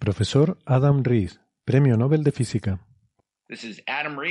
[0.00, 2.80] Profesor Adam Rees, Premio Nobel de Física.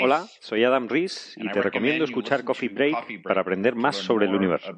[0.01, 4.33] Hola, soy Adam Rees y te recomiendo escuchar Coffee Break para aprender más sobre el
[4.33, 4.73] universo.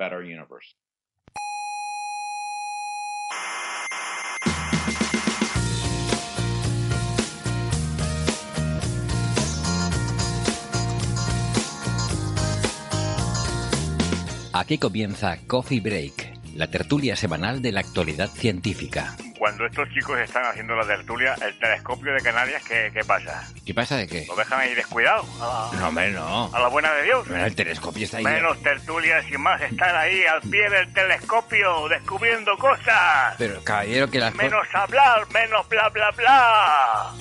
[14.51, 19.15] Aquí comienza Coffee Break, la tertulia semanal de la actualidad científica.
[19.37, 23.47] Cuando estos chicos están haciendo la tertulia, el telescopio de Canarias, ¿qué, qué pasa?
[23.65, 24.25] ¿Qué pasa de qué?
[24.27, 25.25] ¿Lo dejan ahí descuidado?
[25.41, 26.53] A la, No, hombre, no.
[26.53, 27.25] a la buena de Dios.
[27.27, 28.23] Pero el telescopio está ahí.
[28.23, 33.35] Menos tertulias y más están ahí al pie del telescopio descubriendo cosas.
[33.37, 34.35] Pero, caballero, que las.
[34.35, 37.11] Menos hablar, menos bla bla bla.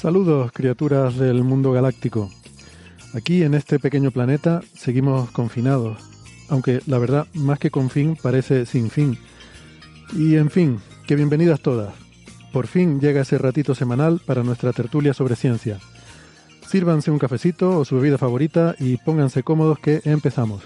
[0.00, 2.30] Saludos, criaturas del mundo galáctico.
[3.12, 5.98] Aquí en este pequeño planeta seguimos confinados,
[6.48, 9.18] aunque la verdad, más que con fin, parece sin fin.
[10.14, 11.92] Y en fin, que bienvenidas todas.
[12.50, 15.78] Por fin llega ese ratito semanal para nuestra tertulia sobre ciencia.
[16.66, 20.62] Sírvanse un cafecito o su bebida favorita y pónganse cómodos que empezamos.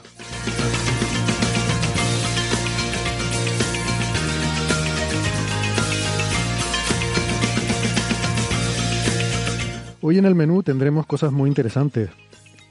[10.06, 12.10] Hoy en el menú tendremos cosas muy interesantes.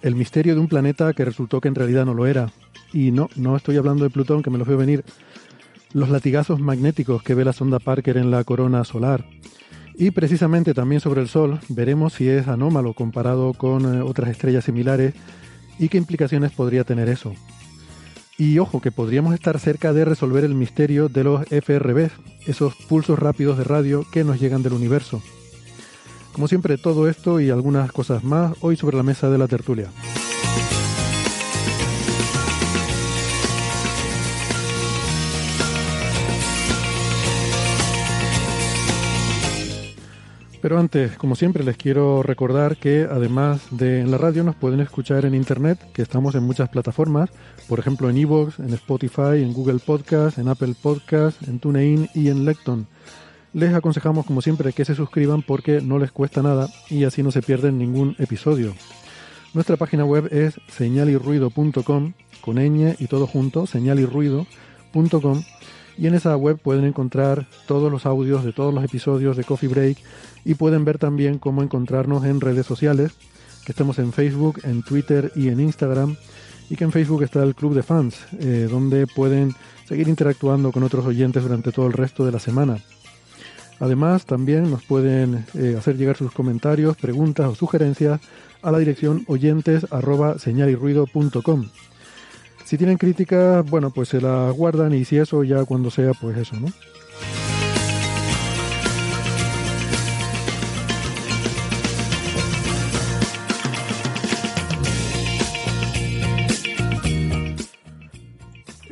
[0.04, 2.54] El misterio de un planeta que resultó que en realidad no lo era.
[2.94, 5.04] Y no, no estoy hablando de Plutón, que me lo veo venir.
[5.94, 9.26] Los latigazos magnéticos que ve la sonda Parker en la corona solar.
[9.96, 14.66] Y precisamente también sobre el Sol veremos si es anómalo comparado con eh, otras estrellas
[14.66, 15.16] similares
[15.80, 17.34] y qué implicaciones podría tener eso.
[18.38, 22.12] Y ojo, que podríamos estar cerca de resolver el misterio de los FRB,
[22.46, 25.24] esos pulsos rápidos de radio que nos llegan del universo.
[26.34, 29.90] Como siempre, todo esto y algunas cosas más hoy sobre la mesa de la tertulia.
[40.60, 44.80] Pero antes, como siempre, les quiero recordar que además de en la radio nos pueden
[44.80, 47.30] escuchar en internet, que estamos en muchas plataformas,
[47.68, 52.30] por ejemplo en Evox, en Spotify, en Google Podcast, en Apple Podcast, en TuneIn y
[52.30, 52.88] en Lecton.
[53.54, 57.32] Les aconsejamos, como siempre, que se suscriban porque no les cuesta nada y así no
[57.32, 58.74] se pierden ningún episodio.
[59.54, 65.44] Nuestra página web es señalirruido.com, con ñ y todo junto, señalirruido.com,
[66.00, 69.70] y en esa web pueden encontrar todos los audios de todos los episodios de Coffee
[69.70, 70.00] Break
[70.44, 73.12] y pueden ver también cómo encontrarnos en redes sociales,
[73.64, 76.16] que estamos en Facebook, en Twitter y en Instagram,
[76.72, 79.54] y que en Facebook está el Club de Fans, eh, donde pueden
[79.88, 82.80] seguir interactuando con otros oyentes durante todo el resto de la semana.
[83.84, 88.22] Además, también nos pueden eh, hacer llegar sus comentarios, preguntas o sugerencias
[88.62, 91.66] a la dirección oyentes arroba señalirruido.com.
[92.64, 96.38] Si tienen críticas, bueno, pues se las guardan y si eso ya cuando sea, pues
[96.38, 96.68] eso, ¿no?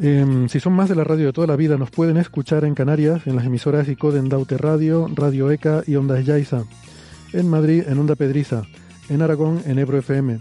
[0.03, 2.73] Em, si son más de la radio de toda la vida, nos pueden escuchar en
[2.73, 6.63] Canarias, en las emisoras ICODEN Daute Radio, Radio ECA y Ondas Yaiza.
[7.34, 8.63] En Madrid, en Onda Pedriza.
[9.09, 10.39] En Aragón, en Ebro FM.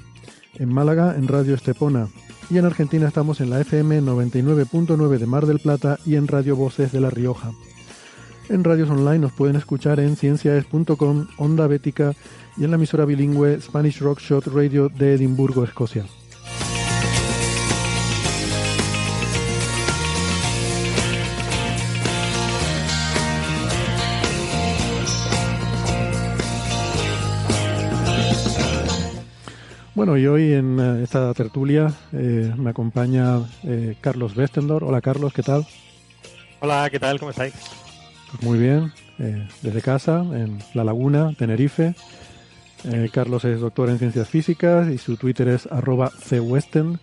[0.54, 2.08] En Málaga, en Radio Estepona.
[2.48, 6.56] Y en Argentina estamos en la FM 99.9 de Mar del Plata y en Radio
[6.56, 7.52] Voces de La Rioja.
[8.48, 12.14] En radios online nos pueden escuchar en ciencias.com, Onda Bética
[12.56, 16.06] y en la emisora bilingüe Spanish Rock Shot Radio de Edimburgo, Escocia.
[30.00, 34.82] Bueno, y hoy en eh, esta tertulia eh, me acompaña eh, Carlos Westendor.
[34.82, 35.66] Hola Carlos, ¿qué tal?
[36.60, 37.18] Hola, ¿qué tal?
[37.18, 37.52] ¿Cómo estáis?
[38.30, 41.94] Pues muy bien, eh, desde casa, en La Laguna, Tenerife.
[42.84, 46.98] Eh, Carlos es doctor en ciencias físicas y su Twitter es arroba cwesten.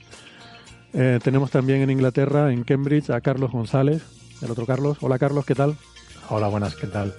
[0.94, 4.02] Eh, tenemos también en Inglaterra, en Cambridge, a Carlos González,
[4.42, 4.98] el otro Carlos.
[5.02, 5.78] Hola Carlos, ¿qué tal?
[6.30, 7.14] Hola, buenas, ¿qué tal?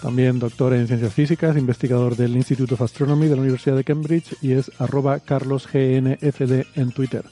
[0.00, 4.36] También doctor en ciencias físicas, investigador del Institute of Astronomy de la Universidad de Cambridge
[4.40, 7.24] y es arroba carlosgnfd en Twitter.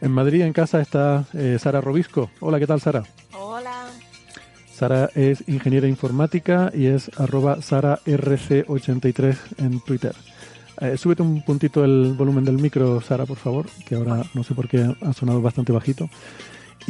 [0.00, 2.30] En Madrid, en casa, está eh, Sara Robisco.
[2.40, 3.02] Hola, ¿qué tal, Sara?
[3.32, 3.86] Hola.
[4.72, 10.14] Sara es ingeniera informática y es arroba sararc83 en Twitter.
[10.80, 14.54] Eh, súbete un puntito el volumen del micro, Sara, por favor, que ahora no sé
[14.54, 16.08] por qué ha sonado bastante bajito.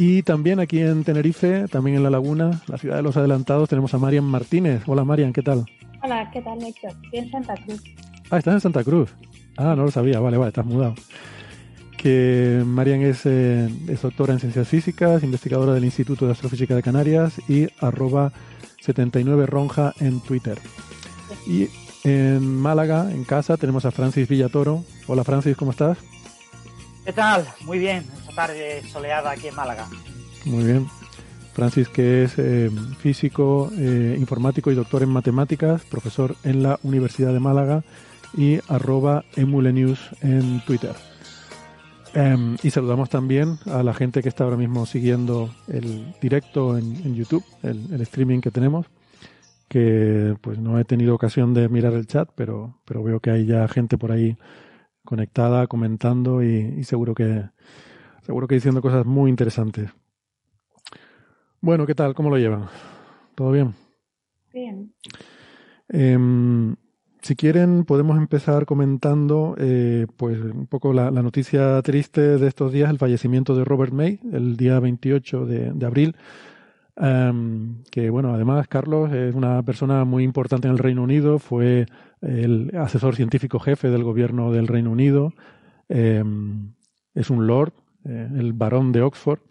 [0.03, 3.93] Y también aquí en Tenerife, también en La Laguna, la ciudad de los adelantados, tenemos
[3.93, 4.81] a Marian Martínez.
[4.87, 5.63] Hola Marian, ¿qué tal?
[6.01, 6.89] Hola, ¿qué tal, Héctor?
[7.03, 7.83] Estoy en Santa Cruz.
[8.31, 9.13] Ah, estás en Santa Cruz.
[9.57, 10.95] Ah, no lo sabía, vale, vale, estás mudado.
[11.97, 16.81] Que Marian es, eh, es doctora en ciencias físicas, investigadora del Instituto de Astrofísica de
[16.81, 18.31] Canarias y arroba
[18.83, 20.57] 79ronja en Twitter.
[21.45, 21.67] Y
[22.03, 24.83] en Málaga, en casa, tenemos a Francis Villatoro.
[25.05, 25.99] Hola Francis, ¿cómo estás?
[27.05, 27.45] ¿Qué tal?
[27.65, 29.87] Muy bien, esta tarde soleada aquí en Málaga.
[30.45, 30.87] Muy bien.
[31.53, 32.69] Francis, que es eh,
[32.99, 37.83] físico, eh, informático y doctor en matemáticas, profesor en la Universidad de Málaga
[38.37, 40.93] y arroba emulenews en Twitter.
[42.13, 46.95] Em, y saludamos también a la gente que está ahora mismo siguiendo el directo en,
[47.03, 48.85] en YouTube, el, el, streaming que tenemos,
[49.67, 53.45] que pues no he tenido ocasión de mirar el chat, pero, pero veo que hay
[53.45, 54.37] ya gente por ahí
[55.05, 57.43] conectada, comentando y, y seguro que
[58.21, 59.89] seguro que diciendo cosas muy interesantes.
[61.59, 62.15] Bueno, ¿qué tal?
[62.15, 62.67] ¿Cómo lo llevan?
[63.35, 63.73] ¿Todo bien?
[64.53, 64.93] Bien.
[65.89, 66.17] Eh,
[67.21, 72.71] si quieren, podemos empezar comentando eh, pues un poco la, la, noticia triste de estos
[72.71, 76.15] días, el fallecimiento de Robert May, el día 28 de, de abril.
[76.97, 81.85] Um, que bueno, además Carlos es una persona muy importante en el Reino Unido, fue
[82.21, 85.33] el asesor científico jefe del gobierno del Reino Unido,
[85.89, 86.23] eh,
[87.13, 87.73] es un lord,
[88.05, 89.41] eh, el barón de Oxford,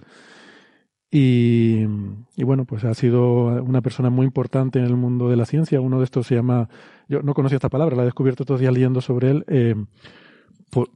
[1.13, 1.87] y,
[2.37, 5.81] y, bueno, pues ha sido una persona muy importante en el mundo de la ciencia.
[5.81, 6.69] Uno de estos se llama,
[7.09, 9.75] yo no conocía esta palabra, la he descubierto estos días leyendo sobre él, eh,
[10.71, 10.87] po,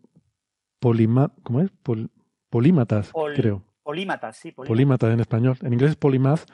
[0.78, 1.70] polima, ¿cómo es?
[1.82, 2.10] Pol,
[2.48, 3.64] polímatas, Pol, creo.
[3.82, 4.52] Polímatas, sí.
[4.52, 4.68] Polímatas.
[4.68, 5.56] polímatas en español.
[5.62, 6.46] En inglés es polymath.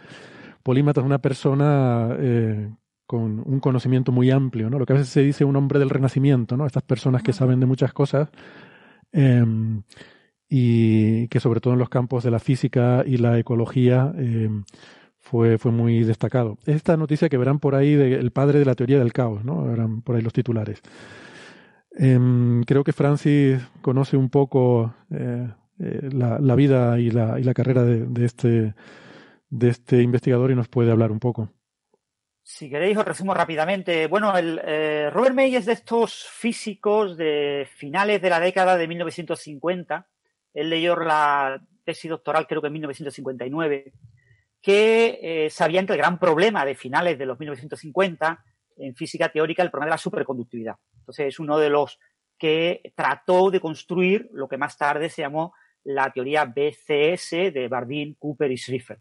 [0.62, 2.70] Polímata es una persona eh,
[3.10, 4.78] con un conocimiento muy amplio, ¿no?
[4.78, 6.64] Lo que a veces se dice un hombre del renacimiento, ¿no?
[6.64, 8.28] Estas personas que saben de muchas cosas.
[9.10, 9.44] Eh,
[10.48, 14.48] y que sobre todo en los campos de la física y la ecología eh,
[15.18, 16.56] fue, fue muy destacado.
[16.66, 19.64] Esta noticia que verán por ahí del de padre de la teoría del caos, ¿no?
[19.64, 20.80] Verán por ahí los titulares.
[21.98, 25.48] Eh, creo que Francis conoce un poco eh,
[26.12, 28.74] la, la, vida y la, y la carrera de, de, este,
[29.48, 31.48] de este investigador y nos puede hablar un poco.
[32.52, 34.08] Si queréis, os resumo rápidamente.
[34.08, 38.88] Bueno, el, eh, Robert May es de estos físicos de finales de la década de
[38.88, 40.08] 1950
[40.52, 43.92] él leyó la tesis doctoral creo que en 1959,
[44.60, 48.44] que eh, sabían que el gran problema de finales de los 1950
[48.78, 50.74] en física teórica, el problema de la superconductividad.
[50.98, 52.00] Entonces es uno de los
[52.36, 55.54] que trató de construir lo que más tarde se llamó
[55.84, 58.98] la teoría BCS de Bardeen, Cooper y Schrieffer.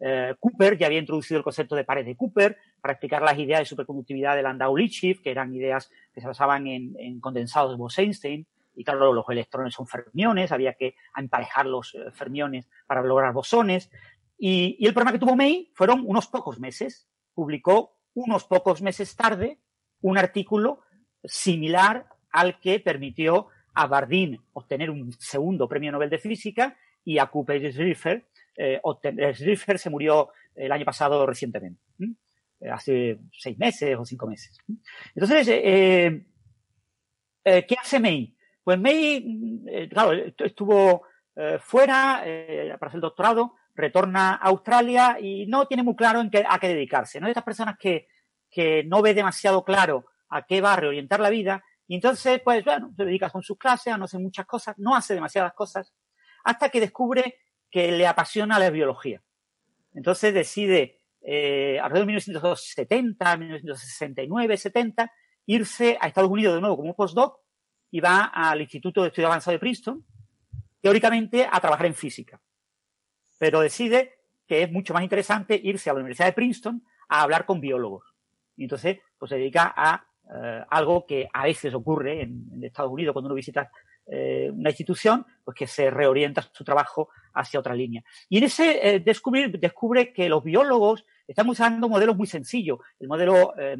[0.00, 3.60] Eh, Cooper ya había introducido el concepto de pared de Cooper para explicar las ideas
[3.60, 8.46] de superconductividad de Landau-Litschiff, que eran ideas que se basaban en, en condensados de Bose-Einstein,
[8.74, 13.90] y claro, los electrones son fermiones, había que emparejar los fermiones para lograr bosones.
[14.38, 17.06] Y, y, el problema que tuvo May fueron unos pocos meses.
[17.34, 19.58] Publicó unos pocos meses tarde
[20.00, 20.80] un artículo
[21.24, 27.26] similar al que permitió a Bardeen obtener un segundo premio Nobel de Física y a
[27.26, 28.26] Cooper y Schrieffer.
[28.62, 28.80] Eh,
[29.34, 32.70] Schrieffer se murió el año pasado recientemente, ¿eh?
[32.70, 34.58] hace seis meses o cinco meses.
[35.14, 36.26] Entonces, eh,
[37.42, 38.36] ¿qué hace May?
[38.62, 45.16] Pues May, eh, claro, estuvo eh, fuera eh, para hacer el doctorado, retorna a Australia
[45.18, 47.18] y no tiene muy claro en qué, a qué dedicarse.
[47.18, 47.26] ¿no?
[47.26, 48.08] De estas personas que,
[48.50, 52.64] que no ve demasiado claro a qué va a reorientar la vida y entonces, pues
[52.64, 55.92] bueno, se dedica con sus clases, no hace muchas cosas, no hace demasiadas cosas,
[56.44, 57.38] hasta que descubre
[57.70, 59.22] que le apasiona la biología.
[59.94, 65.12] Entonces decide, eh, alrededor de 1970, 1969, 70,
[65.46, 67.40] irse a Estados Unidos de nuevo como postdoc
[67.90, 70.04] y va al Instituto de Estudio Avanzado de Princeton,
[70.80, 72.40] teóricamente a trabajar en física.
[73.38, 74.14] Pero decide
[74.46, 78.14] que es mucho más interesante irse a la Universidad de Princeton a hablar con biólogos.
[78.56, 82.92] Y entonces, pues se dedica a eh, algo que a veces ocurre en, en, Estados
[82.92, 83.70] Unidos cuando uno visita
[84.06, 88.02] eh, una institución, pues que se reorienta su trabajo hacia otra línea.
[88.28, 93.08] Y en ese eh, descubrir, descubre que los biólogos están usando modelos muy sencillos, el
[93.08, 93.76] modelo eh,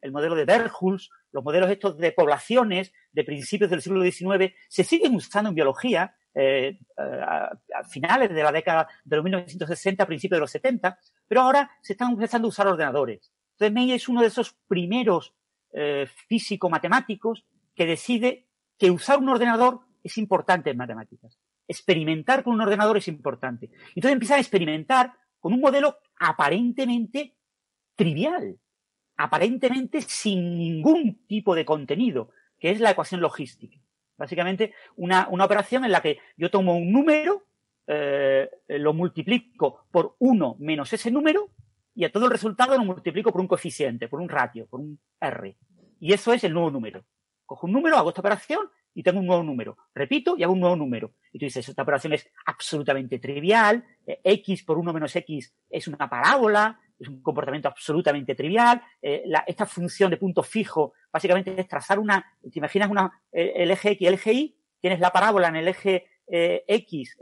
[0.00, 4.84] el modelo de Berghulst, los modelos estos de poblaciones de principios del siglo XIX se
[4.84, 7.50] siguen usando en biología eh, a,
[7.88, 12.10] finales de la década de los 1960, principios de los 70, pero ahora se están
[12.10, 13.32] empezando a usar ordenadores.
[13.52, 15.34] Entonces May es uno de esos primeros
[16.28, 18.46] físico-matemáticos que decide
[18.82, 21.38] que usar un ordenador es importante en matemáticas.
[21.68, 23.70] Experimentar con un ordenador es importante.
[23.94, 27.36] Entonces empieza a experimentar con un modelo aparentemente
[27.94, 28.58] trivial,
[29.16, 33.78] aparentemente sin ningún tipo de contenido, que es la ecuación logística.
[34.18, 37.44] Básicamente, una, una operación en la que yo tomo un número,
[37.86, 41.50] eh, lo multiplico por 1 menos ese número,
[41.94, 44.98] y a todo el resultado lo multiplico por un coeficiente, por un ratio, por un
[45.20, 45.56] R.
[46.00, 47.04] Y eso es el nuevo número.
[47.46, 49.76] Cojo un número, hago esta operación y tengo un nuevo número.
[49.94, 51.12] Repito y hago un nuevo número.
[51.32, 55.88] Y tú dices, esta operación es absolutamente trivial, eh, x por 1 menos x es
[55.88, 58.82] una parábola, es un comportamiento absolutamente trivial.
[59.00, 63.70] Eh, esta función de punto fijo básicamente es trazar una, te imaginas una, eh, el
[63.70, 67.18] eje X y el eje Y, tienes la parábola en el eje X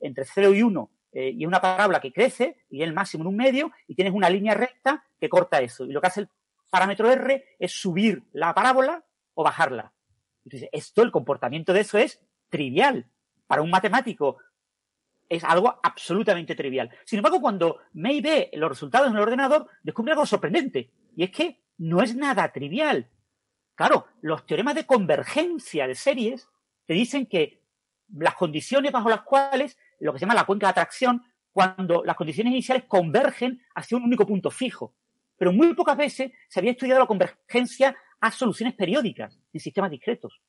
[0.00, 3.36] entre 0 y 1 eh, y una parábola que crece y el máximo en un
[3.36, 5.86] medio y tienes una línea recta que corta eso.
[5.86, 6.28] Y lo que hace el
[6.70, 9.02] parámetro R es subir la parábola
[9.38, 9.92] o bajarla.
[10.44, 13.06] Entonces, esto, el comportamiento de eso es trivial.
[13.46, 14.38] Para un matemático
[15.28, 16.90] es algo absolutamente trivial.
[17.04, 20.90] Sin embargo, cuando May ve los resultados en el ordenador, descubre algo sorprendente.
[21.14, 23.08] Y es que no es nada trivial.
[23.76, 26.48] Claro, los teoremas de convergencia de series
[26.84, 27.62] te dicen que
[28.08, 32.16] las condiciones bajo las cuales, lo que se llama la cuenca de atracción, cuando las
[32.16, 34.96] condiciones iniciales convergen hacia un único punto fijo.
[35.36, 40.40] Pero muy pocas veces se había estudiado la convergencia a soluciones periódicas en sistemas discretos.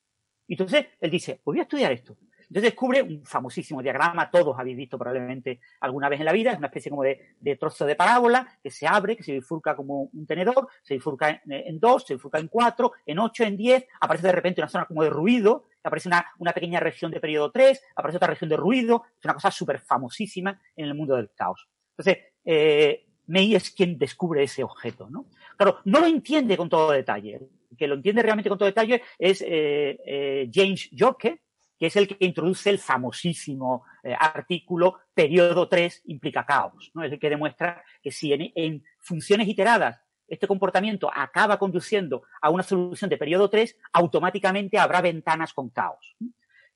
[0.46, 2.16] Y entonces él dice, pues voy a estudiar esto.
[2.50, 6.58] Entonces descubre un famosísimo diagrama, todos habéis visto probablemente alguna vez en la vida, es
[6.58, 10.26] una especie como de, trozo de parábola que se abre, que se bifurca como un
[10.26, 14.26] tenedor, se bifurca en, en, dos, se bifurca en cuatro, en ocho, en diez, aparece
[14.26, 17.84] de repente una zona como de ruido, aparece una, una pequeña región de periodo tres,
[17.94, 21.68] aparece otra región de ruido, es una cosa súper famosísima en el mundo del caos.
[21.96, 25.26] Entonces, eh, May es quien descubre ese objeto, ¿no?
[25.56, 27.48] Claro, no lo entiende con todo detalle.
[27.80, 31.40] Que lo entiende realmente con todo detalle es eh, eh, James Yorke,
[31.78, 37.02] que es el que introduce el famosísimo eh, artículo periodo 3 implica caos, ¿no?
[37.02, 42.62] Es el que demuestra que si en, funciones iteradas este comportamiento acaba conduciendo a una
[42.62, 46.14] solución de periodo 3, automáticamente habrá ventanas con caos.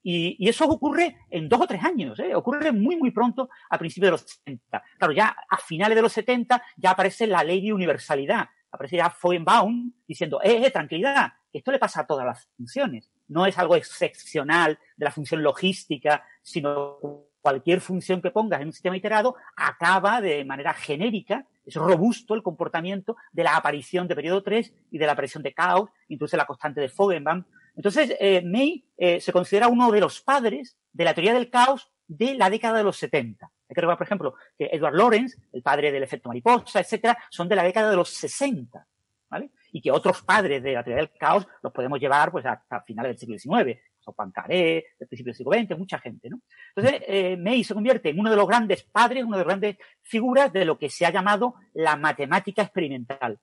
[0.02, 4.10] Y, eso ocurre en dos o tres años, ocurre muy, muy pronto a principios de
[4.12, 4.82] los 70.
[4.96, 9.10] Claro, ya a finales de los 70 ya aparece la ley de universalidad, aparece ya
[9.10, 13.76] Feuerbaum diciendo, eh, eh, tranquilidad, esto le pasa a todas las funciones no es algo
[13.76, 16.98] excepcional de la función logística, sino
[17.40, 22.42] cualquier función que pongas en un sistema iterado acaba de manera genérica, es robusto el
[22.42, 26.46] comportamiento de la aparición de periodo 3 y de la aparición de caos, introduce la
[26.46, 27.44] constante de Fogelbaum.
[27.76, 31.90] Entonces, eh, May eh, se considera uno de los padres de la teoría del caos
[32.06, 33.50] de la década de los 70.
[33.74, 37.48] Hay que recordar, por ejemplo, que Edward Lorenz, el padre del efecto mariposa, etcétera, son
[37.48, 38.86] de la década de los 60.
[39.30, 39.50] ¿vale?
[39.74, 43.10] y que otros padres de la teoría del caos los podemos llevar pues hasta finales
[43.10, 46.40] del siglo XIX, son Pancaré, del principio del siglo XX, mucha gente, ¿no?
[46.76, 49.76] Entonces, eh, May se convierte en uno de los grandes padres, una de las grandes
[50.02, 53.40] figuras de lo que se ha llamado la matemática experimental.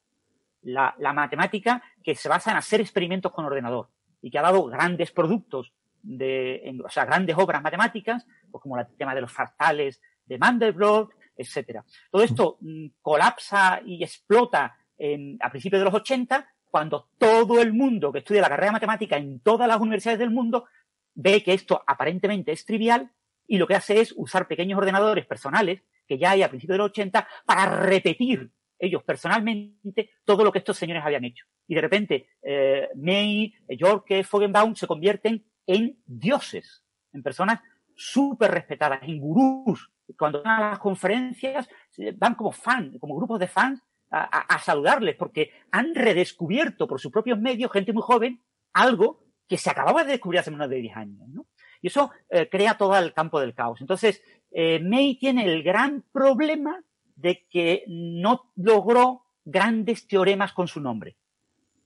[0.62, 3.90] La, la matemática que se basa en hacer experimentos con ordenador
[4.22, 8.88] y que ha dado grandes productos de, o sea, grandes obras matemáticas, pues como el
[8.96, 11.84] tema de los fractales de Mandelbrot, etcétera.
[12.10, 17.74] Todo esto mmm, colapsa y explota en, a principios de los 80, cuando todo el
[17.74, 20.66] mundo que estudia la carrera de matemática en todas las universidades del mundo
[21.14, 23.12] ve que esto aparentemente es trivial
[23.48, 26.78] y lo que hace es usar pequeños ordenadores personales que ya hay a principios de
[26.80, 31.46] los 80 para repetir ellos personalmente todo lo que estos señores habían hecho.
[31.68, 37.60] Y de repente eh, May, Yorke, Fogenbaum se convierten en dioses, en personas
[37.96, 39.92] súper respetadas, en gurús.
[40.18, 41.70] Cuando van a las conferencias
[42.16, 47.40] van como fans, como grupos de fans a, saludarles porque han redescubierto por sus propios
[47.40, 48.42] medios, gente muy joven,
[48.74, 51.28] algo que se acababa de descubrir hace menos de 10 años.
[51.30, 51.46] ¿no?
[51.82, 53.80] Y eso eh, crea todo el campo del caos.
[53.82, 56.84] Entonces, eh, May tiene el gran problema
[57.16, 61.16] de que no logró grandes teoremas con su nombre.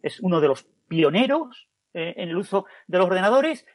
[0.02, 3.66] Es uno de los pioneros eh, en el uso de los ordenadores,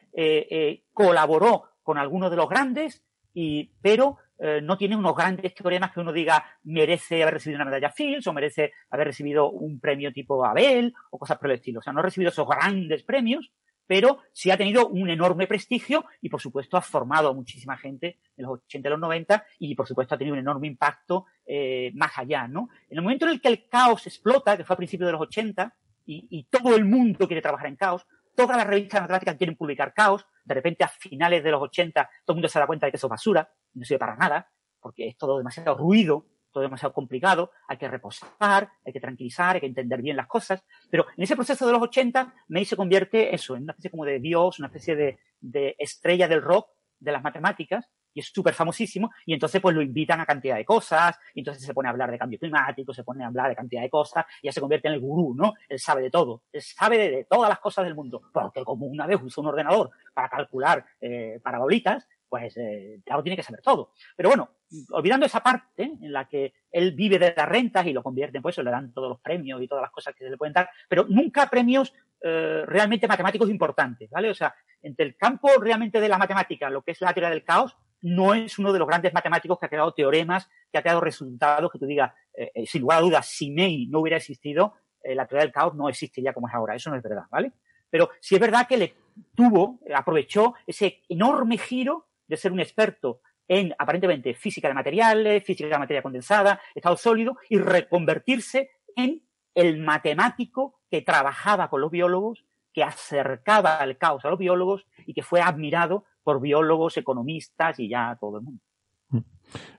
[0.93, 3.01] colaboró con algunos de los grandes,
[3.33, 7.65] y, pero eh, no tiene unos grandes teoremas que uno diga merece haber recibido una
[7.65, 11.79] medalla Fields o merece haber recibido un premio tipo Abel o cosas por el estilo.
[11.79, 13.51] O sea, no ha recibido esos grandes premios,
[13.85, 18.17] pero sí ha tenido un enorme prestigio y, por supuesto, ha formado a muchísima gente
[18.35, 21.91] en los 80 y los 90 y, por supuesto, ha tenido un enorme impacto eh,
[21.93, 22.69] más allá, ¿no?
[22.89, 25.21] En el momento en el que el caos explota, que fue a principios de los
[25.21, 25.75] 80,
[26.07, 29.93] y, y todo el mundo quiere trabajar en caos, todas las revistas matemáticas quieren publicar
[29.93, 32.91] caos, de repente a finales de los 80 todo el mundo se da cuenta de
[32.91, 36.93] que eso es basura, no sirve para nada, porque es todo demasiado ruido, todo demasiado
[36.93, 40.63] complicado, hay que reposar, hay que tranquilizar, hay que entender bien las cosas.
[40.89, 44.05] Pero en ese proceso de los 80, May se convierte eso, en una especie como
[44.05, 46.69] de dios, una especie de, de estrella del rock
[46.99, 50.65] de las matemáticas, y es súper famosísimo, y entonces pues lo invitan a cantidad de
[50.65, 53.55] cosas, y entonces se pone a hablar de cambio climático, se pone a hablar de
[53.55, 55.53] cantidad de cosas, y ya se convierte en el gurú, ¿no?
[55.69, 59.05] Él sabe de todo, él sabe de, todas las cosas del mundo, porque como una
[59.07, 63.91] vez usó un ordenador para calcular eh, parabolitas, pues eh, claro, tiene que saber todo.
[64.15, 64.51] Pero bueno,
[64.91, 68.53] olvidando esa parte en la que él vive de las rentas y lo convierten, pues
[68.53, 70.69] eso, le dan todos los premios y todas las cosas que se le pueden dar,
[70.87, 74.29] pero nunca premios eh, realmente matemáticos importantes, ¿vale?
[74.29, 77.43] O sea, entre el campo realmente de la matemática, lo que es la teoría del
[77.43, 81.01] caos, no es uno de los grandes matemáticos que ha creado teoremas, que ha creado
[81.01, 84.75] resultados que tú digas, eh, eh, sin lugar a dudas, si May no hubiera existido,
[85.03, 86.75] eh, la teoría del caos no existiría como es ahora.
[86.75, 87.51] Eso no es verdad, ¿vale?
[87.89, 88.93] Pero sí es verdad que le
[89.35, 95.67] tuvo, aprovechó ese enorme giro de ser un experto en aparentemente física de materiales, física
[95.67, 102.45] de materia condensada, estado sólido, y reconvertirse en el matemático que trabajaba con los biólogos,
[102.73, 107.89] que acercaba el caos a los biólogos y que fue admirado por biólogos, economistas y
[107.89, 108.61] ya todo el mundo.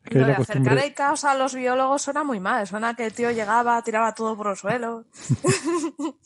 [0.05, 3.07] Es que Lo de acercar el caos a los biólogos suena muy mal, suena que
[3.07, 5.07] el tío llegaba, tiraba todo por los suelos.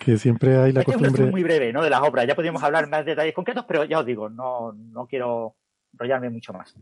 [0.00, 1.24] que siempre hay la este costumbre.
[1.24, 1.82] Es muy breve, ¿no?
[1.82, 2.26] De las obras.
[2.26, 5.54] Ya podríamos hablar más de detalles concretos, pero ya os digo, no, no quiero
[5.92, 6.74] enrollarme mucho más.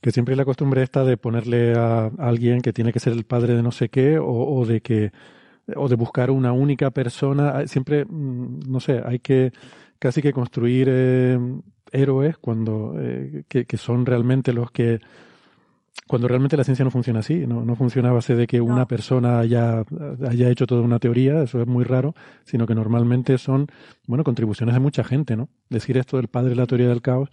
[0.00, 3.24] Que siempre hay la costumbre esta de ponerle a alguien que tiene que ser el
[3.24, 5.10] padre de no sé qué, o, o de que,
[5.76, 7.66] o de buscar una única persona.
[7.66, 9.52] Siempre, mm, no sé, hay que
[9.98, 11.38] casi que construir eh,
[11.92, 15.00] héroes cuando eh, que, que, son realmente los que
[16.10, 18.86] cuando realmente la ciencia no funciona así, no, no funciona a base de que una
[18.86, 19.84] persona haya,
[20.28, 23.68] haya hecho toda una teoría, eso es muy raro, sino que normalmente son,
[24.08, 25.48] bueno, contribuciones de mucha gente, ¿no?
[25.68, 27.30] Decir esto del padre de la teoría del caos,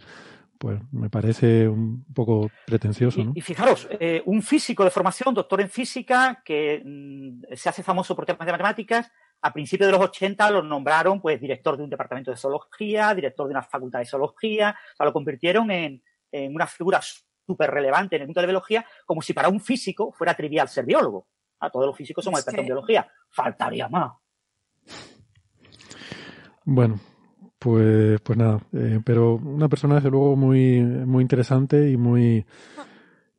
[0.57, 3.31] pues me parece un poco pretencioso, ¿no?
[3.35, 7.83] Y, y fijaros, eh, un físico de formación, doctor en física, que mm, se hace
[7.83, 9.11] famoso por temas de matemáticas,
[9.41, 13.47] a principios de los 80 lo nombraron pues director de un departamento de zoología, director
[13.47, 18.15] de una facultad de zoología, o sea, lo convirtieron en, en una figura súper relevante
[18.15, 21.27] en el mundo de la biología, como si para un físico fuera trivial ser biólogo.
[21.59, 23.11] A todos los físicos somos expertos en biología.
[23.29, 24.13] Faltaría más.
[26.65, 26.99] Bueno,
[27.59, 32.45] pues, pues nada, eh, pero una persona desde luego muy, muy interesante y muy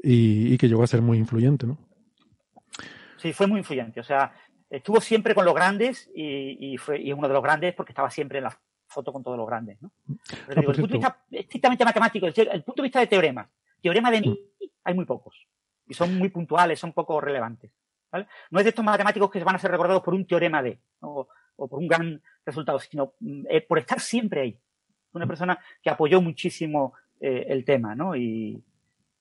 [0.03, 1.79] y, y, que llegó a ser muy influyente, ¿no?
[3.17, 4.01] Sí, fue muy influyente.
[4.01, 4.33] O sea,
[4.71, 8.11] estuvo siempre con los grandes y, y fue y uno de los grandes porque estaba
[8.11, 9.93] siempre en la foto con todos los grandes, ¿no?
[10.47, 13.49] Pero digo, el punto de vista estrictamente matemático, el punto de vista de teoremas,
[13.83, 14.45] teorema de Newton,
[14.85, 15.47] hay muy pocos
[15.87, 17.73] y son muy puntuales, son poco relevantes.
[18.11, 18.27] ¿vale?
[18.51, 21.29] No es de estos matemáticos que van a ser recordados por un teorema de ¿no?
[21.59, 23.15] O por un gran resultado, sino
[23.51, 24.59] eh, por estar siempre ahí.
[25.13, 28.15] Una persona que apoyó muchísimo eh, el tema, ¿no?
[28.15, 28.63] Y,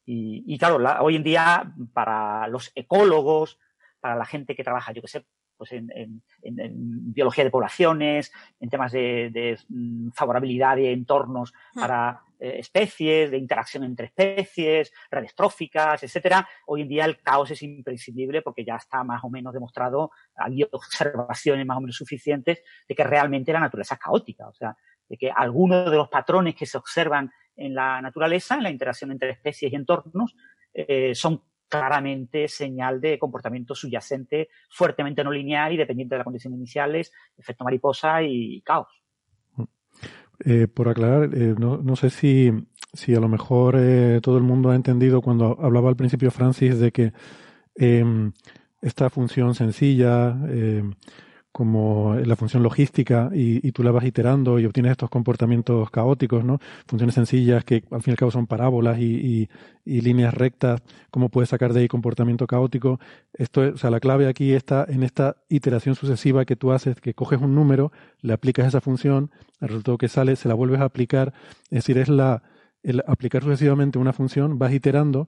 [0.06, 3.60] y, y claro, la, hoy en día para los ecólogos,
[4.00, 5.26] para la gente que trabaja, yo que sé,
[5.58, 9.58] pues en, en, en, biología de poblaciones, en temas de, de
[10.14, 16.48] favorabilidad de entornos para eh, especies, de interacción entre especies, redes tróficas, etcétera.
[16.68, 20.64] Hoy en día el caos es imprescindible porque ya está más o menos demostrado, hay
[20.72, 24.76] observaciones más o menos suficientes de que realmente la naturaleza es caótica, o sea,
[25.08, 29.12] de que algunos de los patrones que se observan en la naturaleza, en la interacción
[29.12, 30.36] entre especies y entornos,
[30.74, 36.58] eh, son claramente señal de comportamiento subyacente fuertemente no lineal y dependiente de las condiciones
[36.58, 38.88] iniciales, efecto mariposa y caos.
[40.46, 42.52] Eh, por aclarar, eh, no, no, sé si,
[42.94, 46.78] si a lo mejor eh, todo el mundo ha entendido cuando hablaba al principio Francis
[46.80, 47.12] de que
[47.76, 48.34] em,
[48.82, 50.94] esta función sencilla, em,
[51.58, 56.60] como la función logística y, tú la vas iterando y obtienes estos comportamientos caóticos, ¿no?
[56.86, 59.50] Funciones sencillas que al fin y al cabo son parábolas y
[59.84, 63.00] líneas rectas, ¿cómo puedes sacar de ahí comportamiento caótico?
[63.34, 67.02] Esto es, o sea, la clave aquí está en esta iteración sucesiva que tú haces,
[67.02, 67.92] que coges un número,
[68.22, 71.34] le aplicas esa función, el resultado que sale se la vuelves a aplicar,
[71.72, 72.44] es decir, es la,
[72.84, 75.28] el aplicar sucesivamente una función, vas iterando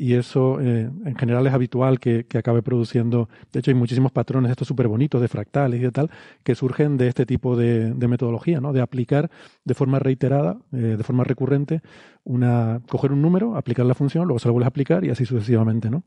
[0.00, 4.12] y eso eh, en general es habitual que, que, acabe produciendo, de hecho hay muchísimos
[4.12, 6.10] patrones estos súper bonitos de fractales y de tal,
[6.42, 8.72] que surgen de este tipo de, metodología, ¿no?
[8.72, 9.30] de aplicar
[9.62, 11.82] de forma reiterada, eh, de forma recurrente,
[12.24, 15.26] una, coger un número, aplicar la función, luego se la vuelves a aplicar y así
[15.26, 15.90] sucesivamente.
[15.90, 16.02] ¿no?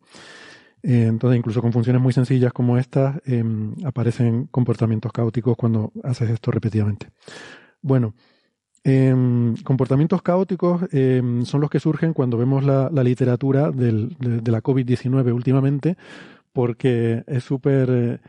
[0.81, 3.43] Eh, entonces, incluso con funciones muy sencillas como estas, eh,
[3.85, 7.09] aparecen comportamientos caóticos cuando haces esto repetidamente.
[7.83, 8.15] Bueno,
[8.83, 9.15] eh,
[9.63, 14.61] comportamientos caóticos eh, son los que surgen cuando vemos la, literatura del, de, de, la
[14.61, 15.97] COVID-19 últimamente,
[16.51, 18.19] porque es súper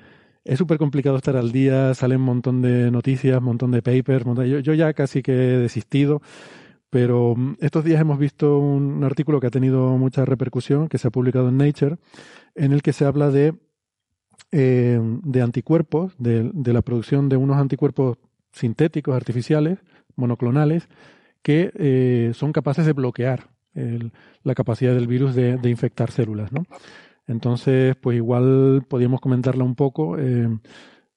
[0.44, 4.26] es súper complicado estar al día, salen un montón de noticias, un montón de papers,
[4.26, 6.20] montón de, yo, yo, ya casi que he desistido,
[6.90, 11.08] pero mm, estos días hemos visto un artículo que ha tenido mucha repercusión, que se
[11.08, 11.96] ha publicado en Nature,
[12.54, 13.54] en el que se habla de,
[14.52, 18.18] eh, de anticuerpos, de, la producción de unos anticuerpos
[18.52, 19.78] sintéticos, artificiales,
[20.16, 20.88] monoclonales,
[21.42, 23.48] que eh, son capaces de bloquear
[24.44, 26.64] la capacidad del virus de, de, infectar células, ¿no?
[27.26, 30.18] Entonces, pues igual podríamos comentarla un poco.
[30.18, 30.48] Eh,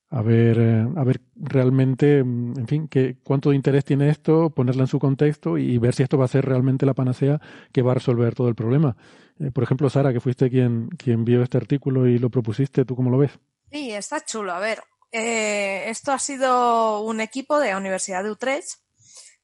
[0.09, 0.59] a ver,
[0.95, 5.77] a ver realmente, en fin, que, cuánto interés tiene esto, ponerla en su contexto y
[5.79, 7.41] ver si esto va a ser realmente la panacea
[7.73, 8.95] que va a resolver todo el problema.
[9.39, 12.95] Eh, por ejemplo, Sara, que fuiste quien, quien vio este artículo y lo propusiste, ¿tú
[12.95, 13.37] cómo lo ves?
[13.69, 14.53] Sí, está chulo.
[14.53, 14.81] A ver,
[15.11, 18.79] esto ha sido un equipo de la Universidad de Utrecht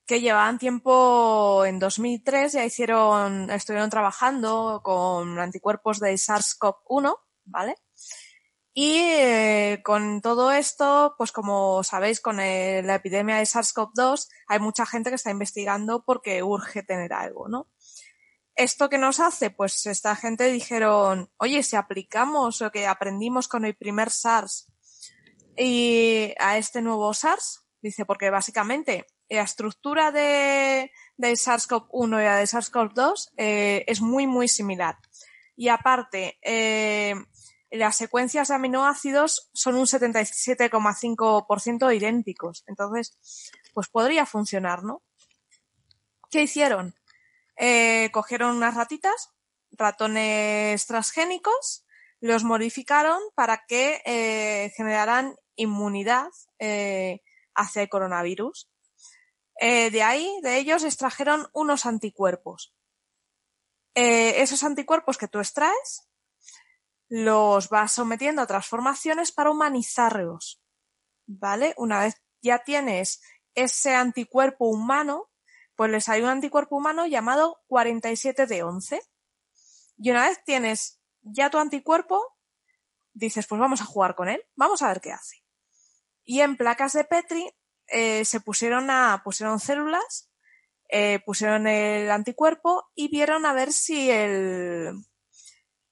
[0.05, 7.75] que llevaban tiempo en 2003, ya hicieron, estuvieron trabajando con anticuerpos de SARS-CoV-1, ¿vale?
[8.73, 14.85] Y eh, con todo esto, pues como sabéis, con la epidemia de SARS-CoV-2 hay mucha
[14.85, 17.67] gente que está investigando porque urge tener algo, ¿no?
[18.55, 19.51] ¿Esto que nos hace?
[19.51, 24.67] Pues esta gente dijeron, oye, si aplicamos lo que aprendimos con el primer SARS
[25.55, 32.37] y a este nuevo SARS, dice, porque básicamente la estructura de, de SARS-CoV-1 y la
[32.37, 34.97] de SARS-CoV-2 eh, es muy, muy similar.
[35.55, 37.15] Y aparte, eh,
[37.69, 42.63] las secuencias de aminoácidos son un 77,5% idénticos.
[42.67, 43.17] Entonces,
[43.73, 45.03] pues podría funcionar, ¿no?
[46.29, 46.95] ¿Qué hicieron?
[47.55, 49.29] Eh, cogieron unas ratitas,
[49.71, 51.85] ratones transgénicos,
[52.19, 56.29] los modificaron para que generaran inmunidad
[57.55, 58.69] hacia el coronavirus.
[59.63, 62.73] De ahí, de ellos, extrajeron unos anticuerpos.
[63.95, 66.09] esos anticuerpos que tú extraes
[67.15, 70.61] los vas sometiendo a transformaciones para humanizarlos.
[71.27, 71.73] ¿Vale?
[71.77, 73.21] Una vez ya tienes
[73.55, 75.29] ese anticuerpo humano,
[75.75, 79.01] pues les hay un anticuerpo humano llamado 47 de 11.
[79.97, 82.21] Y una vez tienes ya tu anticuerpo,
[83.13, 85.43] dices, pues vamos a jugar con él, vamos a ver qué hace.
[86.25, 87.53] Y en placas de Petri
[87.87, 90.29] eh, se pusieron a, pusieron células,
[90.89, 94.93] eh, pusieron el anticuerpo y vieron a ver si el,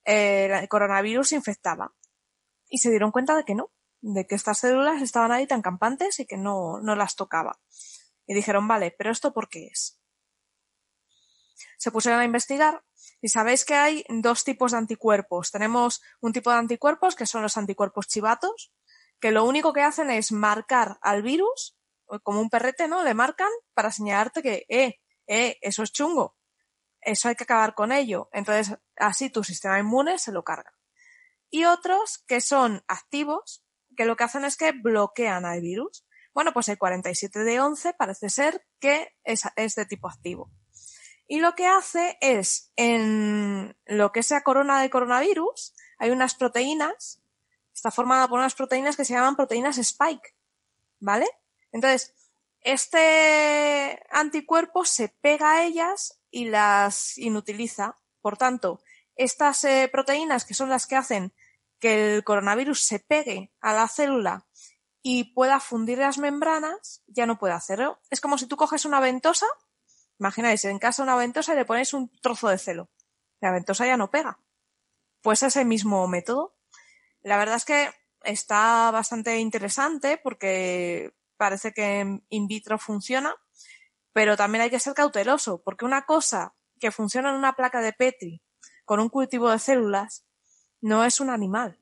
[0.04, 1.94] el coronavirus infectaba.
[2.70, 6.20] Y se dieron cuenta de que no, de que estas células estaban ahí tan campantes
[6.20, 7.60] y que no, no las tocaba.
[8.26, 10.00] Y dijeron, vale, pero ¿esto por qué es?
[11.78, 12.84] Se pusieron a investigar
[13.22, 15.52] y sabéis que hay dos tipos de anticuerpos.
[15.52, 18.74] Tenemos un tipo de anticuerpos que son los anticuerpos chivatos,
[19.20, 21.78] que lo único que hacen es marcar al virus,
[22.24, 23.04] como un perrete, ¿no?
[23.04, 26.36] Le marcan para señalarte que, eh, eh, eso es chungo.
[27.02, 28.30] Eso hay que acabar con ello.
[28.32, 30.74] Entonces, así tu sistema inmune se lo carga.
[31.50, 33.64] Y otros que son activos,
[33.96, 36.06] que lo que hacen es que bloquean al virus.
[36.34, 39.44] Bueno, pues el 47 de 11 parece ser que es,
[39.76, 40.52] de tipo activo.
[41.28, 47.22] Y lo que hace es, en lo que sea corona de coronavirus, hay unas proteínas,
[47.74, 50.36] está formada por unas proteínas que se llaman proteínas spike,
[51.00, 51.28] ¿vale?
[51.72, 52.14] Entonces,
[52.62, 57.98] este anticuerpo se pega a ellas y las inutiliza.
[58.22, 58.82] Por tanto,
[59.16, 61.34] estas eh, proteínas, que son las que hacen
[61.80, 64.46] que el coronavirus se pegue a la célula
[65.02, 68.00] y pueda fundir las membranas, ya no puede hacerlo.
[68.12, 69.48] Es como si tú coges una ventosa,
[70.20, 72.90] imagináis, en casa una ventosa y le pones un trozo de celo.
[73.40, 74.38] La ventosa ya no pega.
[75.22, 76.56] Pues es el mismo método.
[77.24, 77.90] La verdad es que
[78.24, 81.86] está bastante interesante porque parece que
[82.30, 83.36] in vitro funciona
[84.14, 87.94] pero también hay que ser cauteloso, porque una cosa que funciona en una placa de
[87.94, 88.42] Petri
[88.86, 90.26] con un cultivo de células
[90.82, 91.80] no es un animal.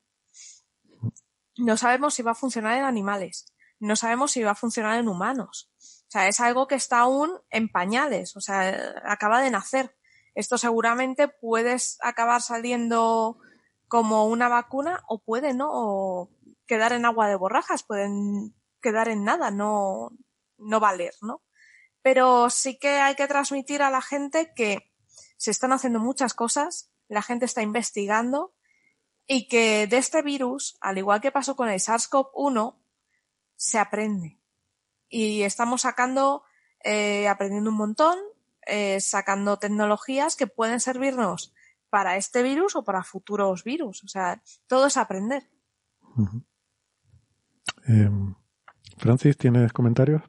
[1.58, 3.46] No sabemos si va a funcionar en animales,
[3.80, 5.72] no sabemos si va a funcionar en humanos.
[5.80, 9.96] O sea, es algo que está aún en pañales, o sea, acaba de nacer.
[10.36, 13.38] Esto seguramente puede acabar saliendo
[13.88, 16.30] como una vacuna o puede no
[16.68, 20.12] quedar en agua de borrajas, pueden quedar en nada, no,
[20.58, 21.42] no valer, ¿no?
[22.02, 24.92] pero sí que hay que transmitir a la gente que
[25.38, 28.54] se están haciendo muchas cosas, la gente está investigando
[29.28, 32.78] y que de este virus, al igual que pasó con el SARS-CoV-1,
[33.56, 34.40] se aprende.
[35.08, 36.44] Y estamos sacando,
[36.84, 38.18] eh, aprendiendo un montón,
[38.66, 41.54] eh, sacando tecnologías que pueden servirnos
[41.90, 44.04] para este virus o para futuros virus.
[44.04, 45.50] O sea, todo es aprender.
[49.00, 50.22] Francis, ¿tienes comentarios?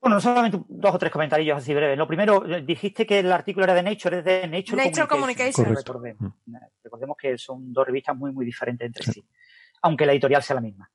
[0.00, 1.96] Bueno, solamente dos o tres comentarios así breves.
[1.96, 5.74] Lo primero, eh, dijiste que el artículo era de Nature, es de Nature, Nature Communication.
[5.74, 6.34] Recordemos.
[6.44, 6.56] Mm.
[6.82, 9.24] Recordemos que son dos revistas muy, muy diferentes entre sí,
[9.82, 10.90] aunque la editorial sea la misma.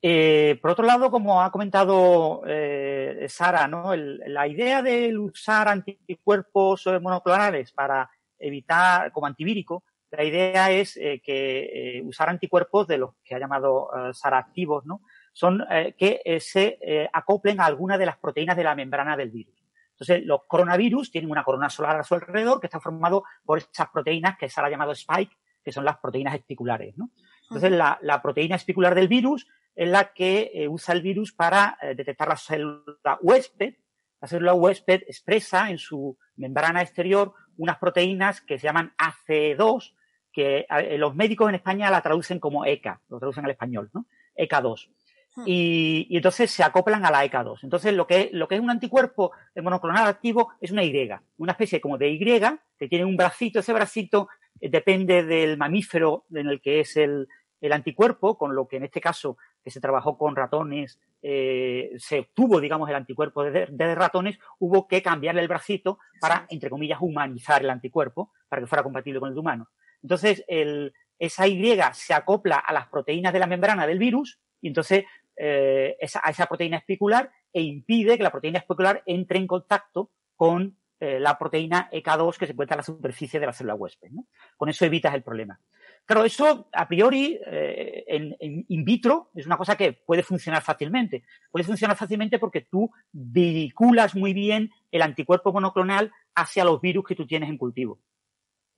[0.00, 3.94] Eh, por otro lado, como ha comentado eh, Sara, ¿no?
[3.96, 8.08] la idea de usar anticuerpos monoclonales para
[8.38, 13.38] evitar, como antivírico, la idea es eh, que eh, usar anticuerpos de los que ha
[13.38, 15.00] llamado eh, Sara activos, ¿no?
[15.32, 15.64] Son
[15.96, 19.54] que se acoplen a alguna de las proteínas de la membrana del virus.
[19.92, 23.88] Entonces, los coronavirus tienen una corona solar a su alrededor que está formado por estas
[23.90, 27.10] proteínas que Sara ha llamado spike, que son las proteínas espiculares, ¿no?
[27.42, 32.28] Entonces, la, la proteína espicular del virus es la que usa el virus para detectar
[32.28, 33.74] la célula huésped.
[34.20, 39.94] La célula huésped expresa en su membrana exterior unas proteínas que se llaman AC2,
[40.32, 40.66] que
[40.98, 44.06] los médicos en España la traducen como ECA, lo traducen al español, ¿no?
[44.36, 44.90] ECA2.
[45.34, 45.44] Hmm.
[45.46, 47.60] Y, y, entonces se acoplan a la ECA2.
[47.62, 51.80] Entonces, lo que, lo que es un anticuerpo monoclonal activo es una Y, una especie
[51.80, 53.60] como de Y que tiene un bracito.
[53.60, 54.28] Ese bracito
[54.60, 57.28] eh, depende del mamífero en el que es el,
[57.60, 62.20] el anticuerpo, con lo que en este caso que se trabajó con ratones, eh, se
[62.20, 66.98] obtuvo, digamos, el anticuerpo de, de, ratones, hubo que cambiarle el bracito para, entre comillas,
[67.00, 69.68] humanizar el anticuerpo, para que fuera compatible con el de humanos.
[70.02, 74.68] Entonces, el, esa Y se acopla a las proteínas de la membrana del virus y
[74.68, 75.04] entonces
[75.36, 80.10] eh, esa, a esa proteína especular e impide que la proteína especular entre en contacto
[80.36, 84.10] con eh, la proteína EK2 que se encuentra en la superficie de la célula huésped.
[84.56, 85.58] Con eso evitas el problema.
[86.04, 90.62] Claro, eso a priori eh, en, en, in vitro es una cosa que puede funcionar
[90.62, 91.24] fácilmente.
[91.50, 97.16] Puede funcionar fácilmente porque tú vinculas muy bien el anticuerpo monoclonal hacia los virus que
[97.16, 97.98] tú tienes en cultivo.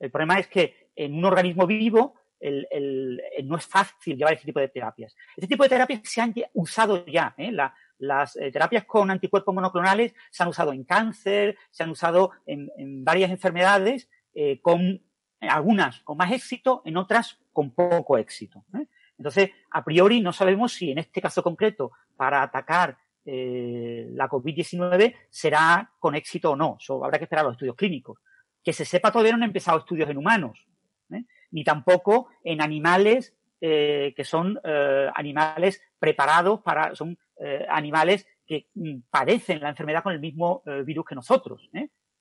[0.01, 2.15] El problema es que en un organismo vivo
[2.45, 5.17] el, no es fácil llevar este tipo de terapias.
[5.37, 7.35] Este tipo de terapias se han usado ya.
[7.39, 7.51] ¿eh?
[7.53, 12.33] La, las eh, terapias con anticuerpos monoclonales se han usado en cáncer, se han usado
[12.47, 15.03] en, varias enfermedades, eh, con
[15.41, 18.65] algunas con más éxito, en otras con poco éxito.
[18.75, 18.87] ¿eh?
[19.19, 25.15] Entonces, a priori no sabemos si en este caso concreto, para atacar eh, la COVID-19,
[25.31, 26.79] será con éxito o no.
[27.03, 28.19] Habrá que esperar los estudios clínicos.
[28.63, 30.67] Que se sepa todavía no han empezado estudios en humanos,
[31.11, 31.25] ¿eh?
[31.55, 38.67] Ni tampoco en animales eh, que son eh, animales preparados para, son eh, animales que
[38.75, 41.71] mm, padecen la enfermedad con el mismo virus que nosotros,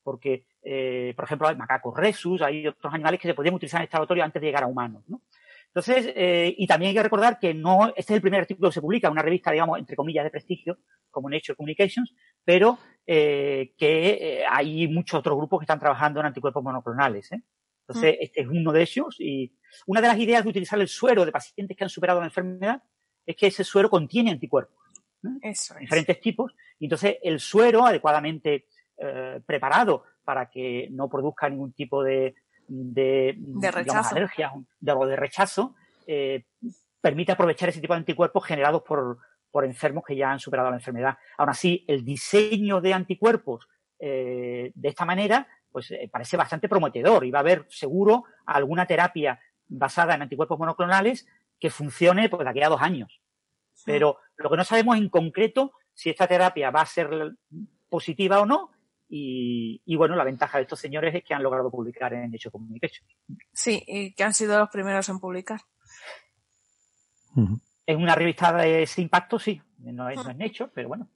[0.03, 0.45] porque,
[1.15, 4.23] por ejemplo, hay macacos resus, hay otros animales que se podían utilizar en este laboratorio
[4.23, 5.21] antes de llegar a humanos, ¿no?
[5.67, 8.81] Entonces, y también hay que recordar que no, este es el primer artículo que se
[8.81, 10.77] publica en una revista, digamos, entre comillas, de prestigio,
[11.09, 12.13] como Nature Communications,
[12.45, 17.31] pero que hay muchos otros grupos que están trabajando en anticuerpos monoclonales.
[17.31, 17.41] ¿eh?
[17.93, 19.15] Entonces, este es uno de ellos.
[19.19, 19.51] Y
[19.87, 22.81] una de las ideas de utilizar el suero de pacientes que han superado la enfermedad
[23.25, 24.83] es que ese suero contiene anticuerpos.
[25.41, 25.81] Eso es.
[25.81, 26.53] Diferentes tipos.
[26.79, 28.65] Y entonces, el suero adecuadamente
[28.97, 32.35] eh, preparado para que no produzca ningún tipo de,
[32.67, 35.75] de, de alergia de, de rechazo,
[36.07, 36.45] eh,
[37.01, 39.17] permite aprovechar ese tipo de anticuerpos generados por,
[39.51, 41.17] por enfermos que ya han superado la enfermedad.
[41.37, 43.67] Aún así, el diseño de anticuerpos
[43.99, 48.85] eh, de esta manera pues eh, parece bastante prometedor y va a haber seguro alguna
[48.85, 51.27] terapia basada en anticuerpos monoclonales
[51.59, 53.19] que funcione pues, de aquí a dos años.
[53.85, 57.09] Pero lo que no sabemos en concreto si esta terapia va a ser
[57.89, 58.71] positiva o no.
[59.09, 62.51] Y, y bueno, la ventaja de estos señores es que han logrado publicar en Hecho
[62.51, 63.07] Communication.
[63.51, 65.61] Sí, y que han sido los primeros en publicar.
[67.85, 69.61] En una revista de ese impacto, sí.
[69.79, 71.09] No es, no es Nature, pero bueno.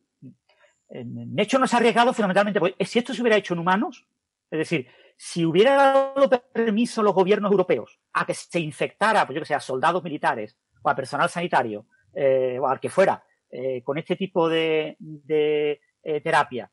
[0.90, 4.06] En Nature no se ha arriesgado fundamentalmente, pues, si esto se hubiera hecho en humanos,
[4.50, 9.42] es decir, si hubiera dado permiso los gobiernos europeos a que se infectara, pues yo
[9.42, 13.82] que sé, a soldados militares o a personal sanitario eh, o al que fuera eh,
[13.82, 16.70] con este tipo de, de eh, terapia,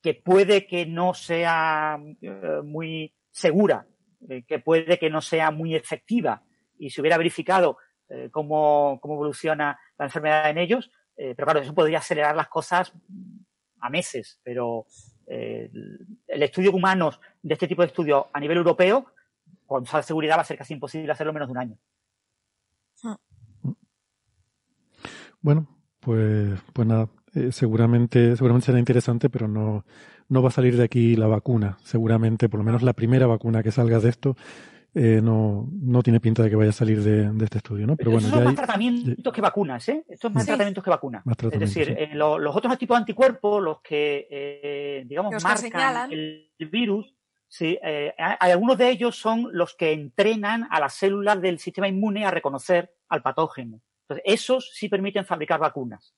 [0.00, 3.86] que puede que no sea eh, muy segura,
[4.46, 6.42] que puede que no sea muy efectiva
[6.76, 7.78] y se hubiera verificado
[8.32, 12.92] cómo, cómo evoluciona la enfermedad en ellos, pero claro, eso podría acelerar las cosas
[13.80, 14.86] a meses, pero
[15.28, 15.70] eh,
[16.26, 19.06] el estudio de humanos de este tipo de estudios a nivel europeo,
[19.66, 21.78] con toda seguridad va a ser casi imposible hacerlo menos de un año.
[25.40, 25.68] Bueno,
[26.00, 29.84] pues, pues nada, eh, seguramente, seguramente será interesante, pero no,
[30.28, 31.78] no va a salir de aquí la vacuna.
[31.84, 34.36] Seguramente, por lo menos la primera vacuna que salga de esto,
[34.94, 37.96] eh, no, no tiene pinta de que vaya a salir de, de este estudio, ¿no?
[37.96, 40.04] Pero, bueno, son más tratamientos que vacunas, ¿eh?
[40.08, 41.22] Esto es más tratamientos que vacunas.
[41.52, 46.10] Es decir, eh, lo, los otros tipos de anticuerpos, los que, eh, digamos, los marcan
[46.10, 47.14] el, el, virus,
[47.46, 52.24] sí, eh, algunos de ellos son los que entrenan a las células del sistema inmune
[52.24, 53.80] a reconocer al patógeno.
[54.02, 56.14] Entonces, esos sí permiten fabricar vacunas.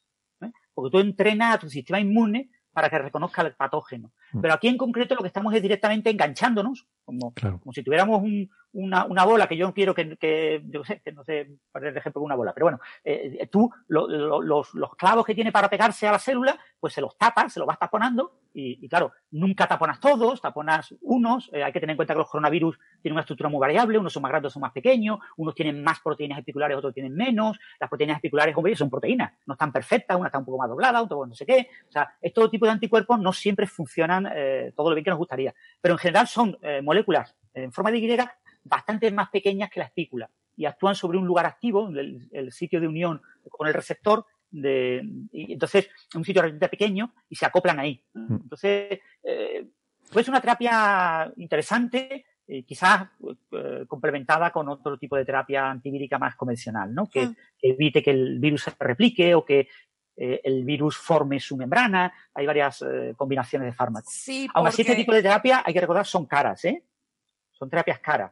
[0.72, 4.12] Porque tú entrenas a tu sistema inmune para que reconozca el patógeno.
[4.32, 4.40] Mm.
[4.40, 8.50] Pero aquí en concreto lo que estamos es directamente enganchándonos, como, como si tuviéramos un,
[8.72, 11.88] una, una, bola que yo no quiero que, que, yo sé, que no sé de
[11.98, 15.68] ejemplo una bola, pero bueno, eh, tú lo, lo, los, los, clavos que tiene para
[15.68, 19.12] pegarse a la célula, pues se los tapas, se los vas taponando y, y claro,
[19.30, 23.14] nunca taponas todos, taponas unos, eh, hay que tener en cuenta que los coronavirus tienen
[23.14, 26.38] una estructura muy variable, unos son más grandes, son más pequeños, unos tienen más proteínas
[26.38, 30.26] espiculares, otros tienen menos, las proteínas espiculares, como veis, son proteínas, no están perfectas, una
[30.26, 33.18] está un poco más doblada, otra no sé qué, o sea, estos tipos de anticuerpos
[33.18, 36.80] no siempre funcionan eh, todo lo bien que nos gustaría, pero en general son eh,
[36.83, 38.18] moléculas en forma de Y
[38.62, 42.80] bastante más pequeñas que la espícula y actúan sobre un lugar activo, el, el sitio
[42.80, 45.02] de unión con el receptor, de,
[45.33, 48.02] y entonces un sitio realmente pequeño y se acoplan ahí.
[48.14, 49.68] Entonces, eh,
[50.12, 53.09] pues una terapia interesante, eh, quizás
[53.52, 57.09] eh, complementada con otro tipo de terapia antivírica más convencional, ¿no?
[57.09, 57.28] Que,
[57.59, 59.68] que evite que el virus se replique o que
[60.22, 62.12] eh, el virus forme su membrana.
[62.35, 64.12] Hay varias eh, combinaciones de fármacos.
[64.12, 66.85] Sí, Aún así, este tipo de terapia, hay que recordar, son caras, ¿eh?
[67.50, 68.30] Son terapias caras.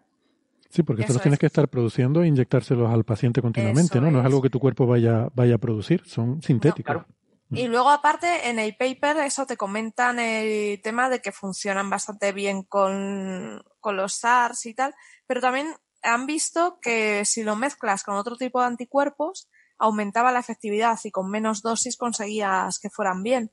[0.69, 1.41] Sí, porque Eso los tienes es.
[1.41, 4.11] que estar produciendo e inyectárselos al paciente continuamente, Eso ¿no?
[4.11, 4.27] No es es.
[4.27, 7.07] algo que tu cuerpo vaya, vaya a producir, son sintéticos.
[7.51, 12.33] Y luego, aparte, en el paper, eso te comentan el tema de que funcionan bastante
[12.33, 14.95] bien con, con los SARS y tal,
[15.27, 15.69] pero también
[16.03, 19.49] han visto que si lo mezclas con otro tipo de anticuerpos,
[19.79, 23.51] aumentaba la efectividad y con menos dosis conseguías que fueran bien.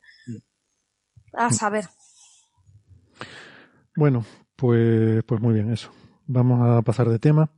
[1.33, 1.87] A saber.
[3.95, 5.89] Bueno, pues, pues muy bien, eso.
[6.27, 7.49] Vamos a pasar de tema.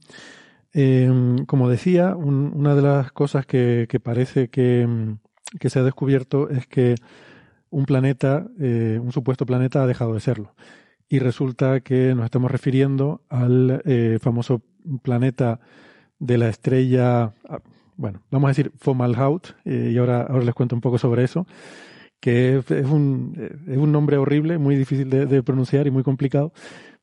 [0.73, 1.09] Eh,
[1.47, 5.19] como decía, un- una de las cosas que, que parece que, mm,
[5.59, 6.95] que se ha descubierto es que
[7.69, 10.55] un planeta, eh, un supuesto planeta, ha dejado de serlo.
[11.09, 14.61] Y resulta que nos estamos refiriendo al eh, famoso
[15.03, 15.59] planeta
[16.19, 17.59] de la estrella, ah,
[17.97, 21.47] bueno, vamos a decir Fomalhaut, eh, y ahora, ahora les cuento un poco sobre eso,
[22.19, 23.33] que es, un,
[23.67, 26.53] es un nombre horrible, muy difícil de, pronunciar y muy complicado,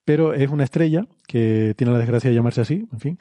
[0.04, 3.18] pero es una estrella que tiene la desgracia de llamarse así, en fin,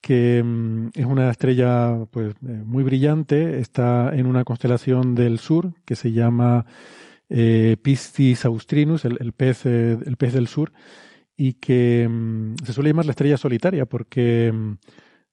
[0.00, 5.72] que mm, es una estrella pues eh, muy brillante, está en una constelación del sur
[5.84, 6.66] que se llama
[7.28, 10.72] eh, Piscis austrinus, el, pez, el pez del sur,
[11.36, 14.74] y que mm, se suele llamar la estrella solitaria porque mm,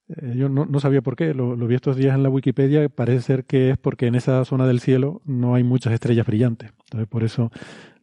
[0.08, 3.22] yo no, no sabía por qué, lo, lo vi estos días en la Wikipedia, parece
[3.22, 7.08] ser que es porque en esa zona del cielo no hay muchas estrellas brillantes, entonces
[7.08, 7.50] por eso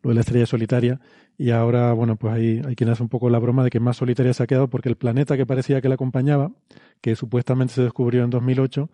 [0.02, 1.00] lo de la estrella solitaria,
[1.38, 3.98] y ahora, bueno, pues hay, hay quien hace un poco la broma de que más
[3.98, 6.52] solitaria se ha quedado porque el planeta que parecía que la acompañaba,
[7.02, 8.90] que supuestamente se descubrió en 2008,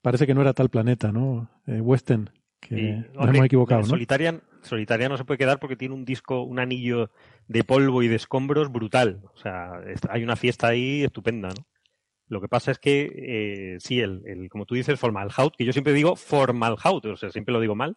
[0.00, 1.50] parece que no era tal planeta, ¿no?
[1.66, 3.88] Eh, Western, que Y, nos hombre, hemos equivocado, ¿no?
[3.88, 7.10] Solitaria, Solitaria no se puede quedar porque tiene un disco, un anillo
[7.48, 9.20] de polvo y de escombros brutal.
[9.34, 9.72] O sea,
[10.08, 11.66] hay una fiesta ahí estupenda, ¿no?
[12.28, 15.72] Lo que pasa es que, eh, sí, el, el, como tú dices, Formalhaut, que yo
[15.72, 17.96] siempre digo Formalhaut, o sea, siempre lo digo mal.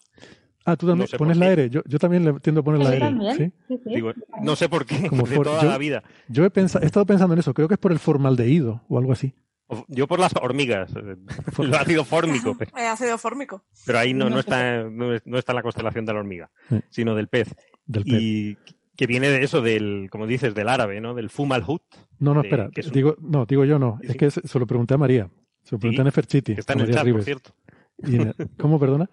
[0.65, 1.47] Ah, tú también No sé pones la.
[1.49, 3.35] R, yo, yo también le tiendo a poner la R.
[3.37, 3.53] ¿sí?
[3.69, 3.89] Sí, sí.
[3.95, 4.11] Digo,
[4.41, 6.03] no sé por qué, Como de for- toda yo- la vida.
[6.27, 8.97] Yo he, pensa- he estado pensando en eso, creo que es por el formaldehído o
[8.99, 9.33] algo así.
[9.67, 11.15] O- Yo por las hormigas, eh,
[11.63, 13.63] lo ácido fórmico, pero, Eh, ácido fórmico.
[13.85, 16.51] pero ahí no, no, está, no, es- no está en la constelación de la hormiga,
[16.69, 16.79] Sí.
[16.89, 17.55] sino del pez.
[17.85, 18.13] Del pez.
[18.21, 18.57] Y
[18.97, 21.13] que viene de eso, del, como dices, del árabe, ¿no?
[21.13, 21.81] Del Fumalhut,
[22.19, 24.59] No, no, de- espera, un- digo, no, digo yo no, Sí, es que se, se
[24.59, 25.29] lo pregunté a María,
[25.63, 27.25] se lo pregunté Sí, a Neferchiti, que está en el chat, por Ribes.
[27.25, 27.51] cierto.
[27.99, 29.09] Y ne- ¿Cómo, perdona?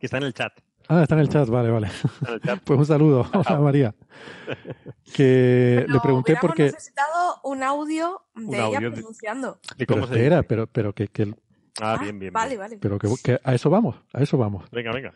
[0.00, 0.52] Que está en el chat.
[0.88, 1.86] Ah, está en el chat, vale, vale.
[1.88, 2.60] está en el chat.
[2.64, 3.94] Pues un saludo a María.
[5.14, 6.62] Que Pero le pregunté hubiéramos porque...
[6.64, 9.60] necesitado un audio de Un ella audio de- pronunciando.
[9.76, 10.48] ¿De Pero cómo se espera, dice?
[10.48, 11.34] pero, pero que, que,
[11.80, 12.32] Ah, Ah, bien, bien.
[12.32, 12.60] Vale, bien.
[12.60, 12.78] vale.
[12.80, 14.68] pero que, que a eso vamos, a eso vamos.
[14.72, 15.12] Venga, venga.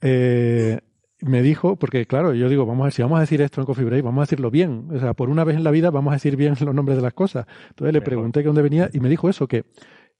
[0.00, 0.78] Eh,
[1.22, 3.66] me dijo, porque claro, yo digo, vamos a ver, si vamos a decir esto en
[3.66, 4.88] Coffee Break, vamos a decirlo bien.
[4.92, 7.02] O sea, por una vez en la vida vamos a decir bien los nombres de
[7.02, 7.46] las cosas.
[7.70, 9.64] Entonces le pregunté que dónde venía y me dijo eso, que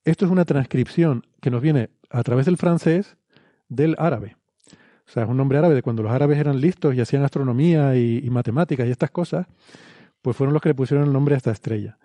[0.05, 3.17] esto es una transcripción que nos viene a través del francés
[3.69, 4.37] del árabe.
[5.07, 7.97] O sea, es un nombre árabe de cuando los árabes eran listos y hacían astronomía
[7.97, 9.47] y, y matemáticas y estas cosas,
[10.23, 11.99] pues fueron los que le pusieron el nombre a esta estrella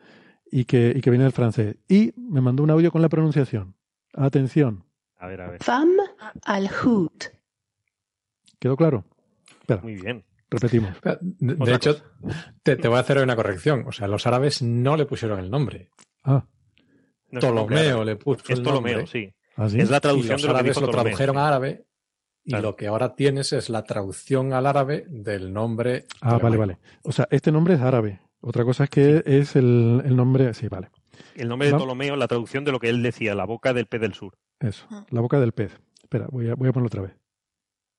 [0.52, 1.76] y que, y que viene del francés.
[1.88, 3.76] Y me mandó un audio con la pronunciación.
[4.14, 4.86] Atención,
[5.18, 5.64] A ver, a ver.
[5.64, 6.02] Femme
[6.46, 7.35] al-Hut.
[8.60, 9.06] ¿Quedó claro?
[9.62, 10.24] Espera, Muy bien.
[10.50, 10.92] repetimos.
[11.02, 11.98] De, de hecho,
[12.64, 13.86] te, te voy a hacer una corrección.
[13.88, 15.90] O sea, los árabes no le pusieron el nombre.
[16.24, 16.46] Ah,
[17.32, 18.44] No Ptolomeo le puso.
[18.44, 19.12] Es el Ptolomeo, nombre.
[19.12, 19.34] sí.
[19.58, 19.80] ¿ah, sí?
[19.80, 21.40] Es la Y traducción los de lo que árabes dijo lo tradujeron sí.
[21.40, 21.86] a árabe
[22.44, 22.64] y Claro.
[22.64, 26.06] lo que ahora tienes es la traducción al árabe del nombre.
[26.22, 26.68] Ah, vale, alemán.
[26.68, 26.80] vale.
[27.04, 28.22] O sea, este nombre es árabe.
[28.42, 30.54] Otra cosa es que es el, el nombre.
[30.54, 30.90] Sí, vale.
[31.36, 33.88] El nombre de Va- Ptolomeo, la traducción de lo que él decía, la boca del
[33.88, 34.38] pez del sur.
[34.60, 34.86] Eso.
[35.10, 35.80] La boca del pez.
[36.04, 37.14] Espera, voy a, voy a ponerlo otra vez.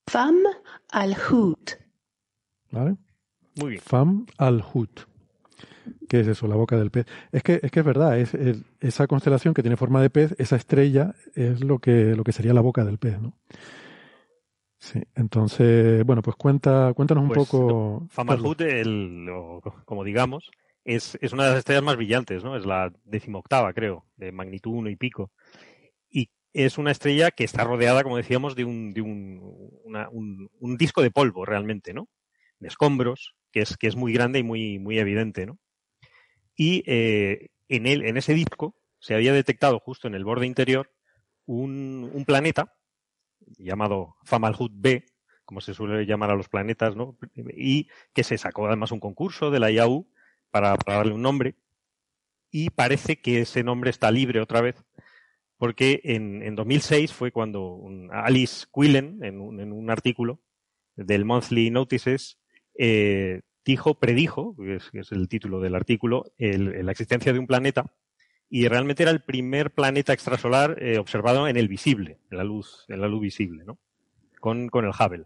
[0.09, 0.49] Femme
[0.91, 1.73] al-Hut.
[2.71, 2.97] ¿Vale?
[3.57, 3.83] Muy bien.
[3.83, 5.01] Fam al-Hut.
[6.09, 6.47] ¿Qué es eso?
[6.47, 7.07] La boca del pez.
[7.33, 8.19] Es que es, que es verdad.
[8.19, 12.25] Es, es- esa constelación que tiene forma de pez, esa estrella, es lo que, lo
[12.25, 13.33] que sería la boca del pez, ¿no?
[14.79, 18.07] Sí, entonces, bueno, pues cuenta, cuéntanos un Pues, poco.
[18.11, 20.51] Famalhut, el, o como digamos,
[20.85, 22.57] es, es una de las estrellas más brillantes, ¿no?
[22.57, 25.33] Es la decimoctava, creo, de magnitud uno y pico.
[26.65, 29.41] Es una estrella que está rodeada, como decíamos, de un, de un,
[30.61, 32.09] un- disco de polvo realmente, ¿no?
[32.61, 35.59] De escombros, que es, que es muy grande y muy, muy evidente, ¿no?
[36.57, 40.91] Y eh, en, en ese disco se había detectado justo en el borde interior
[41.47, 42.75] un, un planeta
[43.59, 45.05] llamado Famalhut B,
[45.45, 47.19] como se suele llamar a los planetas, ¿no?
[47.57, 50.09] Y que se sacó además un concurso de la IAU
[50.51, 51.57] para, para darle un nombre.
[52.51, 54.77] Y parece que ese nombre está libre otra vez,
[55.59, 60.41] porque en, en 2006 fue cuando Alice Quillen, en un, artículo
[60.97, 62.39] del Monthly Notices,
[62.79, 67.93] eh, dijo, predijo, que es, el título del artículo, la existencia de un planeta
[68.49, 72.85] y realmente era el primer planeta extrasolar eh, observado en el visible, en la luz,
[72.89, 73.79] en la luz visible, ¿no?
[74.41, 75.25] Con, con el Hubble.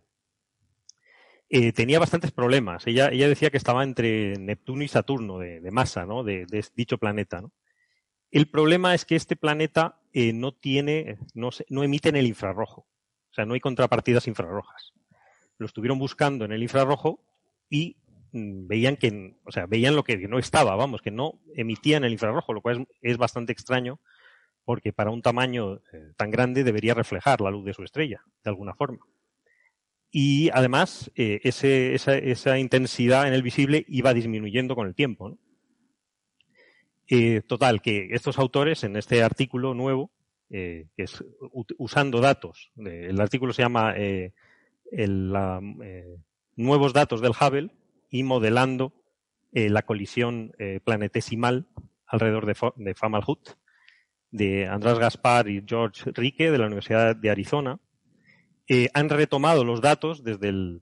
[1.50, 2.86] Eh, tenía bastantes problemas.
[2.86, 6.22] Ella, ella decía que estaba entre Neptuno y Saturno de, de masa, ¿no?
[6.22, 7.52] De, de dicho planeta, ¿no?
[8.30, 12.26] El problema es que este planeta eh, no tiene, no, se- no emite en el
[12.26, 12.82] infrarrojo.
[13.30, 14.92] O sea, no hay contrapartidas infrarrojas.
[15.58, 17.20] Lo estuvieron buscando en el infrarrojo
[17.68, 17.96] y
[18.32, 22.04] mm, veían que, o sea, veían lo que no estaba, vamos, que no emitía en
[22.04, 24.00] el infrarrojo, lo cual es, bastante extraño
[24.64, 28.50] porque para un tamaño eh, tan grande debería reflejar la luz de su estrella, de
[28.50, 28.98] alguna forma.
[30.12, 35.30] Y además, eh, esa, esa intensidad en el visible iba disminuyendo con el tiempo.
[35.30, 35.38] ¿no?
[37.12, 40.12] Eh, total, que estos autores en este artículo nuevo,
[40.48, 41.24] eh, que es
[41.78, 44.32] usando datos, de- el artículo se llama eh,
[44.92, 46.16] eh,
[46.56, 47.70] Nuevos datos del Hubble
[48.11, 48.92] y modelando
[49.52, 51.66] eh, la colisión eh, planetesimal
[52.06, 53.50] alrededor de, de Famalhut,
[54.30, 57.80] de András Gaspar y George Rique de la Universidad de Arizona,
[58.68, 60.80] eh, han retomado los datos desde eh,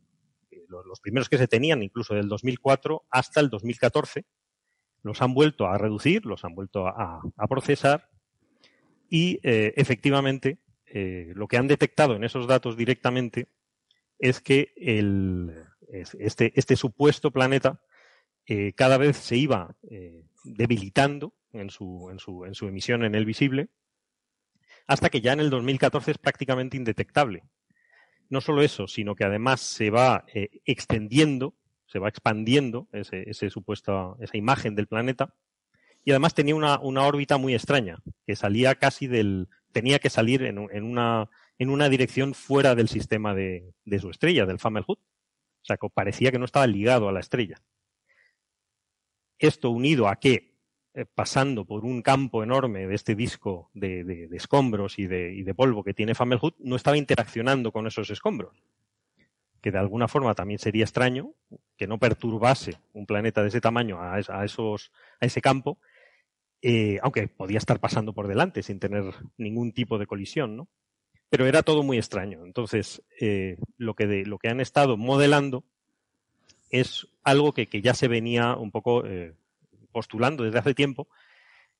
[0.68, 4.26] los primeros que se tenían, incluso del 2004 hasta el 2014,
[5.02, 8.08] los han vuelto a reducir, los han vuelto a, procesar
[9.08, 13.48] y eh, efectivamente eh, lo que han detectado en esos datos directamente
[14.18, 14.72] es que
[16.18, 17.80] este, este supuesto planeta
[18.46, 19.76] eh, cada vez se iba
[20.44, 23.68] debilitando en su, en, su, emisión en el visible,
[24.86, 27.44] hasta que ya en el 2014 es prácticamente indetectable.
[28.28, 30.24] No solo eso, sino que además se va
[30.64, 31.54] extendiendo,
[31.88, 35.34] se va expandiendo ese, supuesto, esa imagen del planeta,
[36.04, 40.42] y además tenía una, una órbita muy extraña, que salía casi del, tenía que salir
[40.44, 41.28] en, en una,
[41.58, 45.00] en una dirección fuera del sistema de, de su estrella, del Famelhut.
[45.00, 47.60] O sea, que parecía que no estaba ligado a la estrella.
[49.38, 50.54] Esto unido a que,
[50.94, 55.34] eh, pasando por un campo enorme de este disco de, de- de escombros y de,
[55.34, 58.62] y de polvo que tiene Famelhut, no estaba interaccionando con esos escombros.
[59.60, 61.32] Que de alguna forma también sería extraño
[61.76, 64.44] que no perturbase un planeta de ese tamaño a, a
[65.20, 65.78] ese campo,
[66.60, 70.68] eh, aunque podía estar pasando por delante sin tener ningún tipo de colisión, ¿no?
[71.30, 72.44] Pero era todo muy extraño.
[72.44, 75.64] Entonces, eh, lo, que han estado modelando
[76.70, 79.34] es algo que, que ya se venía un poco eh,
[79.92, 81.08] postulando desde hace tiempo,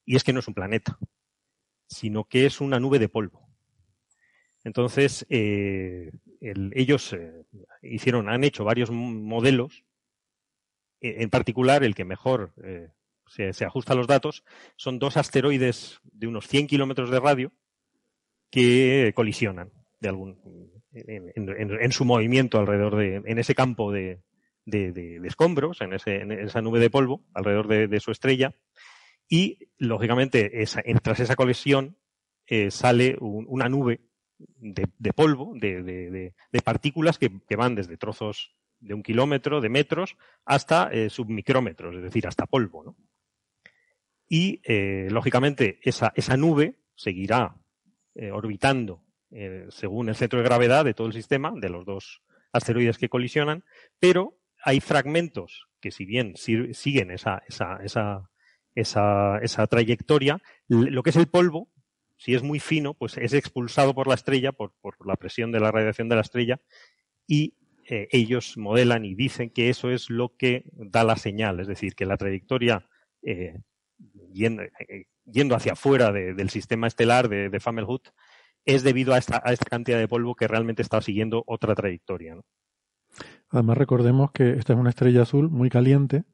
[0.05, 0.99] y es que no es un planeta,
[1.87, 3.48] sino que es una nube de polvo.
[4.65, 7.45] Entonces, eh, el- ellos eh,
[7.83, 9.85] hicieron, han hecho varios modelos,
[11.01, 12.89] eh, en particular el que mejor eh,
[13.27, 14.45] se, ajusta a los datos,
[14.77, 17.53] son dos asteroides de unos 100 kilómetros de radio
[18.51, 24.23] que colisionan de algún, en, en- en- su movimiento alrededor de, en ese campo de,
[25.25, 28.55] escombros, en, ese- esa nube de polvo alrededor de, su estrella.
[29.29, 31.99] Y, lógicamente, esa- tras esa colisión
[32.71, 34.08] sale un- una nube
[34.39, 39.69] de, polvo, de, de- de- partículas que, que van desde trozos de un kilómetro, de
[39.69, 42.85] metros, hasta eh, submicrómetros, es decir, hasta polvo.
[42.85, 42.97] ¿no?
[44.29, 47.57] Y, eh, lógicamente, esa, esa nube seguirá
[48.15, 49.05] eh, orbitando
[49.69, 53.63] según el centro de gravedad de todo el sistema, de los dos asteroides que colisionan,
[54.01, 58.31] pero hay fragmentos que si bien siguen esa, esa, esa,
[58.75, 61.69] esa, esa trayectoria, lo que es el polvo,
[62.19, 64.73] si es muy fino, pues es expulsado por la estrella, por,
[65.07, 66.61] la presión de la radiación de la estrella,
[67.27, 67.55] y
[67.89, 71.95] eh, ellos modelan y dicen que eso es lo que da la señal, es decir,
[71.95, 72.87] que la trayectoria
[73.23, 73.61] eh,
[74.33, 75.07] yendo, eh,
[75.55, 78.09] hacia afuera de- del sistema estelar de, Famelhut
[78.65, 79.41] es debido a esta,
[79.71, 82.37] cantidad de polvo que realmente está siguiendo otra trayectoria.
[83.51, 86.25] Además, recordemos que esta es una estrella azul muy caliente,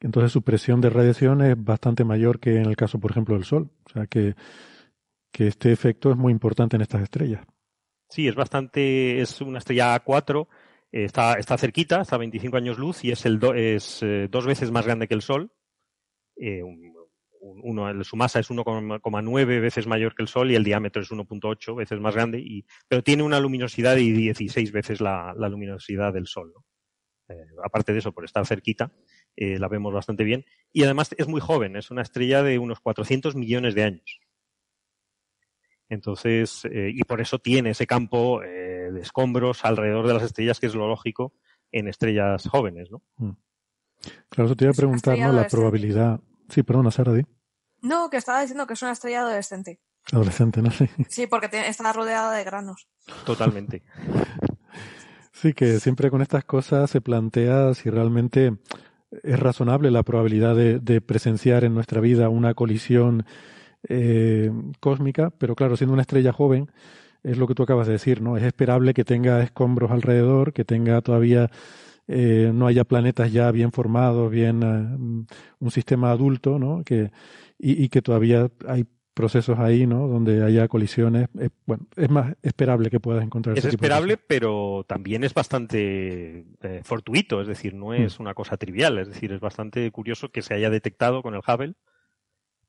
[0.00, 3.44] entonces su presión de radiación es bastante mayor que en el caso, por ejemplo, del
[3.44, 3.70] Sol.
[3.86, 4.34] O sea que,
[5.34, 7.44] que este efecto es muy importante en estas estrellas.
[8.08, 10.46] Sí, es bastante, es una estrella A4,
[10.92, 14.28] eh, está, está cerquita, está a 25 años luz y es, el do- es eh,
[14.30, 15.50] dos veces más grande que el Sol.
[16.36, 16.94] Eh, un-
[17.40, 21.10] un- uno, su masa es 1,9 veces mayor que el Sol y el diámetro es
[21.10, 26.26] 1,8 veces más grande, y, pero tiene una luminosidad de 16 veces la, luminosidad del
[26.28, 26.52] Sol.
[27.64, 28.92] aparte de eso, por estar cerquita,
[29.36, 30.44] la vemos bastante bien.
[30.72, 34.20] Y además es muy joven, es una estrella de unos 400 millones de años.
[35.94, 40.60] Entonces, eh, y por eso tiene ese campo eh, de escombros alrededor de las estrellas,
[40.60, 41.32] que es lo lógico
[41.72, 43.02] en estrellas jóvenes, ¿no?
[44.28, 45.32] Claro, eso te iba a preguntar, ¿no?
[45.32, 46.20] La probabilidad.
[46.48, 47.22] Sí, perdona, Sara, di.
[47.82, 49.80] No, que estaba diciendo que es una estrella adolescente.
[50.12, 50.70] Adolescente, ¿no?
[50.70, 50.86] Sí.
[51.08, 52.86] Sí, porque tiene- está rodeada de granos.
[53.24, 53.82] Totalmente.
[55.32, 58.56] Sí, que siempre con estas cosas se plantea si realmente
[59.24, 63.26] es razonable la probabilidad de, de presenciar en nuestra vida una colisión
[63.88, 66.70] eh, cósmica, pero claro, siendo una estrella joven,
[67.22, 68.36] es lo que tú acabas de decir, ¿no?
[68.36, 71.50] Es esperable que tenga escombros alrededor, que tenga todavía,
[72.06, 75.26] eh, no haya planetas ya bien formados, bien, eh,
[75.58, 76.82] un sistema adulto, ¿no?
[76.84, 77.10] Que,
[77.58, 80.08] y, y que todavía hay procesos ahí, ¿no?
[80.08, 81.28] Donde haya colisiones.
[81.40, 85.24] Eh, bueno, es más esperable que puedas encontrar Es ese tipo de esperable, pero también
[85.24, 89.90] es bastante eh, fortuito, es decir, no es una cosa trivial, es decir, es bastante
[89.92, 91.74] curioso que se haya detectado con el Hubble,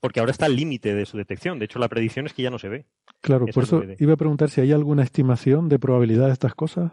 [0.05, 1.57] porque ahora está al límite de su detección.
[1.57, 2.85] De hecho, la predicción es que ya no se ve.
[3.21, 6.33] Claro, Eso por es eso iba a preguntar si hay alguna estimación de probabilidad de
[6.33, 6.91] estas cosas.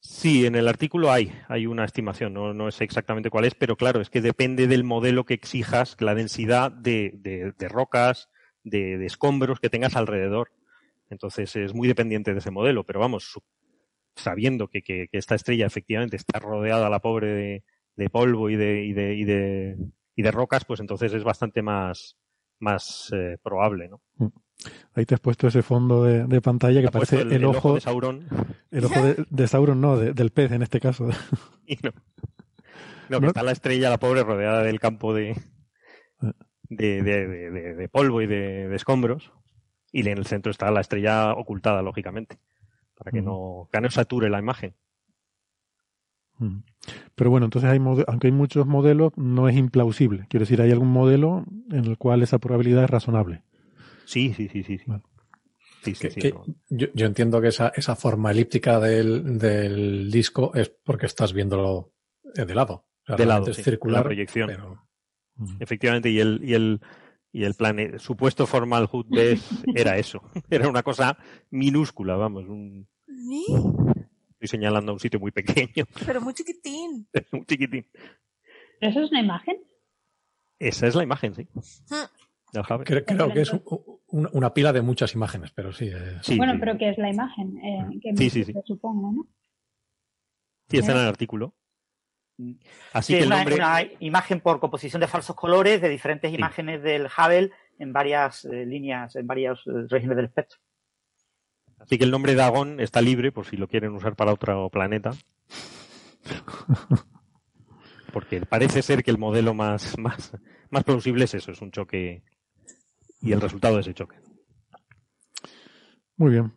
[0.00, 3.76] Sí, en el artículo hay, hay una estimación, no, no sé exactamente cuál es, pero
[3.76, 8.28] claro, es que depende del modelo que exijas, la densidad de, de- de rocas,
[8.62, 10.50] de, de escombros que tengas alrededor.
[11.08, 13.40] Entonces es muy dependiente de ese modelo, pero vamos,
[14.16, 17.64] sabiendo que, que- que esta estrella efectivamente está rodeada, la pobre, de,
[17.96, 19.76] de polvo y de, y, de, y, de,
[20.16, 22.16] y de rocas, pues entonces es bastante más,
[22.64, 24.00] más eh, probable, ¿no?
[24.94, 27.58] Ahí te has puesto ese fondo de, de pantalla que parece el, el- el ojo,
[27.58, 28.26] ojo de Sauron.
[28.70, 31.08] El ojo de, de Sauron, no, de- del pez en este caso.
[31.66, 31.90] Y no.
[33.10, 33.28] No, que ¿No?
[33.28, 35.36] está la estrella, la pobre, rodeada del campo de,
[36.68, 39.32] de, de- polvo y de, de escombros.
[39.92, 42.38] Y en el centro está la estrella ocultada, lógicamente,
[42.96, 44.74] para que no, que no sature la imagen.
[46.38, 46.58] Mm.
[47.14, 50.26] Pero bueno, entonces hay aunque hay muchos modelos, no es implausible.
[50.28, 53.42] Quiero decir, hay algún modelo en el cual esa probabilidad es razonable.
[54.04, 54.78] Sí, sí, sí, sí.
[54.78, 54.84] sí.
[55.82, 56.44] Sí, sí, Que- sí, que no.
[56.70, 61.92] yo, yo entiendo que esa, esa forma elíptica del, del disco es porque estás viéndolo
[62.34, 62.86] eh, de lado.
[63.02, 64.46] O sea, de lado, es sí, circular, la proyección.
[64.48, 64.82] pero-
[65.60, 66.80] Efectivamente, y el, y el,
[67.32, 69.06] y el plane- supuesto formal HUD
[69.74, 70.22] era eso.
[70.50, 71.18] Era una cosa
[71.50, 72.44] minúscula, vamos.
[72.48, 72.88] Un.
[74.44, 77.08] Estoy señalando a un sitio muy pequeño, Pero muy chiquitín.
[77.32, 77.86] muy chiquitín.
[78.80, 79.56] ¿Pero eso es una imagen?
[80.58, 81.48] Esa es la imagen, sí.
[82.54, 82.84] Hubble.
[82.84, 83.62] Creo, creo que es un-
[84.08, 85.88] un- una pila de muchas imágenes, pero sí.
[85.92, 86.58] eh, Sí, bueno, sí.
[86.60, 87.58] pero ¿qué es la imagen?
[87.58, 88.54] Eh, que Sí, sí, sí.
[88.64, 89.26] supongo, ¿no?
[90.68, 91.54] Sí, está en el artículo.
[92.92, 93.54] Así Sí, que el una, nombre.
[93.56, 98.64] una imagen por composición de falsos colores de diferentes imágenes del Hubble en varias eh,
[98.66, 100.58] líneas, en varios eh, regímenes del espectro.
[101.84, 105.10] Así que el nombre Dagon está libre por si lo quieren usar para otro planeta.
[108.12, 110.32] Porque parece ser que el modelo más, más,
[110.70, 112.22] más plausible es eso, es un choque
[113.20, 114.16] y el resultado de ese choque.
[116.16, 116.52] Muy bien.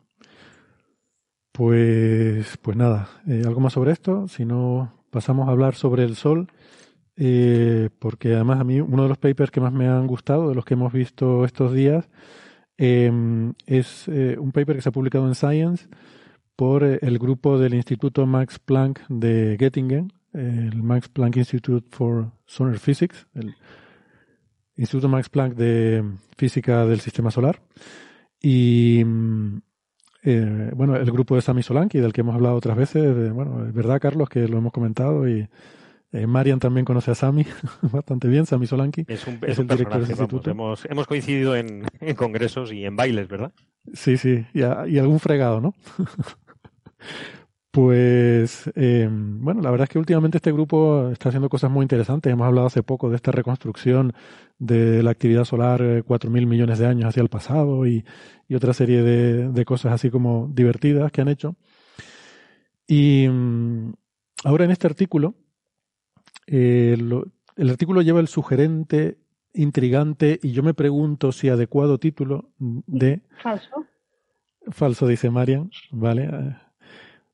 [1.51, 4.28] Pues, pues nada, eh, algo más sobre esto.
[4.28, 6.47] Si no, pasamos a hablar sobre el Sol,
[7.17, 10.55] eh, porque además a mí uno de los papers que más me han gustado, de
[10.55, 12.07] los que hemos visto estos días,
[12.78, 13.11] eh,
[13.65, 15.88] es eh, un paper que se ha publicado en Science
[16.55, 22.32] por eh, el grupo del Instituto Max Planck de Göttingen, el Max Planck Institute for
[22.45, 23.55] Solar Physics, el
[24.75, 26.03] Instituto Max Planck de
[26.38, 27.59] Física del Sistema Solar.
[28.41, 29.57] Y mm,
[30.23, 33.73] eh, bueno, el grupo de Sami Solanki, del que hemos hablado otras veces, bueno, es
[33.73, 35.47] verdad, Carlos, que lo hemos comentado y
[36.12, 37.45] eh, Marian también conoce a Sami
[37.82, 39.05] bastante bien, Sami Solanki.
[39.08, 40.49] Es un, es es un el director del vamos, instituto.
[40.51, 43.51] hemos, hemos coincidido en, en congresos y en bailes, ¿verdad?
[43.93, 45.74] Sí, sí, y, a- y algún fregado, ¿no?
[47.72, 52.32] pues, eh, bueno, la verdad es que últimamente este grupo está haciendo cosas muy interesantes.
[52.34, 54.14] Hemos hablado hace poco de esta reconstrucción
[54.58, 58.03] de la actividad solar eh, 4.000 millones de años hacia el pasado y,
[58.47, 61.55] y otra serie de, de cosas así como divertidas que han hecho.
[62.88, 63.93] Y mm,
[64.45, 65.36] ahora en este artículo,
[66.47, 67.25] eh, lo-
[67.55, 69.17] el artículo lleva el sugerente,
[69.53, 73.85] intrigante y yo me pregunto si adecuado título de Falso.
[74.69, 76.29] falso, dice Marian, ¿vale?
[76.31, 76.55] Eh,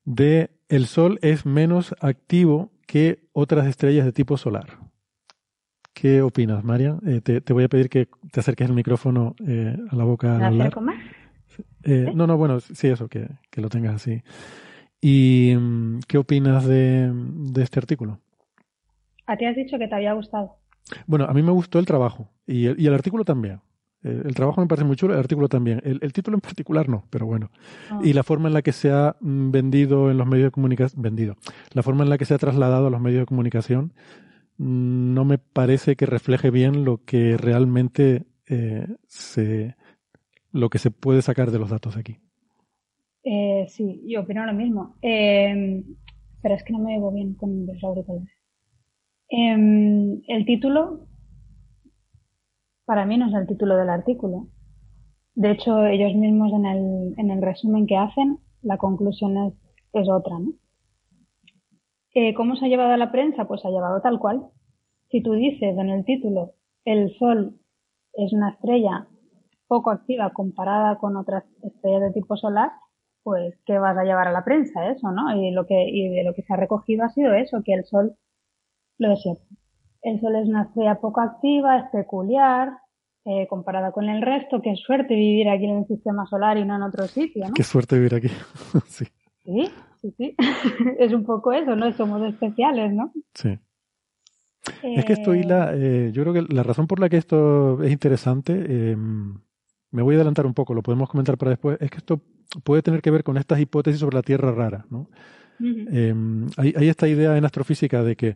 [0.05, 4.77] De el Sol es menos activo que otras estrellas de tipo solar.
[5.93, 6.99] ¿Qué opinas, Marian?
[7.05, 10.37] Eh, te, te voy a pedir que te acerques el micrófono eh, a la boca
[10.39, 10.81] ¿Me hablar.
[10.81, 10.95] más?
[11.83, 14.23] Eh, no, no, bueno, sí, eso, que, que lo tengas así.
[15.01, 18.19] ¿Y mm, qué opinas de, de este artículo?
[19.25, 20.57] A ti has dicho que te había gustado.
[21.07, 23.61] Bueno, a mí me gustó el trabajo y el, y el artículo también.
[24.01, 25.81] El, el trabajo me parece muy chulo, el artículo también.
[25.83, 27.49] El, el título en particular no, pero bueno.
[27.89, 27.99] Ah.
[28.03, 31.01] Y la forma en la que se ha mm, vendido en los medios de comunicación,
[31.01, 31.37] vendido,
[31.73, 33.93] la forma en la que se ha trasladado a los medios de comunicación
[34.57, 39.75] mm, no me parece que refleje bien lo que realmente eh, se,
[40.51, 42.17] lo que se puede sacar de los datos aquí.
[43.23, 44.95] Eh, sí, yo opino lo mismo.
[45.01, 45.81] Eh,
[46.41, 48.29] pero es que no me oigo bien con los auriculares.
[49.35, 51.07] Em, el título,
[52.85, 54.45] para mí no es el título del artículo.
[55.33, 59.53] De hecho, ellos mismos en el, en el resumen que hacen, la conclusión es,
[59.93, 60.53] es otra, ¿no?
[62.13, 63.45] Eh, ¿Cómo se ha llevado a la prensa?
[63.45, 64.49] Pues se ha llevado tal cual.
[65.09, 66.53] Si tú dices en el título,
[66.85, 67.59] el Sol
[68.13, 69.07] es una estrella
[69.67, 72.69] poco activa comparada con otras estrellas de tipo solar,
[73.23, 74.91] pues ¿qué vas a llevar a la prensa?
[74.91, 75.35] Eso, ¿no?
[75.35, 77.83] Y lo que, y de lo que se ha recogido ha sido eso, que el
[77.85, 78.15] Sol,
[78.97, 79.45] siempre.
[80.01, 82.73] El Sol es una estrella poco activa, es peculiar,
[83.25, 84.61] eh, comparada con el resto.
[84.61, 87.53] Qué suerte vivir aquí en el sistema solar y no en otro sitio, ¿no?
[87.53, 88.27] Qué suerte vivir aquí.
[88.87, 89.05] sí.
[89.45, 89.69] Sí,
[90.01, 90.35] sí, sí.
[90.99, 91.91] es un poco eso, ¿no?
[91.93, 93.11] Somos especiales, ¿no?
[93.33, 93.57] Sí.
[94.81, 97.91] Es que esto, Hila, eh, yo creo que la razón por la que esto es
[97.91, 101.97] interesante, eh, me voy a adelantar un poco, lo podemos comentar para después, es que
[101.97, 102.21] esto
[102.63, 105.09] puede tener que ver con estas hipótesis sobre la Tierra rara, ¿no?
[105.59, 106.13] Eh,
[106.57, 108.35] hay, hay esta idea en astrofísica de que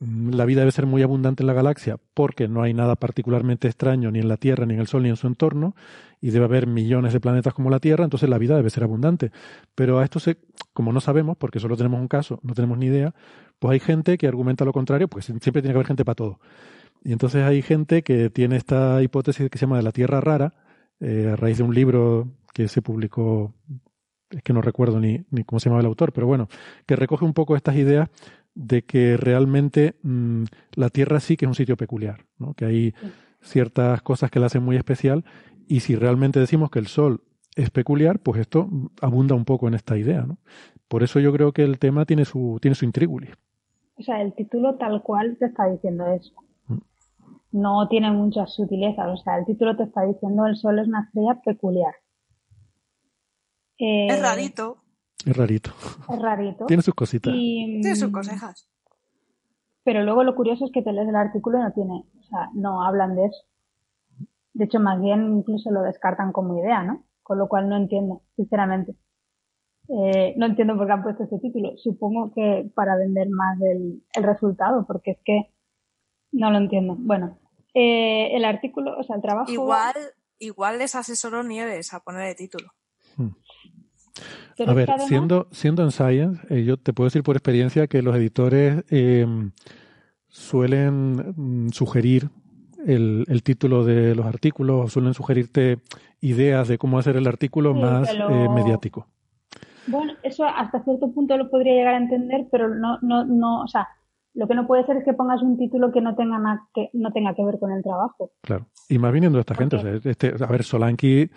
[0.00, 4.10] la vida debe ser muy abundante en la galaxia porque no hay nada particularmente extraño
[4.10, 5.74] ni en la Tierra, ni en el Sol, ni en su entorno,
[6.20, 9.30] y debe haber millones de planetas como la Tierra, entonces la vida debe ser abundante.
[9.74, 10.38] Pero a esto se,
[10.72, 13.14] como no sabemos, porque solo tenemos un caso, no tenemos ni idea,
[13.58, 16.40] pues hay gente que argumenta lo contrario, pues siempre tiene que haber gente para todo.
[17.04, 20.54] Y entonces hay gente que tiene esta hipótesis que se llama de la Tierra rara,
[21.00, 23.54] eh, a raíz de un libro que se publicó,
[24.30, 26.48] es que no recuerdo ni, ni cómo se llama el autor, pero bueno,
[26.86, 28.08] que recoge un poco estas ideas
[28.56, 30.44] de que realmente mmm,
[30.74, 32.54] la Tierra sí que es un sitio peculiar, ¿no?
[32.54, 32.94] que hay
[33.40, 35.24] ciertas cosas que la hacen muy especial
[35.68, 37.22] y si realmente decimos que el Sol
[37.54, 38.68] es peculiar, pues esto
[39.00, 40.22] abunda un poco en esta idea.
[40.22, 40.38] ¿no?
[40.88, 42.90] Por eso yo creo que el tema tiene su, tiene su.
[43.98, 46.32] O sea, el título tal cual te está diciendo eso.
[47.52, 49.06] No tiene muchas sutilezas.
[49.08, 51.94] O sea, el título te está diciendo el Sol es una estrella peculiar.
[53.78, 54.78] Eh, Es rarito.
[55.24, 55.70] Es rarito.
[56.08, 56.66] Es rarito.
[56.66, 57.32] Tiene sus cositas.
[57.34, 58.68] Y, Tiene sus consejas.
[59.84, 62.50] Pero luego lo curioso es que te lees el artículo y no tiene, o sea,
[62.54, 63.44] no hablan de eso.
[64.52, 67.04] De hecho, más bien incluso lo descartan como idea, ¿no?
[67.22, 68.96] Con lo cual no entiendo, sinceramente.
[69.88, 71.76] Eh, no entiendo por qué han puesto ese título.
[71.76, 75.52] Supongo que para vender más el, el resultado, porque es que
[76.32, 76.96] no lo entiendo.
[76.98, 77.38] Bueno,
[77.74, 79.52] eh, el artículo, o sea, el trabajo.
[79.52, 79.94] Igual,
[80.38, 82.72] igual les asesoró Nieves a poner el título.
[84.56, 87.86] Pero a ver, además- siendo, siendo en Science, eh, yo te puedo decir por experiencia
[87.86, 89.26] que los editores eh,
[90.28, 92.30] suelen mm, sugerir
[92.86, 95.78] el, el título de los artículos, suelen sugerirte
[96.20, 99.06] ideas de cómo hacer el artículo Sí, más lo- eh, mediático.
[99.88, 103.68] Bueno, eso hasta cierto punto lo podría llegar a entender, pero no, no, no, o
[103.68, 103.86] sea,
[104.34, 106.90] lo que no puede ser es que pongas un título que no tenga nada que,
[106.92, 108.32] no tenga que ver con el trabajo.
[108.42, 108.66] Claro.
[108.88, 109.76] Y más viniendo de esta gente.
[109.76, 111.30] O sea, este, a ver, Solanki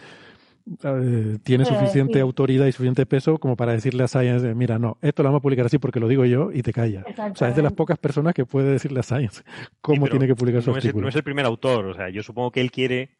[0.83, 2.19] eh, tiene suficiente sí.
[2.19, 5.39] autoridad y suficiente peso como para decirle a Science, eh, mira, no, esto lo vamos
[5.39, 7.05] a publicar así porque lo digo yo y te callas.
[7.31, 9.43] O sea, es de las pocas personas que puede decirle a Science
[9.81, 11.03] cómo tiene que publicar su no es, el- artículo.
[11.03, 13.17] no es el primer autor, o sea, yo supongo que él quiere,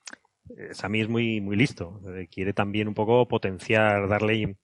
[0.57, 4.57] eh, Sami es muy, muy listo, eh, quiere también un poco potenciar, darle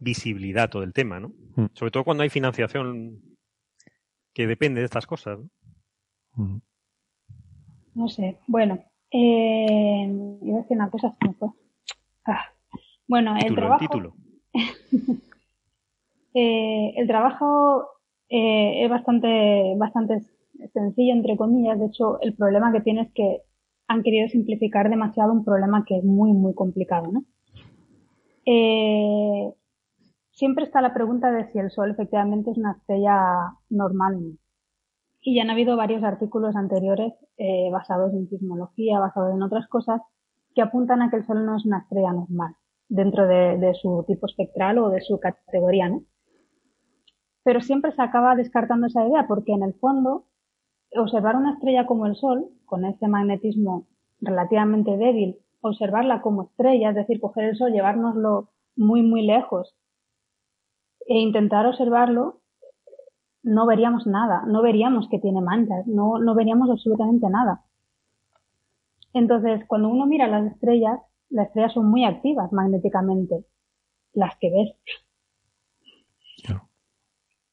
[0.00, 1.32] visibilidad a todo el tema, ¿no?
[1.56, 1.66] Mm.
[1.74, 3.20] Sobre todo cuando hay financiación
[4.32, 5.48] que depende de estas cosas, ¿no?
[6.44, 6.60] Mm.
[7.94, 8.38] No sé.
[8.46, 10.06] Bueno, eh,
[10.42, 11.48] iba a decir una cosa, me fue.
[12.26, 12.40] Ah.
[13.08, 13.80] Bueno, el Título, el trabajo.
[13.80, 14.14] título.
[16.34, 17.86] Eh, el trabajo
[18.30, 20.22] eh, es bastante, bastante
[20.72, 21.78] sencillo, entre comillas.
[21.78, 23.42] De hecho, el problema que tiene es que
[23.86, 27.24] han querido simplificar demasiado un problema que es muy, muy complicado, ¿no?
[28.46, 29.52] Eh,
[30.30, 34.38] siempre está la pregunta de si el Sol efectivamente es una estrella normal.
[35.20, 40.00] Y ya han habido varios artículos anteriores eh, basados en sismología, basados en otras cosas,
[40.54, 42.54] que apuntan a que el Sol no es una estrella normal
[42.88, 46.02] dentro de, su tipo espectral o de su categoría, ¿no?
[47.42, 50.26] Pero siempre se acaba descartando esa idea porque en el fondo
[50.94, 53.86] observar una estrella como el Sol, con ese magnetismo
[54.20, 59.74] relativamente débil, observarla como estrella, es decir, coger el Sol, llevárnoslo muy, muy lejos
[61.06, 62.40] e intentar observarlo,
[63.42, 67.64] no veríamos nada, no veríamos que tiene manchas, no, no veríamos absolutamente nada.
[69.14, 70.98] Entonces, cuando uno mira las estrellas,
[71.28, 73.44] las estrellas son muy activas magnéticamente,
[74.12, 74.76] las que ves.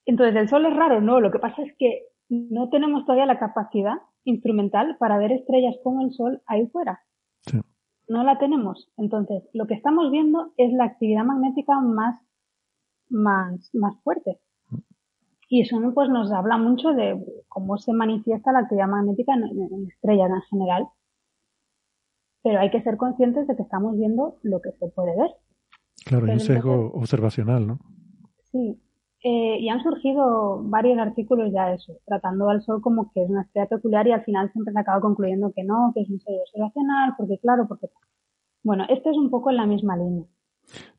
[0.05, 1.01] Entonces, ¿el Sol es raro?
[1.01, 5.76] No, lo que pasa es que no tenemos todavía la capacidad instrumental para ver estrellas
[5.84, 7.03] como el Sol ahí fuera.
[8.07, 8.91] No la tenemos.
[8.97, 12.20] Entonces, lo que estamos viendo es la actividad magnética más,
[13.10, 14.39] más, más fuerte.
[15.47, 19.88] Y eso pues, nos habla mucho de cómo se manifiesta la actividad magnética en, en
[19.88, 20.88] estrellas en general.
[22.44, 25.32] Pero hay que ser conscientes de que estamos viendo lo que se puede ver.
[26.06, 27.80] Claro, hay un sesgo observacional, ¿no?
[28.52, 28.82] Sí,
[29.24, 33.42] eh, y han surgido varios artículos ya eso, tratando al Sol como que es una
[33.42, 36.42] estrella peculiar y al final siempre se acaba concluyendo que no, que es un sello
[36.42, 37.90] observacional, porque claro, porque...
[38.64, 40.26] Bueno, este es un poco en la misma línea.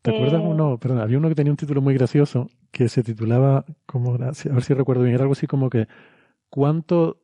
[0.03, 0.79] ¿Te acuerdas Eh, uno?
[0.79, 4.35] Perdón, había uno que tenía un título muy gracioso que se titulaba, como, a ver
[4.35, 5.87] si recuerdo bien, era algo así como que
[6.49, 7.19] ¿cuánto,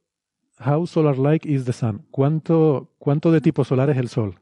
[0.58, 2.06] how solar like is the sun?
[2.10, 4.34] ¿Cuánto, cuánto de tipo solar es el Sol?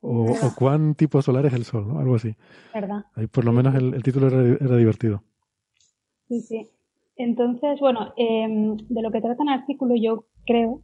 [0.00, 1.98] O, o cuán tipo solar es el Sol, ¿no?
[1.98, 2.34] Algo así.
[2.72, 3.04] ¿Verdad?
[3.14, 5.22] Ahí por lo menos el, el título era, era divertido.
[6.28, 6.70] Sí, sí.
[7.16, 10.82] Entonces, bueno, em, de lo que trata el artículo yo creo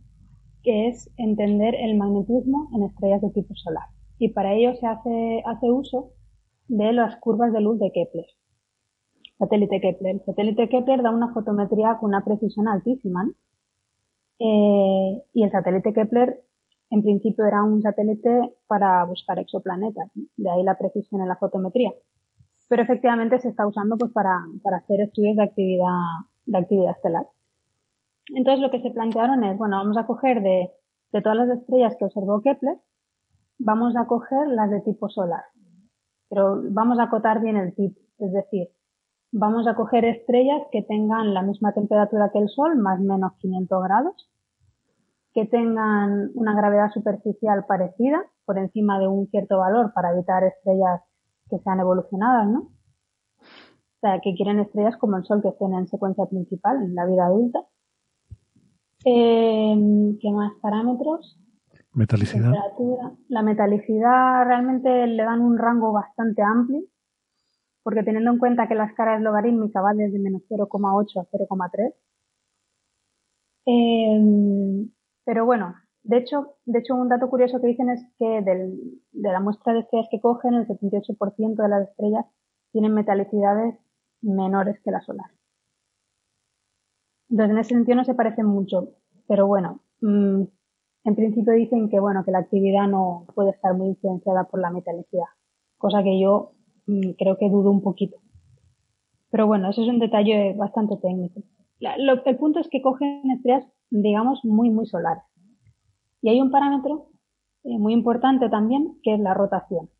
[0.63, 3.85] que es entender el magnetismo en estrellas de tipo solar.
[4.19, 6.11] Y para ello se hace, hace uso
[6.67, 8.27] de las curvas de luz de Kepler.
[9.39, 10.17] Satélite Kepler.
[10.17, 13.25] El satélite Kepler da una fotometría con una precisión altísima.
[13.25, 13.33] ¿no?
[14.39, 16.43] Eh, y el satélite Kepler,
[16.91, 20.11] en principio, era un satélite para buscar exoplanetas.
[20.37, 21.93] De ahí la precisión en la fotometría
[22.69, 25.87] pero efectivamente se está usando pues para, para hacer estudios de actividad,
[26.47, 27.27] de actividad estelar.
[28.35, 30.71] Entonces lo que se plantearon es, bueno, vamos a coger de,
[31.13, 32.79] de todas las estrellas que observó Kepler,
[33.59, 35.45] vamos a coger las de tipo solar,
[36.29, 38.69] pero vamos a acotar bien el tipo, es decir,
[39.35, 43.33] vamos a coger estrellas que tengan la misma temperatura que el Sol, más o menos
[43.39, 44.31] 500 grados,
[45.33, 51.01] que tengan una gravedad superficial parecida, por encima de un cierto valor para evitar estrellas
[51.51, 52.61] que sean evolucionadas, ¿no?
[52.61, 57.07] O sea, que quieren estrellas como el Sol que estén en secuencia principal en la
[57.07, 57.61] vida adulta.
[59.05, 61.41] Eh, ¿Qué más parámetros?
[61.93, 62.53] Metalicidad.
[63.29, 66.83] La metalicidad realmente le dan un rango bastante amplio,
[67.85, 71.95] porque teniendo en cuenta que la escala es logarítmica va desde menos 0,8 a 0,3.
[73.67, 74.89] Eh,
[75.25, 79.33] pero bueno, de hecho, de hecho, un dato curioso que dicen es que del, de
[79.33, 82.27] la muestra de estrellas que cogen, el 78% de las estrellas
[82.73, 83.77] tienen metalicidades
[84.23, 85.31] menores que la solar.
[87.29, 88.95] Entonces, en ese sentido no se parecen mucho,
[89.29, 90.45] pero bueno, mmm,
[91.05, 94.71] en principio dicen que bueno, que la actividad no puede estar muy influenciada por la
[94.71, 95.29] metalicidad,
[95.79, 96.54] cosa que yo
[96.87, 98.19] creo que dudo un poquito.
[99.31, 101.43] Pero bueno, eso es un detalle bastante técnico.
[101.81, 105.25] El punto es que cogen estrellas, digamos, muy, muy solares.
[106.23, 107.09] Y hay un parámetro
[107.65, 109.91] eh, muy importante también, que es la rotación.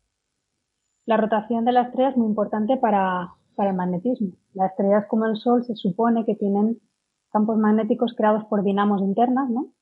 [1.05, 4.33] La rotación de la estrella es muy importante para, para el magnetismo.
[4.53, 6.79] Las estrellas como el Sol se supone que tienen
[7.31, 9.73] campos magnéticos creados por dinamos internas, ¿no?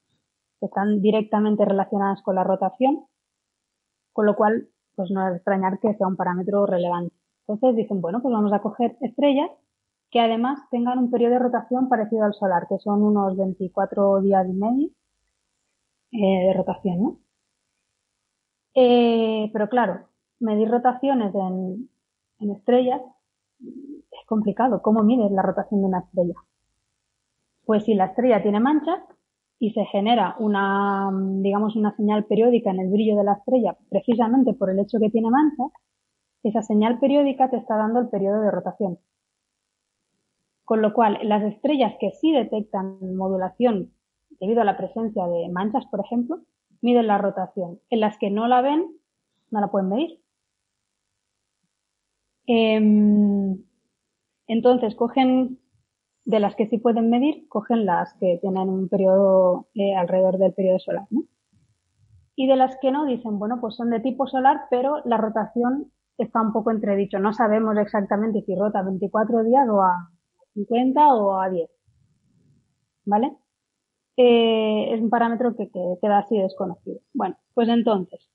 [0.59, 3.05] Que están directamente relacionadas con la rotación,
[4.11, 7.13] con lo cual, pues no es extrañar que sea un parámetro relevante.
[7.47, 9.49] Entonces dicen, bueno, pues vamos a coger estrellas
[10.11, 14.47] que además tengan un periodo de rotación parecido al solar, que son unos 24 días
[14.47, 14.89] y medio
[16.11, 17.19] eh, de rotación, ¿no?
[18.75, 20.07] Eh, pero claro,
[20.39, 21.89] medir rotaciones en,
[22.39, 23.01] en, estrellas
[23.59, 24.81] es complicado.
[24.81, 26.35] ¿Cómo mides la rotación de una estrella?
[27.65, 28.99] Pues si la estrella tiene manchas
[29.59, 31.09] y se genera una,
[31.41, 35.09] digamos, una señal periódica en el brillo de la estrella, precisamente por el hecho que
[35.09, 35.71] tiene manchas,
[36.43, 38.99] esa señal periódica te está dando el periodo de rotación.
[40.65, 43.93] Con lo cual, las estrellas que sí detectan modulación
[44.39, 46.41] debido a la presencia de manchas, por ejemplo,
[46.81, 47.79] miden la rotación.
[47.89, 48.85] En las que no la ven,
[49.51, 50.19] no la pueden medir.
[52.47, 53.55] Eh,
[54.47, 55.59] entonces, cogen
[56.25, 60.53] de las que sí pueden medir, cogen las que tienen un periodo eh, alrededor del
[60.53, 61.05] periodo solar.
[61.09, 61.23] ¿no?
[62.35, 65.91] Y de las que no, dicen, bueno, pues son de tipo solar, pero la rotación
[66.17, 67.19] está un poco entredicho.
[67.19, 70.09] No sabemos exactamente si rota 24 días o a
[70.53, 71.69] 50 o a 10.
[73.05, 73.35] ¿Vale?
[74.15, 76.99] Eh, es un parámetro que, que, queda así desconocido.
[77.13, 78.29] Bueno, pues entonces,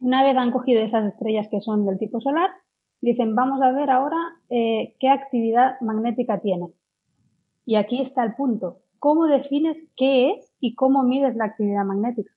[0.00, 2.50] una vez han cogido esas estrellas que son del tipo solar,
[3.00, 4.16] dicen, vamos a ver ahora
[4.48, 6.72] eh, qué actividad magnética tienen.
[7.64, 8.82] Y aquí está el punto.
[8.98, 12.30] ¿Cómo defines qué es y cómo mides la actividad magnética?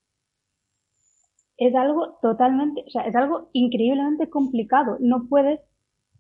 [1.58, 4.98] Es algo totalmente, o sea, es algo increíblemente complicado.
[5.00, 5.62] No puedes,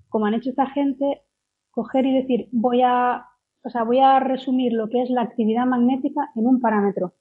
[0.09, 1.23] como han hecho esta gente,
[1.71, 3.25] coger y decir, voy a
[3.65, 7.15] o sea, voy a resumir lo que es la actividad magnética en un parámetro.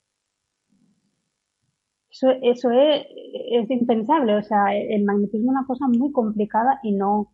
[2.11, 3.07] Eso, eso es,
[3.51, 4.37] es impensable.
[4.37, 7.33] O sea, el magnetismo es una cosa muy complicada y no,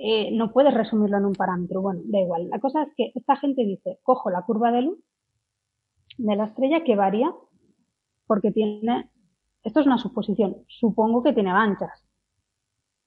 [0.00, 1.80] eh, no puedes resumirlo en un parámetro.
[1.82, 2.48] Bueno, da igual.
[2.48, 4.98] La cosa es que esta gente dice, cojo la curva de luz
[6.18, 7.32] de la estrella que varía
[8.26, 9.10] porque tiene,
[9.62, 12.04] esto es una suposición, supongo que tiene manchas.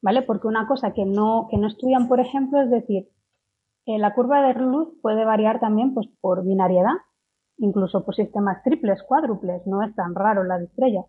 [0.02, 0.24] ¿Vale?
[0.24, 3.08] Porque una cosa que no, que no estudian, por ejemplo, es decir,
[3.86, 6.96] eh, la curva de luz puede variar también pues, por binariedad,
[7.58, 11.06] incluso por sistemas triples, cuádruples, no es tan raro la de estrellas.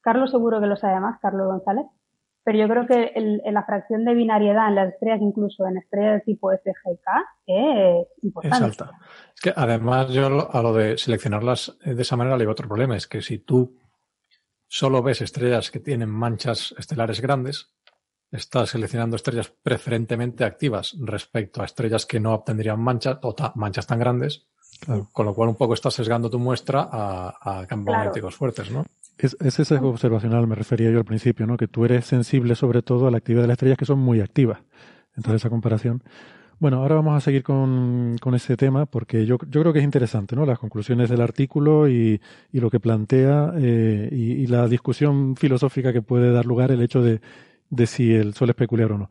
[0.00, 1.86] Carlos seguro que lo sabe más, Carlos González,
[2.46, 6.12] pero yo creo que el, la fracción de binariedad en las estrellas, incluso en estrellas
[6.14, 7.06] de tipo FGK,
[7.44, 8.56] es importante.
[8.56, 8.90] Es alta.
[9.34, 12.96] Es que además yo a lo de seleccionarlas de esa manera le veo otro problema,
[12.96, 13.76] es que si tú
[14.68, 17.72] solo ves estrellas que tienen manchas estelares grandes,
[18.30, 23.98] estás seleccionando estrellas preferentemente activas respecto a estrellas que no obtendrían manchas o manchas tan
[23.98, 24.46] grandes,
[25.12, 28.04] con lo cual un poco estás sesgando tu muestra a, a campos Claro.
[28.04, 28.84] magnéticos fuertes, ¿no?
[29.18, 31.56] Es, ese sesgo observacional me refería yo al principio, ¿no?
[31.56, 34.20] Que tú eres sensible sobre todo a la actividad de las estrellas que son muy
[34.20, 34.58] activas.
[35.16, 36.02] Entonces esa comparación.
[36.58, 39.84] Bueno, ahora vamos a seguir con, con ese tema porque yo, yo creo que es
[39.84, 40.46] interesante, ¿no?
[40.46, 45.92] Las conclusiones del artículo y, y lo que plantea eh, y, y la discusión filosófica
[45.92, 47.20] que puede dar lugar el hecho de,
[47.68, 49.10] de si el Sol es peculiar o no.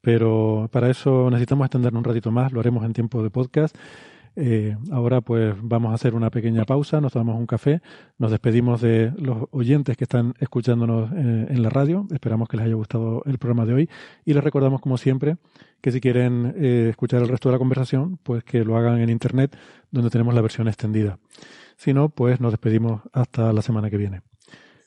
[0.00, 3.76] Pero para eso necesitamos extendernos un ratito más, lo haremos en tiempo de podcast.
[4.38, 7.80] Eh, ahora pues vamos a hacer una pequeña pausa, nos tomamos un café,
[8.18, 12.66] nos despedimos de los oyentes que están escuchándonos eh, en la radio, esperamos que les
[12.66, 13.90] haya gustado el programa de hoy
[14.26, 15.38] y les recordamos como siempre
[15.80, 19.08] que si quieren eh, escuchar el resto de la conversación pues que lo hagan en
[19.08, 19.56] internet
[19.90, 21.18] donde tenemos la versión extendida.
[21.78, 24.20] Si no, pues nos despedimos hasta la semana que viene.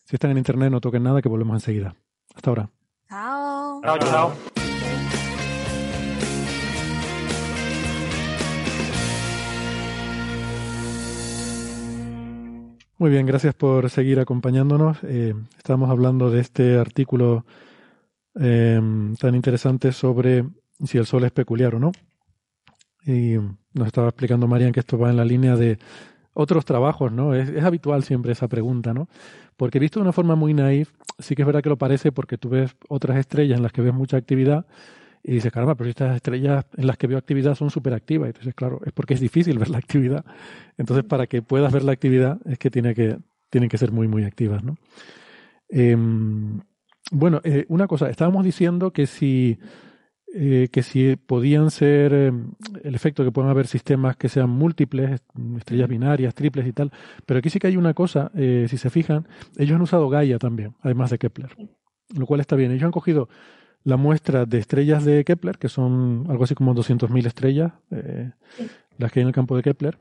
[0.06, 1.96] Si están en internet no toquen nada que volvemos enseguida.
[2.36, 2.70] Hasta ahora.
[3.10, 3.82] Chao.
[3.82, 4.69] Chao, chao.
[13.00, 14.98] Muy bien, gracias por seguir acompañándonos.
[15.04, 17.46] Eh, estamos hablando de este artículo
[18.38, 18.78] eh,
[19.18, 20.44] tan interesante sobre
[20.84, 21.94] si el Sol es peculiar o no.
[23.06, 23.38] Y
[23.74, 25.80] nos estaba explicando Marian que esto va en la línea de
[26.34, 27.34] otros trabajos, ¿no?
[27.34, 29.08] Es, es habitual siempre esa pregunta, ¿no?
[29.56, 32.38] Porque visto de una forma muy naif, sí que es verdad que lo parece porque
[32.38, 34.66] tú ves otras estrellas en las que ves mucha actividad
[35.24, 38.30] y dices, caramba, pero estas estrellas en las que veo actividad son súper activas.
[38.30, 40.26] Y dices, claro, es porque es difícil ver la actividad.
[40.78, 43.18] Entonces, para que puedas ver la actividad, es que, tiene que
[43.50, 44.78] tienen que ser muy, muy activas, ¿no?
[45.70, 45.98] Eh,
[47.12, 49.58] bueno, eh, una cosa, estábamos diciendo que si,
[50.32, 52.32] eh, que si podían ser eh,
[52.84, 55.22] el efecto que puedan haber sistemas que sean múltiples,
[55.58, 56.92] estrellas binarias, triples y tal,
[57.26, 60.38] pero aquí sí que hay una cosa, eh, si se fijan, ellos han usado Gaia
[60.38, 61.50] también, además de Kepler,
[62.16, 62.72] lo cual está bien.
[62.72, 63.28] Ellos han cogido
[63.90, 68.32] la muestra de estrellas de Kepler, que son algo así como 200.000 estrellas, eh,
[68.98, 69.98] las que hay en el campo de Kepler,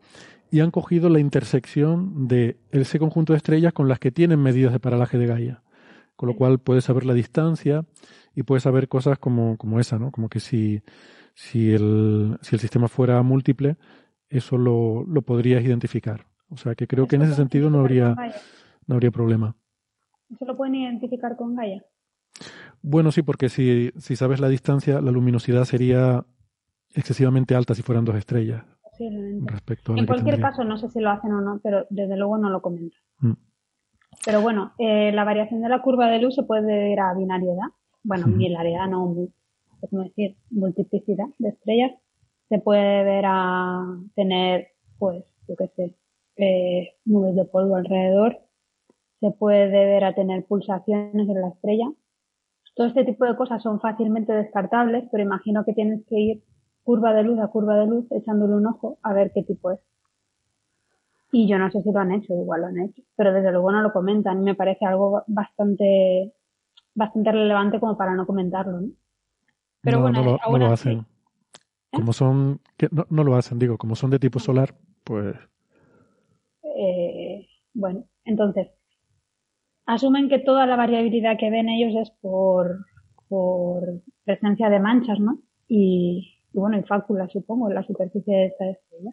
[0.50, 4.72] y han cogido la intersección de ese conjunto de estrellas con las que tienen medidas
[4.72, 5.62] de paralaje de Gaia.
[6.16, 7.84] Con lo cual puedes saber la distancia
[8.34, 10.10] y puedes saber cosas como, como esa, ¿no?
[10.10, 10.82] Como que si,
[11.34, 13.76] si, el, si el sistema fuera múltiple,
[14.28, 16.26] eso lo, lo podrías identificar.
[16.50, 18.16] O sea que creo que en ese sentido no habría,
[18.86, 19.54] no habría problema.
[20.30, 21.82] ¿Eso lo pueden identificar con Gaia?
[22.82, 26.24] Bueno, sí, porque si, si sabes la distancia, la luminosidad sería
[26.94, 28.64] excesivamente alta si fueran dos estrellas
[29.44, 32.38] respecto a En cualquier caso, no sé si lo hacen o no, pero desde luego
[32.38, 33.00] no lo comentan.
[33.20, 33.32] Mm.
[34.24, 37.68] Pero bueno, eh, la variación de la curva de luz se puede deber a binariedad.
[38.02, 39.14] Bueno, binariedad no,
[39.80, 40.36] ¿cómo decir?
[40.50, 41.92] Multiplicidad de estrellas.
[42.48, 44.68] Se puede deber a tener,
[44.98, 45.94] pues, yo qué sé,
[46.36, 48.38] eh, nubes de polvo alrededor.
[49.20, 51.90] Se puede deber a tener pulsaciones en la estrella.
[52.78, 56.44] Todo este tipo de cosas son fácilmente descartables, pero imagino que tienes que ir
[56.84, 59.80] curva de luz a curva de luz echándole un ojo a ver qué tipo es.
[61.32, 63.72] Y yo no sé si lo han hecho, igual lo han hecho, pero desde luego
[63.72, 64.44] no lo comentan.
[64.44, 66.32] Me parece algo bastante,
[66.94, 68.88] bastante relevante como para no comentarlo, ¿no?
[69.82, 71.04] Pero no, bueno, no lo, no hacen.
[71.92, 75.34] Como son, que no, no lo hacen, digo, como son de tipo solar, pues
[76.62, 78.68] Eh, bueno, entonces,
[79.88, 82.84] asumen que toda la variabilidad que ven ellos es por,
[83.26, 85.40] por presencia de manchas, ¿no?
[85.66, 89.12] Y, bueno, y fáculas, supongo, en la superficie de esta estrella.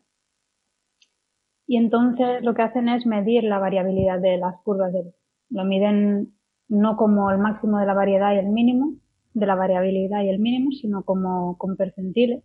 [1.65, 5.15] Y entonces lo que hacen es medir la variabilidad de las curvas de luz.
[5.49, 6.35] Lo miden
[6.67, 8.95] no como el máximo de la variedad y el mínimo,
[9.33, 12.43] de la variabilidad y el mínimo, sino como con percentiles.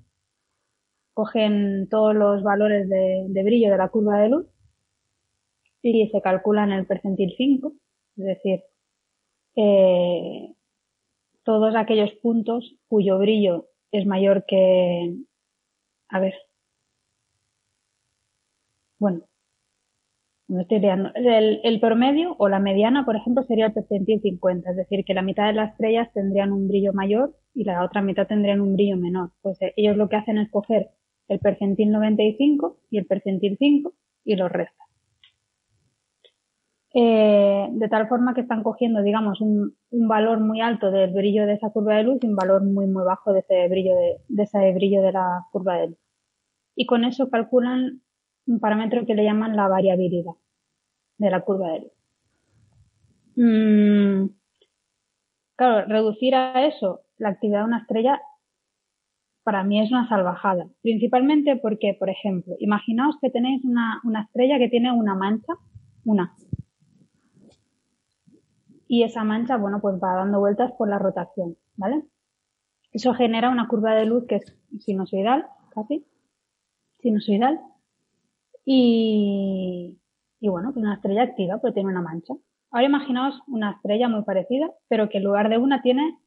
[1.15, 4.47] Cogen todos los valores de, de brillo de la curva de luz
[5.83, 7.73] y se calculan el percentil 5,
[8.21, 8.63] es decir,
[9.57, 10.55] eh,
[11.45, 15.15] todos aquellos puntos cuyo brillo es mayor que,
[16.09, 16.35] a ver,
[18.99, 19.23] bueno,
[20.49, 21.11] me estoy liando.
[21.15, 25.15] El, el promedio o la mediana, por ejemplo, sería el percentil 50, es decir, que
[25.15, 28.75] la mitad de las estrellas tendrían un brillo mayor y la otra mitad tendrían un
[28.75, 29.31] brillo menor.
[29.43, 30.91] Pues eh, ellos lo que hacen es coger
[31.29, 33.93] el percentil 95 y el percentil 5
[34.25, 34.80] y los restan.
[36.93, 41.47] Eh, de tal forma que están cogiendo, digamos, un, un, valor muy alto del brillo
[41.47, 44.17] de esa curva de luz y un valor muy, muy bajo de ese brillo de,
[44.27, 45.99] de ese brillo de la curva de luz.
[46.75, 48.03] Y con eso calculan
[48.47, 50.33] un parámetro que le llaman la variabilidad
[51.19, 51.93] de la curva de luz.
[53.37, 54.31] Mm,
[55.57, 58.21] claro, reducir a eso la actividad de una estrella
[59.45, 60.67] para mí es una salvajada.
[60.83, 65.55] Principalmente porque, por ejemplo, imaginaos que tenéis una, una estrella que tiene una mancha,
[66.05, 66.35] una.
[68.93, 72.03] Y esa mancha, bueno, pues va dando vueltas por la rotación, ¿vale?
[72.91, 76.05] Eso genera una curva de luz que es sinusoidal, casi,
[76.99, 77.61] sinusoidal,
[78.65, 79.97] y,
[80.41, 82.35] y bueno, pues una estrella activa, pues tiene una mancha.
[82.73, 86.19] Ahora imaginaos una estrella muy parecida, pero que en lugar de una tiene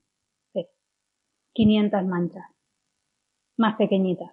[0.53, 0.65] sí,
[1.51, 2.45] 500 manchas,
[3.57, 4.31] más pequeñitas.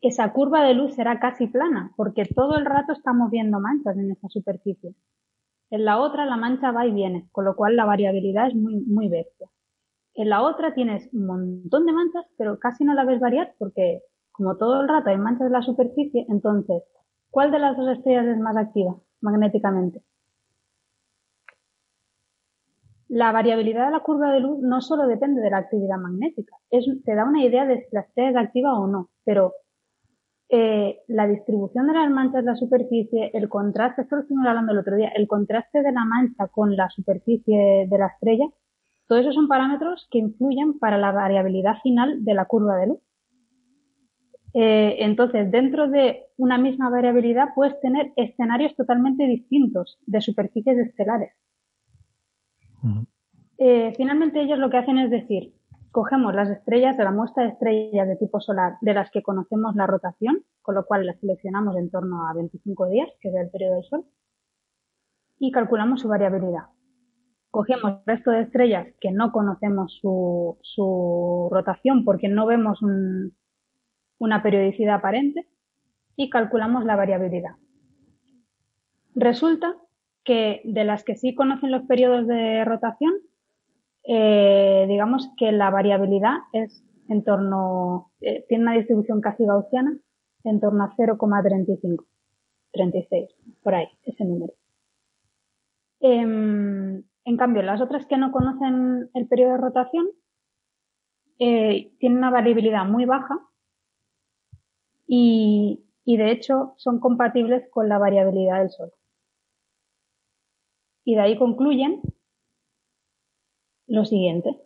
[0.00, 4.12] Esa curva de luz será casi plana, porque todo el rato estamos viendo manchas en
[4.12, 4.94] esa superficie.
[5.70, 8.80] En la otra la mancha va y viene, con lo cual la variabilidad es muy,
[8.86, 9.48] muy bestia.
[10.14, 14.02] En la otra tienes un montón de manchas, pero casi no la ves variar porque
[14.32, 16.82] como todo el rato hay manchas en la superficie, entonces,
[17.30, 20.02] ¿cuál de las dos estrellas es más activa magnéticamente?
[23.08, 27.14] La variabilidad de la curva de luz no solo depende de la actividad magnética, te
[27.14, 29.54] da una idea de si la estrella es activa o no, pero
[30.50, 34.72] eh, la distribución de las manchas en la superficie, el contraste, esto lo estuvimos hablando
[34.72, 38.46] el otro día, el contraste de la mancha con la superficie de la estrella,
[39.08, 42.98] todos esos son parámetros que influyen para la variabilidad final de la curva de luz.
[44.54, 51.32] Eh, entonces, dentro de una misma variabilidad puedes tener escenarios totalmente distintos de superficies estelares.
[53.58, 55.52] eh, finalmente ellos lo que hacen es decir,
[55.90, 59.74] cogemos las estrellas de la muestra de estrellas de tipo solar de las que conocemos
[59.74, 63.50] la rotación, con lo cual las seleccionamos en torno a 25 días, que es el
[63.50, 64.04] periodo del Sol,
[65.38, 66.64] y calculamos su variabilidad.
[67.50, 73.34] Cogemos el resto de estrellas que no conocemos su, rotación porque no vemos un,
[74.18, 75.48] una periodicidad aparente
[76.16, 77.56] y calculamos la variabilidad.
[79.14, 79.74] Resulta
[80.24, 83.14] que de las que sí conocen los periodos de rotación,
[84.10, 89.98] eh, digamos que la variabilidad es en torno, eh, tiene una distribución casi gaussiana
[90.44, 92.06] en torno a 0,35,
[92.72, 93.28] 36,
[93.62, 94.54] por ahí, ese número.
[96.00, 100.06] Eh, en cambio, las otras que no conocen el periodo de rotación
[101.38, 103.38] eh, tienen una variabilidad muy baja
[105.06, 108.92] y, y de hecho son compatibles con la variabilidad del Sol.
[111.04, 112.00] Y de ahí concluyen
[113.88, 114.56] lo siguiente.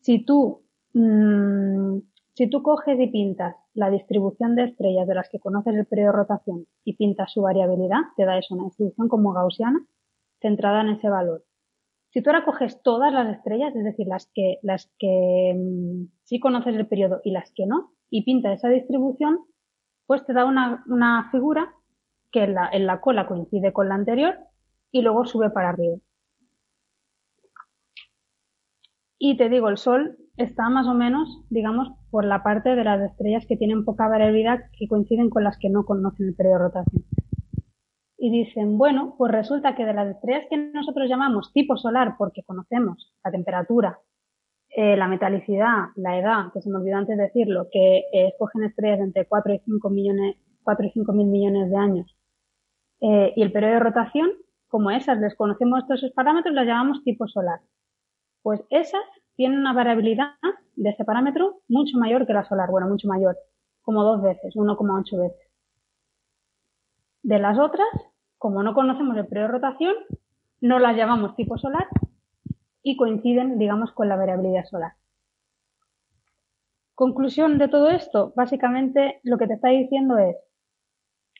[0.00, 1.98] Si tú, mmm,
[2.34, 6.12] si tú coges y pintas la distribución de estrellas de las que conoces el periodo
[6.12, 9.84] de rotación y pintas su variabilidad, te da eso, una distribución como gaussiana,
[10.40, 11.44] centrada en ese valor.
[12.10, 16.40] Si tú ahora coges todas las estrellas, es decir, las que, las que mmm, sí
[16.40, 19.38] conoces el periodo y las que no, y pintas esa distribución,
[20.06, 21.72] pues te da una, una figura
[22.32, 24.38] que en la, en la cola coincide con la anterior
[24.90, 25.98] y luego sube para arriba.
[29.22, 33.02] Y te digo, el Sol está más o menos, digamos, por la parte de las
[33.02, 36.64] estrellas que tienen poca variabilidad que coinciden con las que no conocen el periodo de
[36.64, 37.04] rotación.
[38.16, 42.42] Y dicen, bueno, pues resulta que de las estrellas que nosotros llamamos tipo solar porque
[42.44, 43.98] conocemos la temperatura,
[44.70, 49.00] eh, la metalicidad, la edad, que se me olvidó antes decirlo, que eh, escogen estrellas
[49.00, 52.16] entre 4 y 5 millones, 4 y 5 mil millones de años,
[53.02, 54.30] eh, y el periodo de rotación,
[54.68, 57.60] como esas les conocemos todos esos parámetros, las llamamos tipo solar.
[58.42, 59.02] Pues esas
[59.36, 60.34] tienen una variabilidad
[60.76, 63.36] de ese parámetro mucho mayor que la solar, bueno, mucho mayor,
[63.82, 65.50] como dos veces, 1,8 veces.
[67.22, 67.88] De las otras,
[68.38, 69.94] como no conocemos el periodo de rotación,
[70.60, 71.86] no las llamamos tipo solar
[72.82, 74.92] y coinciden, digamos, con la variabilidad solar.
[76.94, 80.36] Conclusión de todo esto, básicamente lo que te está diciendo es,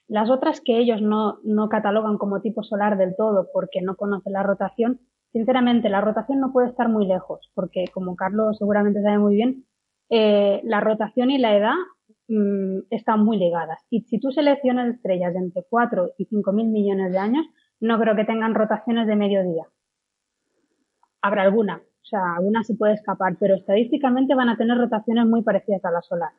[0.09, 4.33] las otras que ellos no, no catalogan como tipo solar del todo porque no conocen
[4.33, 5.01] la rotación,
[5.33, 9.65] sinceramente la rotación no puede estar muy lejos porque, como Carlos seguramente sabe muy bien,
[10.11, 11.75] eh, la rotación y la edad
[12.29, 13.81] mmm, están muy ligadas.
[13.91, 17.47] Y si tú seleccionas estrellas de entre 4 y 5 mil millones de años,
[17.81, 19.65] no creo que tengan rotaciones de mediodía
[21.23, 25.43] habrá alguna, o sea, alguna se puede escapar, pero estadísticamente van a tener rotaciones muy
[25.43, 26.33] parecidas a la solar.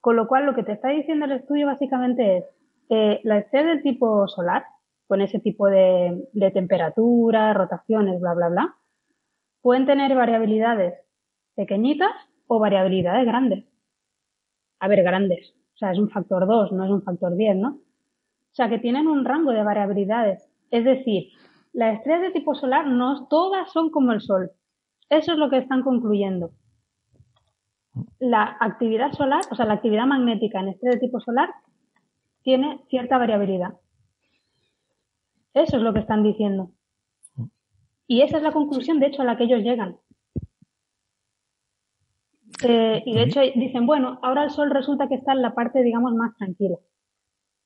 [0.00, 2.44] Con lo cual, lo que te está diciendo el estudio básicamente es,
[2.90, 4.64] eh, la estrella del tipo solar,
[5.08, 8.76] con ese tipo de, de temperatura, rotaciones, bla, bla, bla,
[9.62, 10.94] pueden tener variabilidades
[11.56, 12.12] pequeñitas
[12.46, 13.64] o variabilidades grandes.
[14.80, 15.54] A ver, grandes.
[15.74, 17.68] O sea, es un factor 2, no es un factor 10, ¿no?
[17.68, 20.48] O sea, que tienen un rango de variabilidades.
[20.70, 21.28] Es decir,
[21.72, 24.50] las estrellas de tipo solar no todas son como el Sol.
[25.08, 26.50] Eso es lo que están concluyendo.
[28.18, 31.50] La actividad solar, o sea, la actividad magnética en estrellas de tipo solar
[32.42, 33.74] tiene cierta variabilidad.
[35.58, 36.70] Eso es lo que están diciendo.
[38.06, 39.98] Y esa es la conclusión, de hecho, a la que ellos llegan.
[42.66, 45.82] Eh, y de hecho dicen, bueno, ahora el Sol resulta que está en la parte,
[45.82, 46.76] digamos, más tranquila.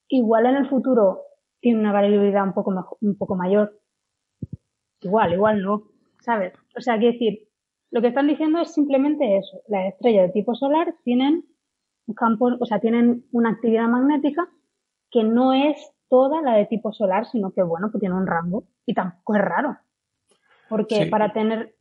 [0.08, 1.20] Igual en el futuro
[1.60, 3.78] tiene una variabilidad un poco, un poco mayor.
[5.00, 5.84] Igual, igual no,
[6.20, 6.52] ¿sabes?
[6.76, 7.48] O sea, quiero decir,
[7.90, 9.62] lo que están diciendo es simplemente eso.
[9.68, 11.44] Las estrellas de tipo solar tienen
[12.06, 14.48] un campo, o sea, tienen una actividad magnética
[15.10, 18.64] que no es toda la de tipo solar, sino que, bueno, pues tiene un rango
[18.84, 19.78] y tampoco es raro.
[20.68, 21.10] Porque Sí.
[21.10, 21.74] para, tener,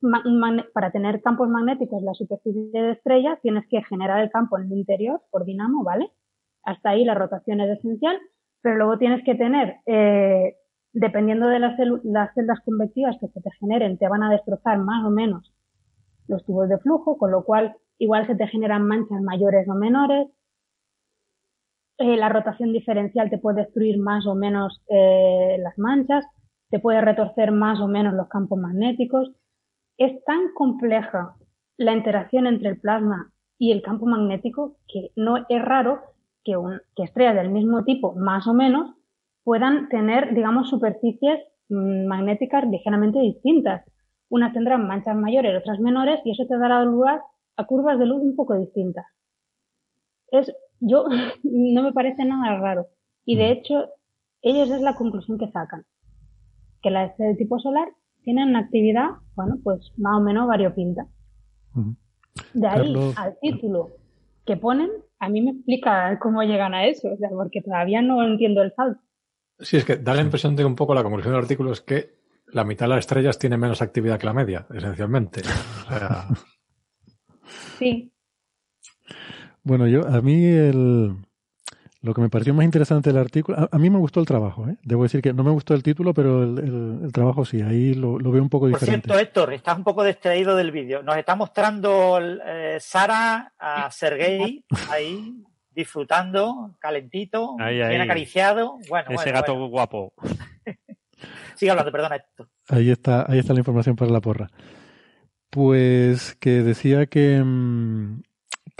[0.73, 4.67] para tener campos magnéticos en la superficie de estrella tienes que generar el campo en
[4.67, 6.11] el interior por dinamo, ¿vale?
[6.63, 8.17] Hasta ahí la rotación es esencial,
[8.61, 10.55] pero luego tienes que tener, eh,
[10.93, 15.03] dependiendo de las, las celdas convectivas que se te generen, te van a destrozar más
[15.03, 15.53] o menos
[16.29, 20.29] los tubos de flujo, con lo cual igual se te generan manchas mayores o menores.
[22.01, 26.25] Eh, la rotación diferencial te puede destruir más o menos eh, las manchas,
[26.69, 29.31] te puede retorcer más o menos los campos magnéticos.
[29.97, 31.35] Es tan compleja
[31.77, 36.01] la interacción entre el plasma y el campo magnético que no es raro
[36.43, 38.95] que, un- que estrellas del mismo tipo, más o menos,
[39.43, 41.39] puedan tener, digamos, superficies
[41.69, 43.85] mm, magnéticas ligeramente distintas.
[44.29, 47.21] Unas tendrán manchas mayores, otras menores, y eso te dará lugar
[47.57, 49.05] a curvas de luz un poco distintas.
[50.31, 51.05] Es, yo,
[51.43, 52.87] no me parece nada raro.
[53.25, 53.85] Y de hecho,
[54.41, 55.85] ellos es la conclusión que sacan.
[56.81, 57.87] Que las estrellas de tipo solar
[58.23, 61.07] tienen una actividad, bueno, pues más o menos variopinta.
[62.53, 63.17] De ahí Carlos.
[63.17, 63.89] al título
[64.45, 68.23] que ponen, a mí me explica cómo llegan a eso, o sea, porque todavía no
[68.23, 69.01] entiendo el salto.
[69.59, 71.81] Sí, es que da la impresión de que un poco la conclusión del artículo es
[71.81, 72.15] que
[72.47, 75.41] la mitad de las estrellas tiene menos actividad que la media, esencialmente.
[75.41, 76.27] O sea,
[77.77, 78.11] Sí,
[79.63, 81.15] Bueno, yo a mí el,
[82.01, 84.67] lo que me pareció más interesante del artículo, a, a mí me gustó el trabajo,
[84.67, 84.75] ¿eh?
[84.83, 87.93] Debo decir que no me gustó el título, pero el, el- el trabajo sí, ahí
[87.93, 89.07] lo, lo veo un poco Por diferente.
[89.07, 91.03] cierto, Héctor, estás un poco distraído del vídeo.
[91.03, 95.43] Nos está mostrando eh, Sara a Sergei ahí
[95.73, 97.99] disfrutando, calentito, Ahí, bien ahí.
[97.99, 98.77] acariciado.
[98.89, 99.69] Bueno, Ese bueno, gato bueno.
[99.69, 100.13] guapo.
[101.55, 102.49] Sigue hablando, perdona, Héctor.
[102.67, 104.49] Ahí está, ahí está la información para la porra.
[105.49, 108.21] Pues que decía que, mm,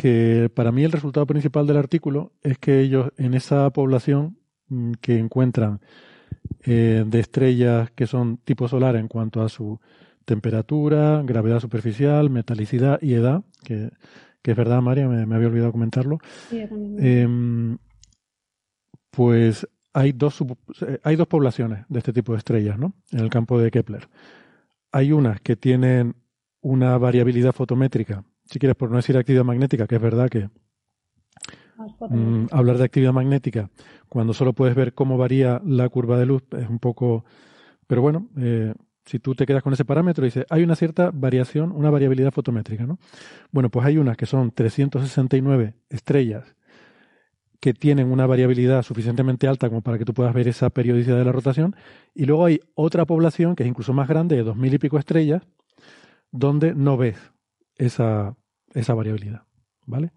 [0.02, 4.94] que para mí el resultado principal del artículo es que ellos en esa población mm,
[4.94, 5.80] que encuentran
[6.64, 9.80] eh, de estrellas que son tipo solar en cuanto a su
[10.26, 13.92] temperatura, gravedad superficial, metalicidad y edad, que,
[14.42, 16.18] que es verdad, María, me, me había olvidado comentarlo,
[16.50, 16.64] sí.
[16.98, 17.78] Em,
[19.12, 20.44] pues hay dos,
[21.04, 22.94] hay dos poblaciones de este tipo de estrellas, ¿no?
[23.12, 24.10] En el campo de Kepler.
[24.92, 26.16] Hay unas que tienen
[26.62, 30.50] una variabilidad fotométrica, si quieres por no decir actividad magnética, que es verdad que
[31.98, 32.18] fotos.
[32.18, 33.70] mm, hablar de actividad magnética
[34.10, 37.24] cuando solo puedes ver cómo varía la curva de luz es un poco...
[37.88, 38.74] Pero bueno, eh,
[39.06, 42.86] si tú te quedas con ese parámetro, dices, hay una cierta variación, una variabilidad fotométrica,
[42.86, 43.00] ¿no?
[43.52, 46.56] Bueno, pues hay unas que son 369 estrellas
[47.62, 51.26] que tienen una variabilidad suficientemente alta como para que tú puedas ver esa periodicidad de
[51.26, 51.76] la rotación,
[52.14, 54.98] y luego hay otra población que es incluso más grande, de dos mil y pico
[54.98, 55.44] estrellas,
[56.32, 57.18] donde no ves
[57.76, 58.36] esa,
[58.74, 59.44] esa variabilidad,
[59.86, 60.12] ¿vale?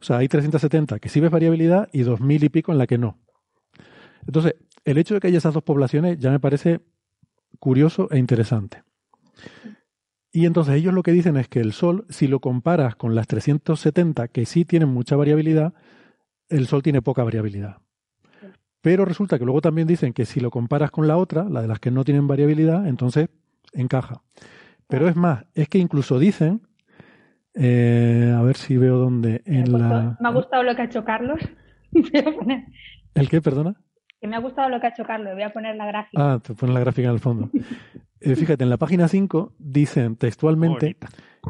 [0.00, 2.98] O sea, hay 370 que sí ves variabilidad y 2000 y pico en la que
[2.98, 3.18] no.
[4.26, 4.54] Entonces,
[4.84, 6.80] el hecho de que haya esas dos poblaciones ya me parece
[7.58, 8.82] curioso e interesante.
[10.30, 13.26] Y entonces ellos lo que dicen es que el Sol, si lo comparas con las
[13.26, 15.74] 370 que sí tienen mucha variabilidad,
[16.48, 17.78] el Sol tiene poca variabilidad.
[18.80, 21.68] Pero resulta que luego también dicen que si lo comparas con la otra, la de
[21.68, 23.28] las que no tienen variabilidad, entonces
[23.72, 24.22] encaja.
[24.86, 26.67] Pero es más, es que incluso dicen,
[27.58, 30.16] eh, a ver si veo dónde, Me ha en gustado- la...
[30.20, 31.40] me ha gustado lo que ha hecho Carlos.
[31.92, 32.66] Poner-
[33.14, 33.74] ¿El qué, perdona?
[34.20, 35.32] que me ha gustado lo que ha hecho Carlos.
[35.34, 36.32] Voy a poner la gráfica.
[36.34, 37.50] Ah, te ponen la gráfica en el fondo.
[38.20, 40.96] Eh, fíjate, en la página 5 dicen textualmente,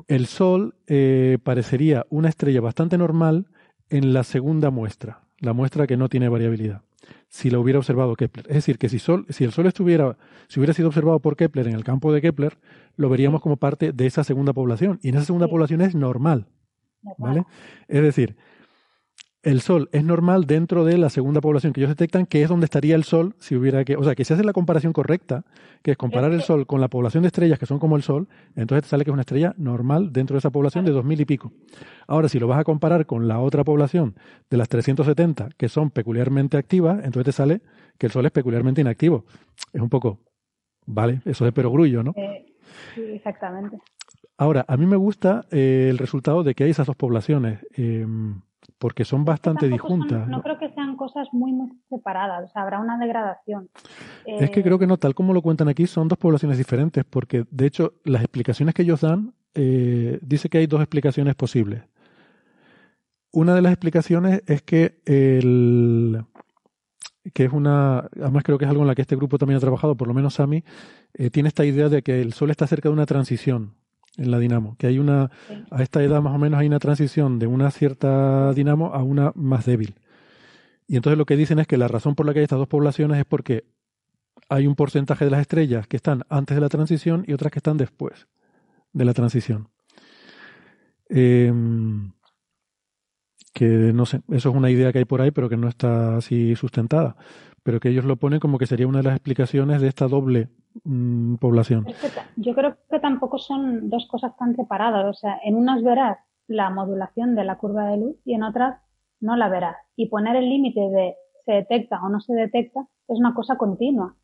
[0.06, 3.46] el Sol eh, parecería una estrella bastante normal
[3.88, 6.82] en la segunda muestra, la muestra que no tiene variabilidad,
[7.28, 8.46] si lo hubiera observado Kepler.
[8.48, 10.16] Es decir, que si, Sol, si el Sol estuviera,
[10.48, 12.58] si hubiera sido observado por Kepler en el campo de Kepler,
[12.96, 14.98] lo veríamos como parte de esa segunda población.
[15.02, 16.46] Y en esa segunda población es normal.
[17.18, 17.44] ¿vale?
[17.86, 18.36] Es decir,
[19.42, 22.64] el Sol es normal dentro de la segunda población que ellos detectan, que es donde
[22.64, 23.96] estaría el Sol si hubiera que...
[23.96, 25.44] O sea, que si hace la comparación correcta,
[25.82, 28.28] que es comparar el Sol con la población de estrellas que son como el Sol,
[28.56, 31.24] entonces te sale que es una estrella normal dentro de esa población de 2000 y
[31.24, 31.52] pico.
[32.08, 34.16] Ahora, si lo vas a comparar con la otra población
[34.50, 37.60] de las 370 que son peculiarmente activas, entonces te sale
[37.96, 39.24] que el Sol es peculiarmente inactivo.
[39.72, 40.18] Es un poco...
[40.84, 42.14] Vale, eso es perogrullo, ¿no?
[42.16, 42.46] Eh,
[42.94, 43.78] sí, exactamente.
[44.38, 47.60] Ahora, a mí me gusta eh, el resultado de que hay esas dos poblaciones.
[47.76, 48.06] Eh,
[48.78, 50.28] porque son bastante son- disjuntas.
[50.28, 52.48] no creo que sean cosas muy, muy separadas.
[52.48, 53.68] O sea, habrá una degradación.
[54.24, 57.04] Es que Eh, creo que no, tal como lo cuentan aquí, son dos poblaciones diferentes,
[57.04, 61.82] porque de hecho las explicaciones que ellos dan eh, dice que hay dos explicaciones posibles.
[63.32, 66.24] Una de las explicaciones es que el
[67.34, 69.60] que es una, además creo que es algo en la que este grupo también ha
[69.60, 70.64] trabajado, por lo menos Sami,
[71.12, 73.74] eh, tiene esta idea de que el Sol está cerca de una transición
[74.18, 75.30] en la dinamo, que hay una,
[75.70, 79.32] a esta edad más o menos hay una transición de una cierta dinamo a una
[79.34, 79.94] más débil.
[80.86, 82.68] Y entonces lo que dicen es que la razón por la que hay estas dos
[82.68, 83.64] poblaciones es porque
[84.48, 87.58] hay un porcentaje de las estrellas que están antes de la transición y otras que
[87.58, 88.26] están después
[88.92, 89.68] de la transición.
[91.08, 92.12] Em,
[93.52, 96.16] que no sé, eso es una idea que hay por ahí, pero que no está
[96.16, 97.16] así sustentada.
[97.62, 100.48] Pero que ellos lo ponen como que sería una de las explicaciones de esta doble
[100.84, 101.86] mm, población.
[101.86, 105.06] Es que ta- yo creo que tampoco son dos cosas tan separadas.
[105.06, 108.80] O sea, en unas verás la modulación de la curva de luz y en otras
[109.20, 109.76] no la verás.
[109.96, 114.14] Y poner el límite de se detecta o no se detecta es una cosa continua.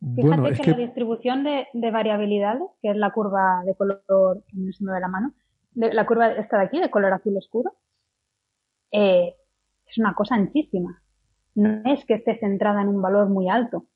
[0.00, 4.02] Fíjate Bueno, es que, la distribución de, de variabilidades, que es la curva de color,
[4.52, 5.34] no se me ve la mano,
[5.72, 7.74] de, la curva esta de aquí, de color azul oscuro,
[8.90, 9.36] eh,
[9.86, 11.00] es una cosa anchísima.
[11.54, 13.86] No es que esté centrada en un valor muy alto.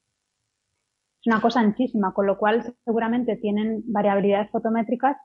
[1.21, 5.17] Es una cosa anchísima, con lo cual seguramente tienen variabilidades fotométricas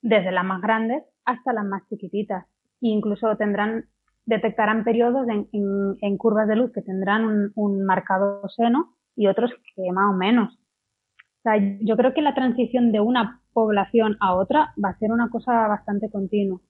[0.00, 2.44] desde las más grandes hasta las más chiquititas.
[2.80, 3.84] E incluso tendrán,
[4.26, 9.26] detectarán periodos en, en- en curvas de luz que tendrán un, un marcado seno y
[9.26, 10.54] otros que más o menos.
[10.54, 15.10] O sea, yo creo que la transición de una población a otra va a ser
[15.12, 16.60] una cosa bastante continua.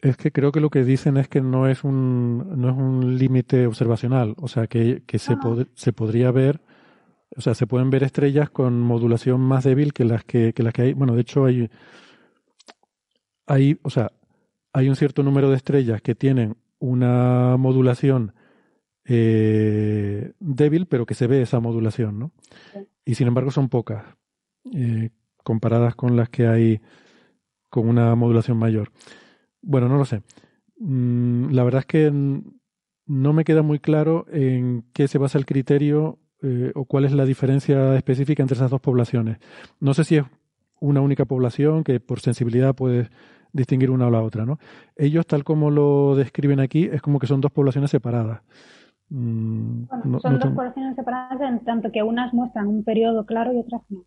[0.00, 3.18] Es que creo que lo que dicen es que no es un, no es un
[3.18, 6.60] límite observacional, o sea, que, que se, pod- se podría ver,
[7.36, 10.72] o sea, se pueden ver estrellas con modulación más débil que las que, que las
[10.72, 10.92] que hay.
[10.94, 11.68] Bueno, de hecho hay,
[13.46, 14.12] hay, o sea,
[14.72, 18.34] hay un cierto número de estrellas que tienen una modulación
[19.04, 22.32] eh, débil, pero que se ve esa modulación, ¿no?
[23.04, 24.04] Y sin embargo son pocas,
[24.74, 25.10] eh,
[25.44, 26.80] comparadas con las que hay
[27.68, 28.90] con una modulación mayor.
[29.60, 30.22] Bueno, no lo sé.
[30.78, 35.46] Mm, la verdad es que no me queda muy claro en qué se basa el
[35.46, 39.38] criterio eh, o cuál es la diferencia específica entre esas dos poblaciones.
[39.80, 40.24] No sé si es
[40.80, 43.10] una única población que por sensibilidad puedes
[43.52, 44.58] distinguir una o la otra, ¿no?
[44.96, 48.42] Ellos, tal como lo describen aquí, es como que son dos poblaciones separadas.
[49.08, 52.84] Mm, Bueno, no- son no dos tengo- poblaciones separadas en tanto que unas muestran un
[52.84, 54.04] periodo claro y otras no.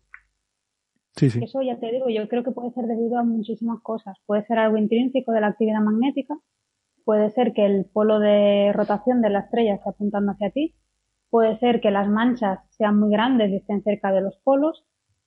[1.16, 1.40] Sí, sí.
[1.42, 4.16] Eso ya te digo, yo creo que puede ser debido a muchísimas cosas.
[4.26, 6.38] Puede ser algo intrínseco de la actividad magnética,
[7.04, 10.74] puede ser que el polo de rotación de la estrella esté apuntando hacia ti,
[11.30, 14.84] puede ser que las manchas sean muy grandes y estén cerca de los polos,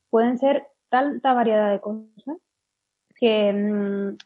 [0.10, 2.38] pueden ser tanta variedad de cosas
[3.16, 4.18] que mm,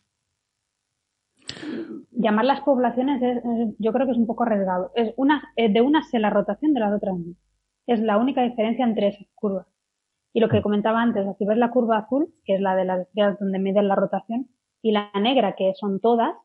[2.12, 4.92] llamar las poblaciones es, es- yo creo que es un poco arriesgado.
[4.96, 7.34] Es una, de una sé la rotación, de las otras no.
[7.88, 9.68] Es la única diferencia entre esas curvas.
[10.34, 13.02] Y lo que comentaba antes, si ves la curva azul, que es la de las
[13.02, 14.50] estrellas donde miden la rotación,
[14.82, 16.36] y la negra, que son todas,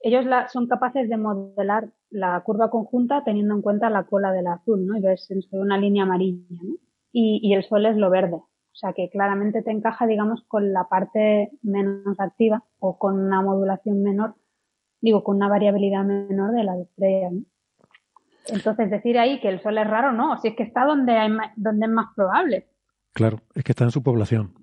[0.00, 4.46] ellos la- son capaces de modelar la curva conjunta teniendo en cuenta la cola del
[4.46, 4.96] azul, ¿no?
[4.96, 6.76] Y ves una línea amarilla, ¿no?
[7.12, 8.36] Y, el sol es lo verde.
[8.36, 13.42] O sea que claramente te encaja, digamos, con la parte menos activa o con una
[13.42, 14.36] modulación menor,
[15.00, 17.42] digo, con una variabilidad menor de la estrella, ¿no?
[18.46, 21.32] Entonces decir ahí que el sol es raro, no, si es que está donde hay
[21.56, 22.68] donde es más probable.
[23.12, 24.54] Claro, es que está en su población.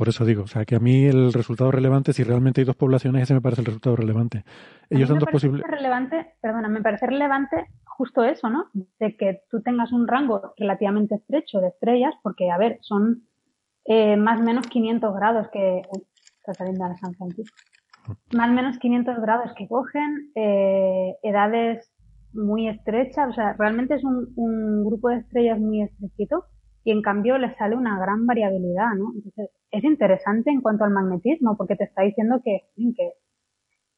[0.00, 2.74] Por eso digo, o sea, que a mí el resultado relevante, si realmente hay dos
[2.74, 4.38] poblaciones, ese me parece el resultado relevante.
[4.38, 5.70] A Ellos dan me dos parece posibles.
[5.70, 8.70] relevante, perdona, me parece relevante justo eso, ¿no?
[8.98, 13.24] De que tú tengas un rango relativamente estrecho de estrellas, porque, a ver, son
[13.84, 15.82] eh, más o menos 500 grados que...
[15.94, 16.02] Uy,
[16.38, 17.58] está saliendo de San Francisco.
[18.32, 21.92] Más o menos 500 grados que cogen, eh, edades
[22.32, 26.46] muy estrechas, o sea, realmente es un, un grupo de estrellas muy estrechito
[26.84, 29.12] y en cambio les sale una gran variabilidad, ¿no?
[29.14, 33.12] Entonces, es interesante en cuanto al magnetismo, porque te está diciendo que, que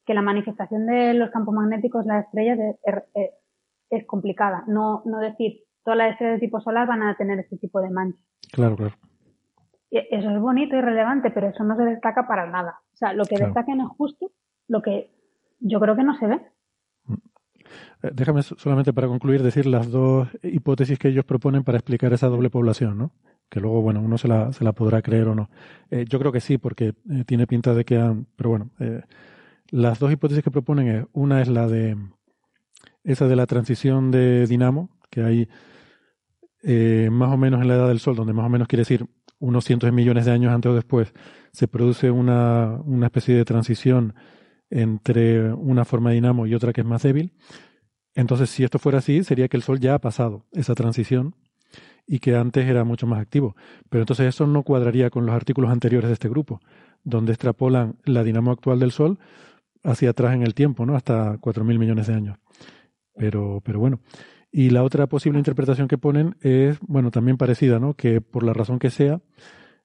[0.05, 3.31] que la manifestación de los campos magnéticos las estrellas es, es- es-
[3.91, 4.65] es complicada.
[4.67, 7.91] No, no decir todas las estrellas de tipo solar van a tener este tipo de
[7.91, 8.21] manchas.
[8.53, 8.95] Claro, claro.
[9.91, 12.81] Y Eso es bonito y relevante, pero eso no se destaca para nada.
[12.95, 13.53] O sea, lo que Claro.
[13.55, 14.33] destacan es justo
[14.67, 15.11] lo que
[15.61, 16.41] yo creo que no se ve.
[18.03, 22.13] Eh, Déjame so- solamente para concluir decir las dos hipótesis que ellos proponen para explicar
[22.13, 23.13] esa doble población, ¿no?
[23.49, 25.51] Que luego, bueno, uno se la, se la podrá creer o no.
[25.91, 28.27] Eh, yo creo que sí, porque eh, tiene pinta de que han...
[28.37, 29.03] Pero bueno, eh,
[29.71, 31.97] las dos hipótesis que proponen es, una es la de
[33.05, 35.49] esa de la transición de dinamo, que hay
[37.11, 39.07] más o menos en la edad del Sol, donde más o menos quiere decir
[39.41, 41.13] unos cientos de millones de años antes o después,
[41.53, 44.15] se produce una, una especie de transición
[44.73, 47.35] entre una forma de dinamo y otra que es más débil.
[48.15, 51.35] Entonces, si esto fuera así, sería que el Sol ya ha pasado esa transición
[52.07, 53.55] y que antes era mucho más activo.
[53.91, 56.61] Pero entonces eso no cuadraría con los artículos anteriores de este grupo,
[57.05, 59.19] donde extrapolan la dinamo actual del Sol
[59.85, 60.97] hacia atrás en el tiempo, ¿no?
[60.97, 62.39] Hasta 4.000 millones de años.
[63.15, 64.01] Pero, pero bueno.
[64.51, 67.95] Y la otra posible interpretación que ponen es, bueno, también parecida, ¿no?
[67.95, 69.21] Que por la razón que sea,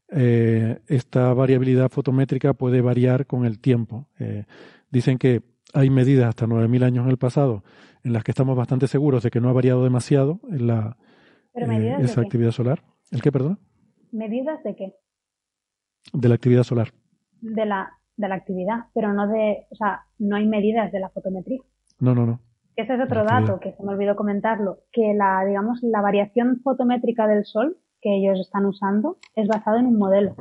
[0.09, 4.07] eh, esta variabilidad fotométrica puede variar con el tiempo.
[4.19, 4.45] Eh,
[4.89, 5.41] dicen que
[5.73, 7.63] hay medidas hasta 9.000 años en el pasado
[8.03, 10.97] en las que estamos bastante seguros de que no ha variado demasiado en la,
[11.53, 12.27] eh, esa qué?
[12.27, 12.83] actividad solar.
[13.11, 13.59] ¿El qué, perdón?
[14.11, 14.95] ¿Medidas de qué?
[16.13, 16.93] De la actividad solar.
[17.41, 21.09] De la, de la actividad, pero no de, o sea, no hay medidas de la
[21.09, 21.61] fotometría.
[21.99, 22.39] No, no, no.
[22.75, 27.27] Ese es otro dato que se me olvidó comentarlo, que la, digamos, la variación fotométrica
[27.27, 30.35] del Sol que ellos están usando es basado en un modelo.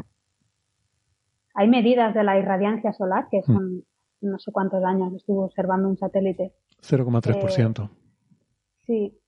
[1.54, 3.84] Hay medidas de la irradiancia solar, que son
[4.20, 6.52] no sé cuántos años estuvo observando un satélite.
[6.82, 7.90] 0,3%.
[8.86, 9.18] Sí,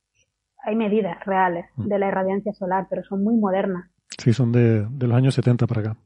[0.64, 3.90] hay medidas reales de la irradiancia solar, pero son muy modernas.
[4.18, 5.96] Sí, son de, de los años 70 para acá.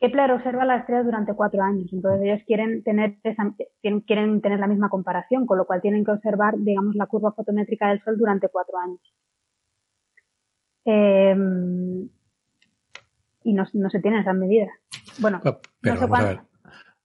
[0.00, 4.58] Kepler observa las estrellas durante cuatro años, entonces ellos quieren tener esa- quieren, quieren tener
[4.58, 8.18] la misma comparación, con lo cual tienen que observar, digamos, la curva fotométrica del Sol
[8.18, 9.00] durante cuatro años.
[10.84, 11.36] Eh,
[13.44, 14.70] y no, no se tienen esas medidas.
[15.20, 16.26] Bueno, Pero no sé vamos a cuánto.
[16.42, 16.51] ver.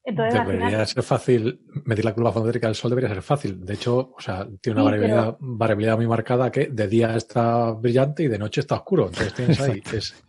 [0.10, 3.66] Entonces, Debería final, ser fácil, medir la curva fotométrica del Sol debería ser fácil.
[3.66, 7.72] De hecho, o sea, tiene una Sí, variabilidad, variabilidad muy marcada que de día está
[7.72, 9.08] brillante y de noche está oscuro.
[9.08, 10.24] Entonces tienes ahí, es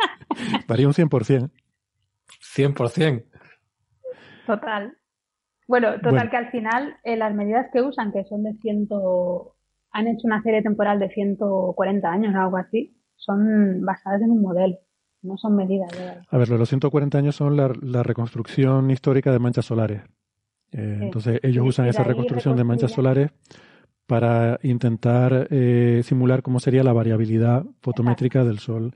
[0.66, 1.50] Varía un 100%.
[2.56, 3.24] 100%.
[4.46, 4.96] total.
[5.68, 6.30] Bueno, total Bueno.
[6.30, 9.54] que al final eh, las medidas que usan, que son de ciento,
[9.92, 14.42] han hecho una serie temporal de 140 años o algo así, son basadas en un
[14.42, 14.76] modelo,
[15.22, 15.90] no son medidas.
[16.28, 20.02] A ver, los 140 años son la, la reconstrucción histórica de manchas solares.
[20.72, 21.04] Eh, Sí.
[21.04, 23.30] Entonces, ellos usan esa reconstrucción de manchas solares
[24.06, 28.94] para intentar eh, simular cómo sería la variabilidad fotométrica del Sol,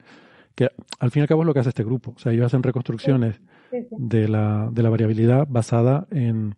[0.55, 2.12] que al fin y al cabo es lo que hace este grupo.
[2.16, 3.40] O sea, ellos hacen reconstrucciones
[3.70, 6.55] Sí, de la, de la variabilidad basada en,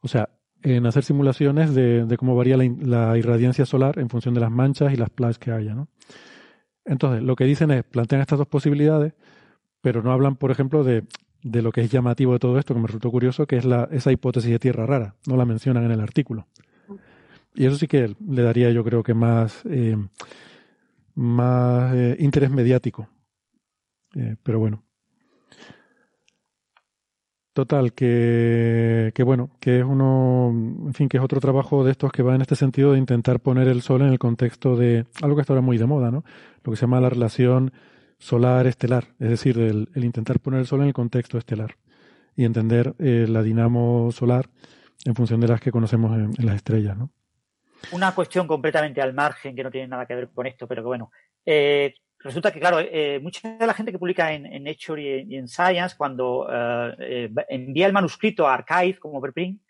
[0.00, 0.28] o sea,
[0.62, 4.50] en hacer simulaciones de, de cómo varía la, la irradiancia solar en función de las
[4.50, 5.88] manchas y las plagas que haya, ¿no?
[6.84, 9.14] Entonces, lo que dicen es, plantean estas dos posibilidades,
[9.80, 11.04] pero no hablan, por ejemplo, de,
[11.42, 13.88] de lo que es llamativo de todo esto, que me resultó curioso, que es la,
[13.90, 15.14] esa hipótesis de tierra rara.
[15.26, 16.46] No la mencionan en el artículo.
[17.54, 19.96] Y eso sí que le daría, yo creo que más, eh,
[21.14, 23.08] más eh, interés mediático.
[24.14, 24.82] Eh, pero bueno.
[27.52, 30.48] Total, que, que bueno, que es uno,
[30.86, 33.40] en fin, que es otro trabajo de estos que va en este sentido de intentar
[33.40, 36.24] poner el Sol en el contexto de algo que está ahora muy de moda, ¿no?
[36.64, 37.72] Lo que se llama la relación
[38.18, 41.76] solar-estelar, es decir, el, intentar poner el Sol en el contexto estelar
[42.36, 44.48] y entender eh, la dinamo solar
[45.04, 47.10] en función de las que conocemos en, en las estrellas, ¿no?
[47.90, 50.86] Una cuestión completamente al margen que no tiene nada que ver con esto, pero que
[50.86, 51.10] bueno.
[51.44, 55.20] Eh, resulta que, claro, eh, mucha de la gente que publica en, en Nature y
[55.20, 59.60] en, y en Science, cuando eh, eh, envía el manuscrito a Archive como preprint,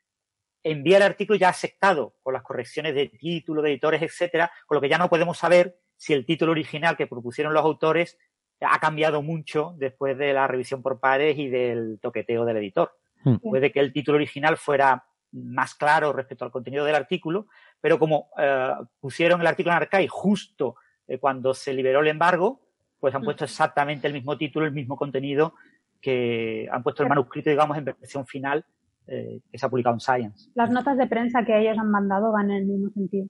[0.62, 4.80] envía el artículo ya aceptado con las correcciones de título, de editores, etcétera, con lo
[4.80, 8.18] que ya no podemos saber si el título original que propusieron los autores
[8.60, 12.96] ha cambiado mucho después de la revisión por pares y del toqueteo del editor.
[13.24, 13.36] Hmm.
[13.36, 17.46] Puede que el título original fuera más claro respecto al contenido del artículo,
[17.80, 20.76] pero como eh, pusieron el artículo en Archive justo
[21.12, 22.60] eh, cuando se liberó el embargo,
[23.00, 25.54] pues han puesto exactamente el mismo título, el mismo contenido
[26.00, 28.64] que han puesto el manuscrito, digamos, en versión final
[29.06, 30.50] eh, que se ha publicado en Science.
[30.54, 33.26] Las notas de prensa que ellos han mandado van en el mismo sentido.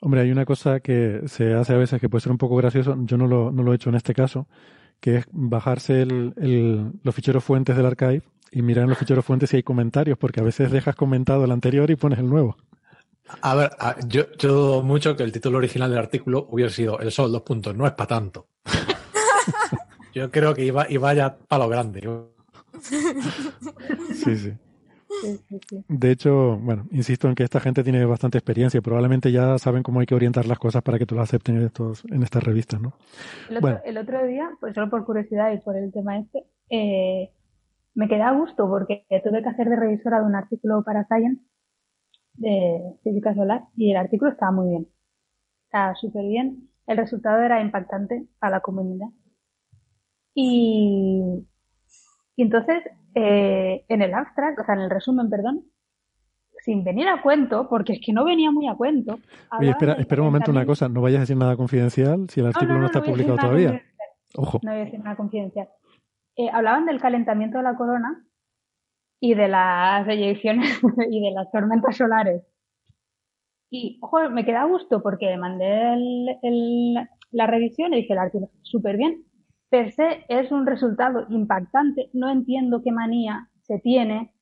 [0.00, 2.94] Hombre, hay una cosa que se hace a veces que puede ser un poco gracioso,
[3.00, 4.46] yo no lo, no lo he hecho en este caso,
[5.00, 8.22] que es bajarse el, el- los ficheros fuentes del archive
[8.52, 11.50] y mirar en los ficheros fuentes si hay comentarios, porque a veces dejas comentado el
[11.52, 12.56] anterior y pones el nuevo.
[13.42, 16.98] A ver, a- yo, yo dudo mucho que el título original del artículo hubiera sido
[17.00, 18.48] El Sol, dos puntos, no es para tanto.
[20.14, 22.08] yo creo que iba, iba ya para lo grande.
[22.80, 24.52] Sí, sí.
[25.22, 25.84] Sí, sí, sí.
[25.88, 29.82] De hecho, bueno, insisto en que esta gente tiene bastante experiencia y probablemente ya saben
[29.82, 32.42] cómo hay que orientar las cosas para que tú las acepten en, estos, en estas
[32.44, 32.92] revistas, ¿no?
[33.48, 33.80] El otro, Bueno.
[33.84, 37.30] el otro día, pues solo por curiosidad y por el tema este, eh,
[37.94, 41.40] me quedé a gusto porque tuve que hacer de revisora de un artículo para Science
[42.36, 44.88] de física solar y el artículo estaba muy bien.
[45.66, 46.68] Estaba súper bien.
[46.86, 49.08] El resultado era impactante a la comunidad.
[50.34, 51.46] Y,
[52.36, 52.82] y entonces,
[53.14, 55.64] eh, en el abstract, o sea, en el resumen, perdón,
[56.64, 59.18] sin venir a cuento, porque es que no venía muy a cuento.
[59.58, 62.46] Oye, espera, espera un momento una cosa, no vayas a decir nada confidencial si el
[62.46, 63.82] artículo no, no, está no a decir publicado todavía.
[64.36, 64.60] Ojo.
[64.62, 65.68] No voy a decir nada confidencial.
[66.36, 68.26] Eh, hablaban del calentamiento de la corona
[69.20, 70.80] y de las eyecciones
[71.10, 72.42] y de las tormentas solares.
[73.70, 78.18] Y, ojo, me queda a gusto porque mandé el- el- la revisión y dije el
[78.20, 79.24] artículo súper bien.
[79.70, 82.08] Per se es un resultado impactante.
[82.12, 84.32] No entiendo qué manía se tiene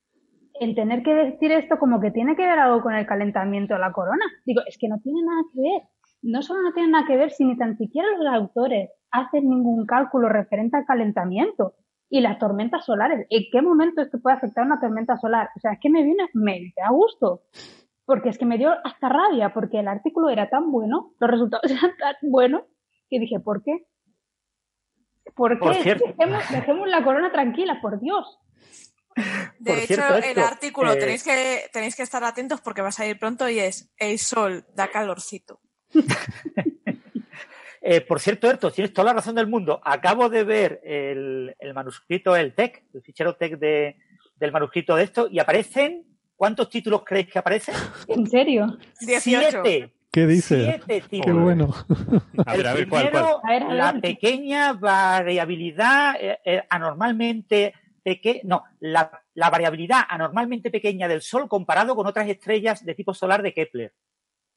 [0.60, 3.80] en tener que decir esto como que tiene que ver algo con el calentamiento de
[3.80, 4.24] la corona.
[4.44, 5.82] Digo, es que no tiene nada que ver.
[6.22, 9.86] No solo no tiene nada que ver, si ni tan siquiera los autores hacen ningún
[9.86, 11.74] cálculo referente al calentamiento
[12.14, 13.26] y las tormentas solares.
[13.28, 15.50] ¿En qué momento esto puede afectar una tormenta solar?
[15.56, 17.42] O sea, es que me viene, me da gusto.
[18.04, 21.68] Porque es que me dio hasta rabia, porque el artículo era tan bueno, los resultados
[21.72, 22.62] eran tan buenos,
[23.10, 23.88] que dije, ¿por qué?
[25.34, 25.58] ¿Por qué?
[25.58, 26.04] Por cierto.
[26.06, 28.38] Dejemos, dejemos la corona tranquila, por Dios.
[29.58, 32.82] De Por hecho, cierto, el esto, artículo eh, tenéis, que, tenéis que estar atentos porque
[32.82, 35.60] va a salir pronto y es El sol da calorcito.
[37.86, 39.78] Eh, por cierto, Erto, tienes toda la razón del mundo.
[39.84, 43.96] Acabo de ver el, el manuscrito, el TEC, el fichero TEC de,
[44.36, 46.06] del manuscrito de esto, y aparecen.
[46.34, 47.74] ¿Cuántos títulos creéis que aparecen?
[48.08, 48.78] ¿En serio?
[49.00, 49.20] 18.
[49.62, 49.92] Siete.
[50.10, 50.64] ¿Qué dice?
[50.64, 51.42] Siete Qué títulos.
[51.42, 51.74] bueno.
[52.46, 53.76] A ver, a ver, ¿cuál, primero, cuál?
[53.76, 61.48] La pequeña variabilidad eh, eh, anormalmente pequeña, no, la, la variabilidad anormalmente pequeña del Sol
[61.48, 63.92] comparado con otras estrellas de tipo solar de Kepler.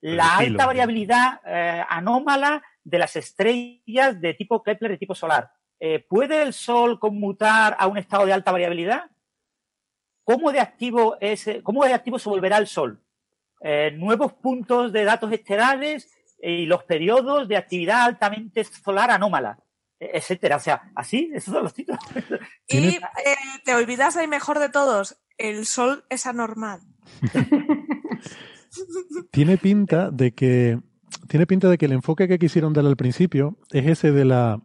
[0.01, 0.51] La estilo.
[0.51, 5.51] alta variabilidad eh, anómala de las estrellas de tipo Kepler de tipo solar.
[5.79, 9.11] Eh, ¿Puede el Sol conmutar a un estado de alta variabilidad?
[10.23, 13.03] ¿Cómo de activo, es, cómo de activo se volverá el Sol?
[13.59, 16.09] Eh, nuevos puntos de datos estelares
[16.41, 19.59] y los periodos de actividad altamente solar anómala,
[19.99, 20.55] etcétera.
[20.55, 21.99] O sea, así, esos son los títulos.
[22.69, 23.01] Y eh,
[23.65, 25.17] te olvidas del mejor de todos.
[25.37, 26.79] El sol es anormal.
[29.31, 30.79] Tiene pinta de que
[31.27, 34.61] tiene pinta de que el enfoque que quisieron dar al principio es ese de la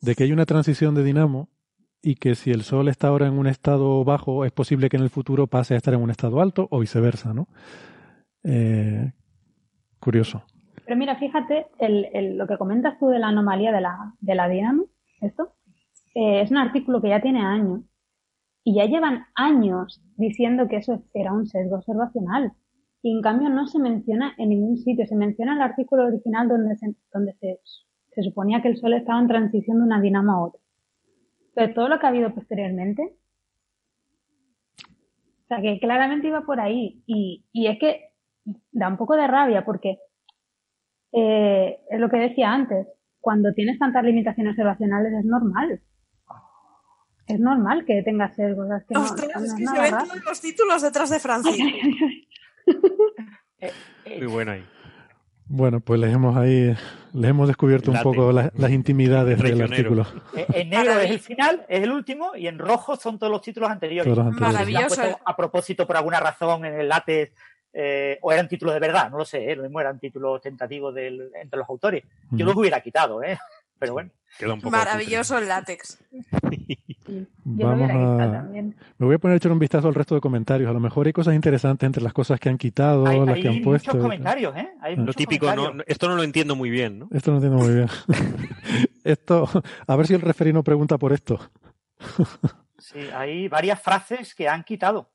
[0.00, 1.48] de que hay una transición de dinamo
[2.02, 5.02] y que si el Sol está ahora en un estado bajo es posible que en
[5.02, 7.48] el futuro pase a estar en un estado alto o viceversa, ¿no?
[8.44, 9.12] Eh,
[9.98, 10.44] curioso.
[10.84, 14.48] Pero mira, fíjate, el, lo que comentas tú de la anomalía de la, de la
[14.48, 14.84] dinamo,
[15.20, 15.54] esto,
[16.14, 17.82] eh, es un artículo que ya tiene años.
[18.64, 22.52] Y ya llevan años diciendo que eso era un sesgo observacional.
[23.02, 25.06] Y en cambio no se menciona en ningún sitio.
[25.06, 27.60] Se menciona en el artículo original donde se, donde se,
[28.12, 30.60] se suponía que el Sol estaba en transición de una dinamo a otra.
[31.54, 33.16] Pero todo lo que ha habido posteriormente,
[35.44, 37.02] o sea, que claramente iba por ahí.
[37.06, 38.08] Y, y es que
[38.72, 39.98] da un poco de rabia porque
[41.12, 42.86] eh, es lo que decía antes,
[43.20, 45.80] cuando tienes tantas limitaciones observacionales es normal.
[47.26, 48.68] Es normal que tengas sesgos.
[48.70, 51.64] Es que no, Ostras, no es que se ven todos los títulos detrás de Francisco.
[54.18, 54.64] Muy bueno ahí.
[55.50, 56.76] Bueno, pues les hemos ahí
[57.14, 60.06] les hemos descubierto un poco la- las intimidades del artículo.
[60.36, 63.40] Eh, En negro es el final, es el último, y en rojo son todos los
[63.40, 64.12] títulos anteriores.
[64.12, 64.92] Todos los anteriores.
[64.92, 65.20] Se han Maravilloso.
[65.24, 67.32] a propósito, por alguna razón, en el látex,
[67.72, 70.94] eh, o eran títulos de verdad, no lo sé, eh, lo mismo eran títulos tentativos
[70.94, 72.04] del- entre los autores.
[72.30, 73.38] Yo los hubiera quitado, ¿eh?
[73.78, 74.10] Pero bueno.
[74.38, 75.98] Queda un poco Maravilloso el látex.
[77.08, 77.90] Yo lo Vamos
[78.20, 78.76] a también.
[78.98, 80.68] me voy a poner a echar un vistazo al resto de comentarios.
[80.68, 83.42] A lo mejor hay cosas interesantes entre las cosas que han quitado, Hay, las hay
[83.42, 83.90] que han puesto.
[83.90, 84.68] muchos comentarios, ¿eh?
[84.82, 85.76] Hay Lo muchos típico, no, comentarios.
[85.76, 87.08] no- esto no lo entiendo muy bien, ¿no?
[87.10, 87.86] Esto no entiendo muy bien.
[89.04, 89.48] esto,
[89.86, 91.38] a ver si el referino pregunta por esto.
[92.78, 95.10] Sí, hay varias frases que han quitado.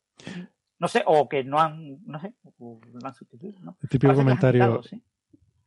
[0.79, 3.77] No sé, o que no han, no sé, o no han sustituido, ¿no?
[3.81, 4.61] El típico Frases que han comentario.
[4.63, 5.01] quitado, sí.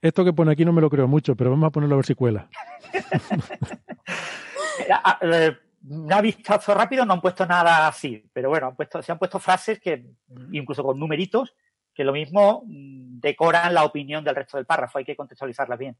[0.02, 2.06] Esto que pone aquí no me lo creo mucho, pero vamos a ponerlo a ver
[2.06, 2.48] si cuela.
[5.88, 10.04] Una vistazo rápido no han puesto nada así, pero bueno, se han puesto frases que,
[10.52, 11.54] incluso con numeritos,
[11.94, 14.98] que lo mismo mm, decoran la opinión del resto del párrafo.
[14.98, 15.96] Hay que contextualizarlas bien.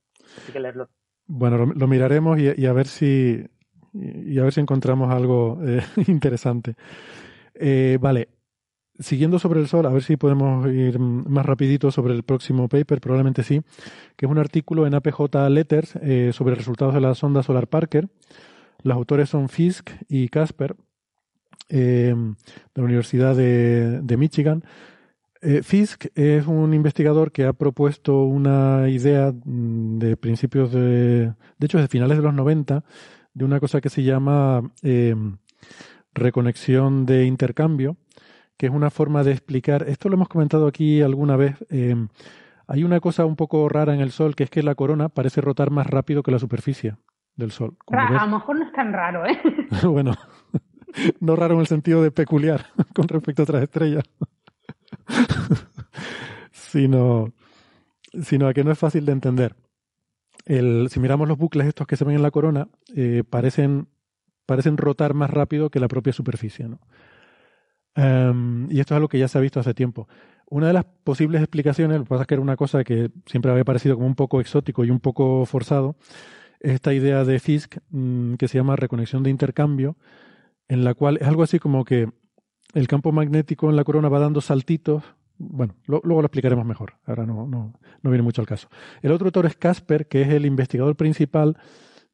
[0.47, 0.89] Hay que leerlo.
[1.27, 3.45] Bueno, lo, miraremos y, a ver si
[3.93, 6.75] y a ver si encontramos algo eh, interesante.
[7.55, 8.29] Eh, vale,
[8.99, 13.01] siguiendo sobre el sol, a ver si podemos ir más rapidito sobre el próximo paper,
[13.01, 13.63] probablemente sí,
[14.17, 18.09] que es un artículo en APJ Letters eh, sobre resultados de la sonda Solar Parker.
[18.87, 20.77] Los autores son Fisk y Casper.
[21.69, 24.63] eh, de la Universidad de, de Michigan.
[25.43, 31.67] Eh, Fisk es un investigador que ha propuesto una idea mm, de principios de, de
[31.67, 32.85] hecho, de finales de los 90,
[33.35, 35.17] de una cosa que se llama eh,
[36.15, 37.97] reconexión de intercambio,
[38.57, 41.97] que es una forma de explicar, esto lo hemos comentado aquí alguna vez, eh,
[42.69, 45.41] hay una cosa un poco rara en el Sol, que es que la corona parece
[45.41, 46.95] rotar más rápido que la superficie
[47.37, 47.77] del Sol.
[47.89, 49.39] A lo mejor no es tan raro, ¿eh?
[49.85, 50.15] bueno,
[51.21, 54.05] no raro en el sentido de peculiar con respecto a otras estrellas,
[56.51, 57.33] sino,
[58.23, 59.55] sino a que no es fácil de entender.
[60.45, 63.89] El, si miramos los bucles estos que se ven en la corona, eh, parecen,
[64.47, 66.69] parecen rotar más rápido que la propia superficie.
[66.69, 66.79] ¿no?
[67.97, 70.09] Em, y esto es algo que ya se ha visto hace tiempo.
[70.49, 73.51] Una de las posibles explicaciones, lo que pasa es que era una cosa que siempre
[73.51, 75.97] había parecido como un poco exótico y un poco forzado,
[76.75, 79.97] esta idea de Fisk mm, que se llama reconexión de intercambio,
[80.69, 82.09] en la cual es algo así como que
[82.75, 85.05] el campo magnético en la corona va dando saltitos.
[85.39, 86.95] Bueno, luego lo explicaremos mejor.
[87.05, 88.69] Ahora no, no, no viene mucho al caso.
[89.03, 91.57] El otro autor es Casper, que es el investigador principal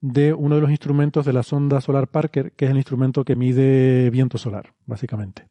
[0.01, 3.37] de uno de los instrumentos de la sonda solar Parker, que es el instrumento que
[3.37, 5.47] mide viento solar, básicamente.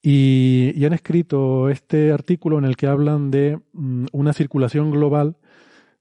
[0.00, 5.36] Y, y han escrito este artículo en el que hablan de mm, una circulación global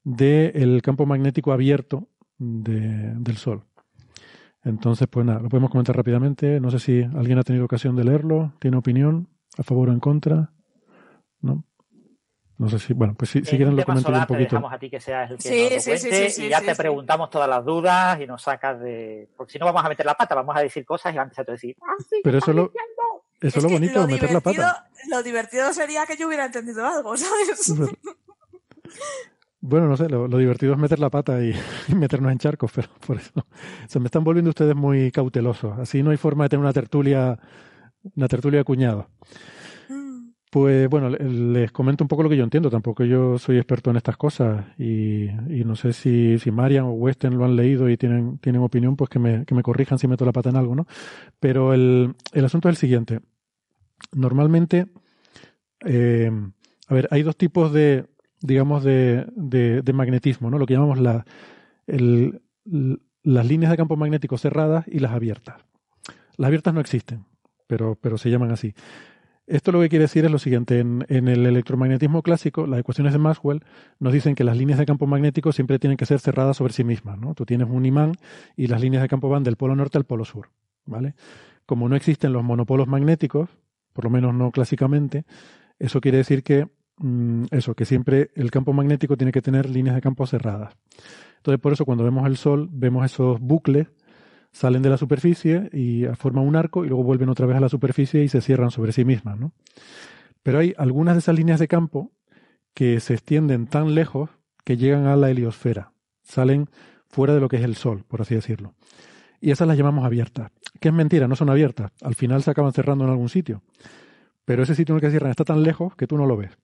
[0.03, 2.07] del campo magnético abierto
[2.37, 3.63] de- del Sol.
[4.63, 6.59] Entonces, pues nada, lo podemos comentar rápidamente.
[6.59, 9.99] No sé si alguien ha tenido ocasión de leerlo, tiene opinión, a favor o en
[9.99, 10.51] contra.
[11.41, 11.63] ¿No?
[12.57, 14.33] No sé si, bueno, pues si, si En quieren un lo comento un solar te
[14.33, 14.49] poquito.
[14.49, 16.49] dejamos a ti que seas el que Sí, nos lo sí, sí, cuente sí, y
[16.49, 16.77] ya sí, te sí.
[16.81, 19.29] preguntamos todas las dudas y nos sacas de...
[19.37, 21.43] Porque si no vamos a meter la pata, vamos a decir cosas y antes a
[21.45, 21.77] decir...
[21.81, 23.23] "Ah, sí, Pero eso estás lo, diciendo".
[23.39, 24.89] eso es lo que bonito, lo meter la pata.
[25.09, 27.73] lo divertido sería que yo hubiera entendido algo, ¿sabes?
[29.69, 31.53] Bueno, no sé, lo, divertido es meter la pata y,
[31.95, 33.31] meternos en charcos, pero por eso
[33.87, 35.77] se me están volviendo ustedes muy cautelosos.
[35.79, 37.39] Así no hay forma de tener una tertulia,
[38.15, 39.07] una tertulia cuñada.
[40.51, 42.71] Pues bueno, le- les comento un poco lo que yo entiendo.
[42.71, 46.91] Tampoco yo soy experto en estas cosas y, y no sé si, si Marian o
[46.93, 50.07] Weston lo han leído y tienen, tienen opinión, pues que me, que me corrijan si
[50.07, 50.87] meto la pata en algo, ¿no?
[51.39, 53.19] Pero el, el asunto es el siguiente.
[54.13, 54.87] Normalmente,
[55.85, 56.31] eh,
[56.87, 58.05] a ver, hay dos tipos de,
[58.41, 60.57] digamos, de, de, magnetismo, ¿no?
[60.57, 60.99] Lo que llamamos
[61.87, 65.61] las líneas de campo magnético cerradas y las abiertas.
[66.37, 67.25] Las abiertas no existen,
[67.67, 68.73] pero, pero se llaman así.
[69.45, 70.79] Esto lo que quiere decir es lo siguiente.
[70.79, 73.63] En, en el electromagnetismo clásico, las ecuaciones de Maxwell
[73.97, 76.83] nos dicen que las líneas de campo magnético siempre tienen que ser cerradas sobre sí
[76.83, 77.17] mismas.
[77.17, 77.33] ¿no?
[77.33, 78.13] Tú tienes un imán
[78.55, 80.49] y las líneas de campo van del polo norte al polo sur.
[80.85, 81.15] ¿vale?
[81.65, 83.49] Como no existen los monopolos magnéticos,
[83.93, 85.25] por lo menos no clásicamente,
[85.79, 86.67] eso quiere decir que
[86.99, 90.75] mm, eso, que siempre el campo magnético tiene que tener líneas de campo cerradas.
[91.37, 93.87] Entonces, por eso cuando vemos el Sol, vemos esos bucles,
[94.51, 97.69] salen de la superficie y forman un arco y luego vuelven otra vez a la
[97.69, 99.53] superficie y se cierran sobre sí mismas, ¿no?
[100.43, 102.11] Pero hay algunas de esas líneas de campo
[102.73, 104.29] que se extienden tan lejos
[104.63, 105.91] que llegan a la heliosfera,
[106.23, 106.69] salen
[107.07, 108.73] fuera de lo que es el Sol, por así decirlo.
[109.41, 110.51] Y esas las llamamos abiertas.
[110.79, 111.91] Que es mentira, no son abiertas.
[112.01, 113.63] Al final se acaban cerrando en algún sitio.
[114.45, 116.57] Pero ese sitio en el que cierran está tan lejos que tú no lo ves.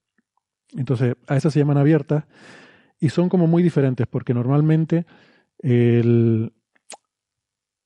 [0.73, 2.25] Entonces, a esas se llaman abiertas
[2.99, 5.05] y son como muy diferentes porque normalmente
[5.59, 6.53] el,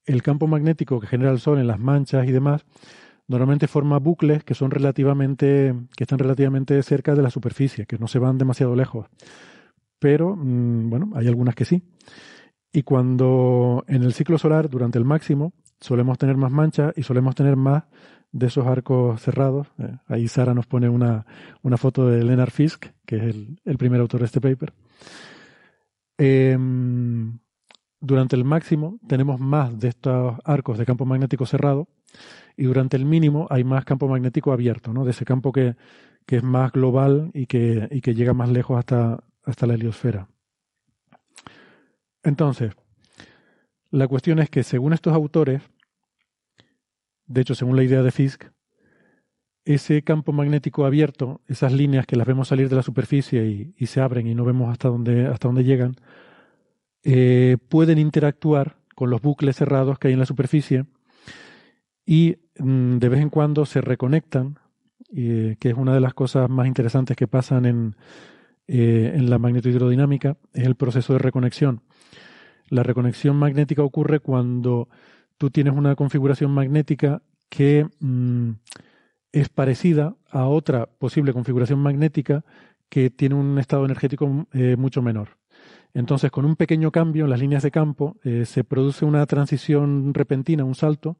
[0.05, 2.65] el campo magnético que genera el Sol en las manchas y demás
[3.29, 8.07] normalmente forma bucles que son relativamente que están relativamente cerca de la superficie, que no
[8.07, 9.07] se van demasiado lejos.
[9.99, 11.83] Pero mm, bueno, hay algunas que sí.
[12.73, 17.35] Y cuando en el ciclo solar, durante el máximo, solemos tener más manchas y solemos
[17.35, 17.83] tener más
[18.31, 19.67] de esos arcos cerrados.
[19.79, 21.25] Eh, ahí Sara nos pone una,
[21.61, 24.73] una foto de Leonard Fisk, que es el, el primer autor de este paper.
[26.17, 27.39] Em,
[28.01, 31.87] durante el máximo tenemos más de estos arcos de campo magnético cerrado
[32.57, 35.05] y durante el mínimo hay más campo magnético abierto, ¿no?
[35.05, 35.75] de ese campo que,
[36.25, 40.27] que es más global y que, y que llega más lejos hasta, hasta la heliosfera.
[42.21, 42.73] Entonces,
[43.91, 45.61] la cuestión es que según estos autores,
[47.29, 48.45] de hecho según la idea de Fisk,
[49.63, 54.01] ese campo magnético abierto, esas líneas que las vemos salir de la superficie y, se
[54.01, 55.95] abren y no vemos hasta dónde, hasta dónde llegan,
[57.03, 60.85] eh, pueden interactuar con los bucles cerrados que hay en la superficie
[62.05, 64.57] y mm, de vez en cuando se reconectan,
[65.15, 67.95] eh, que es una de las cosas más interesantes que pasan en,
[68.67, 71.81] eh, en la magnetohidrodinámica, es el proceso de reconexión.
[72.69, 74.89] La reconexión magnética ocurre cuando
[75.39, 78.51] tú tienes una configuración magnética que mm,
[79.31, 82.43] es parecida a otra posible configuración magnética
[82.89, 85.37] que tiene un estado energético eh, mucho menor.
[85.93, 90.13] Entonces, con un pequeño cambio en las líneas de campo, eh, se produce una transición
[90.13, 91.17] repentina, un salto,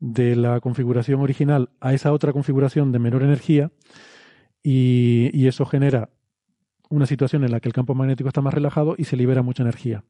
[0.00, 3.70] de la configuración original a esa otra configuración de menor energía
[4.62, 6.08] y, y eso genera
[6.88, 9.62] una situación en la que el campo magnético está más relajado y se libera mucha
[9.62, 10.02] energía.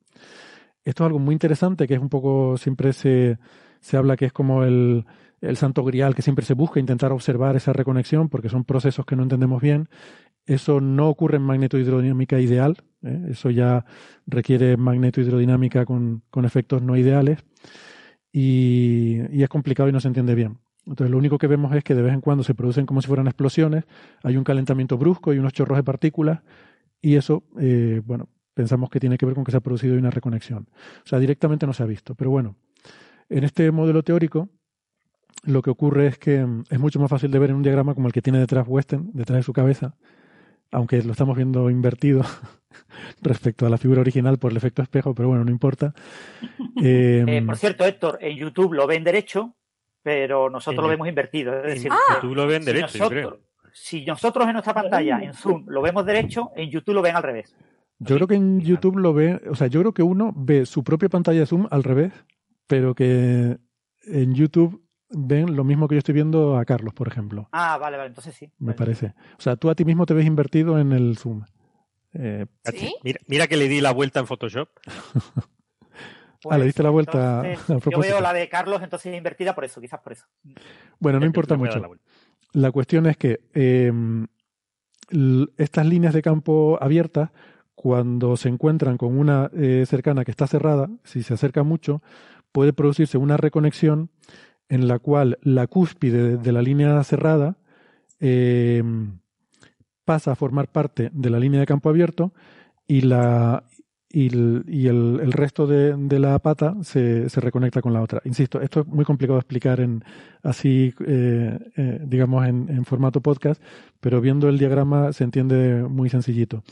[0.84, 3.38] Esto es algo muy interesante, que es un poco, siempre se,
[3.80, 5.04] se habla que es como el,
[5.40, 9.16] el santo grial, que siempre se busca intentar observar esa reconexión, porque son procesos que
[9.16, 9.88] no entendemos bien.
[10.46, 13.26] Eso no ocurre en magnetohidrodinámica ideal, ¿eh?
[13.30, 13.84] eso ya
[14.26, 17.44] requiere magnetohidrodinámica con, con efectos no ideales
[18.32, 20.58] y, y es complicado y no se entiende bien.
[20.86, 23.08] Entonces lo único que vemos es que de vez en cuando se producen como si
[23.08, 23.84] fueran explosiones,
[24.22, 26.40] hay un calentamiento brusco y unos chorros de partículas
[27.02, 28.28] y eso, eh, bueno,
[28.60, 30.68] pensamos que tiene que ver con que se ha producido una reconexión.
[31.04, 32.14] O sea, directamente no se ha visto.
[32.14, 32.56] Pero bueno,
[33.30, 34.50] en este modelo teórico
[35.44, 37.94] lo que ocurre es que mm, es mucho más fácil de ver en un diagrama
[37.94, 39.94] como el que tiene detrás Weston, detrás de su cabeza,
[40.70, 42.22] aunque lo estamos viendo invertido
[43.22, 45.94] respecto a la figura original por el efecto espejo, pero bueno, no importa.
[46.82, 49.54] Eh, eh, por cierto, Héctor, en YouTube lo ven derecho,
[50.02, 51.54] pero nosotros lo vemos invertido.
[51.62, 53.40] Es decir, ah, YouTube lo ven derecho, si nosotros, yo creo.
[53.72, 57.22] Si nosotros en nuestra pantalla, en Zoom, lo vemos derecho, en YouTube lo ven al
[57.22, 57.54] revés.
[58.00, 60.82] Yo creo que en YouTube lo ve, o sea, yo creo que uno ve su
[60.82, 62.12] propia pantalla de Zoom al revés,
[62.66, 63.58] pero que
[64.06, 67.48] en YouTube ven lo mismo que yo estoy viendo a Carlos, por ejemplo.
[67.52, 68.50] Ah, vale, vale, entonces sí.
[68.58, 69.14] Me parece.
[69.38, 71.42] O sea, tú a ti mismo te ves invertido en el Zoom.
[72.14, 72.94] Eh, ¿Sí?
[73.04, 74.68] Mira, mira que le di la vuelta en Photoshop.
[76.50, 79.64] ah, le diste la vuelta Entonces, a yo veo la de Carlos entonces invertida por
[79.64, 80.26] eso, quizás por eso.
[80.98, 81.82] Bueno, no Ya, importa mucho.
[82.52, 83.92] la cuestión es que eh,
[85.10, 87.30] l- estas líneas de campo abiertas,
[87.80, 92.02] cuando se encuentran con una eh, cercana que está cerrada, si se acerca mucho,
[92.52, 94.10] puede producirse una reconexión
[94.68, 97.56] en la cual la cúspide de, la línea cerrada
[98.20, 98.82] eh,
[100.04, 102.34] pasa a formar parte de la línea de campo abierto
[102.86, 103.64] y la
[104.12, 104.26] y
[104.88, 108.20] el, resto de, la pata se, se reconecta con la otra.
[108.24, 110.02] Insisto, esto es muy complicado de explicar en
[110.42, 113.62] así, eh, digamos, en formato podcast,
[114.00, 116.64] pero viendo el diagrama se entiende muy sencillito.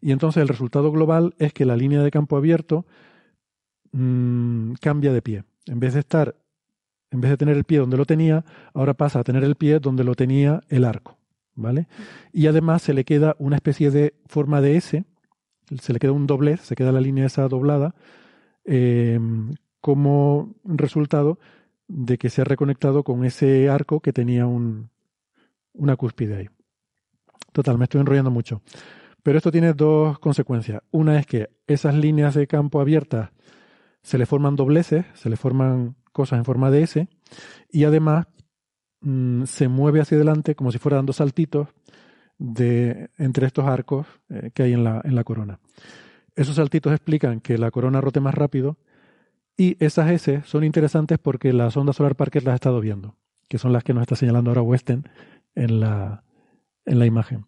[0.00, 2.86] Y entonces el resultado global es que la línea de campo abierto
[3.92, 5.44] mm, cambia de pie.
[5.66, 6.36] En vez de estar,
[7.10, 9.78] en vez de tener el pie donde lo tenía, ahora pasa a tener el pie
[9.78, 11.18] donde lo tenía el arco.
[11.54, 11.88] ¿Vale?
[12.32, 15.04] Y además se le queda una especie de forma de S,
[15.78, 17.94] se le queda un doblez, se queda la línea esa doblada,
[18.64, 19.18] eh,
[19.80, 21.38] como resultado
[21.88, 24.88] de que se ha reconectado con ese arco que tenía un,
[25.74, 26.48] una cúspide ahí.
[27.52, 28.62] Total, me estoy enrollando mucho.
[29.22, 30.82] Pero esto tiene dos consecuencias.
[30.90, 33.30] Una es que esas líneas de campo abiertas
[34.02, 37.08] se le forman dobleces, se le forman cosas en forma de S,
[37.70, 38.26] y además
[39.00, 41.68] mm, se mueve hacia adelante como si fuera dando saltitos
[42.38, 45.60] de, entre estos arcos eh, que hay en la, en la corona.
[46.34, 48.78] Esos saltitos explican que la corona rote más rápido
[49.56, 53.16] y esas S son interesantes porque la sonda Solar Parker las ha estado viendo,
[53.46, 55.04] que son las que nos está señalando ahora Westen
[55.54, 56.24] en la,
[56.86, 57.44] en la imagen.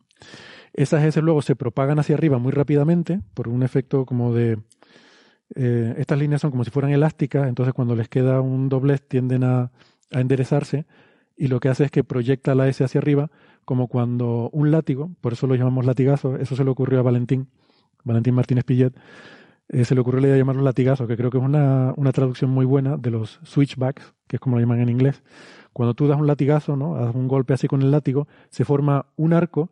[0.75, 4.59] Esas S luego se propagan hacia arriba muy rápidamente por un efecto como de...
[5.55, 9.45] eh, estas líneas son como si fueran elásticas, entonces cuando les queda un doblez tienden
[9.45, 9.71] a,
[10.11, 10.87] a enderezarse
[11.37, 13.31] y lo que hace es que proyecta la S hacia arriba
[13.65, 17.49] como cuando un látigo, por eso lo llamamos latigazo, eso se le ocurrió a Valentín,
[18.05, 18.95] Valentín Martínez Pillet,
[19.69, 22.13] eh, se le ocurrió la idea de llamarlo latigazo, que creo que es una, una
[22.13, 25.23] traducción muy buena de los switchbacks, que es como lo llaman en inglés.
[25.73, 26.97] Cuando tú das un latigazo, ¿no?
[26.97, 29.71] das un golpe así con el látigo, se forma un arco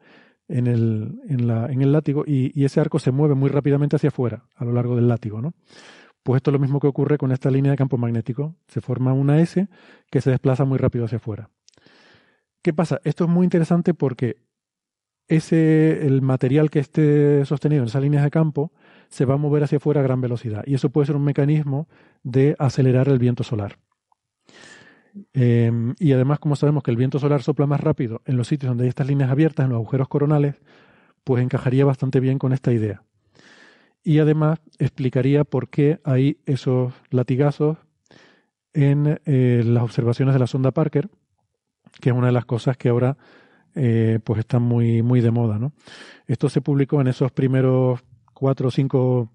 [0.50, 4.08] en el, en la, en el látigo y, ese arco se mueve muy rápidamente hacia
[4.08, 5.40] afuera a lo largo del látigo.
[5.40, 5.54] ¿no?
[6.22, 8.56] Pues esto es lo mismo que ocurre con esta línea de campo magnético.
[8.68, 9.68] Se forma una S
[10.10, 11.50] que se desplaza muy rápido hacia afuera.
[12.62, 13.00] ¿Qué pasa?
[13.04, 14.36] Esto es muy interesante porque
[15.28, 18.72] ese, el material que esté sostenido en esas líneas de campo
[19.08, 20.64] se va a mover hacia afuera a gran velocidad.
[20.66, 21.88] Y eso puede ser un mecanismo
[22.22, 23.78] de acelerar el viento solar.
[25.32, 28.70] Eh, y además, como sabemos que el viento solar sopla más rápido en los sitios
[28.70, 30.56] donde hay estas líneas abiertas, en los agujeros coronales,
[31.24, 33.02] pues encajaría bastante bien con esta idea.
[34.02, 37.78] Y además explicaría por qué hay esos latigazos
[38.72, 41.10] en eh, las observaciones de la sonda Parker,
[42.00, 43.16] que es una de las cosas que ahora
[43.74, 45.58] eh, pues están muy, muy de moda.
[46.26, 48.00] Esto se publicó en esos primeros
[48.32, 49.30] cuatro o cinco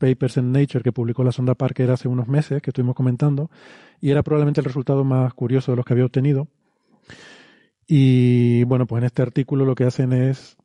[0.00, 3.50] papers en Nature que publicó la sonda Parker hace unos meses, que estuvimos comentando,
[4.00, 6.48] y era probablemente el resultado más curioso de los que había obtenido.
[7.86, 10.56] Y bueno, pues en este artículo lo que hacen es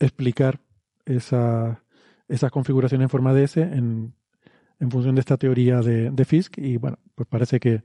[0.00, 0.60] explicar
[1.04, 1.84] esa,
[2.28, 4.14] esas configuraciones en forma de S en,
[4.80, 7.82] en función de esta teoría de, de, Fisk, y bueno, pues parece que,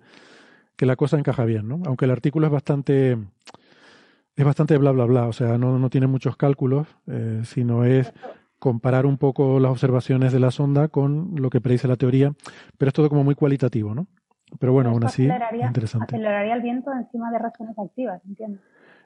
[0.76, 1.82] que la cosa encaja bien, ¿no?
[1.86, 3.18] Aunque el artículo es bastante
[4.36, 8.14] es bastante bla bla bla, o sea, no, no tiene muchos cálculos, eh, sino es
[8.62, 12.32] comparar un poco las observaciones de la sonda con lo que predice la teoría,
[12.78, 14.06] pero es todo como muy cualitativo, ¿no?
[14.60, 16.16] pero bueno, aún así, aceleraría, interesante.
[16.16, 18.60] aceleraría el viento encima de regiones activas, entiendo.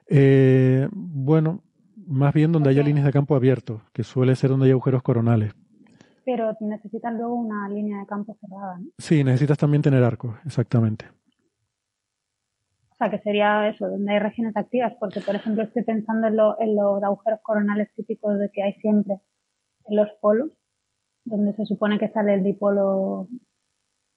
[0.08, 1.62] Eh, bueno,
[2.06, 5.54] más bien donde haya líneas de campo abiertos, que suele ser donde hay agujeros coronales.
[6.26, 8.86] Pero necesitan luego una línea de campo cerrada, ¿no?
[8.98, 11.06] Sí, necesitas también tener arcos, exactamente.
[12.90, 16.36] O sea, que sería eso, donde hay regiones activas, porque por ejemplo estoy pensando en,
[16.36, 19.20] lo- en los agujeros coronales típicos de que hay siempre
[19.88, 20.50] en los polos,
[21.24, 23.28] donde se supone que sale el dipolo,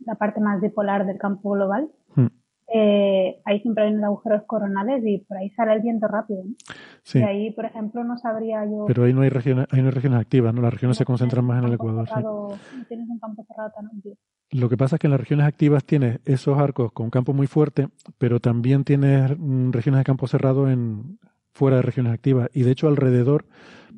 [0.06, 1.90] la parte más dipolar del campo global.
[2.16, 2.28] Hmm.
[2.72, 6.44] Eh, ahí siempre hay unos agujeros coronales y por ahí sale el viento rápido.
[6.44, 6.54] ¿no?
[7.02, 7.18] Sí.
[7.18, 8.86] Y ahí, por ejemplo, no sabría yo.
[8.86, 10.62] Pero ahí no hay regiones, ahí no hay regiones activas, ¿no?
[10.62, 12.06] Las regiones se concentran más en el Ecuador.
[12.08, 12.14] sí.
[12.14, 14.14] cerrado- no tienes un campo cerrado tan amplio.
[14.52, 17.48] Lo que pasa es que en las regiones activas tienes esos arcos con campo muy
[17.48, 17.88] fuerte,
[18.20, 21.18] pero también tienes mm, regiones de campo cerrado en
[21.60, 22.50] fuera de regiones activas.
[22.54, 23.46] Y de hecho alrededor,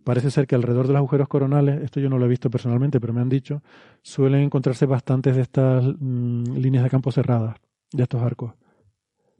[0.03, 2.99] parece ser que alrededor de los agujeros coronales, esto yo no lo he visto personalmente,
[2.99, 3.61] pero me han dicho,
[4.01, 7.55] suelen encontrarse bastantes de estas mm, líneas de campo cerradas,
[7.93, 8.53] de estos arcos.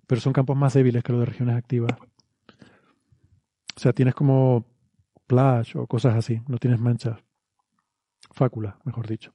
[0.08, 1.94] Pero son campos más débiles que los de regiones activas.
[3.76, 4.66] O sea, tienes como
[5.26, 7.18] plash o cosas así, no tienes manchas.
[8.32, 9.34] Fácula, mejor dicho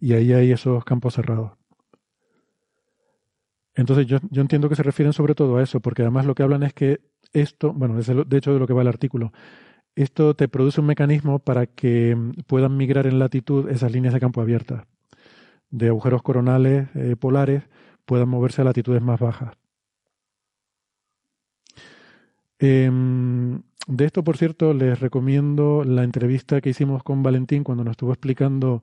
[0.00, 1.52] y ahí hay esos campos cerrados.
[3.74, 6.62] Entonces yo, entiendo que se refieren sobre todo a eso, porque además lo que hablan
[6.62, 7.00] es que
[7.32, 9.32] esto, bueno, es de hecho de lo que va el artículo,
[9.96, 14.20] esto te produce un mecanismo para que mm, puedan migrar en latitud esas líneas de
[14.20, 14.86] campo abiertas,
[15.70, 17.64] de agujeros coronales eh, polares,
[18.04, 19.56] puedan moverse a latitudes más bajas.
[22.58, 27.92] Em, de esto, por cierto, les recomiendo la entrevista que hicimos con Valentín cuando nos
[27.92, 28.82] estuvo explicando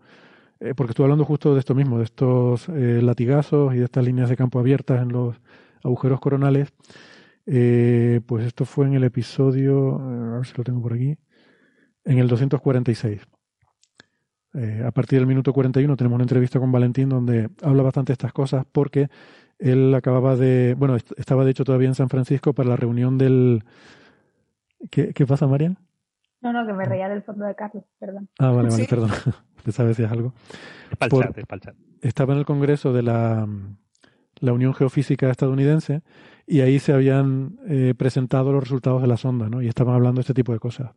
[0.61, 4.05] eh, porque estuve hablando justo de esto mismo, de estos eh, latigazos y de estas
[4.05, 5.37] líneas de campo abiertas en los
[5.83, 6.69] agujeros coronales.
[7.47, 11.17] Eh, pues esto fue en el episodio, a ver si lo tengo por aquí,
[12.05, 13.21] en el 246.
[14.53, 18.15] Eh, a partir del minuto 41 tenemos una entrevista con Valentín donde habla bastante de
[18.15, 19.07] estas cosas porque
[19.59, 23.17] él acababa de, bueno, est- estaba de hecho todavía en San Francisco para la reunión
[23.17, 23.63] del...
[24.89, 25.77] ¿Qué, qué pasa, Marian?
[26.41, 28.27] No, no, que me reía del fondo de Carlos, perdón.
[28.39, 28.89] Ah, vale, vale, Sí.
[28.89, 29.09] perdón.
[29.63, 30.33] Que decías algo.
[30.89, 31.75] Es pa'l Por- chat, es pa'l chat.
[32.01, 33.47] Estaba en el Congreso de la,
[34.39, 36.01] la Unión Geofísica estadounidense
[36.47, 39.61] y ahí se habían eh, presentado los resultados de la sonda, ¿no?
[39.61, 40.91] Y estaban hablando de este tipo de cosas.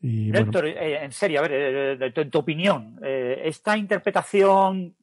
[0.00, 1.52] Y bueno, Héctor, eh, en serio, a ver,
[2.02, 4.96] eh, tu- en tu opinión, eh, esta interpretación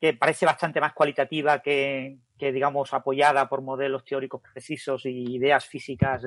[0.00, 5.66] que parece bastante más cualitativa que, que, digamos, apoyada por modelos teóricos precisos y ideas
[5.66, 6.22] físicas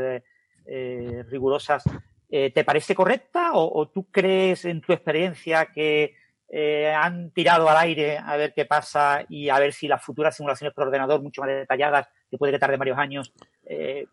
[0.71, 1.83] eh, rigurosas,
[2.29, 6.13] eh, ¿te parece correcta o, tú crees en tu experiencia que
[6.47, 10.35] eh, han tirado al aire a ver qué pasa y a ver si las futuras
[10.35, 13.33] simulaciones por ordenador, mucho más detalladas, que puede que tarde varios años,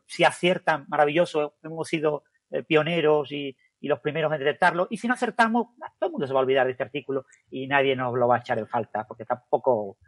[0.06, 2.24] si aciertan, maravilloso, hemos sido
[2.66, 4.86] pioneros y, y los primeros en detectarlo.
[4.90, 5.68] Y si no acertamos,
[5.98, 8.36] todo el mundo se va a olvidar de este artículo y nadie nos lo va
[8.36, 9.98] a echar en falta, porque tampoco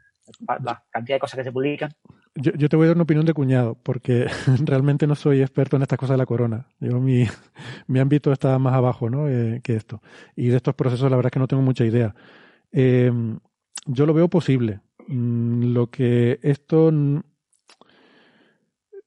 [0.64, 1.90] la cantidad de cosas que se publican.
[2.34, 4.26] yo, yo te voy a dar una opinión de cuñado, porque
[4.64, 6.66] realmente no soy experto en estas cosas de la corona.
[6.80, 7.26] Yo mi,
[7.86, 9.28] mi ámbito está más abajo ¿no?
[9.28, 10.02] Eh, que esto.
[10.36, 12.14] Y de estos procesos la verdad es que no tengo mucha idea.
[12.72, 13.12] Eh,
[13.86, 14.80] yo lo veo posible.
[15.06, 16.90] Mm, Lo que esto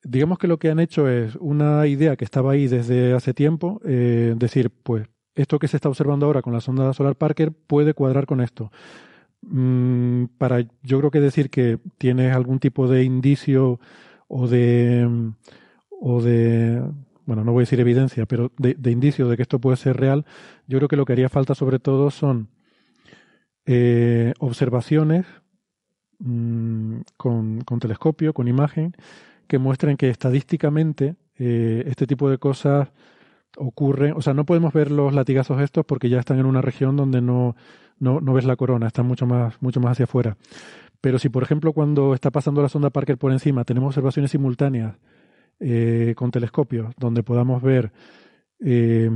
[0.04, 3.82] digamos que lo que han hecho es una idea que estaba ahí desde hace tiempo,
[3.86, 7.94] eh, decir, pues esto que se está observando ahora con la sonda solar Parker puede
[7.94, 8.72] cuadrar con esto.
[9.54, 13.82] Mm, para yo creo que decir que tienes algún tipo de indicio
[14.30, 15.34] o de mm,
[16.00, 16.82] o de
[17.26, 19.98] bueno no voy a decir evidencia pero de, de indicio de que esto puede ser
[19.98, 20.26] real
[20.68, 22.48] yo creo que lo que haría falta sobre todo son
[23.66, 25.26] eh, observaciones
[26.20, 28.96] mm, con, con telescopio con imagen
[29.48, 32.88] que muestren que estadísticamente eh, este tipo de cosas
[33.58, 34.14] ocurren.
[34.16, 37.22] O sea, no podemos ver los latigazos estos porque ya están en una región donde
[37.22, 37.56] no,
[38.02, 40.36] no, no ves la corona, están mucho más, mucho más hacia afuera.
[41.00, 44.98] Pero si, por ejemplo, cuando está pasando la sonda Parker por encima, tenemos observaciones simultáneas
[45.60, 47.92] eh, con telescopios donde podamos ver
[48.60, 49.10] eh,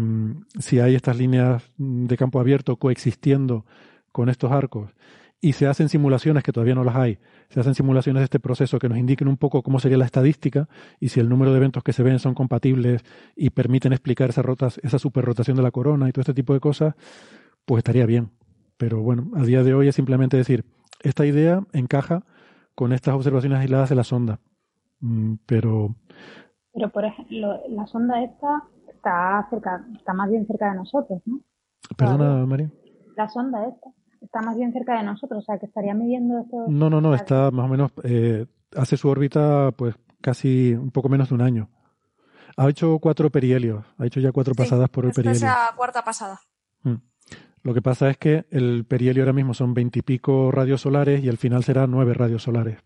[0.59, 3.65] si hay estas líneas de campo abierto coexistiendo
[4.11, 4.91] con estos arcos
[5.41, 8.79] y se hacen simulaciones que todavía no las hay, se hacen simulaciones de este proceso
[8.79, 10.67] que nos indiquen un poco cómo sería la estadística
[10.99, 13.03] y si el número de eventos que se ven son compatibles
[13.35, 16.59] y permiten explicar esa, rotas, esa superrotación de la corona y todo este tipo de
[16.59, 16.95] cosas,
[17.65, 18.31] pues estaría bien.
[18.77, 20.65] Pero bueno, a día de hoy es simplemente decir,
[21.01, 22.23] esta idea encaja
[22.75, 24.39] con estas observaciones aisladas de la sonda.
[24.99, 25.95] Mm, Pero
[26.73, 31.39] Pero, por ejemplo, la sonda esta está cerca, está más bien cerca de nosotros, ¿no?
[31.95, 32.71] Perdona, María.
[33.15, 33.89] La sonda esta
[34.21, 36.65] está más bien cerca de nosotros, o sea, que estaría midiendo esto.
[36.67, 38.45] No, no, no, está más o menos, eh,
[38.75, 41.69] hace su órbita pues casi un poco menos de un año.
[42.57, 45.47] Ha hecho cuatro perihelios, ha hecho ya cuatro pasadas por el Esta es perihelio.
[45.47, 46.39] la cuarta pasada.
[46.83, 46.95] Mm.
[47.65, 51.37] Lo que pasa es que el perihelio ahora mismo son veintipico radios solares y al
[51.37, 52.77] final será nueve radios solares.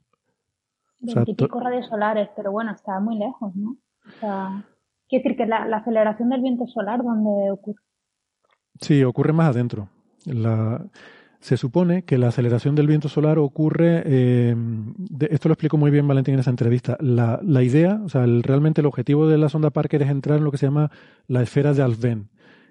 [1.03, 3.71] O sea, to- Veintipico radios solares, pero bueno, está muy lejos, ¿no?
[3.71, 4.63] O sea,
[5.09, 7.81] quiere decir que la, la aceleración del viento solar, ¿dónde ocurre?
[8.79, 9.89] Sí, ocurre más adentro.
[10.25, 10.81] La-
[11.41, 15.91] se supone que la aceleración del viento solar ocurre, eh, de- esto lo explicó muy
[15.91, 19.37] bien Valentín en esa entrevista, la, la idea, o sea, el- realmente el objetivo de
[19.37, 20.89] la sonda Parker es entrar en lo que se llama
[21.27, 22.29] la esfera de Alfvén,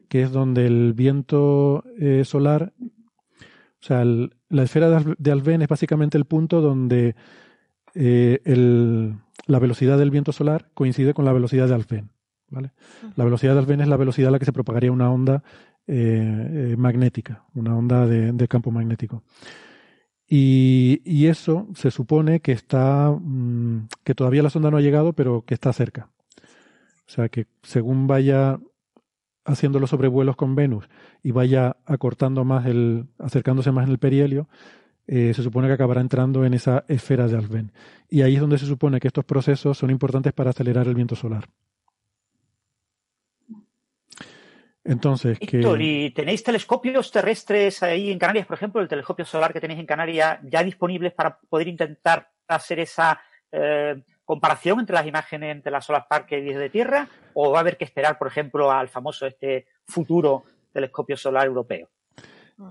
[0.09, 5.31] que es donde el viento eh, solar, o sea, el- la esfera de, Al- de
[5.33, 7.15] Alfvén es básicamente el punto donde
[7.95, 9.15] eh, el-
[9.47, 12.11] la velocidad del viento solar coincide con la velocidad de Alfvén.
[12.51, 12.73] ¿vale?
[13.17, 15.43] La velocidad de Alfvén es la velocidad a la que se propagaría una onda
[15.87, 19.23] eh, magnética, una onda de, de campo magnético.
[20.31, 25.15] Y, y eso se supone que está, mm, que todavía la sonda no ha llegado,
[25.15, 26.11] pero que está cerca.
[27.07, 28.59] O sea que según vaya
[29.49, 30.89] haciendo los sobrevuelos con Venus
[31.23, 34.49] y vaya acortando más el, acercándose más en el perihelio,
[35.07, 37.73] eh, se supone que acabará entrando en esa esfera de Alfvén.
[38.11, 41.17] Y ahí es donde se supone que estos procesos son importantes para acelerar el viento
[41.17, 41.49] solar.
[44.85, 49.81] Entonces, ¿y tenéis telescopios terrestres ahí en Canarias, por ejemplo, el telescopio solar que tenéis
[49.81, 53.21] en Canarias, ya disponibles para poder intentar hacer esa
[53.53, 57.09] eh, comparación entre las imágenes de la Solar Parker y desde Tierra?
[57.33, 61.89] ¿O va a haber que esperar, por ejemplo, al famoso este futuro telescopio solar europeo?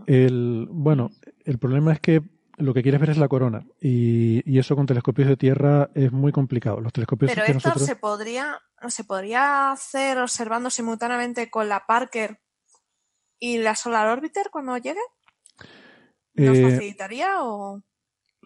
[0.06, 1.10] El, bueno,
[1.46, 2.22] el problema es que
[2.58, 6.12] lo que quieres ver es la corona y, y eso con telescopios de tierra es
[6.12, 6.80] muy complicado.
[6.80, 7.88] Los telescopios Pero esto nosotros...
[7.88, 12.40] se podría, se podría hacer observando simultáneamente con la Parker
[13.40, 15.02] y la Solar Orbiter cuando llegue.
[16.36, 17.82] ¿Nos eh, facilitaría o...?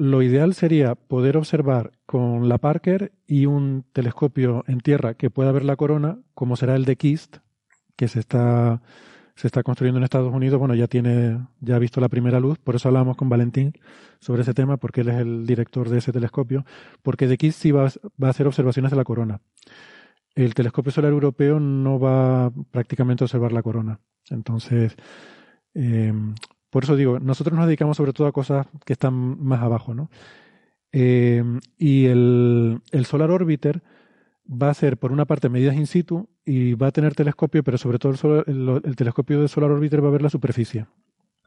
[0.02, 5.54] lo ideal sería poder observar con la Parker y un telescopio en tierra que pueda
[5.54, 7.38] ver la corona, como será el de KIST,
[7.96, 8.82] que se está,
[9.38, 10.60] se está construyendo en Estados Unidos.
[10.60, 13.72] Bueno, ya tiene, ya ha visto la primera luz, por eso hablábamos con Valentín
[14.20, 16.66] sobre ese tema, porque él es el director de ese telescopio,
[17.02, 17.86] porque de KIST sí va,
[18.22, 19.40] va a hacer observaciones de la corona.
[20.36, 24.02] El telescopio solar europeo no va prácticamente a observar la corona.
[24.30, 24.98] Entonces,
[25.76, 26.12] eh,
[26.70, 30.10] por eso digo, nosotros nos dedicamos sobre todo a cosas que están más abajo, ¿no?
[30.94, 31.44] Eh,
[31.78, 33.82] y el, el Solar Orbiter
[34.52, 37.78] va a hacer, por una parte, medidas in situ y va a tener telescopio, pero
[37.78, 40.86] sobre todo el, solar- el- el telescopio de Solar Orbiter va a ver la superficie.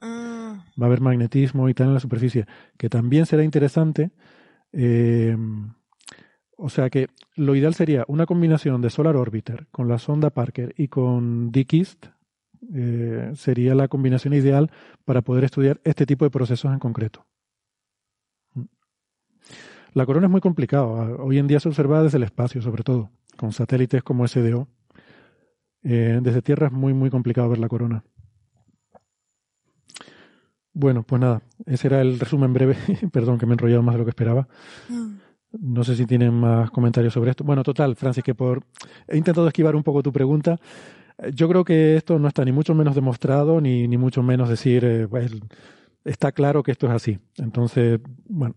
[0.00, 2.46] Mm, Va a haber magnetismo y tal en la superficie,
[2.78, 4.10] que también será interesante.
[4.72, 5.36] eh,
[6.56, 10.72] o sea que lo ideal sería una combinación de Solar Orbiter con la sonda Parker
[10.78, 12.06] y con DKIST.
[12.74, 14.70] eh, sería la combinación ideal
[15.04, 17.26] para poder estudiar este tipo de procesos en concreto.
[19.94, 21.00] La corona es muy complicado.
[21.00, 24.68] ah, Hoy en día se observa desde el espacio, sobre todo, con satélites como SDO.
[25.84, 28.04] Eh, desde Tierra es muy, muy complicado ver la corona.
[30.72, 32.76] Bueno, pues nada, ese era el resumen breve.
[33.12, 34.48] Perdón que me he enrollado más de lo que esperaba.
[35.52, 37.44] No sé si tienen más comentarios sobre esto.
[37.44, 38.64] Bueno, total, Francis, que por
[39.06, 40.58] he intentado esquivar un poco tu pregunta.
[41.32, 44.84] Yo creo que esto no está ni mucho menos demostrado, ni, ni mucho menos decir,
[44.84, 45.30] eh, pues,
[46.04, 47.20] está claro que esto es así.
[47.36, 48.56] Entonces, bueno,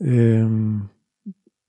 [0.00, 0.46] eh,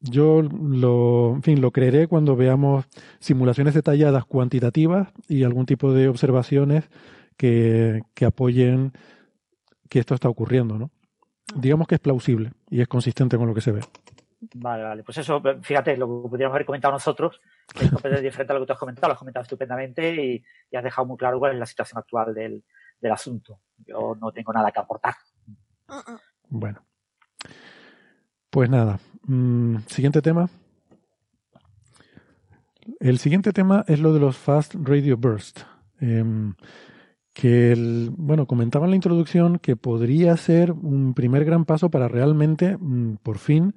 [0.02, 2.86] yo lo, en fin, lo creeré cuando veamos
[3.20, 6.90] simulaciones detalladas cuantitativas y algún tipo de observaciones
[7.38, 8.94] que, que apoyen
[9.90, 10.92] que esto está ocurriendo, ¿no?
[11.56, 13.82] Digamos que es plausible y es consistente con lo que se ve.
[14.56, 15.04] Vale, vale.
[15.04, 17.42] Pues eso, fíjate, lo que podríamos haber comentado nosotros,
[17.74, 20.76] es completamente diferente a lo que tú has comentado, lo has comentado estupendamente y, y
[20.76, 22.64] has dejado muy claro cuál es la situación actual del,
[23.00, 23.60] del asunto.
[23.78, 25.16] Yo no tengo nada que aportar.
[26.50, 26.86] Bueno.
[28.56, 29.02] Pues nada.
[29.28, 30.50] mm, siguiente tema.
[33.02, 35.60] El siguiente tema es lo de los Fast Radio Burst.
[36.00, 36.54] Em,
[37.34, 37.76] que,
[38.16, 43.18] bueno, comentaba en la introducción que podría ser un primer gran paso para realmente, mm,
[43.24, 43.76] por fin,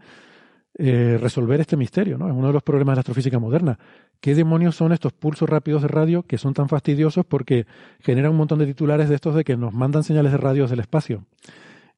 [0.78, 2.28] eh, resolver este misterio, ¿no?
[2.28, 3.80] Es uno de los problemas de la astrofísica moderna.
[4.20, 7.66] ¿Qué demonios son estos pulsos rápidos de radio que son tan fastidiosos porque
[7.98, 10.74] generan un montón de titulares de estos de que nos mandan señales de radio desde
[10.74, 11.26] el espacio?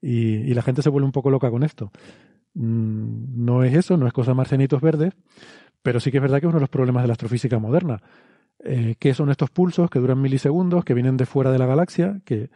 [0.01, 1.93] Y, y la gente se vuelve un poco loca con esto.
[2.55, 5.15] Mm, No es eso, no es cosa de marcianitos verdes,
[5.83, 8.03] pero sí que es verdad que es uno de los problemas de la astrofísica moderna.
[8.65, 12.21] Eh, ¿Qué son estos pulsos que duran milisegundos, que vienen de fuera de la galaxia,
[12.25, 12.51] que,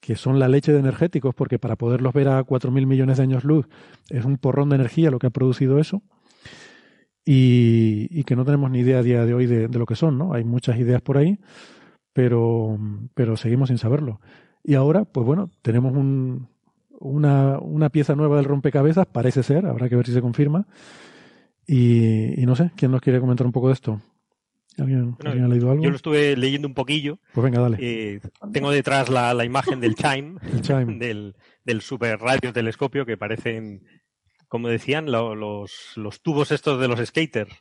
[0.00, 3.44] que son la leche de energéticos, porque para poderlos ver a 4.000 millones de años
[3.44, 3.68] luz
[4.10, 6.02] es un porrón de energía lo que ha producido eso?
[7.24, 9.94] Y, y que no tenemos ni idea a día de hoy de, de lo que
[9.94, 10.32] son, ¿no?
[10.32, 11.38] Hay muchas ideas por ahí,
[12.12, 12.78] pero,
[13.14, 14.20] pero seguimos sin saberlo.
[14.64, 16.48] Y ahora, pues bueno, tenemos un,
[17.00, 20.66] una, una pieza nueva del rompecabezas, parece ser, habrá que ver si se confirma.
[21.66, 24.00] Y, y no sé, ¿quién nos quiere comentar un poco de esto?
[24.78, 25.82] ¿Alguien, Bueno, alguien ha leído algo?
[25.82, 27.18] Yo lo estuve leyendo un poquillo.
[27.34, 27.76] Pues venga, dale.
[27.80, 28.20] Eh,
[28.52, 30.94] tengo detrás la, la imagen del chime, El chime.
[30.98, 33.82] del, del super radio telescopio que parecen,
[34.48, 37.52] como decían, lo- los, los tubos estos de los skaters,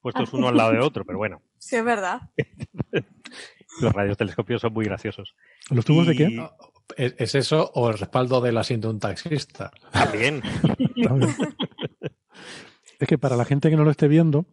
[0.00, 2.20] puestos uno al lado de otro, pero bueno, Sí, es verdad.
[3.80, 5.34] los radiotelescopios son muy graciosos.
[5.70, 6.48] ¿Los tubos de qué?
[6.96, 9.70] ¿Es, es eso o el respaldo del asiento de un taxista?
[9.92, 10.42] También.
[12.98, 14.46] Es que para la gente que no lo esté viendo,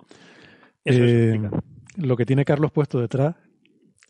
[0.85, 1.39] eh,
[1.97, 3.35] lo que tiene Carlos puesto detrás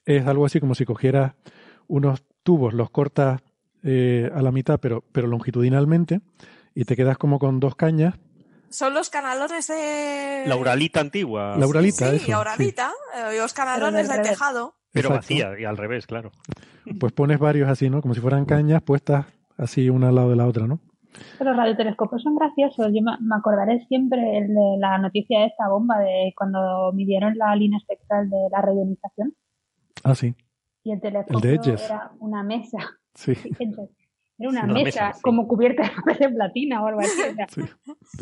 [0.06, 1.34] es algo así como si cogieras
[1.88, 3.41] unos tubos, los cortas
[3.84, 6.22] eh, a la mitad, pero, pero longitudinalmente,
[6.73, 8.15] y te quedas como con dos cañas.
[8.69, 10.44] Son los canalones de...
[10.45, 12.31] La uralita antigua, La uralita, sí, eso.
[12.31, 14.30] la uralita, eh, los canalones de revés.
[14.30, 14.76] tejado.
[14.91, 15.16] Pero Exacto.
[15.36, 16.32] vacía y al revés, claro.
[16.99, 18.02] Pues pones varios así, ¿no?
[18.02, 19.26] Como si fueran cañas puestas
[19.57, 20.80] así una al lado de la otra, ¿no?
[21.38, 22.88] Pero los radiotelescopios son graciosos.
[22.94, 27.56] Yo me, acordaré siempre el de la noticia de esta bomba de cuando midieron la
[27.56, 29.34] línea espectral de la radionización
[30.03, 30.34] Ah, sí,
[30.84, 31.84] y el telescopio Edges.
[31.86, 32.78] era una mesa.
[33.14, 33.34] sí.
[34.41, 35.22] Era una, Una mesa, mesa, sí.
[35.22, 37.22] como cubierta de papel de platina o algo así.
[37.49, 37.61] Sí.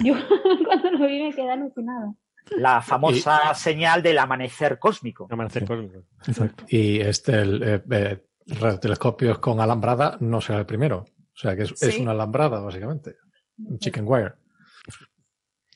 [0.04, 0.16] Yo
[0.66, 2.16] cuando lo vi me quedé alucinada.
[2.58, 5.28] La famosa señal del amanecer cósmico.
[5.30, 6.04] Amanecer cósmico.
[6.28, 6.64] Exacto.
[6.70, 11.00] Y este, el eh, eh, radiotelescopios con alambrada no será el primero.
[11.00, 12.02] O sea que es, es Sí.
[12.02, 13.16] una alambrada, básicamente.
[13.64, 14.34] Un chicken wire.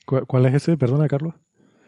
[0.06, 0.77] ¿Cu- ¿Cuál es ese?
[0.77, 1.35] Perdona, Carlos.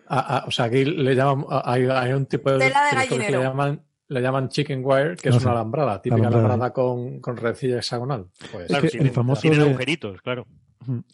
[0.07, 2.89] Ah, ah, o sea, aquí le llaman, ah, hay, hay un tipo de Tela de
[2.91, 6.45] telescopio que le llaman, le llaman chicken wire, que No es una alambrada, típica Alambrada.
[6.45, 8.27] alambrada, con, con redecilla hexagonal.
[8.51, 10.45] Pues, Es que sí, el famoso tienen de- agujeritos, claro.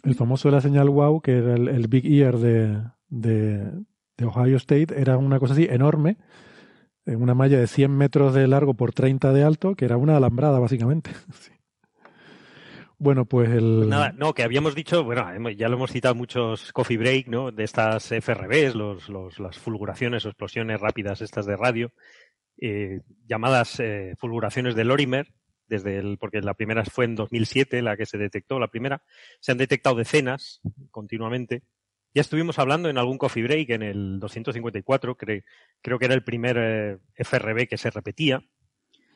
[0.04, 3.72] El famoso de la señal WOW, que era el, el Big Ear de, de,
[4.24, 6.18] Ohio State, era una cosa así enorme,
[7.06, 10.18] en una malla de 100 metros de largo por 30 de alto, que era una
[10.18, 11.12] alambrada, básicamente.
[13.02, 13.76] Bueno, pues el...
[13.78, 17.50] Pues nada, no, que habíamos dicho, bueno, ya lo hemos citado muchos coffee break, ¿no?
[17.50, 19.08] De estas FRBs, los,
[19.40, 21.94] las fulguraciones o explosiones rápidas estas de radio,
[22.60, 25.34] eh, llamadas eh, fulguraciones de Lorimer,
[25.70, 29.02] desde el, porque la primera fue en 2007 la que se detectó, la primera,
[29.40, 30.60] se han detectado decenas
[30.92, 31.64] continuamente.
[32.14, 35.44] Ya estuvimos hablando en algún coffee break, en el 254, cre-
[35.82, 38.44] creo que era el primer eh, FRB que se repetía.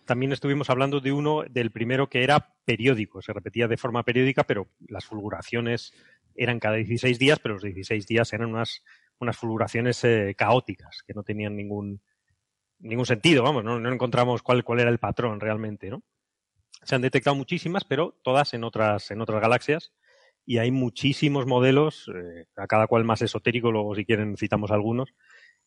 [0.06, 4.44] También estuvimos hablando de uno, del primero que era periódico, se repetía de forma periódica,
[4.44, 5.94] pero las fulguraciones
[6.36, 8.84] eran cada 16 días, pero los 16 días eran unas,
[9.20, 12.02] unas fulguraciones eh, caóticas, que no tenían ningún,
[12.80, 16.04] ningún sentido, vamos, no, no encontramos cuál, cuál era el patrón realmente, ¿no?
[16.84, 19.94] Se han detectado muchísimas, pero todas en otras, en otras galaxias,
[20.46, 25.14] y hay muchísimos modelos, eh, a cada cual más esotérico, luego si quieren citamos algunos,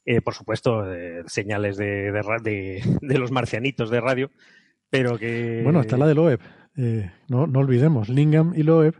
[0.04, 4.30] eh, por supuesto, eh, señales de, de, de- de los marcianitos de radio,
[4.90, 5.60] pero que...
[5.64, 6.40] Bueno, está la de Loeb.
[6.76, 8.94] Eh, no, no olvidemos, Lingham y Loeb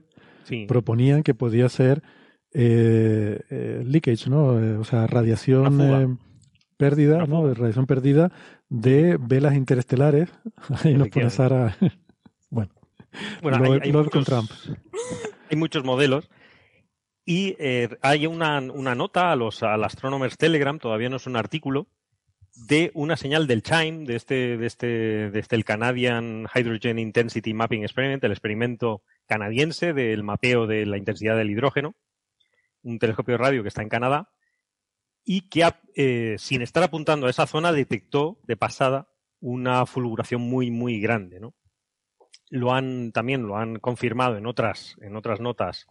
[0.44, 2.02] Sí, proponían que podía ser
[2.54, 4.80] eh, leakage, ¿no?
[4.80, 6.18] O sea, radiación
[6.76, 7.52] pérdida, ¿no?
[7.54, 8.32] radiación perdida
[8.68, 10.30] de velas interestelares.
[10.84, 11.30] Ahí nos pone.
[11.30, 11.76] Sara.
[12.50, 12.70] bueno,
[13.42, 14.50] Bueno, Loeb- hay, hay Loeb con Trump.
[15.50, 16.30] Hay muchos modelos
[17.24, 21.36] y eh, hay una, una nota a los, al Astronomers Telegram, todavía no es un
[21.36, 21.88] artículo,
[22.54, 24.86] de una señal del CHIME, de este, de este,
[25.30, 30.96] de este el Canadian Hydrogen Intensity Mapping Experiment, el experimento canadiense del mapeo de la
[30.96, 31.94] intensidad del hidrógeno,
[32.82, 34.30] un telescopio radio que está en Canadá
[35.24, 39.08] y que, eh, sin estar apuntando a esa zona, detectó de pasada
[39.40, 41.54] una fulguración muy, muy grande, ¿no?
[42.50, 45.86] Lo han también lo han confirmado en otras en otras notas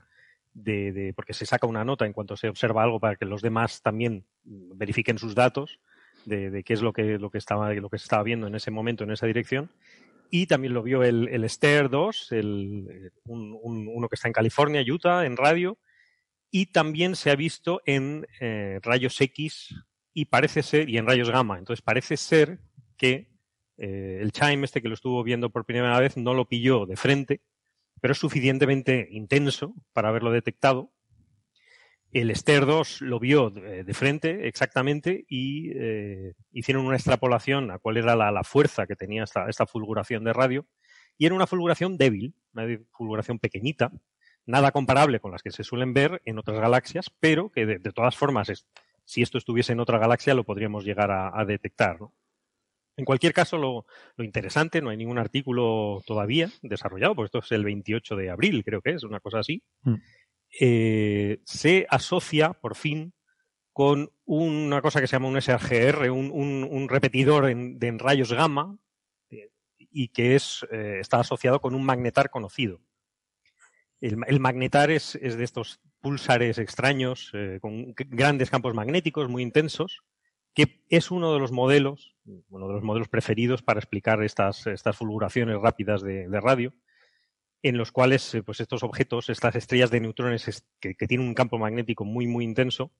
[0.53, 3.41] de, de- porque se saca una nota en cuanto se observa algo para que los
[3.41, 5.79] demás también verifiquen sus datos
[6.25, 8.55] de, de qué es lo que lo que estaba lo que se estaba viendo en
[8.55, 9.69] ese momento en esa dirección.
[10.31, 14.33] Y también lo vio el, el STER 2 el, un- un- uno que está en
[14.33, 15.77] California Utah en radio.
[16.51, 19.75] Y también se ha visto en eh, rayos X
[20.13, 21.57] y parece ser y en rayos gamma.
[21.59, 22.59] Entonces parece ser
[22.97, 23.27] que
[23.77, 26.95] eh, el chime este que lo estuvo viendo por primera vez no lo pilló de
[26.95, 27.41] frente,
[28.01, 30.91] pero es suficientemente intenso para haberlo detectado.
[32.11, 37.79] El Ster 2 lo vio de, de frente exactamente y eh, hicieron una extrapolación a
[37.79, 40.65] cuál era la, fuerza que tenía esta, fulguración de radio
[41.17, 43.91] y era una fulguración débil, una fulguración pequeñita,
[44.45, 48.15] nada comparable con las que se suelen ver en otras galaxias, pero que de, todas
[48.15, 48.65] formas,
[49.03, 51.97] si esto estuviese en otra galaxia, lo podríamos llegar a, detectar.
[52.97, 53.85] En cualquier caso, lo,
[54.15, 58.63] lo interesante, no hay ningún artículo todavía desarrollado, porque esto es el 28 de abril,
[58.63, 59.61] creo que es, una cosa así.
[59.83, 59.95] Mm.
[60.61, 63.13] Eh, se asocia, por fin,
[63.73, 67.99] con una cosa que se llama un SRGR, un, un- un repetidor en, de en
[67.99, 68.77] rayos gamma,
[69.29, 72.79] eh, y que es, eh, está asociado con un magnetar conocido.
[73.99, 79.41] El, el magnetar es, es de estos pulsares extraños, eh, con grandes campos magnéticos muy
[79.43, 80.03] intensos,
[80.55, 82.15] que es uno de los modelos,
[82.49, 86.73] uno de los modelos preferidos para explicar estas, estas fulguraciones rápidas de, radio,
[87.61, 91.33] en los cuales eh, pues estos objetos, estas estrellas de neutrones es- que, tienen un
[91.33, 92.91] campo magnético muy, muy intenso,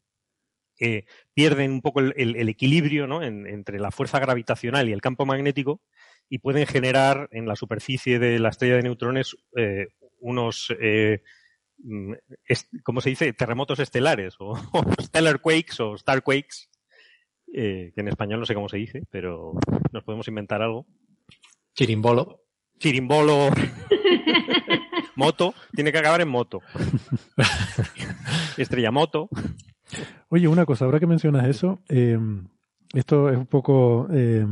[0.82, 3.24] eh, pierden un poco el, equilibrio ¿no?
[3.24, 5.82] en- entre la fuerza gravitacional y el campo magnético
[6.28, 9.88] y pueden generar en la superficie de la estrella de neutrones eh,
[10.20, 10.76] unos,
[11.78, 12.14] mm,
[12.84, 13.32] ¿cómo se dice?
[13.32, 16.68] Terremotos estelares o, o stellar quakes o star quakes,
[17.54, 19.54] eh, que en español no sé cómo se dice, pero
[19.92, 20.86] nos podemos inventar algo.
[21.74, 22.42] Chirimbolo.
[22.80, 23.50] Chirimbolo.
[25.16, 25.54] moto.
[25.74, 26.62] Tiene que acabar en moto.
[28.58, 29.30] Estrella moto.
[30.30, 32.18] Oye, una cosa, ahora que mencionas eso, eh,
[32.94, 34.08] esto es un poco...
[34.12, 34.46] eh,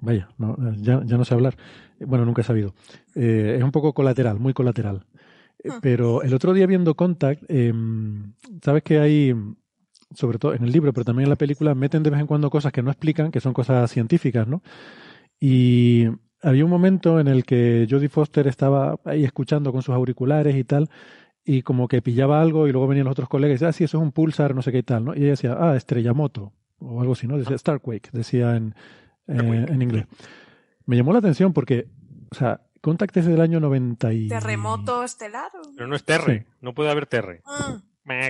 [0.00, 1.56] vaya, no, ya, ya no sé hablar.
[2.00, 2.74] Bueno, nunca he sabido.
[3.14, 5.06] Eh, es un poco colateral, muy colateral.
[5.62, 7.72] Eh, Pero el otro día viendo Contact, eh,
[8.62, 9.34] sabes que hay,
[10.14, 12.50] sobre todo en el libro, pero también en la película, meten de vez en cuando
[12.50, 14.62] cosas que no explican, que son cosas científicas, ¿no?
[15.40, 16.06] Y
[16.42, 20.64] había un momento en el que Jodie Foster estaba ahí escuchando con sus auriculares y
[20.64, 20.88] tal,
[21.44, 23.84] y como que pillaba algo y luego venían los otros colegas y decían, ah, sí,
[23.84, 25.14] eso es un pulsar, no sé qué y tal, ¿no?
[25.14, 27.38] Y ella decía, ah, estrella moto, o algo así, ¿no?
[27.38, 28.74] Decía Starquake, decía en,
[29.28, 30.06] eh, en inglés.
[30.86, 31.88] Me llamó la atención porque,
[32.30, 34.28] o sea, Contact es del año 90 y...
[34.28, 35.50] ¿Terremoto estelar?
[35.74, 36.46] Pero no es Terre.
[36.60, 37.42] No puede haber Terre.
[37.44, 37.74] Mm.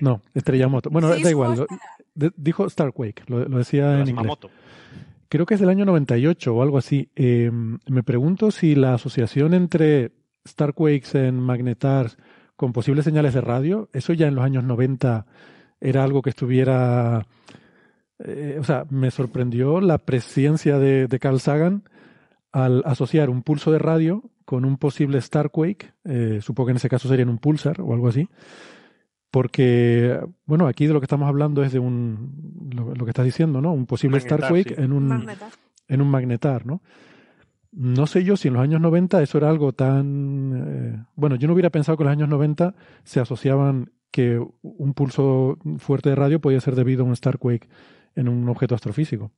[0.03, 0.91] No, estrella moto.
[0.91, 1.75] Bueno, Sí, da igual, supongo
[2.17, 4.17] lo- de- dijo Starquake, lo, lo decía en inglés.
[4.17, 4.51] Yamamoto.
[5.29, 7.11] Creo que es del año 98 o algo así.
[7.17, 10.13] Eh, me pregunto si la asociación entre
[10.47, 12.17] Starquakes en Magnetars
[12.55, 15.27] con posibles señales de radio, eso ya en los años 90
[15.81, 17.27] era algo que estuviera...
[18.21, 21.83] eh, o sea, me sorprendió la presciencia de, de Carl Sagan
[22.53, 26.89] al asociar un pulso de radio con un posible Starquake, eh, supongo que en ese
[26.89, 28.29] caso sería en un pulsar o algo así,
[29.31, 33.25] porque, bueno, aquí de lo que estamos hablando es de un, lo, lo que estás
[33.25, 33.73] diciendo, ¿no?
[33.73, 34.83] Un posible Magnetar, Starquake sí.
[34.83, 35.51] en un, Magnetar.
[35.89, 36.83] en un magnetar, ¿no?
[37.73, 40.53] No sé yo si en los años 90 eso era algo tan...
[40.97, 42.75] eh, bueno, yo no hubiera pensado que en los años 90
[43.05, 47.69] se asociaban que un pulso fuerte de radio podía ser debido a un Starquake
[48.15, 49.33] en un objeto astrofísico.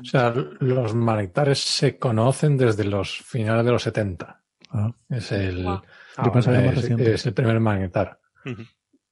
[0.00, 4.42] O sea, los magnetares se conocen desde los finales de los 70.
[4.70, 8.20] Ah, Es el, más es, el primer magnetar.
[8.44, 8.62] Ujú.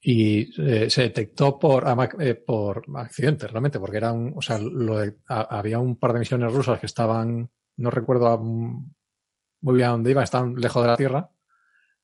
[0.09, 1.85] Y eh, se detectó por,
[2.21, 6.53] eh, por accidente, realmente, porque era o sea, lo de- había un par de misiones
[6.53, 11.31] rusas que estaban, no recuerdo muy bien dónde iban, estaban lejos de la Tierra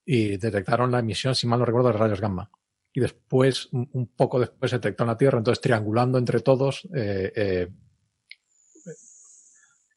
[0.05, 2.51] y detectaron la emisión, si mal no recuerdo, de rayos gamma.
[2.93, 7.33] Y después, un, poco después, se detectó en la Tierra, entonces triangulando entre todos, eh,
[7.37, 7.69] eh,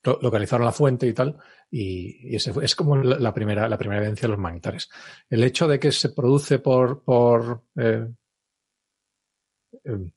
[0.04, 1.38] lo- localizaron la fuente y tal,
[1.72, 4.90] y, y ese fue- es como la la primera, la primera evidencia de los magnetares.
[5.30, 8.08] El hecho de que se produce por, por eh,
[9.84, 10.12] eh,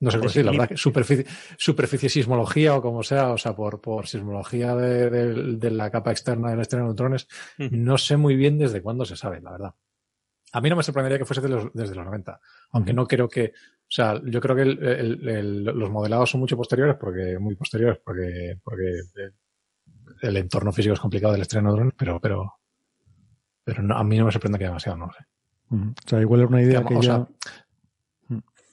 [0.00, 3.54] no sé cómo decir, la verdad, que superficie, superficie sismología o como sea, o sea,
[3.54, 7.28] por, por sismología de, de- de la capa externa de la estrella de neutrones,
[7.70, 9.74] no sé muy bien desde cuándo se sabe, la verdad.
[10.54, 12.40] A mí no me sorprendería que fuese de los- desde los 90,
[12.72, 16.40] aunque no creo que, o sea, yo creo que el- el- el- los modelados son
[16.40, 18.90] mucho posteriores, porque muy posteriores, porque, porque
[20.22, 22.54] el, el entorno físico es complicado del estrella de neutrones, pero, pero,
[23.64, 25.24] pero no- a mí no me sorprende que demasiado, no lo sé.
[25.70, 25.90] Ujú.
[25.90, 27.14] O sea, igual era una idea Digamos, que o ya...
[27.16, 27.28] sea,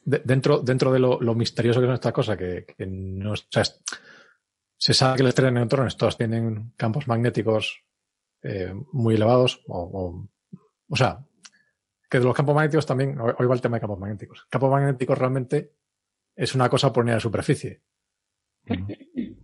[0.05, 3.35] de- dentro, dentro de lo, lo misterioso que son estas cosas, que, que no, o
[3.35, 3.81] sea, es-
[4.77, 7.83] se sabe que las estrellas de neutrones todas tienen campos magnéticos
[8.41, 10.29] eh, muy elevados, o, o,
[10.87, 11.25] o sea,
[12.09, 14.47] que de los campos magnéticos también, hoy va el tema de campos magnéticos.
[14.49, 15.73] Campos magnéticos realmente
[16.35, 17.81] es una cosa por unidad de superficie.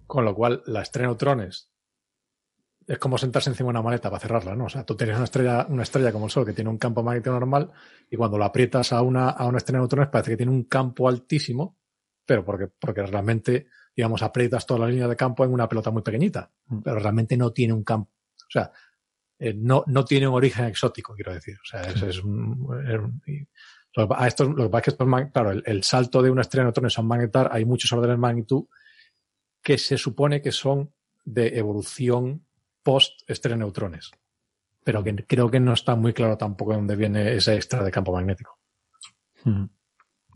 [0.07, 1.69] Con lo cual, la estrella de neutrones
[2.87, 4.65] es como sentarse encima de una maleta para cerrarla, ¿no?
[4.65, 7.01] O sea, tú tienes una estrella, una estrella como el Sol que tiene un campo
[7.03, 7.71] magnético normal
[8.09, 10.65] y cuando la aprietas a una, a una estrella de neutrones parece que tiene un
[10.65, 11.77] campo altísimo,
[12.25, 16.03] pero porque, porque realmente, digamos, aprietas toda la línea de campo en una pelota muy
[16.03, 16.51] pequeñita,
[16.83, 18.71] pero realmente no tiene un campo, o sea,
[19.39, 21.55] eh, no, no tiene un origen exótico, quiero decir.
[21.61, 23.47] O sea, es, es un, es un- y-
[23.95, 26.29] lo, a estos, lo que pasa es que estos, mag- claro, el, el salto de
[26.29, 28.65] una estrella de neutrones a un magnetar, hay muchos órdenes de magnitud
[29.61, 30.93] que se supone que son
[31.23, 32.44] de evolución
[32.85, 34.11] post estrella de neutrones.
[34.83, 37.91] Pero que creo que no está muy claro tampoco de dónde viene ese extra de
[37.91, 38.59] campo magnético.
[39.43, 39.67] Ujú.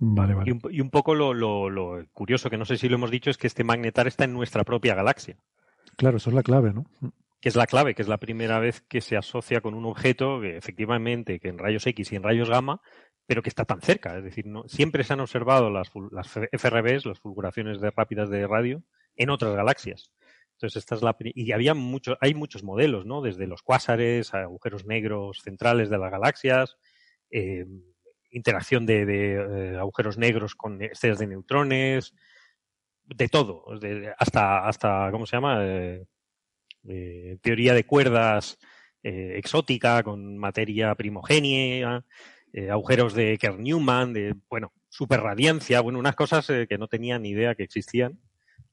[0.02, 0.52] Vale, Y vale.
[0.54, 3.30] un, y un poco lo, lo- lo curioso, que no sé si lo hemos dicho,
[3.30, 5.38] es que este magnetar está en nuestra propia galaxia,
[5.98, 6.86] Claro, eso es la clave, ¿no?
[7.42, 10.40] que es la clave, que es la primera vez que se asocia con un objeto
[10.42, 12.82] que efectivamente, que en rayos X y en rayos gamma,
[13.26, 14.18] pero que está tan cerca.
[14.18, 18.30] Es decir, no, siempre se han observado las, ful- las FRBs, las fulguraciones de rápidas
[18.30, 18.84] de radio,
[19.16, 20.12] en otras galaxias.
[20.60, 23.22] Entonces, esta es la y había muchos, hay muchos modelos, ¿no?
[23.22, 26.76] Desde los cuásares agujeros negros centrales de las galaxias,
[27.32, 27.66] eh,
[28.32, 32.14] interacción de, de, eh, agujeros negros con estrellas de neutrones,
[33.06, 33.68] de todo,
[34.18, 35.60] hasta, hasta, ¿cómo se llama?
[35.64, 38.60] Eh, teoría de cuerdas
[39.02, 42.04] exótica con materia primogénea,
[42.70, 47.64] agujeros de Kerr-Newman, de, bueno, superradiancia, bueno, unas cosas que no tenía ni idea que
[47.64, 48.20] existían,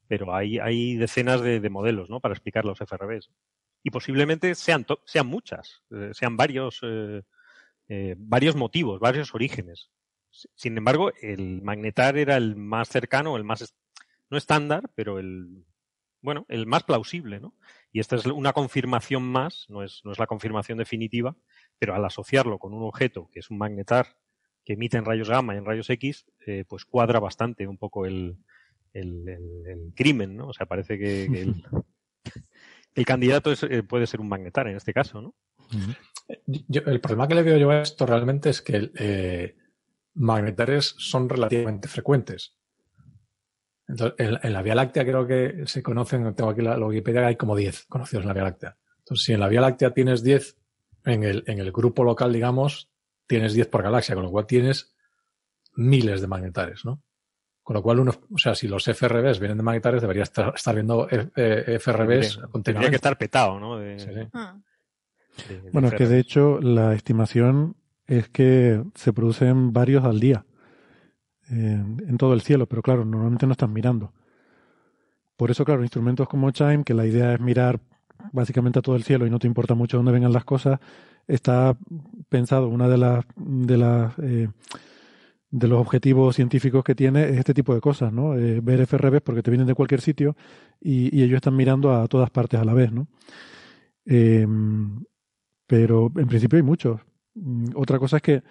[0.08, 2.20] pero hay, hay decenas de, de modelos, ¿no?
[2.20, 3.30] Para explicar los FRBs.
[3.82, 7.22] Y posiblemente sean, to- sean muchas, eh, sean varios, eh,
[7.88, 9.90] eh, varios motivos, varios orígenes.
[10.54, 13.74] Sin embargo, el magnetar era el más cercano, el más,
[14.30, 15.64] no estándar, pero el,
[16.20, 17.54] bueno, el más plausible, ¿no?
[17.92, 21.36] Y esta es una confirmación más, no es, no es la confirmación definitiva,
[21.78, 24.18] pero al asociarlo con un objeto que es un magnetar
[24.64, 28.04] que emite en rayos gamma y en rayos X, eh, pues cuadra bastante un poco
[28.06, 28.36] el,
[29.00, 30.48] el, el- el crimen, ¿no?
[30.48, 31.62] O sea, parece que, que el,
[32.94, 35.34] el candidato es, eh, puede ser un magnetar en este caso, ¿no?
[36.46, 39.56] Yo- el problema que le veo yo a esto realmente es que eh,
[40.14, 42.56] magnetares son relativamente frecuentes.
[43.88, 47.26] Entonces, en, en la Vía Láctea creo que se conocen, tengo aquí la, la Wikipedia,
[47.26, 48.76] hay como 10 conocidos en la Vía Láctea.
[48.98, 50.56] Entonces, si en la Vía Láctea tienes 10,
[51.04, 52.90] en el, en el grupo local, digamos,
[53.28, 54.96] tienes 10 por galaxia, con lo cual tienes
[55.76, 57.02] miles de magnetares, ¿no?
[57.66, 60.72] Con lo cual, uno, o sea, si los FRBs vienen de magnetares, debería estar, estar
[60.72, 62.90] viendo eh, eh, FRBs Tendría- continuamente.
[62.90, 63.76] que estar petado, ¿no?
[63.76, 64.14] De- Sí, sí.
[64.14, 66.10] de- de Bueno, es que FRBs.
[66.10, 67.74] de hecho la estimación
[68.06, 70.44] es que se producen varios al día
[71.50, 71.54] eh,
[72.06, 74.12] en todo el cielo, pero claro, normalmente no están mirando.
[75.36, 77.80] Por eso, claro, instrumentos como Chime, que la idea es mirar
[78.32, 80.78] básicamente a todo el cielo y no te importa mucho dónde vengan las cosas,
[81.26, 81.76] está
[82.28, 84.48] pensado, una de las de las eh,
[85.58, 88.36] de los objetivos científicos que tiene es este tipo de cosas, ¿no?
[88.36, 90.36] Eh, ver FRBs porque te vienen de cualquier sitio
[90.80, 93.08] y, y ellos están mirando a todas partes a la vez, ¿no?
[94.04, 94.46] Eh,
[95.66, 97.00] pero en principio hay muchos.
[97.34, 98.42] Mm, Otra cosa es que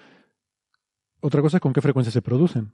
[1.21, 2.71] otra cosa es con qué frecuencia se producen,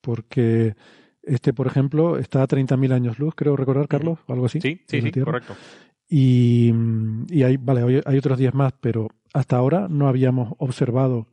[0.00, 0.74] porque
[1.22, 4.60] este, por ejemplo, está a 30.000 años luz, creo recordar, Carlos, o algo así.
[4.60, 5.54] Sí, sí, sí, correcto.
[6.08, 10.54] Y, mm, y hay, vale, hay, hay otros 10 más, pero hasta ahora no habíamos
[10.58, 11.26] observado.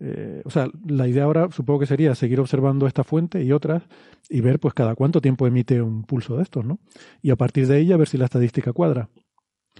[0.00, 3.82] Eh, o sea, la idea ahora supongo que sería seguir observando esta fuente y otras
[4.28, 6.78] y ver pues cada cuánto tiempo emite un pulso de estos, ¿no?
[7.22, 9.08] Y a partir de ella ver si la estadística cuadra.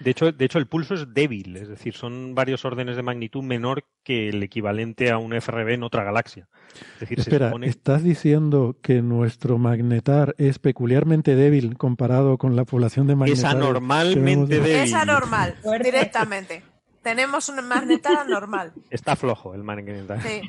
[0.01, 3.43] De hecho, de hecho, el pulso es débil, es decir, son varios órdenes de magnitud
[3.43, 6.47] menor que el equivalente a un FRB en otra galaxia.
[6.95, 12.55] Es decir, se Espera, supone ¿estás diciendo que nuestro magnetar es peculiarmente débil comparado con
[12.55, 13.57] la población de es magnetares?
[13.57, 14.77] anormalmente vemos en- débil.
[14.77, 16.63] Es anormal, directamente.
[17.09, 18.73] Tenemos un magnetar anormal.
[18.91, 20.23] Está flojo el magnetar.
[20.23, 20.41] Sí.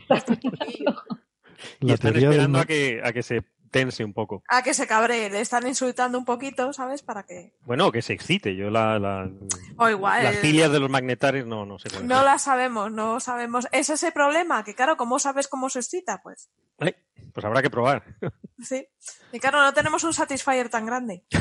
[1.82, 4.42] Y La están del esperando a que, a que se tense un poco.
[4.48, 7.02] A que se cabree, le están insultando un poquito, ¿sabes?
[7.04, 7.54] Para que.
[7.66, 8.56] Bueno, que se excite.
[8.56, 9.30] Yo la, la-
[9.78, 10.24] O igual.
[10.24, 11.90] las cilias de los magnetares no, no sé.
[12.04, 13.68] No la sabemos, no sabemos.
[13.72, 16.22] Es ese problema, que claro, ¿cómo sabes cómo se excita?
[16.24, 16.50] Pues
[16.80, 16.96] Eh,
[17.34, 18.04] Pues habrá que probar.
[18.64, 18.88] sí.
[19.32, 21.24] Y claro, no tenemos un Satisfyer tan grande.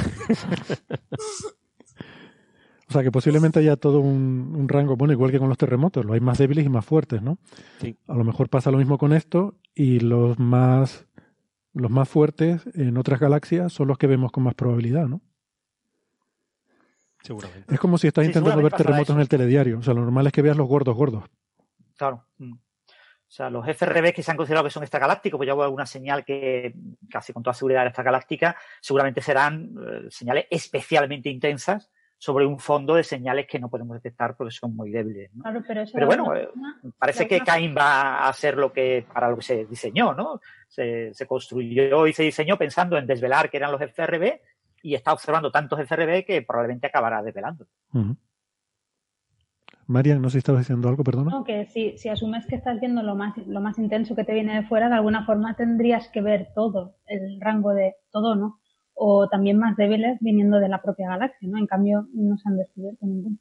[2.89, 6.05] O sea, que posiblemente haya todo un, un rango, bueno, igual que con los terremotos,
[6.05, 7.39] los hay más débiles y más fuertes, ¿no?
[7.81, 7.97] Sí.
[8.07, 11.07] A lo mejor pasa lo mismo con esto y los más
[11.75, 15.21] los más fuertes en otras galaxias son los que vemos con más probabilidad, ¿no?
[17.23, 17.75] Seguramente.
[17.75, 19.15] Es como si estás Sí, intentando ver terremotos eso.
[19.15, 19.79] en el telediario.
[19.79, 21.25] O sea, lo normal es que veas los gordos gordos.
[21.97, 22.25] Claro.
[22.39, 22.53] Mm.
[22.55, 25.85] O sea, los FRB que se han considerado que son extragalácticos, pues ya hubo alguna
[25.85, 26.73] señal que
[27.11, 32.97] casi con toda seguridad era extragaláctica, seguramente serán eh, señales especialmente intensas sobre un fondo
[32.97, 35.33] de señales que no podemos detectar porque son muy débiles.
[35.35, 35.43] ¿no?
[35.43, 35.63] Claro,
[35.93, 39.43] pero bueno, eh, forma- Parece que Cain va a ser lo que para lo que
[39.43, 40.41] se diseñó, ¿no?
[40.67, 44.41] Se, se construyó y se diseñó pensando en desvelar que eran los FRB
[44.83, 47.67] y está observando tantos FRB que probablemente acabará desvelando.
[47.95, 48.17] Ujú.
[49.87, 51.31] Marian, no sé si estabas diciendo algo, perdona.
[51.31, 54.35] No, que si, si asumes que estás viendo lo más, lo más intenso que te
[54.35, 58.61] viene de fuera, de alguna forma tendrías que ver todo, el rango de todo, ¿no?
[59.01, 61.59] O también más débiles viniendo de la propia galaxia, ¿no?
[61.59, 63.37] En cambio, no se han descubierto ninguno,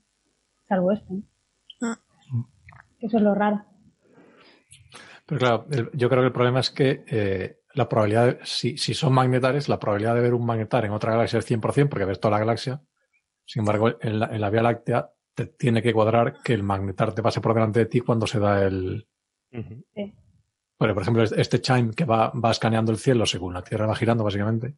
[0.68, 1.24] salvo este, ¿no?
[3.00, 3.64] Eso es lo raro.
[5.26, 8.94] Pero claro, el- yo creo que el problema es que eh, la probabilidad, si, si
[8.94, 12.20] son magnetares, la probabilidad de ver un magnetar en otra galaxia es 100% porque ves
[12.20, 12.82] toda la galaxia.
[13.46, 17.14] Sin embargo, en la, en la Vía Láctea te tiene que cuadrar que el magnetar
[17.14, 19.08] te pase por delante de ti cuando se da el...
[19.52, 19.84] Ujú.
[20.80, 23.96] Bueno, por ejemplo, este chime que va, va escaneando el cielo según la Tierra va
[23.96, 24.76] girando, básicamente.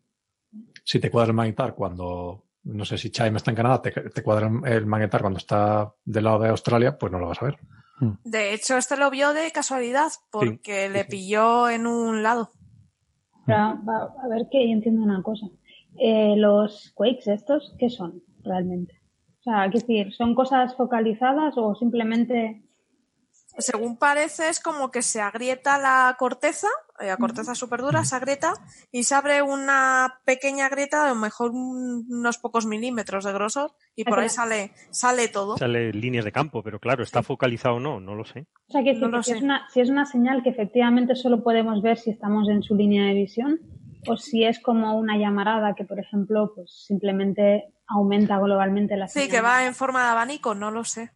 [0.90, 4.24] Si te cuadra el magnetar cuando, no sé si chime está en Canadá, te, te
[4.24, 7.60] cuadra el magnetar cuando está del lado de Australia, pues no lo vas a ver.
[8.24, 12.50] De hecho, este lo vio de casualidad, porque le pilló en un lado.
[13.46, 15.46] Pero, a ver que yo entiendo una cosa.
[16.00, 19.00] Eh, los quakes estos, ¿qué son realmente?
[19.42, 22.64] O sea, quiero decir, ¿son cosas focalizadas o simplemente
[23.60, 26.68] según parece, es como que se agrieta la corteza,
[27.00, 28.54] eh, la corteza súper dura, se agrieta
[28.92, 33.72] y se abre una pequeña grieta a lo mejor un- unos pocos milímetros de grosor
[33.96, 35.58] y por ahí sale, sale todo.
[35.58, 38.00] Sale líneas de campo, pero claro, ¿está focalizado o no?
[38.00, 38.48] No lo sé.
[38.68, 39.38] O sea, que, No si, sé.
[39.38, 42.76] es una, si es una señal que efectivamente solo podemos ver si estamos en su
[42.76, 43.60] línea de visión
[44.08, 49.22] o si es como una llamarada que, por ejemplo, pues simplemente aumenta globalmente la Sí,
[49.22, 49.32] señal.
[49.32, 51.12] que va en forma de abanico, no lo sé.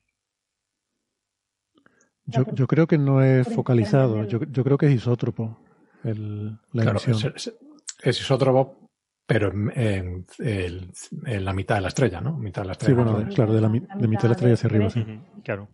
[2.26, 5.58] Yo, yo creo que no es focalizado, yo, yo creo que es isótropo
[6.04, 7.34] el, la Claro, emisión.
[7.36, 7.56] es, es,
[8.02, 8.90] es isótropo,
[9.26, 10.92] pero en, en- en-
[11.26, 12.38] en la mitad de la estrella, ¿no?
[12.38, 13.04] Mitad de la Sí, estrella.
[13.04, 15.06] bueno, de- claro, de la, de mitad de la estrella hacia arriba, sí.
[15.44, 15.68] Claro.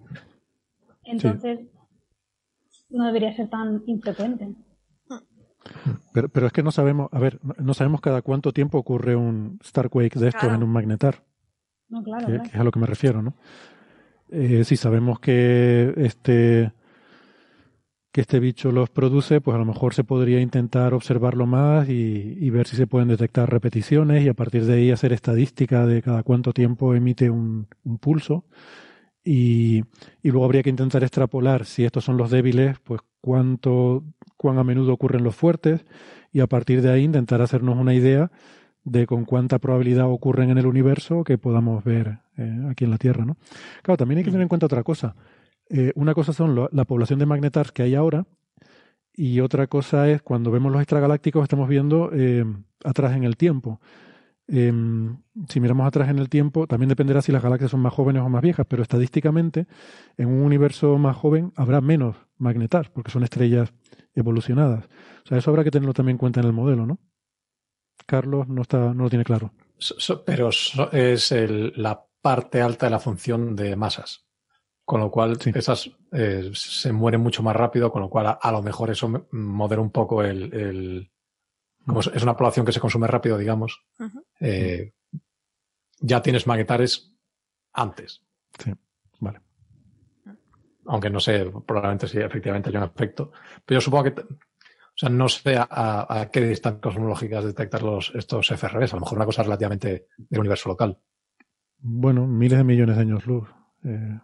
[1.03, 1.59] Entonces,
[2.89, 4.55] no debería ser tan infrecuente.
[6.13, 9.15] Pero, pero es que no sabemos, a ver, no- no sabemos cada cuánto tiempo ocurre
[9.15, 10.55] un Starquake de estos Claro.
[10.55, 11.23] en un magnetar,
[11.89, 12.43] No, claro, que, claro.
[12.43, 13.35] que es a lo que me refiero, ¿no?
[14.31, 16.71] Eh, si sabemos que este
[18.11, 22.49] que este bicho los produce, pues a lo mejor se podría intentar observarlo más y,
[22.49, 26.23] ver si se pueden detectar repeticiones y a partir de ahí hacer estadística de cada
[26.23, 28.45] cuánto tiempo emite un, un pulso.
[29.23, 29.83] Y,
[30.23, 34.03] y luego habría que intentar extrapolar si estos son los débiles, pues cuánto,
[34.37, 35.85] cuán a menudo ocurren los fuertes
[36.31, 38.31] y a partir de ahí intentar hacernos una idea
[38.89, 42.97] de con cuánta probabilidad ocurren en el universo que podamos ver eh, aquí en la
[42.97, 43.37] Tierra, ¿no?
[43.83, 45.15] Claro, también hay que tener en cuenta otra cosa.
[45.69, 48.25] Eh, una cosa son lo- la población de magnetars que hay ahora
[49.13, 52.45] y otra cosa es cuando vemos los extragalácticos estamos viendo eh,
[52.83, 53.79] atrás en el tiempo.
[54.47, 55.17] Em,
[55.47, 58.29] si miramos atrás en el tiempo, también dependerá si las galaxias son más jóvenes o
[58.29, 59.67] más viejas, pero estadísticamente
[60.17, 63.71] en un universo más joven habrá menos magnetars porque son estrellas
[64.15, 64.85] evolucionadas.
[65.23, 66.97] O sea, eso habrá que tenerlo también en cuenta en el modelo, ¿no?
[68.05, 69.51] Carlos no está, no lo tiene claro.
[69.77, 74.25] So- so- pero so- es el- la parte alta de la función de masas.
[74.85, 78.51] Con lo cual, esas eh, se mueren mucho más rápido, con lo cual a, a
[78.51, 80.51] lo mejor eso modera un poco el.
[80.53, 81.11] el-
[81.85, 83.83] como es una población que se consume rápido, digamos,
[84.39, 84.93] eh,
[86.01, 87.13] ya tienes magnetares
[87.73, 88.21] antes.
[88.63, 88.71] Sí,
[89.19, 89.41] vale.
[90.85, 93.31] Aunque no sé, probablemente sí, efectivamente hay un efecto.
[93.65, 94.15] Pero yo supongo que.
[94.99, 98.91] O sea, no sé a, a- a qué distancias cosmológicas detectar los, estos FRBs.
[98.91, 100.97] A lo mejor una cosa relativamente del universo local.
[101.77, 103.47] Bueno, miles de millones de años luz.
[103.85, 104.19] eh,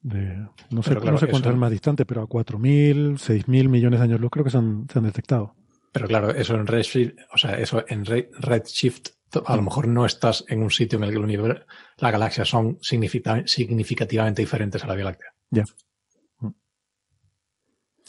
[0.00, 3.18] de- no sé, claro, no sé cuánto eso- es el más distante, pero a 4.000,
[3.18, 5.54] 6.000 millones de años luz creo que se han, se han detectado.
[5.92, 9.08] Pero claro, eso en Redshift, o sea, eso en Re- Redshift,
[9.44, 11.64] a lo mejor no estás en un sitio en el que el universo,
[11.98, 15.30] las galaxias son significa- significativamente diferentes a la Vía Láctea.
[15.50, 15.62] Ya.
[15.62, 15.66] Mm.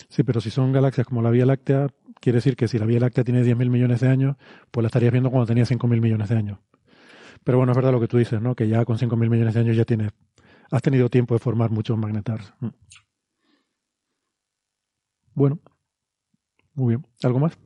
[0.09, 1.87] Sí, pero si son galaxias como la Vía Láctea,
[2.19, 4.35] quiere decir que si la Vía Láctea tiene 10.000 millones de años,
[4.71, 6.59] pues la estarías viendo cuando tenía 5.000 millones de años.
[7.43, 8.55] Pero bueno, es verdad lo que tú dices, ¿no?
[8.55, 10.11] Que ya con 5.000 millones de años ya tienes,
[10.71, 12.53] has tenido tiempo de formar muchos magnetars.
[12.59, 12.67] Mm.
[15.33, 15.59] Bueno,
[16.73, 17.07] muy bien.
[17.23, 17.57] ¿Algo más?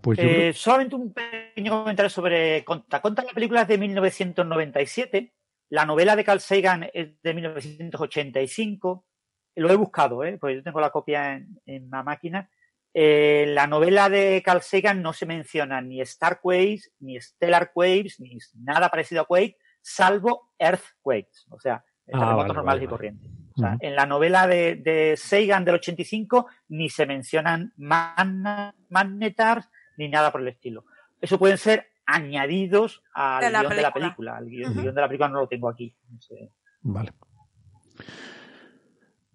[0.00, 3.00] Pues yo Eh, creo- Solamente un pequeño comentario sobre Conta.
[3.02, 5.32] Conta la película es de 1997.
[5.70, 9.04] La novela de Carl Sagan es de 1985.
[9.56, 10.38] Lo he buscado, ¿eh?
[10.38, 12.48] pues yo tengo la copia en, en la máquina.
[12.94, 18.38] Eh, la novela de Carl Sagan no se menciona ni Starquakes, ni Stellar Quakes, ni
[18.62, 22.90] nada parecido a Quake, salvo Earthquakes, o sea, Ah, terremotos vale, normales vale, y vale.
[22.96, 23.30] corrientes.
[23.56, 23.78] O sea, Ujú.
[23.80, 30.30] en la novela de, de Sagan del 85 ni se mencionan magna- magnetars ni nada
[30.30, 30.84] por el estilo.
[31.20, 34.38] Eso pueden ser añadidos al De la guion de la película.
[34.38, 35.96] El guion, de la película no lo tengo aquí.
[36.10, 36.52] No sé.
[36.82, 37.12] Vale.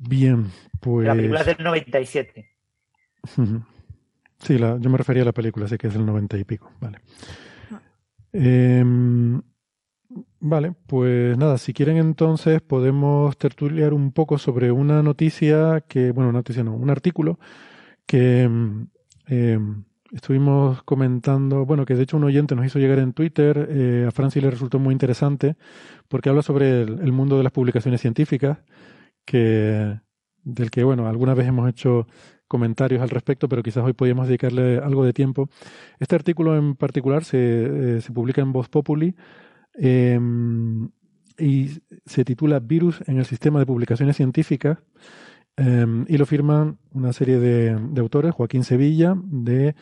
[0.04, 0.48] Bien,
[0.80, 1.06] pues...
[1.08, 2.50] La película es del 97.
[3.38, 3.62] Ujú.
[4.40, 6.72] Sí, la- yo me refería a la película, así que es del 90 y pico.
[6.82, 7.00] Vale.
[8.34, 9.42] Em,
[10.40, 16.32] vale, pues nada, si quieren entonces podemos tertuliar un poco sobre una noticia que, bueno,
[16.32, 17.40] noticia no, un artículo
[18.06, 18.88] que em,
[19.28, 19.84] em,
[20.14, 24.12] estuvimos comentando, bueno, que de hecho un oyente nos hizo llegar en Twitter, eh, a
[24.12, 25.56] Francis le resultó muy interesante
[26.08, 28.60] porque habla sobre el, el mundo de las publicaciones científicas,
[29.38, 32.08] del que, bueno, alguna vez hemos hecho
[32.52, 35.50] comentarios al respecto, pero quizás hoy podríamos dedicarle algo de tiempo.
[36.00, 37.38] Este artículo en particular se,
[37.98, 39.16] eh, se publica en Voz Populi
[39.80, 40.20] eh,
[41.40, 41.70] y
[42.06, 44.80] se titula Virus en el sistema de publicaciones científicas
[45.56, 49.76] eh, y lo firman una serie de, de autores, Joaquín Sevilla de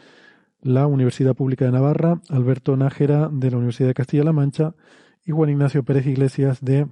[0.61, 4.75] la Universidad Pública de Navarra, Alberto Nájera de la Universidad de Castilla-La Mancha
[5.25, 6.87] y Juan Ignacio Pérez Iglesias de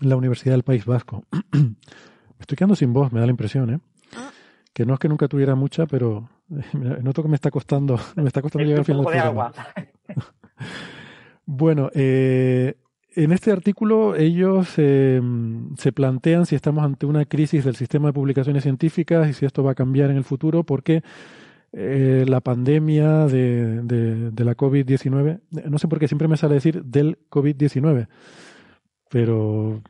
[0.00, 1.24] la Universidad del País Vasco.
[1.52, 1.76] Me
[2.40, 3.80] estoy quedando sin voz, me da la impresión, ¿eh?
[4.72, 6.30] Que no es que nunca tuviera mucha, pero
[7.02, 9.46] noto que me está costando, me está costando llegar al final poco del de programa.
[9.46, 9.52] agua.
[11.52, 12.76] Bueno, eh,
[13.16, 15.20] en este artículo ellos eh,
[15.76, 19.64] se plantean si estamos ante una crisis del sistema de publicaciones científicas y si esto
[19.64, 21.02] va a cambiar en el futuro, porque
[21.72, 26.54] eh, la pandemia de, de, de la COVID-19, no sé por qué siempre me sale
[26.54, 28.06] decir del COVID-19,
[29.10, 29.82] pero,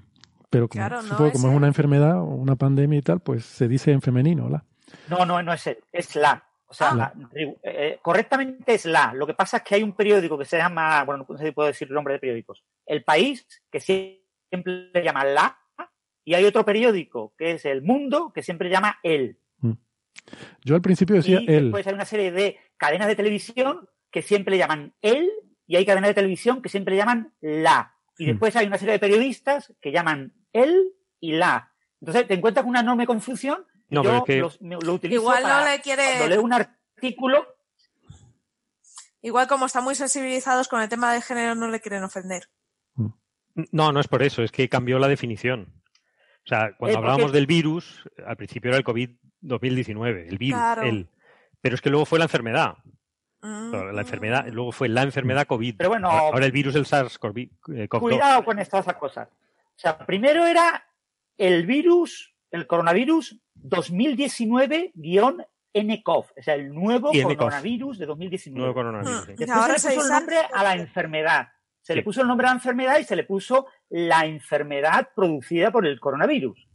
[0.51, 3.03] pero como, Claro, no supongo es como es el- una enfermedad o una pandemia y
[3.03, 4.65] tal, pues se dice en femenino, ¿la?
[5.09, 6.45] No, no, no es él, es la.
[6.67, 6.95] O sea, Ah.
[6.95, 9.13] la- eh, eh, correctamente es la.
[9.15, 11.51] Lo que pasa es que hay un periódico que se llama, bueno, no sé si
[11.53, 15.57] puedo decir el nombre de periódicos, El País, que siempre le llama la,
[16.25, 19.39] y hay otro periódico que es El Mundo, que siempre llama el.
[20.65, 21.65] Yo al principio decía y él.
[21.65, 25.29] después hay una serie de cadenas de televisión que siempre le llaman él,
[25.67, 27.95] y hay cadenas de televisión que siempre le llaman la.
[28.21, 28.29] Y Mm.
[28.29, 31.73] después hay una serie de periodistas que llaman él y la.
[32.01, 33.67] Entonces te encuentras con una enorme confusión.
[33.89, 36.29] No, pero yo es que- los- me- lo utilizo Igual no para le quiere- cuando
[36.29, 37.47] leo un artículo
[39.23, 42.49] Igual como están muy sensibilizados con el tema de género, no le quieren ofender.
[43.71, 45.83] No, no es por eso, es que cambió la definición.
[46.45, 50.59] O sea, cuando Eh, hablábamos porque- del virus, al principio era el COVID-2019, el virus,
[50.59, 50.83] Claro.
[50.83, 51.09] el.
[51.61, 52.77] Pero es que luego fue la enfermedad.
[53.43, 53.93] Mm.
[53.95, 55.77] La enfermedad, luego fue la enfermedad COVID.
[55.77, 57.89] Pero bueno- ahora ahora el virus, el SARS-CoV-2.
[57.89, 59.29] Cuidado con estas cosas.
[59.29, 60.85] O sea, primero era
[61.39, 68.59] el virus, el coronavirus 2019-nCoV, o sea, el nuevo Y coronavirus de 2019.
[68.59, 69.35] Nuevo coronavirus, sí.
[69.39, 71.49] Después Ahora se le puso el nombre a la enfermedad.
[71.81, 72.05] Se le Sí.
[72.05, 75.99] puso el nombre a la enfermedad y se le puso la enfermedad producida por el
[75.99, 76.69] coronavirus.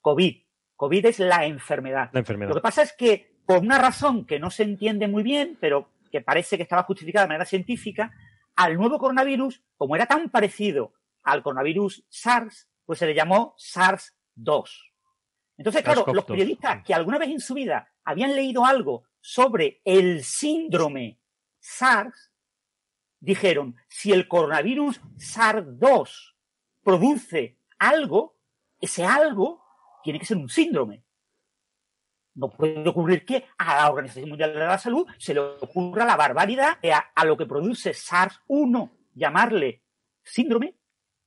[0.00, 0.42] COVID.
[0.76, 2.10] COVID es la enfermedad.
[2.12, 2.48] La enfermedad.
[2.50, 5.90] Lo que pasa es que, por una razón que no se entiende muy bien, pero
[6.10, 8.12] que parece que estaba justificada de manera científica,
[8.56, 10.92] al nuevo coronavirus, como era tan parecido
[11.22, 14.70] al coronavirus SARS, pues se le llamó SARS-2.
[15.56, 16.14] Entonces, claro, SARS-CoV-2.
[16.14, 21.18] los periodistas que alguna vez en su vida habían leído algo sobre el síndrome
[21.58, 22.32] SARS,
[23.20, 26.34] dijeron, si el coronavirus SARS-2
[26.82, 28.36] produce algo,
[28.80, 29.64] ese algo
[30.02, 31.03] tiene que ser un síndrome.
[32.34, 36.16] No puede ocurrir que a la Organización Mundial de la Salud se le ocurra la
[36.16, 39.82] barbaridad de a, a lo que produce SARS-1 llamarle
[40.22, 40.74] síndrome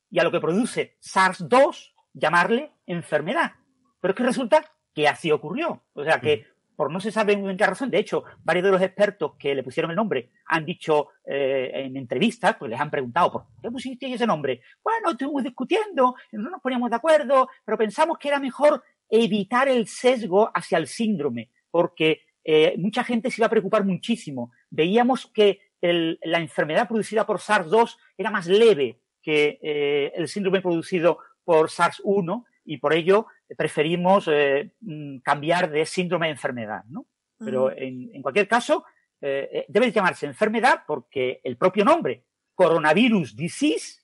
[0.10, 3.54] y a lo que produce SARS-2 llamarle enfermedad.
[4.00, 4.64] Pero es que resulta
[4.94, 5.84] que así ocurrió.
[5.94, 8.72] O sea que, por no se sabe muy bien qué razón, de hecho, varios de
[8.72, 12.92] los expertos que le pusieron el nombre han dicho eh, en entrevistas, pues les han
[12.92, 14.62] preguntado, ¿por qué pusiste ese nombre?
[14.84, 19.88] Bueno, estuvimos discutiendo, no nos poníamos de acuerdo, pero pensamos que era mejor evitar el
[19.88, 24.52] sesgo hacia el síndrome, porque eh, mucha gente se iba a preocupar muchísimo.
[24.70, 30.62] Veíamos que el- la enfermedad producida por SARS-2 era más leve que eh, el síndrome
[30.62, 33.28] producido por SARS-1 y por ello
[33.58, 37.06] preferimos eh, mm, cambiar de síndrome a enfermedad, ¿no?
[37.38, 38.84] Pero en, en cualquier caso,
[39.22, 42.24] eh, eh, debe llamarse enfermedad porque el propio nombre,
[42.56, 44.02] coronavirus disease,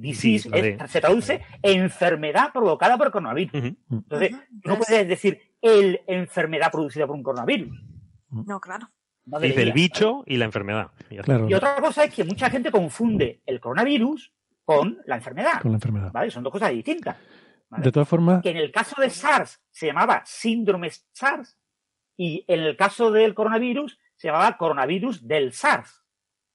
[0.00, 3.74] disease Sí, es- se traduce enfermedad provocada por coronavirus.
[3.90, 4.30] Entonces,
[4.62, 7.76] tú no puedes decir el enfermedad producida por un coronavirus.
[8.30, 8.88] No, claro.
[9.26, 10.90] No Dice el bicho y la enfermedad.
[11.10, 11.18] Y.
[11.18, 14.32] Claro, otra cosa es que mucha gente confunde el coronavirus
[14.64, 15.60] con la enfermedad.
[15.60, 16.12] con la enfermedad.
[16.12, 16.30] ¿vale?
[16.30, 17.16] Son dos cosas distintas.
[17.68, 17.84] ¿vale?
[17.84, 21.58] De todas formas, Que en el caso de SARS se llamaba síndrome SARS
[22.16, 26.02] y en el caso del coronavirus se llamaba coronavirus del SARS.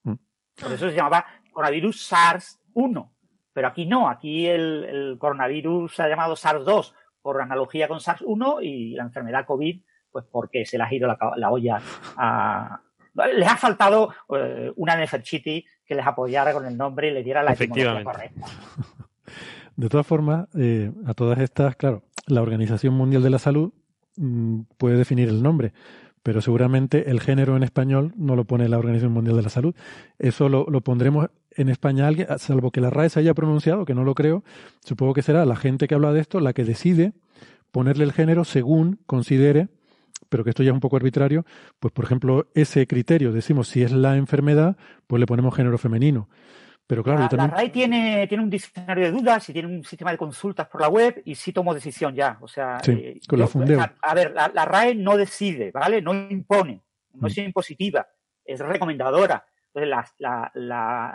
[0.04, 0.14] Mm.
[0.60, 3.13] Por eso se llamaba coronavirus SARS-1.
[3.54, 6.94] Pero aquí no, aquí el, el coronavirus se ha llamado SARS-2
[7.24, 9.82] por analogía con SARS-1 y la enfermedad COVID,
[10.12, 11.82] pues porque se le ha ido la, olla
[12.18, 12.82] a...
[13.36, 17.44] Les ha faltado eh, una Neferchiti que les apoyara con el nombre y le diera
[17.44, 18.46] la etimología correcta.
[19.76, 23.74] De todas formas, eh, a todas estas, claro, la Organización Mundial de la Salud
[24.18, 25.74] mm, puede definir el nombre,
[26.22, 29.76] pero seguramente el género en español no lo pone la Organización Mundial de la Salud.
[30.20, 33.94] Eso lo, lo pondremos en España alguien, salvo que la RAE se haya pronunciado, que
[33.96, 34.44] no lo creo,
[34.84, 37.14] supongo que será la gente que habla de esto la que decide
[37.72, 39.68] ponerle el género según considere,
[40.30, 41.46] pero que esto ya es un poco arbitrario,
[41.80, 44.78] pues por ejemplo, ese criterio, decimos si es la enfermedad,
[45.08, 46.30] pues le ponemos género femenino.
[46.86, 47.52] Pero claro, la, yo también...
[47.52, 50.82] la RAE tiene, tiene un diccionario de dudas y tiene un sistema de consultas por
[50.82, 52.38] la web y sí tomó decisión ya.
[52.42, 55.72] O sea, Sí, eh, con la yo- a, a ver, la, la RAE no decide,
[55.72, 56.02] ¿vale?
[56.02, 58.06] No impone, no es impositiva,
[58.44, 59.46] es recomendadora.
[59.74, 60.52] Entonces, la,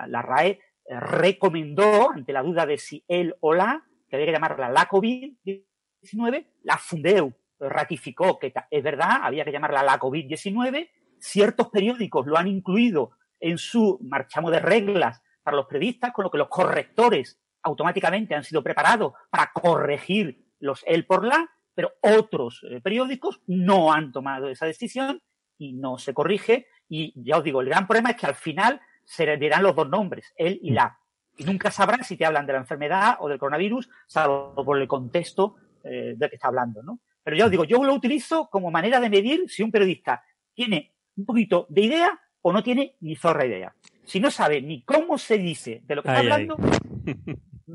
[0.08, 4.32] la, RAE eh, recomendó, ante la duda de si él o la, que había que
[4.32, 10.90] llamarla la COVID-19, la Fundeu ratificó que es verdad, había que llamarla la COVID-19.
[11.18, 13.10] Ciertos periódicos lo han incluido
[13.40, 18.44] en su marchamo de reglas para los periodistas, con lo que los correctores automáticamente han
[18.44, 24.48] sido preparados para corregir los el por la, pero otros eh, periódicos no han tomado
[24.48, 25.22] esa decisión
[25.58, 26.66] y no se corrige.
[26.88, 29.74] Y ya os digo, el gran problema es que al final se le dirán los
[29.74, 30.98] dos nombres, él y la.
[31.36, 34.88] Y nunca sabrás si te hablan de la enfermedad o del coronavirus, salvo por el
[34.88, 37.00] contexto eh, del que está hablando, ¿no?
[37.22, 40.22] Pero ya os digo, yo lo utilizo como manera de medir si un periodista
[40.54, 43.74] tiene un poquito de idea o no tiene ni zorra idea.
[44.04, 46.26] Si no sabe ni cómo se dice de lo que está ay.
[46.26, 46.56] hablando,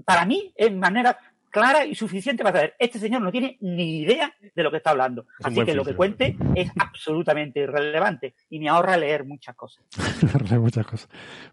[0.06, 1.18] para mí es manera
[1.53, 4.89] clara y suficiente para saber, este señor no tiene ni idea de lo que está
[4.89, 5.27] hablando.
[5.39, 9.85] Es Así que lo que cuente es absolutamente irrelevante y me ahorra leer muchas cosas.
[10.51, 11.07] Hay muchas cosas.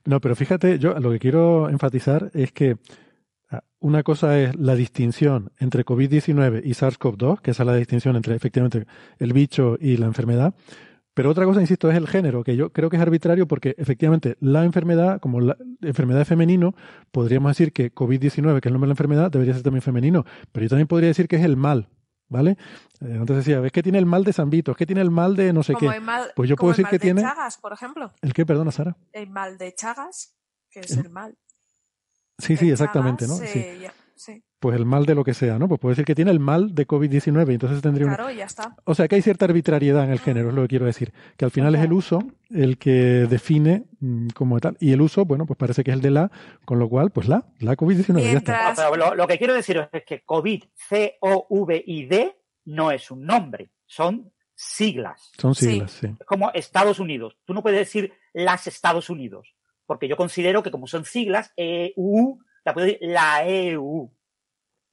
[0.07, 2.79] No, pero fíjate, yo lo que quiero enfatizar es que
[3.51, 8.17] ah, una cosa es la distinción entre COVID-19 y SARS-CoV-2, que esa es la distinción
[8.17, 8.87] entre efectivamente
[9.19, 10.55] el bicho y la enfermedad.
[11.21, 14.39] Pero otra cosa, insisto, es el género, que yo creo que es arbitrario porque efectivamente
[14.41, 16.75] la enfermedad, como la enfermedad es femenino,
[17.11, 20.25] podríamos decir que COVID-19, que es el nombre de la enfermedad, debería ser también femenino.
[20.51, 21.91] Pero yo también podría decir que es el mal,
[22.31, 22.57] ¿vale?
[23.03, 25.11] Eh, antes decía, es que tiene el mal de San Vito, es que tiene el
[25.11, 25.97] mal de no sé Como qué.
[25.99, 27.21] el mal, Pues yo como puedo el decir mal que de tiene...
[27.23, 28.13] Chagas, por ejemplo.
[28.23, 28.47] ¿El qué?
[28.47, 28.97] Perdona, Sara.
[29.13, 30.35] El mal de Chagas,
[30.71, 31.37] que es El- el mal.
[32.39, 33.35] Sí, sí, El exactamente, ¿no?
[33.37, 33.59] Sí.
[33.59, 34.43] eh, ya, sí.
[34.59, 35.69] Pues el mal de lo que sea, ¿no?
[35.69, 38.17] Pues puede decir que tiene el mal de COVID-19, entonces tendría una...
[38.17, 38.77] Claro, ya está.
[38.85, 41.13] O sea que hay cierta arbitrariedad en el género, es lo que quiero decir.
[41.37, 42.21] Que al final es el uso
[42.51, 44.77] el que define mm, como tal.
[44.81, 46.31] Y el uso, bueno, pues parece que es el de la,
[46.65, 48.69] con lo cual, pues la, la COVID-19, ya está.
[48.71, 52.37] No, pero lo, lo que quiero deciros es que COVID, C-O-V-I-D,
[52.67, 55.33] no es un nombre, son siglas.
[55.39, 56.07] Son siglas, sí.
[56.19, 57.39] Es como Estados Unidos.
[57.45, 59.55] Tú no puedes decir las Estados Unidos,
[59.87, 62.39] porque yo considero que como son siglas, EU,
[62.75, 64.11] puedo decir la EU.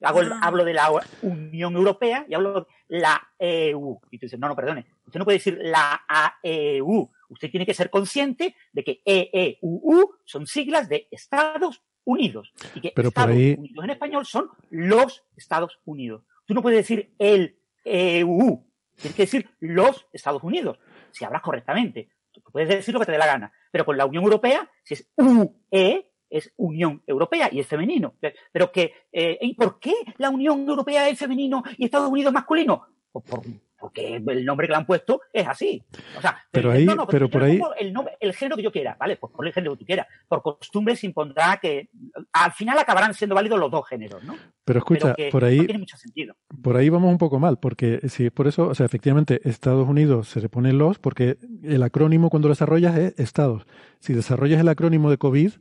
[0.01, 0.39] Hago el- Ah.
[0.43, 0.89] Hablo de la
[1.23, 3.99] Unión Europea y hablo de la EU.
[4.11, 7.09] Y tú dices, no, no, perdone, usted no puede decir la AEU.
[7.29, 12.53] Usted tiene que ser consciente de que EEUU son siglas de Estados Unidos.
[12.75, 16.23] Y que Pero Estados ahí- Unidos en español son los Estados Unidos.
[16.45, 18.63] Tú no puedes decir el EU.
[18.95, 20.79] Tienes que decir los Estados Unidos,
[21.11, 22.09] si hablas correctamente.
[22.31, 23.51] Tú puedes decir lo que te dé la gana.
[23.71, 28.15] Pero con la Unión Europea, si es UE, es Unión Europea y es femenino.
[28.51, 32.33] Pero que, eh, ¿y por qué la Unión Europea es femenino y Estados Unidos es
[32.33, 32.83] masculino?
[33.11, 33.41] Pues por-
[33.79, 35.83] porque el nombre que le han puesto es así.
[36.17, 38.55] O sea, Pero dices, ahí- no, no, pero yo por ahí- el, nombre- el género
[38.55, 39.17] que yo quiera, ¿vale?
[39.17, 40.07] Pues ponle el género que tú quieras.
[40.27, 41.87] Por costumbre se impondrá que
[42.33, 44.35] al final acabarán siendo válidos los dos géneros, ¿no?
[44.65, 46.35] Pero escucha, que por ahí, no tiene mucho sentido.
[46.63, 50.27] por ahí vamos un poco mal, porque si por eso, o sea, efectivamente, Estados Unidos
[50.27, 53.67] se le pone los, porque el acrónimo cuando lo desarrollas es Estados.
[53.99, 55.51] Si desarrollas el acrónimo de COVID,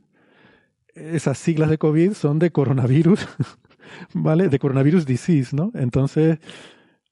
[0.97, 3.27] esas siglas de COVID son de coronavirus,
[4.13, 4.49] ¿vale?
[4.49, 5.71] De coronavirus disease, ¿no?
[5.75, 6.39] Entonces,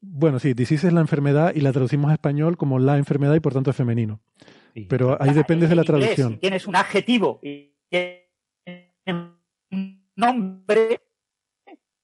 [0.01, 3.39] bueno, sí, disease es la enfermedad y la traducimos a español como la enfermedad y
[3.39, 4.21] por tanto es femenino.
[4.89, 6.33] Pero ahí depende de la inglés, traducción.
[6.33, 7.73] Si tienes un adjetivo y
[10.15, 11.01] nombre,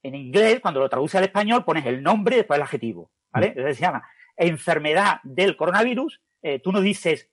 [0.03, 3.11] en inglés, cuando lo traduce al español, pones el nombre y después el adjetivo.
[3.31, 3.47] ¿Vale?
[3.47, 3.49] Mm.
[3.49, 6.21] Entonces se llama enfermedad del coronavirus.
[6.41, 7.29] Eh, tú no dices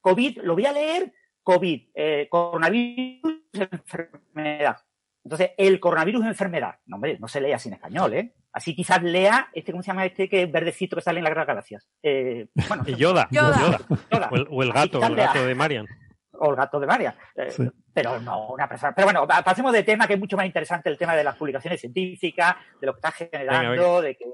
[0.00, 1.12] COVID, lo voy a leer,
[1.46, 4.76] COVID, eh, coronavirus, enfermedad.
[5.24, 6.74] Entonces, el coronavirus es enfermedad.
[6.86, 8.34] No, hombre, no se lee así en español, ¿eh?
[8.52, 11.46] Así quizás lea este, ¿cómo se llama este que es verdecito que sale en las
[11.46, 11.86] galaxias?
[12.02, 13.28] Eh, bueno, Yoda.
[13.30, 13.78] Yoda.
[14.10, 14.28] Yoda.
[14.32, 15.26] O el, o el gato, el lea.
[15.28, 15.86] gato de Marian.
[16.32, 17.16] O el gato de María.
[17.36, 17.62] Eh, Sí.
[17.94, 18.92] Pero no una persona.
[18.94, 21.36] Pero bueno, pa- pasemos de tema que es mucho más interesante el tema de las
[21.36, 24.24] publicaciones científicas, de lo que está generando, Venga, de que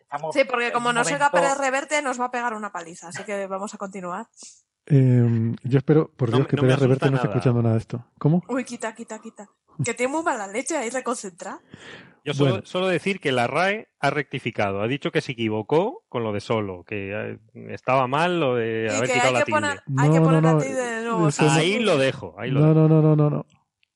[0.00, 0.34] estamos.
[0.34, 2.72] Sí, porque como en no un se momento- Pérez Reverte, nos va a pegar una
[2.72, 3.08] paliza.
[3.08, 4.26] Así que vamos a continuar.
[4.86, 7.62] Eh, yo espero, por No Dios, me- que no me Pérez Reverte no esté escuchando
[7.62, 8.04] nada de esto.
[8.18, 8.42] ¿Cómo?
[8.48, 9.48] Uy, quita, quita, quita.
[9.84, 11.60] Que tiene muy mala leche ahí reconcentrada.
[12.24, 12.66] Yo solo, Bueno.
[12.66, 14.80] solo decir que la RAE ha rectificado.
[14.82, 17.38] Ha dicho que se equivocó con lo de solo, que eh,
[17.70, 19.60] estaba mal lo de Y haber que quitado hay la que tilde.
[19.60, 21.28] poner, hay No, que no, poner no, la tilde de nuevo.
[21.28, 22.80] eso no- Ahí lo dejo, ahí lo No, dejo.
[22.80, 23.46] no, no, no, no, no.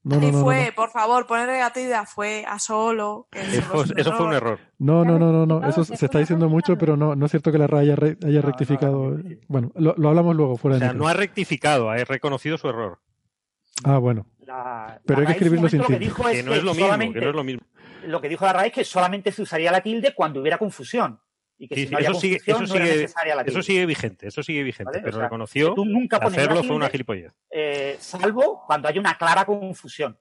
[0.02, 0.72] No, no, no, no, fue, no.
[0.74, 1.26] por favor,
[1.72, 3.28] tilde a fue, a solo.
[3.32, 4.58] eso Eso, es eso fue un error.
[4.78, 5.68] No, no, no, no, no.
[5.68, 8.16] Eso se está diciendo mucho, pero no, no es cierto que la RAE haya, re-
[8.24, 9.10] haya no, rectificado.
[9.10, 9.36] no, no, no.
[9.48, 11.04] Bueno, lo, lo hablamos luego fuera O de sea, micro.
[11.04, 12.98] no ha rectificado, ha reconocido su error.
[13.84, 14.26] Ah, bueno.
[14.46, 16.38] La, Pero hay que escribirlo sin momento lo que tilde.
[16.38, 16.58] es Que no es
[17.12, 17.62] que no es lo mismo.
[18.06, 21.20] lo que dijo la RAE es que solamente se usaría la tilde cuando hubiera confusión.
[21.62, 23.58] Y que Sí, si sí, no eso sigue, eso no era sigue, necesaria la tilde.
[23.60, 25.02] eso sigue vigente, eso sigue vigente, ¿Vale?
[25.04, 27.32] pero O sea, reconoció que tú nunca hacerlo fue una gilipollez.
[27.50, 30.16] eh, salvo cuando hay una clara confusión.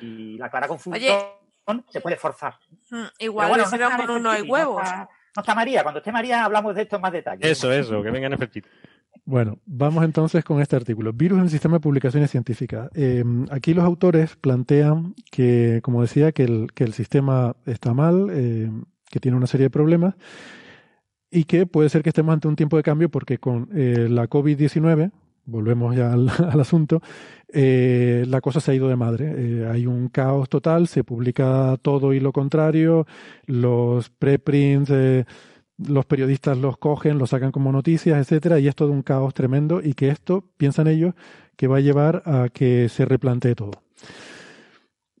[0.00, 0.94] Y la clara confusión
[1.66, 1.84] Oye.
[1.90, 2.54] se puede forzar.
[2.90, 4.76] Mm, Igual lo no con uno huevos.
[4.76, 5.82] No está, no está María.
[5.82, 7.50] Cuando esté María hablamos de esto en más detalle.
[7.50, 8.70] Eso, eso, que vengan efectivos.
[9.26, 11.12] Bueno, vamos entonces con este artículo.
[11.12, 12.88] Virus en el sistema de publicaciones científicas.
[12.94, 18.28] Eh, aquí los autores plantean que, como decía, que el, que el sistema está mal,
[18.30, 18.70] eh,
[19.10, 20.14] que tiene una serie de problemas
[21.30, 24.28] y que puede ser que estemos ante un tiempo de cambio porque con eh, la
[24.28, 25.10] COVID-19,
[25.44, 27.00] volvemos ya al, al asunto,
[27.52, 29.34] eh, la cosa se ha ido de madre.
[29.36, 33.06] Eh, hay un caos total, se publica todo y lo contrario,
[33.46, 34.90] los preprints...
[34.90, 35.24] eh,
[35.78, 39.80] los periodistas los cogen, los sacan como noticias, etcétera, y es todo un caos tremendo
[39.80, 41.14] y que esto, piensan ellos,
[41.56, 43.82] que va a llevar a que se replantee todo.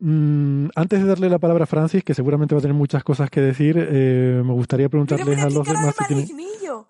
[0.00, 3.30] Mm, antes de darle la palabra a Francis, que seguramente va a tener muchas cosas
[3.30, 6.24] que decir, eh, me gustaría preguntarles a los demás si tienen...
[6.24, 6.88] Malignillo.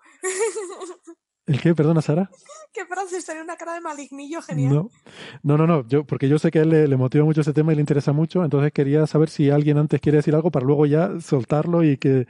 [1.47, 1.73] ¿El qué?
[1.73, 2.29] Perdona, Sara.
[2.73, 4.73] que Francis tiene una cara de malignillo genial.
[4.73, 4.89] No,
[5.41, 7.53] no, no, no, yo, porque yo sé que a él le, le motiva mucho ese
[7.53, 10.65] tema y le interesa mucho, entonces quería saber si alguien antes quiere decir algo para
[10.65, 12.27] luego ya soltarlo y que,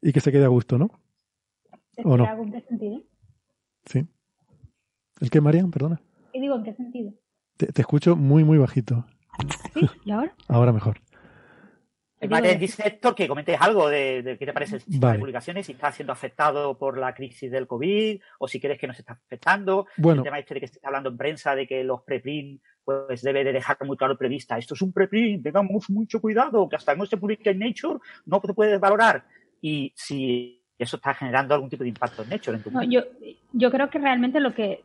[0.00, 0.90] y que se quede a gusto, ¿no?
[2.04, 2.24] ¿O no?
[2.24, 3.02] ¿En qué sentido?
[3.86, 4.06] Sí.
[5.20, 5.70] ¿El qué, Marian?
[5.70, 6.00] Perdona.
[6.32, 7.12] Y digo, ¿en qué sentido?
[7.56, 9.04] Te, te escucho muy, muy bajito.
[9.74, 9.88] ¿Sí?
[10.04, 10.34] ¿Y ahora?
[10.48, 11.00] Ahora mejor.
[12.28, 15.16] Vale, dice Héctor que comentes algo de, de qué te parece el sistema Vale.
[15.16, 18.86] de publicaciones, si está siendo afectado por la crisis del COVID o si crees que
[18.86, 19.86] nos está afectando.
[19.96, 20.20] Bueno.
[20.20, 23.22] El tema este de que se está hablando en prensa de que los preprint pues
[23.22, 24.58] debe de dejar muy claro el prevista.
[24.58, 28.42] Esto es un preprint, tengamos mucho cuidado, que hasta no se publique en Nature no
[28.44, 29.24] se puede valorar.
[29.62, 33.02] Y si eso está generando algún tipo de impacto en Nature en tu No, yo,
[33.52, 34.84] yo creo que realmente lo que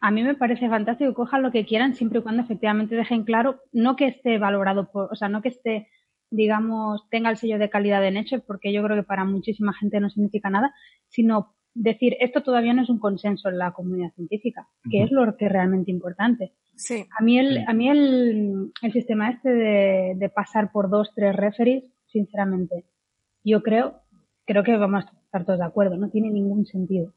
[0.00, 3.24] a mí me parece fantástico que cojan lo que quieran siempre y cuando efectivamente dejen
[3.24, 5.88] claro, no que esté valorado por, o sea, no que esté,
[6.30, 10.00] digamos, tenga el sello de calidad de Nature, porque yo creo que para muchísima gente
[10.00, 10.72] no significa nada,
[11.08, 15.36] sino decir, esto todavía no es un consenso en la comunidad científica, que es lo
[15.36, 16.52] que es realmente importante.
[16.76, 17.04] Sí.
[17.18, 21.34] A mí el, a mí el, el sistema este de, de pasar por dos, tres
[21.34, 22.84] referees, sinceramente,
[23.44, 24.00] yo creo,
[24.44, 27.12] creo que vamos a estar todos de acuerdo, no tiene ningún sentido.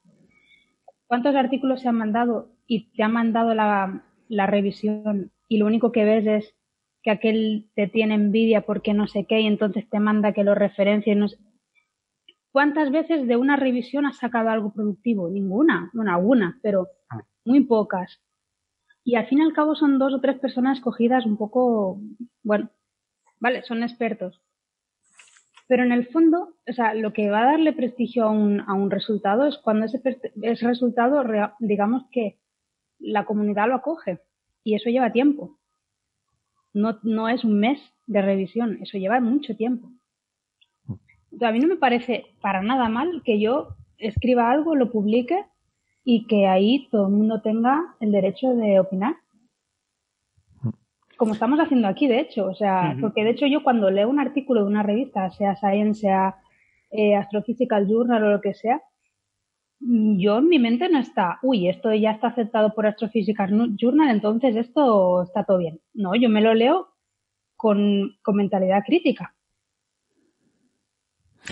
[1.12, 5.92] ¿Cuántos artículos se han mandado y te han mandado la, la revisión y lo único
[5.92, 6.56] que ves es
[7.04, 10.56] que aquel te tiene envidia porque no sé qué y entonces te manda que lo
[10.56, 11.14] referencie?
[11.16, 11.38] No sé.
[12.54, 15.30] ¿Cuántas veces de una revisión has sacado algo productivo?
[15.30, 16.88] Ninguna, bueno, alguna, pero
[17.44, 18.22] muy pocas.
[19.04, 22.00] Y al fin y al cabo son dos o tres personas escogidas un poco,
[22.42, 22.70] bueno,
[23.38, 24.42] vale, son expertos.
[25.72, 28.74] Pero en el fondo, o sea, lo que va a darle prestigio a un, a
[28.74, 30.02] un resultado es cuando ese,
[30.42, 31.24] ese resultado,
[31.62, 32.42] digamos que
[33.00, 34.20] la comunidad lo acoge.
[34.66, 35.58] Y eso lleva tiempo.
[36.74, 39.90] No, no es un mes de revisión, eso lleva mucho tiempo.
[41.40, 45.46] A mí no me parece para nada mal que yo escriba algo, lo publique
[46.04, 49.16] y que ahí todo el mundo tenga el derecho de opinar.
[51.22, 52.48] Como estamos haciendo aquí, de hecho.
[52.48, 56.02] O sea, porque de hecho yo cuando leo un artículo de una revista, sea Science,
[56.02, 56.38] sea
[56.90, 58.82] eh, Astrophysical Journal o lo que sea,
[59.80, 64.56] yo en mi mente no está, uy, esto ya está aceptado por Astrophysical Journal, entonces
[64.56, 65.80] esto está todo bien.
[65.94, 66.88] No, yo me lo leo
[67.56, 69.36] con, con mentalidad crítica.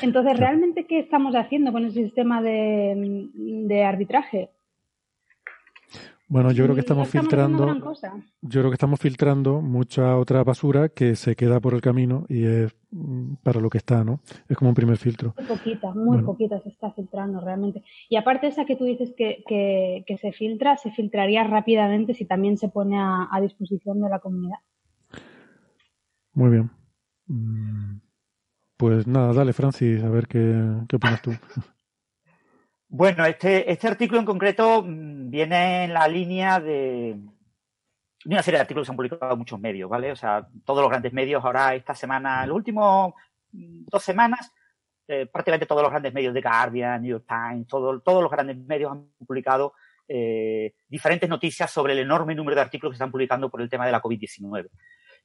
[0.02, 4.50] Entonces, ¿realmente qué estamos haciendo con el sistema de, de arbitraje?
[6.30, 7.66] Bueno, yo creo que estamos filtrando,
[8.42, 12.46] yo creo que estamos filtrando mucha otra basura que se queda por el camino y
[12.46, 14.20] es mm, para lo que está, ¿no?
[14.48, 15.34] Es como un primer filtro.
[15.36, 16.28] Muy poquita, muy Bueno.
[16.28, 17.84] poquita se está filtrando realmente.
[18.10, 22.26] Y aparte esa que tú dices que, que, que se filtra, se filtraría rápidamente si
[22.26, 24.60] también se pone a, a disposición de la comunidad.
[26.34, 26.70] Muy bien.
[27.28, 28.00] Mm,
[28.78, 31.32] Pues nada, dale, Francis, a ver qué, qué opinas tú.
[32.92, 37.16] Bueno, este, este artículo en concreto mm, viene en la línea de,
[38.26, 40.12] una serie de artículos que se han publicado muchos medios, ¿vale?
[40.12, 43.14] O sea, todos los grandes medios ahora esta semana, en los últimos
[43.52, 44.52] mm, dos semanas,
[45.08, 48.58] eh, prácticamente todos los grandes medios de Guardian, New York Times, todo- todos los grandes
[48.58, 49.74] medios han publicado
[50.08, 53.86] eh, diferentes noticias sobre el enorme número de artículos que están publicando por el tema
[53.86, 54.68] de la COVID-19.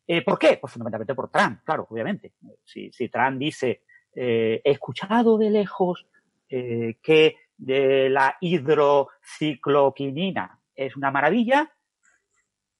[0.06, 0.58] Eh, ¿Por qué?
[0.60, 2.34] Pues fundamentalmente por Trump, claro, obviamente.
[2.62, 3.84] Si, si Trump dice,
[4.14, 6.06] he escuchado de lejos
[6.46, 11.72] que de la hidrocicloquinina es una maravilla,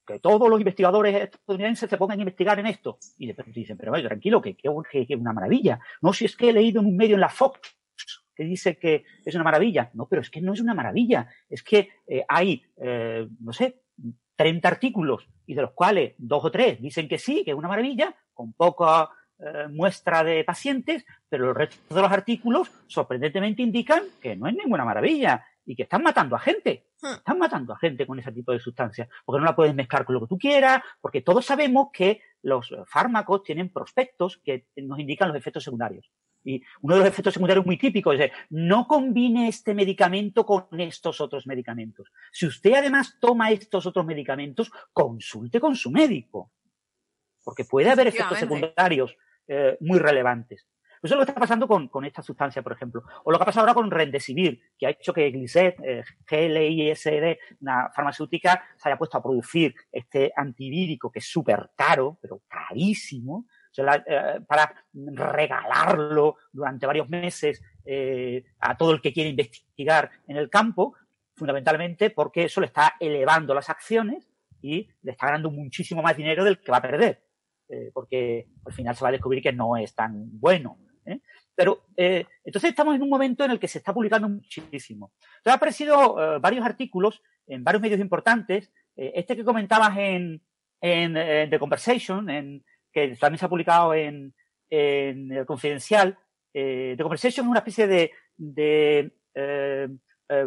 [0.07, 2.99] que todos los investigadores estadounidenses se pongan a investigar en esto.
[3.17, 5.81] Y de repente dicen, pero vaya, tranquilo, que es una maravilla.
[6.03, 7.79] No, si es que he leído en un medio en la Fox
[8.35, 9.91] que dice que es una maravilla.
[9.95, 11.29] No, pero es que no es una maravilla.
[11.49, 13.83] Es que eh, hay, eh, no sé,
[14.37, 17.69] 30 artículos y de los cuales dos o tres dicen que sí, que es una
[17.69, 24.03] maravilla, con poca eh, muestra de pacientes, pero el resto de los artículos sorprendentemente indican
[24.21, 26.87] que no es ninguna maravilla y que están matando a gente.
[27.03, 30.15] Están matando a gente con ese tipo de sustancias, porque no la puedes mezclar con
[30.15, 35.29] lo que tú quieras, porque todos sabemos que los fármacos tienen prospectos que nos indican
[35.29, 36.11] los efectos secundarios.
[36.45, 41.21] Y uno de los efectos secundarios muy típicos es no combine este medicamento con estos
[41.21, 42.13] otros medicamentos.
[42.31, 46.53] Si usted además toma estos otros medicamentos, consulte con su médico,
[47.45, 49.17] porque puede haber efectos secundarios
[49.47, 50.67] eh, muy relevantes.
[51.03, 53.03] Eso es lo que está pasando con, con esta sustancia, por ejemplo.
[53.25, 57.37] O lo que ha pasado ahora con Remdesivir, que ha hecho que Glised, eh, GLISD,
[57.61, 63.45] una farmacéutica, se haya puesto a producir este antivírico que es súper caro, pero carísimo,
[63.71, 70.11] sea, la- eh, para regalarlo durante varios meses eh, a todo el que quiere investigar
[70.27, 70.95] en el campo,
[71.35, 74.27] fundamentalmente porque eso le está elevando las acciones
[74.63, 77.23] y le está ganando muchísimo más dinero del que va a perder,
[77.69, 80.79] eh, porque al final se va a descubrir que no es tan bueno.
[81.07, 81.21] ¿eh?
[81.55, 85.13] Pero eh, entonces estamos en un momento en el que se está publicando muchísimo.
[85.21, 88.73] Entonces ha aparecido eh, varios artículos en varios medios importantes.
[88.97, 90.43] Eh, este que comentabas en,
[90.81, 94.35] en, eh, The Conversation, en, que también se ha publicado en,
[94.71, 96.19] en el Confidencial.
[96.53, 99.11] The Conversation es una especie de, de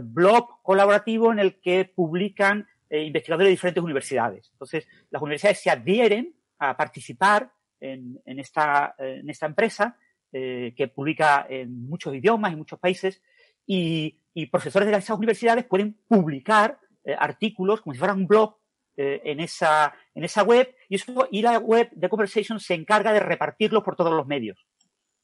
[0.01, 4.49] blog colaborativo en el que publican investigadores de diferentes universidades.
[4.53, 9.97] Entonces, las universidades se adhieren a participar en, en esta, en esta empresa
[10.31, 13.21] eh, que publica en muchos idiomas, en muchos países,
[13.65, 18.57] y, y profesores de esas universidades pueden publicar eh, artículos como si fueran un blog
[18.97, 23.13] eh, en, esa, en esa web, y, eso, y la web de Conversation se encarga
[23.13, 24.67] de repartirlo por todos los medios.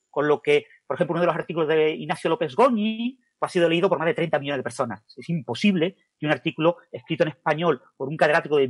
[0.10, 3.70] Con lo que, por ejemplo, uno de los artículos de Ignacio López Goñi ha sido
[3.70, 5.04] leído por más de 30 millones de personas.
[5.16, 8.68] Es imposible que un artículo escrito en español por un catedrático de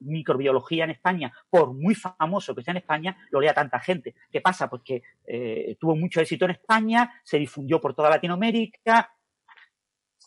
[0.00, 4.14] microbiología en España, por muy famoso que sea en España, lo lea tanta gente.
[4.30, 4.68] ¿Qué pasa?
[4.68, 9.10] Pues que eh, tuvo mucho éxito en España, se difundió por toda Latinoamérica,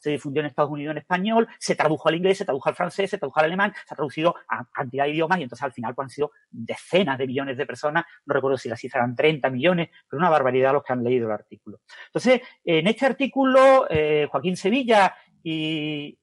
[0.08, 3.10] se difundió en Estados Unidos en español, se tradujo al inglés, se tradujo al francés,
[3.10, 5.96] se tradujo al alemán, se ha traducido a cantidad de idiomas y entonces al final
[5.96, 9.50] pues, han sido decenas de millones de personas, no recuerdo si la cifra eran 30
[9.50, 11.80] millones, pero una barbaridad los que han leído el artículo.
[12.08, 15.14] Entonces, en este artículo, eh, Joaquín Sevilla
[15.44, 16.18] y,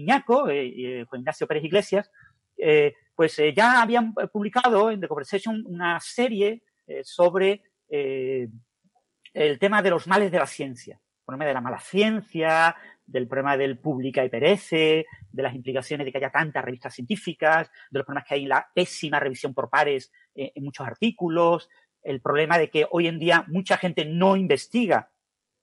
[0.00, 2.10] Iñaco, eh, eh, Juan Ignacio Pérez Iglesias,
[2.56, 6.62] eh, pues ya habían publicado en The Conversation una serie
[7.02, 12.76] sobre el tema de los males de la ciencia, problema de la mala ciencia,
[13.08, 17.70] del problema del publica y perece, de las implicaciones de que haya tantas revistas científicas,
[17.90, 21.68] de los problemas que hay en la pésima revisión por pares eh, en muchos artículos,
[22.02, 25.10] el problema de que hoy en día mucha gente no investiga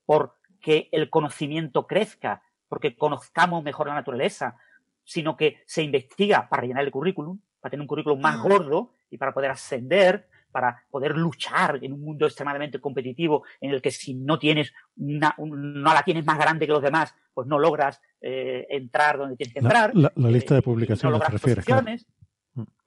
[0.05, 4.57] porque el conocimiento crezca, porque conozcamos mejor la naturaleza,
[5.03, 9.17] sino que se investiga para rellenar el currículum, para tener un currículum más gordo y
[9.17, 14.13] para poder ascender, para poder luchar en un mundo extremadamente competitivo en el que si
[14.13, 17.99] no tienes una, un- no la tienes más grande que los demás, pues no logras
[18.21, 21.65] eh, entrar donde tienes que entrar, la- la lista de no publicaciones te refieres.
[21.65, 21.85] claro.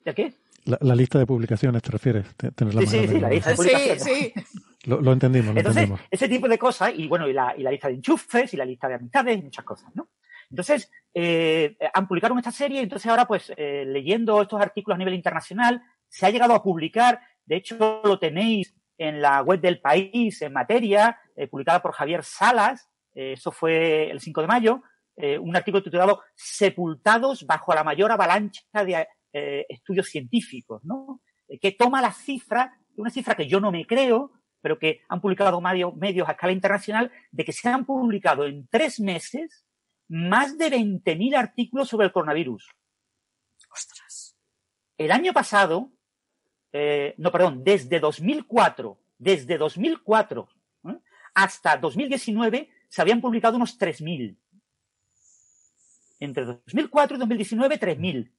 [0.03, 0.33] ¿De qué?
[0.65, 2.35] La, la lista de publicaciones te refieres.
[2.37, 4.03] te- tienes la Sí, sí, sí, la lista de Sí, publicaciones.
[4.03, 4.33] sí.
[4.85, 6.09] Lo, lo entendimos, lo Entonces, entendimos.
[6.11, 8.65] ese tipo de cosas, y bueno, y la, y la lista de enchufes, y la
[8.65, 10.09] lista de amistades, y muchas cosas, ¿no?
[10.51, 15.13] Entonces, eh, han publicado esta serie, entonces ahora, pues, eh, leyendo estos artículos a nivel
[15.15, 20.43] internacional, se ha llegado a publicar, de hecho, lo tenéis en la web del país,
[20.43, 24.83] en materia, eh, publicada por Javier Salas, eh, eso fue el 5 de mayo,
[25.17, 29.07] eh, un artículo titulado Sepultados bajo la mayor avalancha de
[29.69, 31.21] estudios científicos, ¿no?
[31.61, 35.61] Que toma la cifra, una cifra que yo no me creo, pero que han publicado
[35.61, 39.65] medios, medios a escala internacional, de que se han publicado en tres meses
[40.09, 42.69] más de 20.000 artículos sobre el coronavirus.
[43.71, 44.37] Ostras.
[44.97, 45.93] El año pasado,
[46.73, 50.49] eh, no, perdón, desde 2004, desde 2004
[50.89, 50.99] ¿eh?
[51.35, 54.37] hasta 2019 se habían publicado unos 3.000.
[56.21, 58.31] Entre 2004 y 2019, 3.000.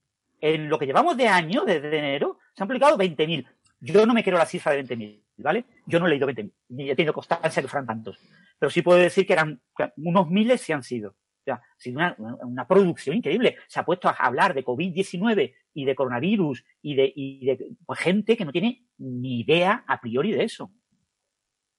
[0.41, 3.47] En lo que llevamos de año, desde enero, se han publicado 20.000.
[3.81, 5.65] Yo no me creo la cifra de 20.000, ¿vale?
[5.85, 8.19] Yo no he leído 20.000, ni he tenido constancia que fueran tantos.
[8.57, 9.61] Pero sí puedo decir que eran
[9.97, 11.11] unos miles sí han sido.
[11.11, 13.57] O sea, ha sido una, una producción increíble.
[13.67, 17.99] Se ha puesto a hablar de COVID-19 y de coronavirus y de, y de pues,
[17.99, 20.71] gente que no tiene ni idea a priori de eso.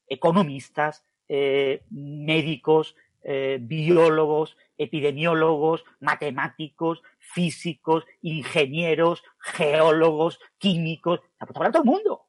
[0.07, 11.21] Economistas, eh, médicos, eh, biólogos, epidemiólogos, matemáticos, físicos, ingenieros, geólogos, químicos.
[11.21, 12.23] Se ha puesto a hablar todo el mundo.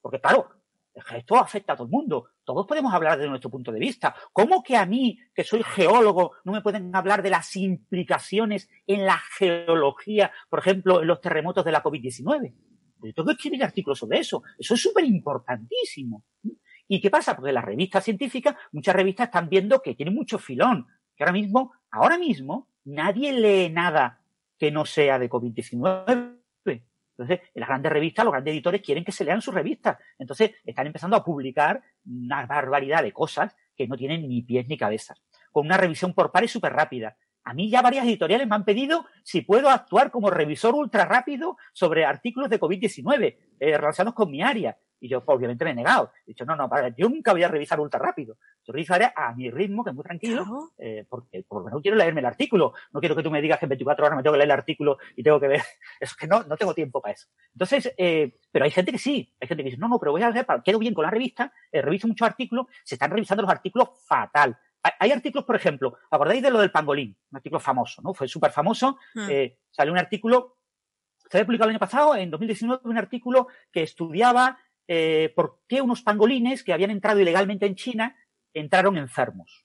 [0.00, 0.50] Porque claro,
[0.94, 2.30] esto afecta a todo el mundo.
[2.44, 4.14] Todos podemos hablar desde nuestro punto de vista.
[4.32, 9.06] ¿Cómo que a mí, que soy geólogo, no me pueden hablar de las implicaciones en
[9.06, 12.54] la geología, por ejemplo, en los terremotos de la COVID-19?
[13.02, 14.42] Yo tengo que escribir artículos sobre eso.
[14.58, 16.24] Eso es súper importantísimo.
[16.88, 17.36] ¿Y qué pasa?
[17.36, 20.86] Porque las revistas científicas, muchas revistas están viendo que tienen mucho filón.
[21.16, 24.20] Que ahora mismo, ahora mismo, nadie lee nada
[24.58, 26.29] que no sea de COVID-19.
[27.20, 29.98] Entonces, las grandes revistas, los grandes editores quieren que se lean sus revistas.
[30.18, 34.78] Entonces, están empezando a publicar una barbaridad de cosas que no tienen ni pies ni
[34.78, 35.20] cabezas.
[35.52, 37.16] Con una revisión por pares súper rápida.
[37.44, 41.56] A mí ya varias editoriales me han pedido si puedo actuar como revisor ultra rápido
[41.72, 44.78] sobre artículos de COVID-19 eh, relacionados con mi área.
[45.00, 46.12] Y yo, pues, obviamente, me he negado.
[46.26, 48.36] He dicho, no, no, para, yo nunca voy a revisar ultra rápido.
[48.64, 51.96] Yo revisaré a mi ritmo, que es muy tranquilo, eh, porque por lo menos quiero
[51.96, 52.74] leerme el artículo.
[52.92, 54.58] No quiero que tú me digas que en 24 horas me tengo que leer el
[54.58, 55.62] artículo y tengo que ver.
[56.00, 57.28] Es que no, no tengo tiempo para eso.
[57.52, 59.34] Entonces, eh, pero hay gente que sí.
[59.40, 61.52] Hay gente que dice, no, no, pero voy a hacer, quedo bien con la revista,
[61.72, 64.56] eh, reviso muchos artículos, se están revisando los artículos fatal.
[64.98, 67.14] Hay, artículos, por ejemplo, ¿acordáis de lo del pangolín?
[67.30, 68.14] Un artículo famoso, ¿no?
[68.14, 68.96] Fue súper famoso.
[69.14, 69.28] Hmm.
[69.28, 70.56] Eh, salió un artículo
[71.30, 74.58] se había publicado el año pasado, en 2019, un artículo que estudiaba
[74.92, 78.16] eh, por qué unos pangolines que habían entrado ilegalmente en China
[78.52, 79.64] entraron enfermos.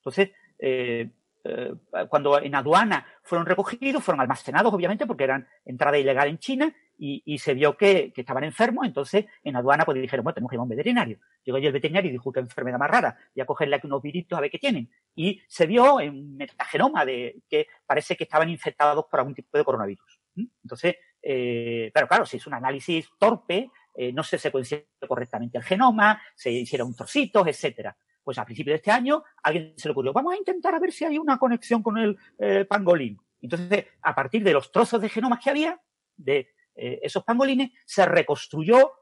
[0.00, 1.12] Entonces, eh,
[1.44, 1.72] eh,
[2.08, 7.22] cuando en aduana fueron recogidos, fueron almacenados, obviamente, porque eran entrada ilegal en China, y,
[7.24, 10.58] y se vio que, estaban enfermos, entonces en aduana pues dijeron, bueno, tenemos que ir
[10.58, 11.20] a un veterinario.
[11.44, 14.36] Llegó allí el veterinario y dijo, qué enfermedad más rara, y a cogerle unos viritos
[14.36, 14.90] a ver qué tienen.
[15.14, 19.64] Y se vio en metagenoma de que parece que estaban infectados por algún tipo de
[19.64, 20.20] coronavirus.
[20.64, 25.64] Entonces, eh, pero claro, si es un análisis torpe, eh, no se secuenció correctamente el
[25.64, 27.96] genoma, se hicieron trocitos, etcétera.
[28.22, 30.92] Pues a principios de este año, alguien se le ocurrió, vamos a intentar a ver
[30.92, 33.18] si hay una conexión con el eh, pangolín.
[33.40, 35.80] Entonces, a partir de los trozos de genomas que había,
[36.16, 38.92] de eh, esos pangolines, se reconstruyó,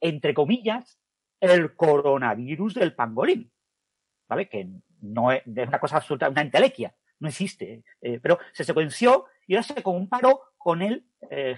[0.00, 0.98] entre comillas,
[1.40, 3.52] el coronavirus del pangolín.
[4.28, 4.48] ¿Vale?
[4.48, 4.68] Que
[5.00, 7.82] no es, es una cosa absoluta, una entelequia, no existe.
[8.00, 11.04] Pero se secuenció y ahora se comparó con el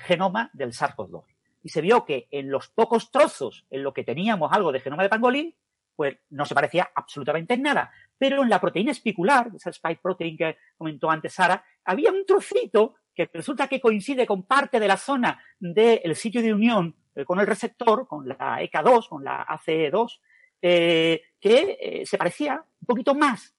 [0.01, 1.34] genoma del SARS-CoV-2.
[1.65, 5.03] Y se vio que en los pocos trozos en lo que teníamos algo de genoma
[5.03, 5.57] de pangolín,
[5.97, 7.91] pues no se parecía absolutamente en nada.
[8.19, 12.95] Pero en la proteína espicular, esa spike protein que comentó antes Sara, había un trocito
[13.15, 17.39] que resulta que coincide con parte de la zona del sitio de unión eh, con
[17.41, 20.21] el receptor, con la EK2, con la ACE2,
[20.61, 23.55] eh, que eh, se parecía un poquito más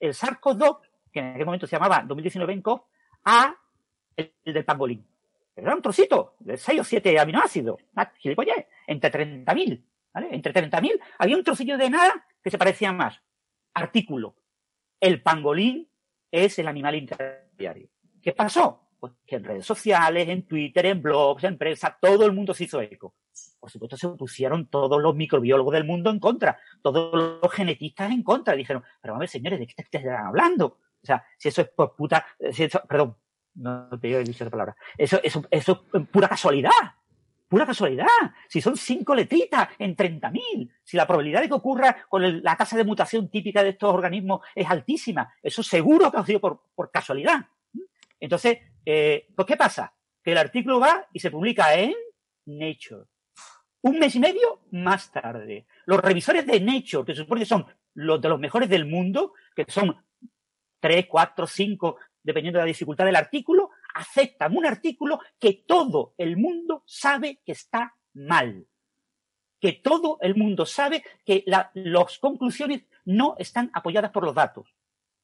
[0.00, 0.80] el SARS-CoV-2,
[1.12, 2.82] que en aquel momento se llamaba 2019 ENCOV,
[3.24, 3.56] a
[4.16, 5.06] el, el del pangolín.
[5.58, 7.80] Pero era un trocito de 6 o 7 aminoácidos,
[8.18, 9.82] gilipollez, entre 30.000.
[10.14, 10.28] ¿vale?
[10.30, 13.20] Entre 30.000 había un trocillo de nada que se parecía más.
[13.74, 14.36] Artículo.
[15.00, 15.88] El pangolín
[16.30, 17.88] es el animal intermediario.
[18.22, 18.88] ¿Qué pasó?
[19.00, 22.62] Pues que en redes sociales, en Twitter, en blogs, en prensa, todo el mundo se
[22.62, 23.16] hizo eco.
[23.58, 28.22] Por supuesto, se pusieron todos los microbiólogos del mundo en contra, todos los genetistas en
[28.22, 28.54] contra.
[28.54, 30.78] Dijeron, pero a ver, señores, ¿de qué están hablando?
[31.02, 33.16] O sea, si eso es por puta, si eso, perdón,
[33.58, 34.76] no te he dicho esa palabra.
[34.96, 36.70] Eso, eso, eso es pura casualidad.
[37.48, 38.06] Pura casualidad.
[38.48, 42.76] Si son cinco letritas en 30.000, si la probabilidad de que ocurra con la tasa
[42.76, 46.90] de mutación típica de estos organismos es altísima, eso seguro que ha sido por, por
[46.90, 47.46] casualidad.
[48.20, 49.94] Entonces, eh, pues ¿qué pasa?
[50.22, 51.94] Que el artículo va y se publica en
[52.46, 53.04] Nature.
[53.80, 55.66] Un mes y medio más tarde.
[55.86, 59.32] Los revisores de Nature, que se supone que son los de los mejores del mundo,
[59.54, 59.96] que son
[60.80, 61.96] tres, cuatro, cinco,
[62.28, 67.52] dependiendo de la dificultad del artículo, aceptan un artículo que todo el mundo sabe que
[67.52, 68.66] está mal.
[69.58, 74.74] Que todo el mundo sabe que la, las conclusiones no están apoyadas por los datos.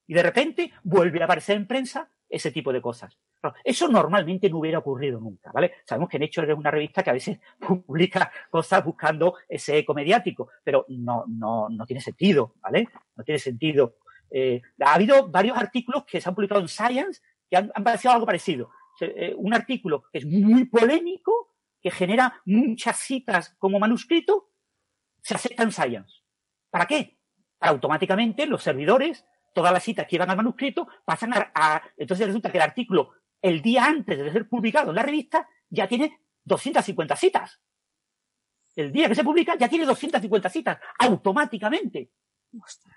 [0.06, 3.18] Y de repente vuelve a aparecer en prensa ese tipo de cosas.
[3.62, 5.74] Eso normalmente no hubiera ocurrido nunca, ¿vale?
[5.84, 7.38] Sabemos que Nature es una revista que a veces
[7.86, 12.88] publica cosas buscando ese eco mediático, pero no, no, no tiene sentido, ¿vale?
[13.14, 13.96] No tiene sentido.
[14.36, 18.12] Eh, ha habido varios artículos que se han publicado en Science que han, han parecido
[18.12, 18.68] algo parecido.
[19.00, 24.50] Eh, un artículo que es muy polémico, que genera muchas citas como manuscrito,
[25.22, 26.12] se acepta en Science.
[26.68, 27.16] ¿Para qué?
[27.58, 32.26] Para automáticamente los servidores todas las citas que iban al manuscrito pasan a, a, Entonces
[32.26, 36.18] resulta que el artículo, el día antes de ser publicado en la revista, ya tiene
[36.42, 37.60] 250 citas.
[38.74, 42.10] El día que se publica ya tiene 250 citas, automáticamente.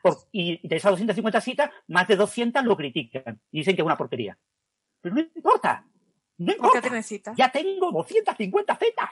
[0.01, 3.85] Por, y de esas 250 citas, más de 200 lo critican y dicen que es
[3.85, 4.37] una porquería.
[5.01, 5.85] Pero no importa.
[6.37, 6.81] No importa.
[6.81, 7.35] ¿Por qué citas?
[7.37, 9.09] Ya tengo 250 citas.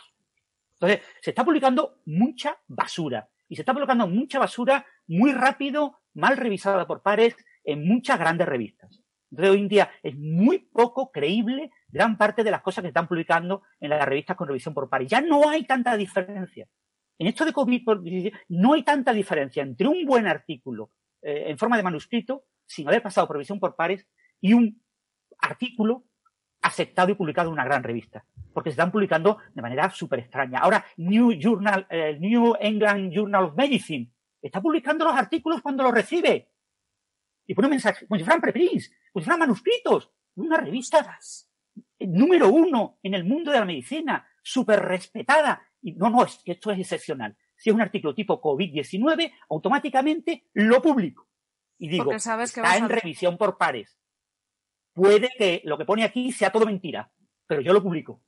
[0.74, 3.30] Entonces, se está publicando mucha basura.
[3.48, 8.48] Y se está publicando mucha basura muy rápido, mal revisada por pares, en muchas grandes
[8.48, 9.02] revistas.
[9.32, 13.08] Entonces, hoy en día es muy poco creíble gran parte de las cosas que están
[13.08, 15.10] publicando en las revistas con revisión por pares.
[15.10, 16.68] Ya no hay tanta diferencia.
[17.18, 21.78] En esto de COVID no hay tanta diferencia entre un buen artículo eh, en forma
[21.78, 24.08] de manuscrito, sin haber pasado por revisión por pares,
[24.42, 24.82] y un
[25.40, 26.06] artículo
[26.62, 30.60] aceptado y publicado en una gran revista, porque se están publicando de manera súper extraña.
[30.60, 34.12] Ahora, New, Journal, eh, New England Journal of Medicine
[34.42, 36.50] está publicando los artículos cuando los recibe.
[37.48, 40.12] Y pone un mensaje, como si fueran preprints, como si fueran manuscritos.
[40.36, 41.18] Una revista
[42.00, 45.65] número uno en el mundo de la medicina, súper respetada.
[45.86, 47.38] Y no, no, esto es excepcional.
[47.56, 51.30] Si es un artículo tipo COVID-19, automáticamente lo publico.
[51.78, 54.00] Y digo, que está en revisión por pares
[54.96, 57.12] puede que lo que pone aquí sea todo mentira,
[57.46, 58.24] pero yo lo publico.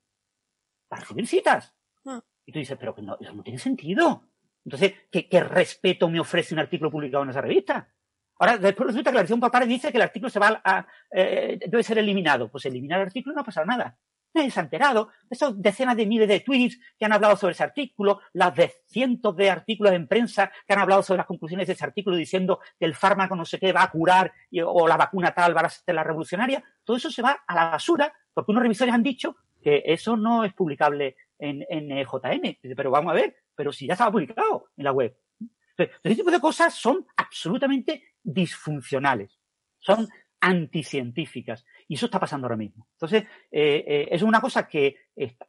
[0.88, 1.74] Para recibir citas.
[2.04, 2.20] Hmm.
[2.46, 4.30] Y tú dices, pero que no, eso no tiene sentido.
[4.64, 7.90] Entonces, ¿qué, ¿qué, respeto me ofrece un artículo publicado en esa revista?
[8.38, 10.86] Ahora, después resulta que la versión por pares dice que el artículo se va a,
[11.12, 12.52] eh, debe ser eliminado.
[12.52, 13.98] Pues eliminar el artículo no ha pasado nada.
[14.38, 15.10] Nadie se ha enterado.
[15.30, 19.36] Esas decenas de miles de tweets que han hablado sobre ese artículo, las de cientos
[19.36, 22.86] de artículos en prensa que han hablado sobre las conclusiones de ese artículo diciendo que
[22.86, 24.32] el fármaco no sé qué va a curar
[24.66, 27.72] o la vacuna tal va a ser la revolucionaria, todo eso se va a la
[27.72, 32.58] basura porque unos revisores han dicho que eso no es publicable en, en JN.
[32.76, 35.18] Pero vamos a ver, pero si ya estaba publicado en la web.
[35.40, 39.40] Entonces, ese tipo de cosas son absolutamente disfuncionales.
[39.80, 40.08] Son
[40.40, 41.66] anticientíficas.
[41.88, 42.88] Y eso está pasando ahora mismo.
[42.94, 44.96] Entonces, eh, eh, es una cosa que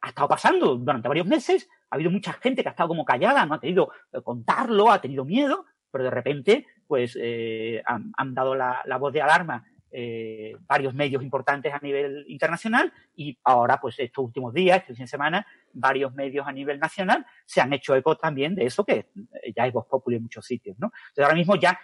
[0.01, 1.69] ha estado pasando durante varios meses.
[1.89, 3.91] Ha habido mucha gente que ha estado como callada, no ha querido
[4.23, 9.65] contarlo, ha tenido miedo, pero de repente, pues, eh, han, dado la, voz de alarma
[9.91, 15.05] eh, varios medios importantes a nivel internacional y ahora, pues, estos últimos días, este fin
[15.05, 19.07] de semana, varios medios a nivel nacional se han hecho eco también de eso que
[19.55, 20.87] ya es voz popular en muchos sitios, ¿no?
[20.87, 21.79] Entonces, ahora mismo ya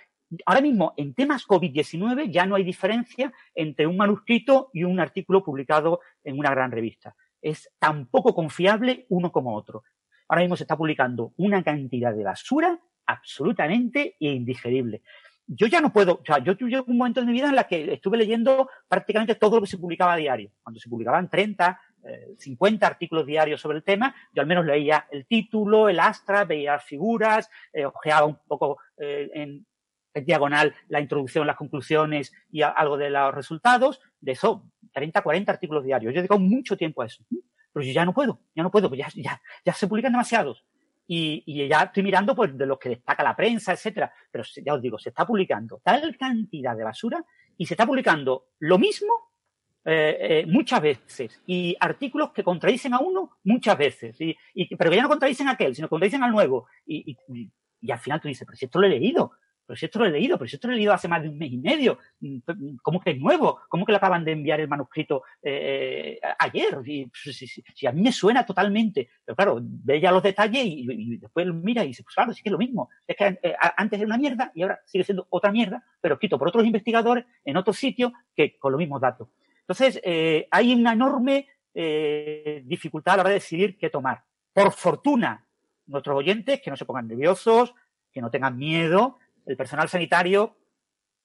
[0.46, 5.44] ahora mismo en temas COVID-19 ya no hay diferencia entre un manuscrito y un artículo
[5.44, 7.16] publicado en una gran revista.
[7.42, 9.84] Es tan poco confiable uno como otro.
[10.28, 15.04] Ahora mismo se está publicando una cantidad de basura absolutamente indigerible.
[15.48, 17.68] Yo ya no puedo, o sea, yo tuve un momento de mi vida en la
[17.68, 20.50] que estuve leyendo prácticamente todo lo que se publicaba a diario.
[20.64, 25.08] Cuando se publicaban 30, eh, 50 artículos diarios sobre el tema, yo al menos leía
[25.12, 29.68] el título, el astra, veía figuras, eh, ojeaba un poco eh, en
[30.24, 34.64] diagonal la introducción, las conclusiones y algo de los resultados, de eso,
[34.94, 36.14] 30, 40 artículos diarios.
[36.14, 37.24] Yo he dedicado mucho tiempo a eso.
[37.74, 40.64] Pero yo ya no puedo, ya no puedo, pues ya, ya, ya se publican demasiados.
[41.08, 44.12] Y, y, ya estoy mirando pues de los que destaca la prensa, etcétera.
[44.32, 47.24] Pero ya os digo, se está publicando tal cantidad de basura
[47.58, 49.14] y se está publicando lo mismo
[49.84, 54.20] eh, eh, muchas veces y artículos que contradicen a uno muchas veces.
[54.20, 56.68] Y, y, pero que ya no contradicen a aquel, sino que contradicen al nuevo.
[56.88, 57.16] Y,
[57.82, 59.34] y al final tú dices, pero si esto lo he leído,
[59.66, 61.30] pero si esto lo he leído, pero si esto lo he leído hace más de
[61.30, 61.98] un mes y medio,
[62.82, 63.62] ¿cómo que es nuevo?
[63.68, 66.78] ¿Cómo que le acaban de enviar el manuscrito eh, ayer?
[66.86, 71.18] Y, si, a mí me suena totalmente, pero claro, ve ya los detalles y, y,
[71.18, 72.90] después mira y dice, pues claro, sí que es lo mismo.
[73.08, 76.38] Es que eh, antes era una mierda y ahora sigue siendo otra mierda, pero escrito
[76.38, 79.30] por otros investigadores en otro sitio que con los mismos datos.
[79.62, 81.48] Entonces, eh, hay una enorme
[82.64, 84.24] dificultad a la hora de decidir qué tomar.
[84.54, 85.46] Por fortuna,
[85.88, 87.74] nuestros oyentes, que no se pongan nerviosos,
[88.14, 90.58] que no tengan miedo, el personal sanitario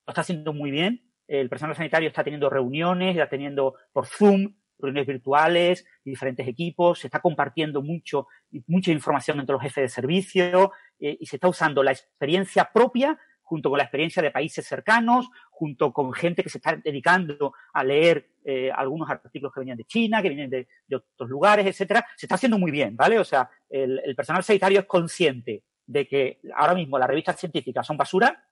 [0.07, 1.11] lo está haciendo muy bien.
[1.27, 7.07] El personal sanitario está teniendo reuniones, está teniendo por Zoom, reuniones virtuales, diferentes equipos, se
[7.07, 8.27] está compartiendo mucho,
[8.67, 13.19] mucha información entre los jefes de servicio eh, y se está usando la experiencia propia
[13.43, 17.83] junto con la experiencia de países cercanos, junto con gente que se está dedicando a
[17.83, 22.27] leer eh, algunos artículos que venían de China, que vienen de, otros lugares, etcétera, se
[22.27, 23.19] está haciendo muy bien, ¿vale?
[23.19, 27.97] O sea, el personal sanitario es consciente de que ahora mismo las revistas científicas son
[27.97, 28.45] basura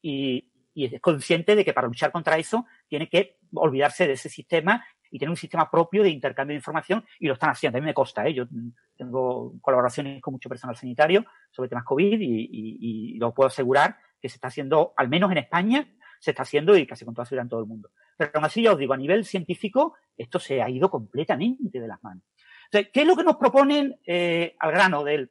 [0.00, 4.86] y, es consciente de que para luchar contra eso tiene que olvidarse de ese sistema
[5.10, 7.78] y tener un sistema propio de intercambio de información y lo están haciendo.
[7.78, 8.32] A mí me consta, ¿eh?
[8.32, 8.44] yo
[8.96, 14.36] tengo colaboraciones con mucho personal sanitario sobre temas COVID y, lo puedo asegurar que se
[14.36, 15.88] está haciendo, al menos en España,
[16.20, 17.90] se está haciendo y casi con toda seguridad en todo el mundo.
[18.16, 21.88] Pero aún así, ya os digo, a nivel científico, esto se ha ido completamente de
[21.88, 22.22] las manos.
[22.66, 25.28] Entonces, ¿qué es lo que nos proponen eh, al grano de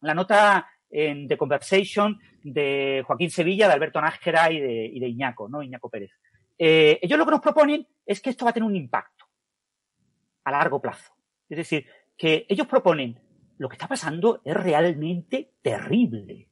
[0.00, 5.62] la nota en The Conversation de Joaquín Sevilla, de Alberto Nájera y de, Iñaco, ¿no?
[5.62, 6.10] Iñaco Pérez.
[6.58, 9.26] Eh, ellos lo que nos proponen es que esto va a tener un impacto
[10.44, 11.12] a largo plazo.
[11.48, 11.86] Es decir,
[12.16, 13.18] que ellos proponen
[13.58, 16.48] lo que está pasando es realmente terrible.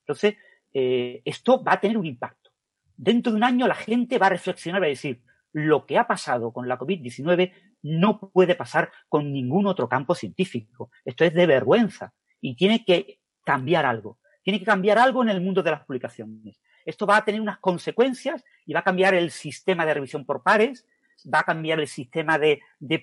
[0.00, 0.36] Entonces,
[0.72, 2.50] eh, esto va a tener un impacto.
[2.96, 6.06] Dentro de un año la gente va a reflexionar va a decir, lo que ha
[6.06, 7.52] pasado con la COVID-19
[7.82, 10.90] no puede pasar con ningún otro campo científico.
[11.04, 14.18] Esto es de vergüenza y tiene que cambiar algo.
[14.42, 16.60] Tiene que cambiar algo en el mundo de las publicaciones.
[16.84, 20.42] Esto va a tener unas consecuencias y va a cambiar el sistema de revisión por
[20.42, 20.86] pares,
[21.32, 23.02] va a cambiar el sistema de, de,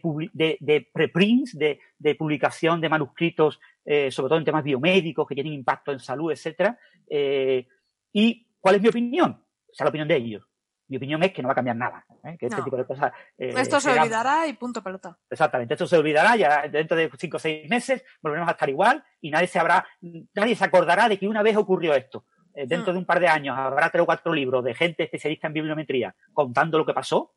[0.59, 5.91] de, preprints, de, publicación de manuscritos, eh, sobre todo en temas biomédicos que tienen impacto
[5.91, 6.77] en salud, etcétera.
[7.09, 7.65] Eh,
[8.11, 9.41] ¿Y cuál es mi opinión?
[9.71, 10.48] Esa es la opinión de ellos.
[10.89, 12.03] Mi opinión es que no va a cambiar nada.
[12.23, 12.35] ¿eh?
[12.37, 12.63] Que este no.
[12.63, 13.13] tipo de cosas.
[13.37, 15.15] Eh, esto se olvidará y punto pelota.
[15.29, 15.75] Exactamente.
[15.75, 19.29] Esto se olvidará ya dentro de cinco o seis meses volveremos a estar igual y
[19.29, 19.85] nadie se habrá,
[20.33, 22.25] nadie se acordará de que una vez ocurrió esto.
[22.55, 22.95] Eh, dentro mm.
[22.95, 26.15] de un par de años habrá tres o cuatro libros de gente especialista en bibliometría
[26.33, 27.33] contando lo que pasó.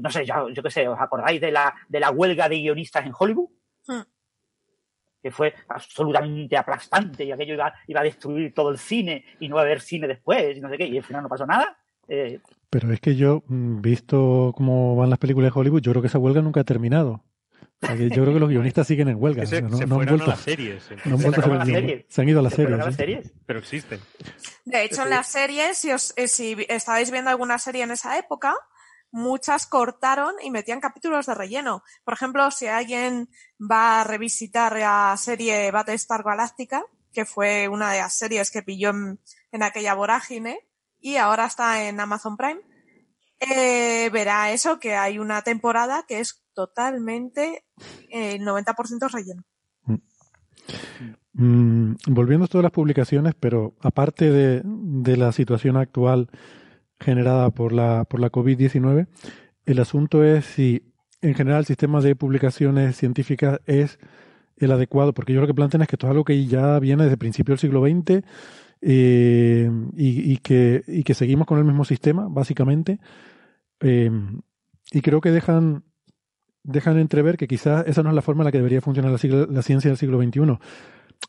[0.00, 3.04] No sé, yo, yo qué sé, ¿os acordáis de la, de la huelga de guionistas
[3.04, 3.50] en Hollywood?
[3.88, 4.02] Mm.
[5.20, 9.56] que fue absolutamente aplastante y aquello iba, iba, a destruir todo el cine y no
[9.56, 11.76] va a haber cine después y no sé qué, y al final no pasó nada.
[12.08, 12.40] Eh,
[12.70, 16.08] Pero es que yo, mm, visto cómo van las películas de Hollywood, yo creo que
[16.08, 17.24] esa huelga nunca ha terminado.
[17.82, 19.42] O sea, que yo creo que los guionistas siguen en huelga.
[19.42, 20.90] Que se, o sea, no, se no han fueron vuelto, a las series.
[20.90, 22.04] no han Se vuelto hacer las series.
[22.08, 22.74] Se han ido a las Se series.
[22.80, 22.96] a las sí.
[22.98, 23.32] series.
[23.46, 24.00] Pero existen.
[24.64, 28.18] De hecho, en las series, si, os, eh, si estabais viendo alguna serie en esa
[28.18, 28.54] época,
[29.10, 31.82] muchas cortaron y metían capítulos de relleno.
[32.04, 33.28] Por ejemplo, si alguien
[33.60, 38.90] va a revisitar la serie Battlestar Galactica, que fue una de las series que pilló
[38.90, 39.18] en,
[39.50, 40.60] en aquella vorágine
[41.02, 42.60] y ahora está en Amazon Prime,
[43.40, 47.64] eh, verá eso, que hay una temporada que es totalmente
[48.08, 49.42] eh, 90% relleno.
[51.34, 56.30] Mm, volviendo a todas las publicaciones, pero aparte de, de la situación actual
[57.00, 59.08] generada por la, por la COVID-19,
[59.66, 63.98] el asunto es si en general el sistema de publicaciones científicas es
[64.56, 67.04] el adecuado, porque yo lo que plantean es que esto es algo que ya viene
[67.04, 68.24] desde principios del siglo XX
[68.82, 72.98] eh, y, que, y que seguimos con el mismo sistema, básicamente,
[73.80, 74.10] eh,
[74.92, 75.84] y creo que dejan
[76.64, 79.18] dejan entrever que quizás esa no es la forma en la que debería funcionar la,
[79.18, 80.58] siglo- la ciencia del siglo XXI.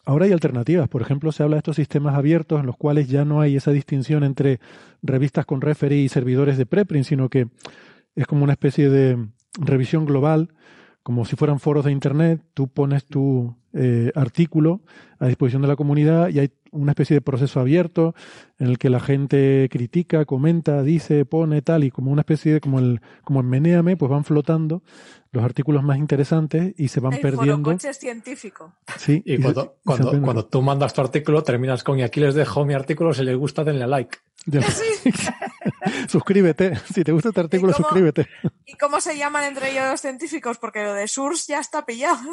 [0.05, 0.87] Ahora hay alternativas.
[0.89, 3.71] Por ejemplo, se habla de estos sistemas abiertos en los cuales ya no hay esa
[3.71, 4.59] distinción entre
[5.01, 7.47] revistas con referee y servidores de preprint, sino que
[8.15, 9.27] es como una especie de
[9.59, 10.53] revisión global,
[11.01, 12.41] como si fueran foros de Internet.
[12.53, 14.81] Tú pones tu eh, artículo
[15.17, 18.13] a disposición de la comunidad y hay una especie de proceso abierto
[18.59, 22.59] en el que la gente critica, comenta, dice, pone tal y como una especie de
[22.61, 24.83] como el como en Menéame, pues van flotando
[25.31, 27.63] los artículos más interesantes y se van El perdiendo.
[27.71, 28.75] forocoches científico.
[28.97, 29.77] Sí, Y cuando,
[30.11, 33.23] se cuando, tú mandas tu artículo, terminas con y aquí les dejo mi artículo, si
[33.23, 34.17] les gusta, denle a like.
[34.45, 34.61] Ya-
[36.09, 36.75] suscríbete.
[36.93, 37.83] Si te gusta este artículo, cómo?
[37.87, 38.27] suscríbete.
[38.65, 40.57] ¿Y cómo se llaman entre ellos los científicos?
[40.59, 42.19] Porque lo de Source ya está pillado.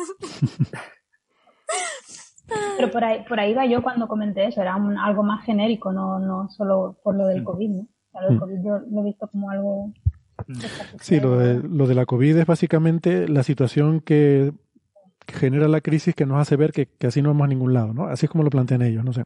[2.77, 5.93] Pero por ahí, por ahí va yo cuando comenté eso, era un- algo más genérico,
[5.93, 7.81] no, no solo por lo del COVID, ¿no?
[7.83, 8.41] O sea, lo del Mm.
[8.41, 9.93] COVID yo lo he visto como algo...
[11.01, 14.53] Sí, lo de, lo de la COVID es básicamente la situación que
[15.29, 17.93] genera la crisis que nos hace ver que, que así no vamos a ningún lado,
[17.95, 18.07] ¿no?
[18.07, 19.25] Así es como lo plantean ellos, no sé.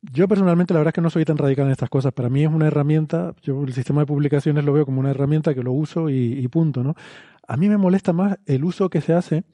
[0.00, 2.12] Yo personalmente la verdad es que no soy tan radical en estas cosas.
[2.14, 5.52] Para mí es una herramienta, yo el sistema de publicaciones lo veo como una herramienta
[5.54, 6.94] que lo uso y, y punto, ¿no?
[7.46, 9.44] A mí me molesta más el uso que se hace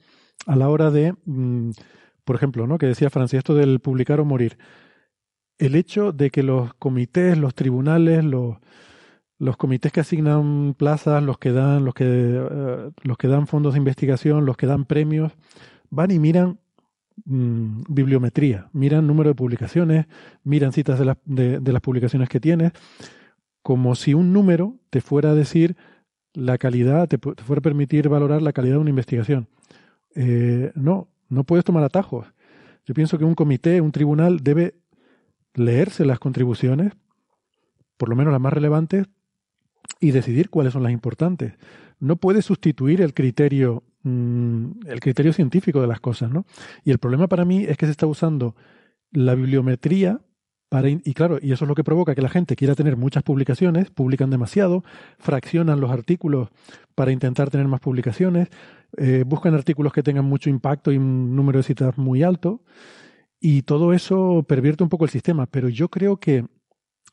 [0.45, 1.71] a la hora de, mm,
[2.27, 2.77] por ejemplo, ¿no?
[2.77, 4.57] Que decía Francia, esto del publicar o morir.
[5.57, 8.57] El hecho de que los comités, los tribunales, los,
[9.55, 13.77] comités que asignan plazas, los que dan, los que, eh, los que dan fondos de
[13.77, 15.31] investigación, los que dan premios,
[15.89, 16.59] van y miran
[17.23, 20.05] mm, bibliometría, miran número de publicaciones,
[20.43, 22.73] miran citas de, las de, las publicaciones que tienes,
[23.63, 25.77] como si un número te fuera a decir
[26.33, 29.47] la calidad, te fuera a permitir valorar la calidad de una investigación.
[30.13, 32.27] Eh, no, no puedes tomar atajos.
[32.85, 34.75] Yo pienso que un comité, un tribunal debe
[35.53, 36.93] leerse las contribuciones,
[37.97, 39.07] por lo menos las más relevantes,
[39.99, 41.53] y decidir cuáles son las importantes.
[41.99, 46.45] No puede sustituir el criterio, mm, el criterio científico de las cosas, ¿no?
[46.83, 48.55] Y el problema para mí es que se está usando
[49.11, 50.21] la bibliometría
[50.69, 53.23] para, y claro, y eso es lo que provoca que la gente quiera tener muchas
[53.23, 54.83] publicaciones, publican demasiado,
[55.17, 56.49] fraccionan los artículos
[56.93, 58.49] para intentar tener más publicaciones,
[58.97, 62.63] eh, buscan artículos que tengan mucho impacto y un número de citas muy alto,
[63.39, 65.45] y todo eso pervierte un poco el sistema.
[65.45, 66.45] Pero yo creo que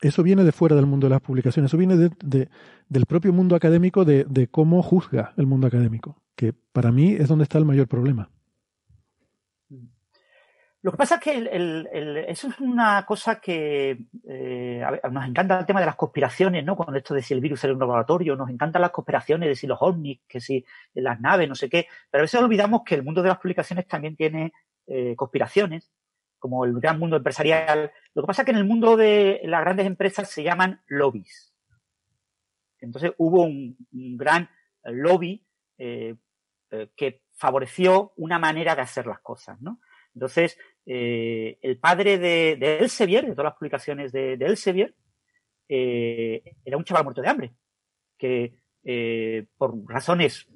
[0.01, 2.49] eso viene de fuera del mundo de las publicaciones, eso viene de, de-
[2.89, 7.29] del propio mundo académico, de, de cómo juzga el mundo académico, que para mí es
[7.29, 8.31] donde está el mayor problema.
[10.85, 13.97] Lo que pasa es que eso es una cosa que
[14.29, 16.77] eh, nos encanta el tema de las conspiraciones, ¿no?
[16.77, 19.67] Con esto de si el virus era un laboratorio, nos encantan las conspiraciones de si
[19.67, 23.03] los ovnis, que si las naves, no sé qué, pero a veces olvidamos que el
[23.03, 24.53] mundo de las publicaciones también tiene
[24.87, 25.91] eh, conspiraciones,
[26.39, 27.91] como el gran mundo empresarial.
[28.13, 31.55] Lo que pasa es que en el mundo de las grandes empresas se llaman lobbies.
[32.81, 34.51] Entonces hubo un, gran
[34.83, 35.47] lobby
[35.79, 36.17] eh,
[36.95, 39.81] que favoreció una manera de hacer las cosas, ¿no?
[40.15, 44.95] Entonces, eh, el padre de, Elsevier, de todas las publicaciones de, de Elsevier,
[45.69, 47.53] eh, era un chaval muerto de hambre,
[48.19, 50.47] que eh, por razones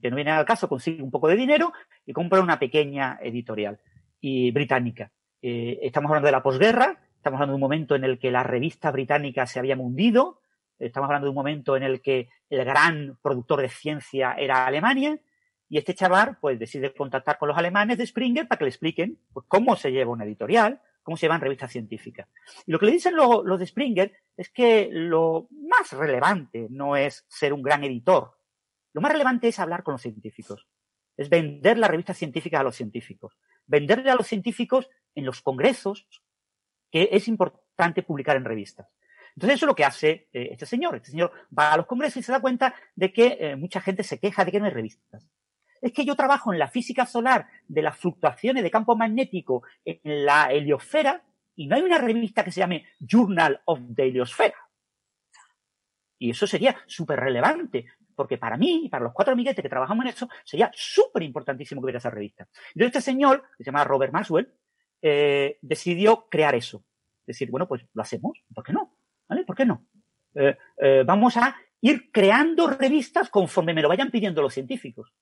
[0.00, 1.72] que no vienen al caso consigue un poco de dinero
[2.04, 3.80] y compra una pequeña editorial
[4.20, 5.10] y británica.
[5.40, 8.92] Estamos hablando de la posguerra, estamos hablando de un momento en el que las revistas
[8.92, 10.42] británicas se habían hundido,
[10.78, 15.18] estamos hablando de un momento en el que el gran productor de ciencia era Alemania,
[15.70, 19.20] y este chaval pues decide contactar con los alemanes de Springer para que le expliquen
[19.32, 22.28] pues, cómo se lleva una editorial, cómo se llevan revistas científicas.
[22.66, 27.24] Y lo que le dicen los, de Springer es que lo más relevante no es
[27.28, 28.36] ser un gran editor,
[28.92, 30.66] lo más relevante es hablar con los científicos,
[31.16, 36.08] es vender las revistas científicas a los científicos, venderle a los científicos en los congresos
[36.90, 38.88] que es importante publicar en revistas.
[39.36, 40.96] Entonces eso es lo que hace eh, este señor.
[40.96, 44.02] Este señor va a los congresos y se da cuenta de que eh, mucha gente
[44.02, 45.24] se queja de que no hay revistas.
[45.80, 50.24] Es que yo trabajo en la física solar de las fluctuaciones de campo magnético en
[50.26, 51.22] la heliosfera
[51.56, 54.56] y no hay una revista que se llame Journal of the Heliosfera.
[56.18, 60.04] Y eso sería súper relevante, porque para mí y para los cuatro amiguetes que trabajamos
[60.04, 62.46] en esto, sería súper importantísimo que hubiera esa revista.
[62.74, 64.52] Entonces este señor, que se llama Robert Maxwell,
[65.02, 66.84] eh, decidió crear eso.
[67.26, 68.96] Decir, bueno, pues lo hacemos, ¿por qué no?
[69.46, 69.86] ¿Por qué no?
[70.34, 75.12] Eh, eh, vamos a ir creando revistas conforme me lo vayan pidiendo los científicos.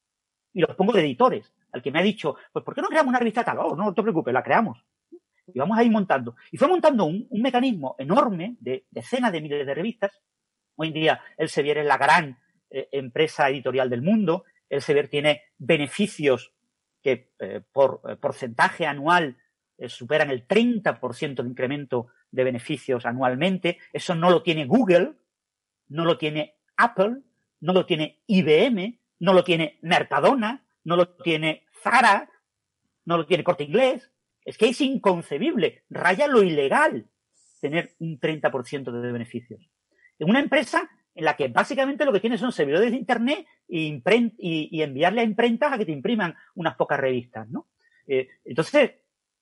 [0.52, 1.52] Y los pongo de editores.
[1.72, 3.58] Al que me ha dicho, pues ¿por qué no creamos una revista tal?
[3.58, 4.82] Oh, no, te preocupes, la creamos.
[5.46, 6.36] Y vamos a ir montando.
[6.50, 10.20] Y fue montando un, un mecanismo enorme de decenas de miles de revistas.
[10.76, 12.38] Hoy en día Elsevier es la gran
[12.70, 14.44] eh, empresa editorial del mundo.
[14.68, 16.52] Elsevier tiene beneficios
[17.02, 19.36] que eh, por eh, porcentaje anual
[19.86, 23.78] superan el 30% de incremento de beneficios anualmente.
[23.92, 25.12] Eso no lo tiene Google,
[25.86, 27.18] no lo tiene Apple,
[27.60, 32.28] no lo tiene IBM, no lo tiene Mercadona, no lo tiene Zara,
[33.04, 34.10] no lo tiene Corte Inglés.
[34.44, 37.06] Es que es inconcebible, raya lo ilegal
[37.60, 39.60] tener un 30% de beneficios.
[40.18, 44.00] En una empresa en la que básicamente lo que tiene son servidores de Internet y,
[44.38, 47.66] y- y enviarle a imprentas a que te impriman unas pocas revistas, ¿no?
[48.06, 48.92] Eh, entonces,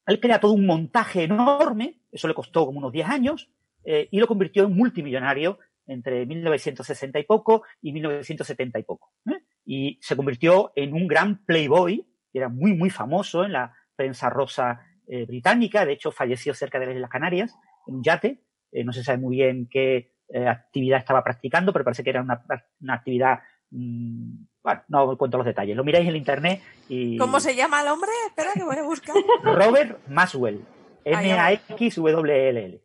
[0.06, 3.50] él crea todo un montaje enorme, eso le costó como unos 10 años,
[3.84, 9.12] eh, y lo convirtió en multimillonario entre 1960 y poco y 1970 y poco.
[9.26, 9.42] ¿eh?
[9.64, 14.30] Y se convirtió en un gran playboy, que era muy, muy famoso en la prensa
[14.30, 17.54] rosa eh, británica, de hecho falleció cerca de las Islas Canarias,
[17.86, 18.42] en un yate,
[18.72, 22.22] eh, no se sabe muy bien qué eh, actividad estaba practicando, pero parece que era
[22.22, 22.42] una,
[22.80, 23.38] una actividad,
[23.70, 27.16] mm, bueno, no os cuento los detalles, lo miráis en internet y...
[27.16, 28.10] ¿Cómo se llama el hombre?
[28.26, 29.14] Espera que voy a buscar.
[29.44, 30.64] Robert Maxwell.
[31.06, 32.82] Ah, ya M-A-X-W-L-L.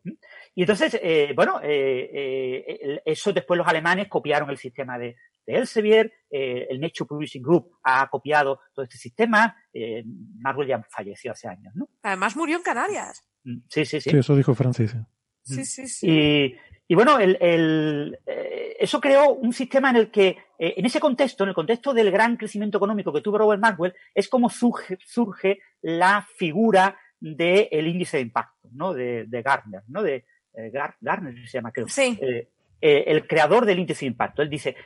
[0.54, 5.16] Y entonces, eh, bueno, eh, eh, eso después los alemanes copiaron el sistema de,
[5.46, 10.04] de Elsevier, eh, el Nature Publishing Group ha copiado todo este sistema, eh,
[10.38, 11.88] Maxwell ya falleció hace años, ¿no?
[12.02, 13.26] Además murió en Canarias.
[13.44, 14.10] Mm, Sí, sí, sí.
[14.10, 14.94] Sí, eso dijo Francis.
[15.42, 16.08] Sí, sí, sí.
[16.08, 16.56] Y,
[16.86, 21.00] y bueno, el, el, eh, eso creó un sistema en el que, eh, en ese
[21.00, 24.98] contexto, en el contexto del gran crecimiento económico que tuvo Robert Maxwell, es como surge,
[25.04, 28.92] surge la figura del índice de impacto, ¿no?
[28.92, 30.02] De, de Gartner, ¿no?
[30.02, 30.24] De
[30.54, 31.88] eh, Gar- Gartner se llama, creo.
[31.88, 32.18] Sí.
[32.20, 32.48] Eh,
[32.80, 34.42] eh, el creador del índice de impacto.
[34.42, 34.76] Él dice,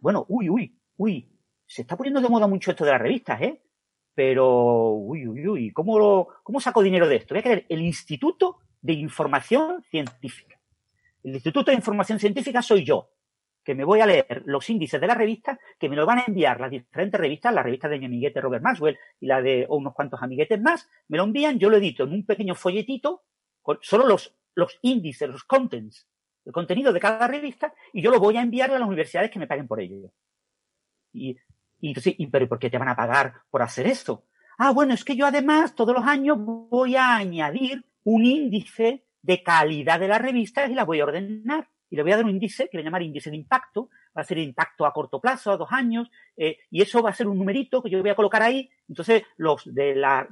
[0.00, 1.28] bueno, uy, uy, uy,
[1.66, 3.60] se está poniendo de moda mucho esto de las revistas, ¿eh?
[4.14, 7.34] Pero, uy, uy, uy, ¿cómo, lo, cómo saco dinero de esto?
[7.34, 10.58] Voy a crear el Instituto de Información Científica.
[11.22, 13.10] El Instituto de Información Científica soy yo,
[13.62, 16.24] que me voy a leer los índices de las revistas, que me lo van a
[16.26, 19.94] enviar las diferentes revistas, la revista de mi amiguete Robert Maxwell y la de unos
[19.94, 23.22] cuantos amiguetes más, me lo envían, yo lo edito en un pequeño folletito,
[23.62, 26.06] con solo los, los índices, los contents,
[26.44, 29.38] el contenido de cada revista, y yo lo voy a enviar a las universidades que
[29.38, 30.10] me paguen por ello.
[31.12, 31.36] Y,
[31.80, 34.24] y entonces, ¿y pero por qué te van a pagar por hacer esto?
[34.58, 39.42] Ah, bueno, es que yo además todos los años voy a añadir un índice de
[39.42, 41.68] calidad de las revistas y las voy a ordenar.
[41.88, 43.88] Y le voy a dar un índice que voy a llamar índice de impacto.
[44.16, 47.14] Va a ser impacto a corto plazo, a dos años, eh, y eso va a
[47.14, 48.68] ser un numerito que yo voy a colocar ahí.
[48.88, 50.26] Entonces, los de las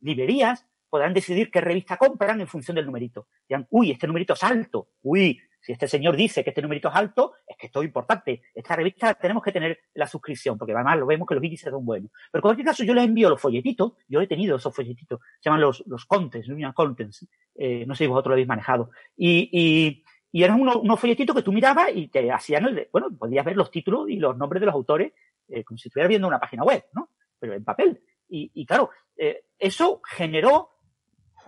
[0.00, 3.28] librerías podrán decidir qué revista compran en función del numerito.
[3.48, 4.90] Dirán, uy, este numerito es alto.
[5.00, 8.42] Uy, si este señor dice que este numerito es alto, es que esto es importante.
[8.54, 11.86] Esta revista tenemos que tener la suscripción, porque además lo vemos que los índices son
[11.86, 12.10] buenos.
[12.30, 15.48] Pero en cualquier caso, yo les envío los folletitos, yo he tenido esos folletitos, se
[15.48, 18.90] llaman los, los contents, Contents, eh, no sé si vosotros lo habéis manejado.
[19.16, 23.70] Y, eran unos, folletitos que tú mirabas y te hacían el, bueno, podías ver los
[23.70, 25.14] títulos y los nombres de los autores,
[25.48, 27.08] eh, como si estuvieras viendo una página web, ¿no?
[27.38, 28.02] Pero en papel.
[28.28, 30.71] Y, y claro, eh, eso generó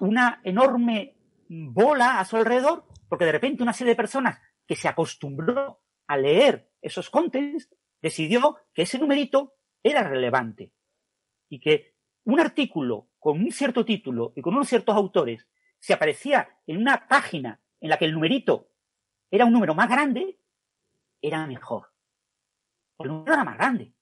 [0.01, 1.17] una enorme
[1.49, 6.17] bola a su alrededor, porque de repente una serie de personas que se acostumbró a
[6.17, 10.73] leer esos contents decidió que ese numerito era relevante
[11.49, 15.47] y que un artículo con un cierto título y con unos ciertos autores
[15.79, 18.71] si aparecía en una página en la que el numerito
[19.31, 20.39] era un número más grande,
[21.21, 21.93] era mejor.
[22.99, 23.93] El número era más grande.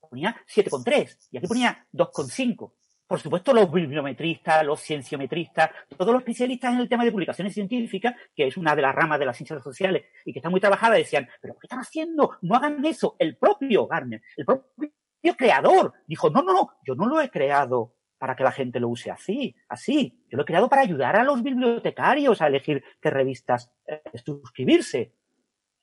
[0.00, 2.72] Ponía 7,3 y aquí ponía 2,5.
[3.10, 8.14] Por supuesto, los bibliometristas, los cienciometristas, todos los especialistas en el tema de publicaciones científicas,
[8.36, 10.94] que es una de las ramas de las ciencias sociales y que está muy trabajada,
[10.94, 12.38] decían, ¿pero qué están haciendo?
[12.40, 13.16] No hagan eso.
[13.18, 14.92] El propio Garner, el propio
[15.36, 18.88] creador, dijo, no, no, no, yo no lo he creado para que la gente lo
[18.88, 20.24] use así, así.
[20.30, 25.16] Yo lo he creado para ayudar a los bibliotecarios a elegir qué revistas eh, suscribirse.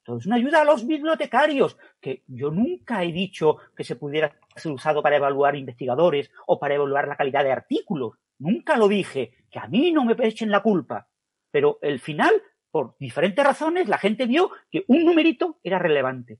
[0.07, 4.71] Entonces, una ayuda a los bibliotecarios, que yo nunca he dicho que se pudiera ser
[4.71, 8.13] usado para evaluar investigadores o para evaluar la calidad de artículos.
[8.39, 11.09] Nunca lo dije, que a mí no me echen la culpa.
[11.51, 16.39] Pero el final, por diferentes razones, la gente vio que un numerito era relevante.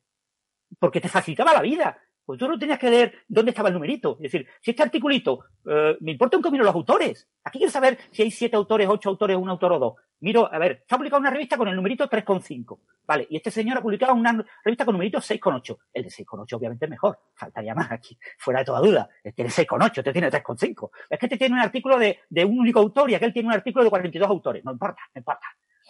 [0.80, 1.98] Porque te facilitaba la vida.
[2.28, 4.18] Pues tú no tenías que leer dónde estaba el numerito.
[4.20, 7.26] Es decir, si este articulito, eh, me importa un comino los autores.
[7.46, 9.94] Aquí quiero saber si hay siete autores, ocho autores, un autor o dos.
[10.20, 12.80] Miro, a ver, está publicado una revista con el numerito 3,5.
[13.06, 15.78] Vale, y este señor ha publicado una revista con numerito 6,8.
[15.94, 17.18] El de 6,8 obviamente es mejor.
[17.34, 19.08] Faltaría más aquí, fuera de toda duda.
[19.24, 20.90] Este tiene 6,8, este tiene 3,5.
[21.10, 23.54] Es que este tiene un artículo de, de un único autor y aquel tiene un
[23.54, 24.66] artículo de 42 autores.
[24.66, 25.48] No importa, no importa.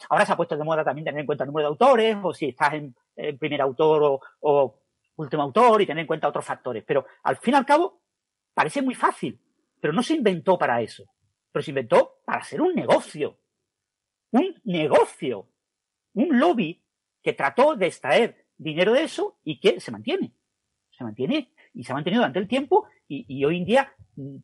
[0.08, 2.32] Ahora se ha puesto de moda también tener en cuenta el número de autores, o
[2.32, 4.80] si estás en, en primer autor o, o
[5.18, 6.84] último autor y tener en cuenta otros factores.
[6.86, 8.02] Pero al fin y al cabo,
[8.54, 9.40] parece muy fácil,
[9.80, 11.04] pero no se inventó para eso.
[11.52, 13.40] Pero se inventó para ser un negocio.
[14.32, 15.50] Un negocio.
[16.14, 16.82] Un lobby
[17.22, 20.34] que trató de extraer dinero de eso y que se mantiene.
[20.92, 24.38] Se mantiene y se ha mantenido durante el tiempo y, hoy en día mm,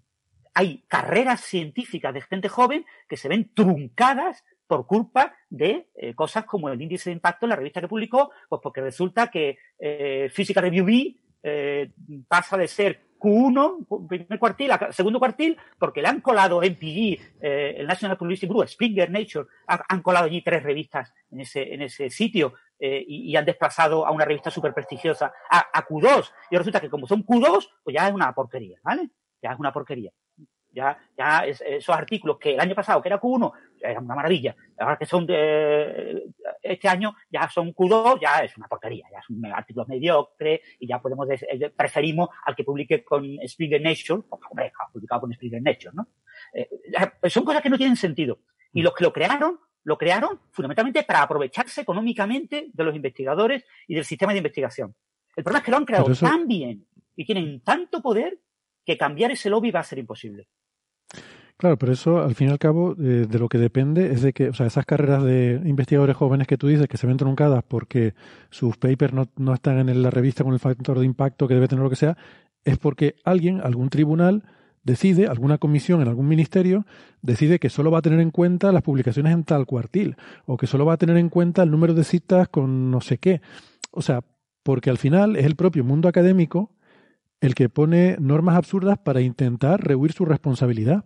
[0.54, 6.46] hay carreras científicas de gente joven que se ven truncadas por culpa de eh, cosas
[6.46, 10.30] como el índice de impacto en la revista que publicó, pues porque resulta que eh,
[10.32, 11.92] Physical Review B eh,
[12.28, 17.40] pasa de ser Q1, primer cuartil, a segundo cuartil, porque le han colado en PG,
[17.42, 21.74] eh, el National Publicity Bureau, Springer Nature, ha- han colado allí tres revistas en ese,
[21.74, 26.32] en ese sitio eh, y, han desplazado a una revista súper prestigiosa a Q2.
[26.52, 29.10] Y resulta que como son Q2, pues ya es una porquería, ¿vale?
[29.42, 30.12] Ya es una porquería.
[30.74, 34.16] Ya, ya es- esos artículos que el año pasado, que era Q1, ya era una
[34.16, 34.56] maravilla.
[34.80, 36.24] Ahora que son de
[36.62, 39.06] este año, ya son Q2, ya es una porquería.
[39.12, 43.82] Ya es un artículo mediocre y ya podemos, eh, preferimos al que publique con Springer
[43.82, 46.08] Nature, porque, hombre, ha publicado con Springer Nature, ¿no?
[46.54, 46.70] Eh,
[47.30, 48.40] son cosas que no tienen sentido.
[48.74, 53.94] Y los que lo crearon, lo crearon fundamentalmente para aprovecharse económicamente de los investigadores y
[53.96, 54.96] del sistema de investigación.
[55.36, 58.40] El problema es que lo han creado eso- tan bien y tienen tanto poder
[58.86, 60.48] que cambiar ese lobby va a ser imposible.
[61.58, 64.34] Claro, pero eso al fin y al cabo eh, de lo que depende es de
[64.34, 67.64] que, o sea, esas carreras de investigadores jóvenes que tú dices que se ven truncadas
[67.66, 68.16] porque
[68.50, 71.68] sus papers no, no están en la revista con el factor de impacto que debe
[71.68, 72.18] tener lo que sea,
[72.66, 74.44] es porque alguien, algún tribunal,
[74.84, 76.86] decide, alguna comisión en algún ministerio,
[77.22, 80.68] decide que solo va a tener en cuenta las publicaciones en tal cuartil, o que
[80.68, 83.42] solo va a tener en cuenta el número de citas con no sé qué.
[83.92, 84.22] O sea,
[84.64, 86.72] porque al final es el propio mundo académico
[87.42, 91.06] el que pone normas absurdas para intentar rehuir su responsabilidad.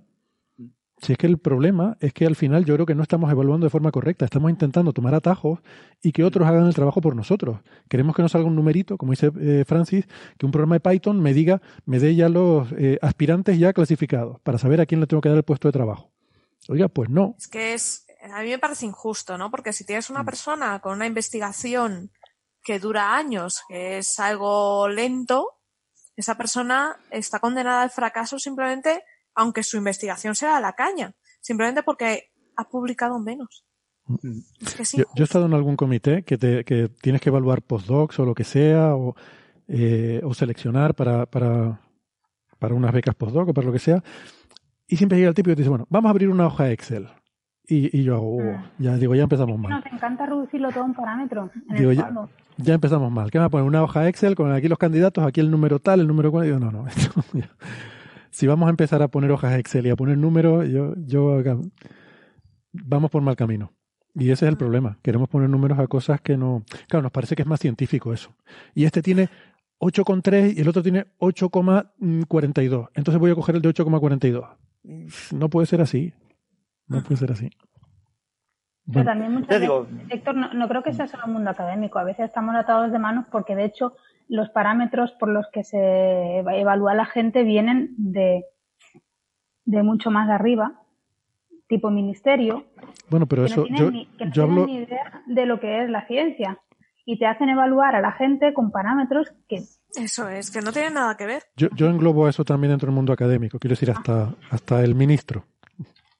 [0.99, 3.65] Si es que el problema es que al final yo creo que no estamos evaluando
[3.65, 5.59] de forma correcta, estamos intentando tomar atajos
[6.01, 7.59] y que otros hagan el trabajo por nosotros.
[7.87, 11.21] Queremos que nos salga un numerito, como dice eh, Francis, que un programa de Python
[11.21, 15.07] me diga, me dé ya los eh, aspirantes ya clasificados para saber a quién le
[15.07, 16.11] tengo que dar el puesto de trabajo.
[16.67, 17.35] Oiga, pues no.
[17.37, 19.51] Es que es, a mí me parece injusto, ¿no?
[19.51, 20.13] Porque si tienes Mm.
[20.13, 22.11] una persona con una investigación
[22.63, 25.53] que dura años, que es algo lento,
[26.15, 29.03] esa persona está condenada al fracaso simplemente,
[29.37, 33.63] aunque su investigación sea la caña, simplemente porque ha publicado menos.
[34.61, 34.97] Es que sí.
[34.97, 38.25] Yo, yo he estado en algún comité que, te, que tienes que evaluar postdocs o
[38.25, 39.15] lo que sea, o,
[39.67, 41.79] eh, o seleccionar para, para,
[42.57, 44.03] para unas becas postdoc o para lo que sea,
[44.87, 47.07] y siempre llega el tipo y te dice, bueno, vamos a abrir una hoja Excel.
[47.69, 49.69] Y, y yo hago, "Oh", ya digo, ya empezamos mal.
[49.69, 51.51] Nos encanta reducirlo todo a un parámetro.
[51.69, 51.97] En Digo, el
[52.57, 53.29] ya, empezamos mal.
[53.29, 53.67] ¿Qué me va a poner?
[53.67, 56.45] Una hoja Excel con aquí los candidatos, aquí el número tal, el número cual.
[56.45, 56.87] Y Digo, no, no.
[56.87, 57.49] esto ya.
[58.31, 61.57] Si vamos a empezar a poner hojas Excel y a poner números, yo, yo acá-
[62.71, 63.71] vamos por mal camino.
[64.15, 64.97] Y ese es el problema.
[65.03, 66.63] Queremos poner números a cosas que no.
[66.87, 68.35] Claro, nos parece que es más científico eso.
[68.73, 69.29] Y este tiene
[69.79, 72.89] 8,3 y el otro tiene 8,42.
[72.95, 74.47] Entonces voy a coger el de 8,42.
[75.33, 76.13] No puede ser así.
[76.87, 77.49] No puede ser así.
[78.85, 81.49] Pero Bueno, también muchas digo- veces, Héctor, no, no creo que sea solo el mundo
[81.51, 81.99] académico.
[81.99, 83.95] A veces estamos atados de manos porque, de hecho,
[84.29, 85.77] los parámetros por los que se
[86.39, 88.45] eva- evalúa la gente vienen de,
[89.65, 90.81] de mucho más arriba,
[91.67, 92.65] tipo ministerio,
[93.09, 93.63] bueno, pero que no eso.
[93.63, 94.65] tienen, Yo, ni, que no yo tienen hablo.
[94.67, 96.59] ni idea de lo que es la ciencia.
[97.09, 99.61] Y te hacen evaluar a la gente con parámetros que
[99.95, 101.43] Eso es, que no tiene nada que ver.
[101.55, 105.45] Yo, yo englobo eso también dentro del mundo académico, quiero decir, hasta, hasta el ministro.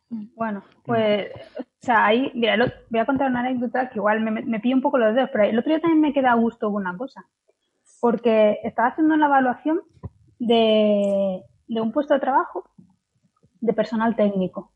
[0.10, 1.27] Bueno, pues,
[1.60, 4.60] o sea, ahí, mira, el ot- voy a contar una anécdota que igual me, me
[4.61, 6.95] pilla un poco los dedos, pero el otro día también me queda a gusto una
[6.95, 7.26] cosa,
[8.00, 9.82] porque estaba haciendo una evaluación
[10.40, 12.69] de, de un puesto de trabajo
[13.59, 14.72] de personal técnico.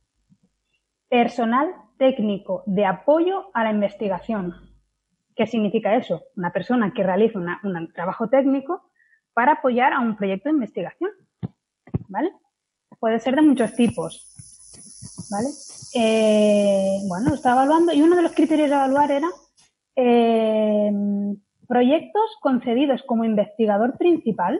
[1.10, 1.68] Personal
[1.98, 4.54] técnico de apoyo a la investigación.
[5.36, 6.24] ¿Qué significa eso?
[6.36, 8.90] Una persona que realiza una- un trabajo técnico
[9.34, 11.12] para apoyar a un proyecto de investigación.
[12.08, 12.32] ¿Vale?
[13.00, 14.28] Puede ser de muchos tipos.
[15.30, 15.48] ¿Vale?
[15.96, 19.28] Eh, bueno, estaba evaluando y uno de los criterios a evaluar era
[19.96, 20.92] eh,
[21.72, 24.60] proyectos concedidos como investigador principal.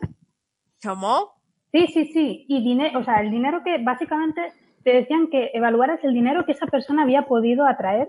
[0.82, 1.34] ¿Cómo?
[1.74, 2.46] Sí, sí, sí.
[2.48, 4.54] Y dinero, o sea, el dinero que básicamente
[4.86, 8.08] te decían que evaluaras el dinero que esa persona había podido atraer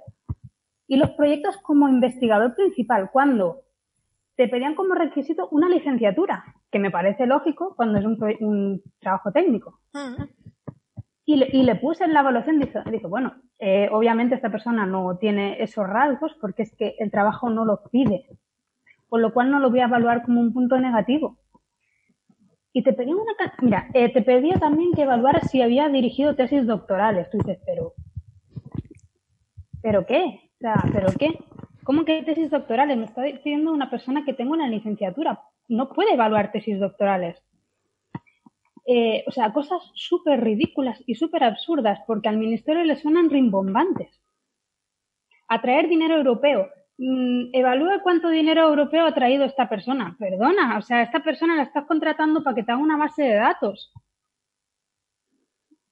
[0.87, 3.63] y los proyectos como investigador principal, cuando
[4.37, 9.33] te pedían como requisito una licenciatura que me parece lógico cuando es un, un trabajo
[9.33, 9.81] técnico.
[11.25, 14.87] Y le, y le puse en la evaluación, dice, dice bueno, eh, obviamente esta persona
[14.87, 18.29] no tiene esos rasgos porque es que el trabajo no lo pide,
[19.13, 21.37] con lo cual no lo voy a evaluar como un punto negativo.
[22.73, 26.67] Y te pedía una, mira, eh, te pedía también que evaluaras si había dirigido tesis
[26.67, 27.29] doctorales.
[27.29, 27.93] Tú dices, pero,
[29.83, 30.51] ¿pero qué?
[30.65, 31.39] O ¿pero qué?
[31.85, 32.97] ¿Cómo que tesis doctorales?
[32.97, 35.43] Me está pidiendo una persona que tenga una licenciatura.
[35.69, 37.37] No puede evaluar tesis doctorales.
[38.87, 44.23] Eh, o sea, cosas súper ridículas y súper absurdas, porque al ministerio le suenan rimbombantes.
[45.49, 46.71] Atraer dinero europeo.
[47.05, 50.15] Mm, evalúa cuánto dinero europeo ha traído esta persona.
[50.21, 53.35] Perdona, o sea, esta persona la estás contratando para que te haga una base de
[53.35, 53.93] datos.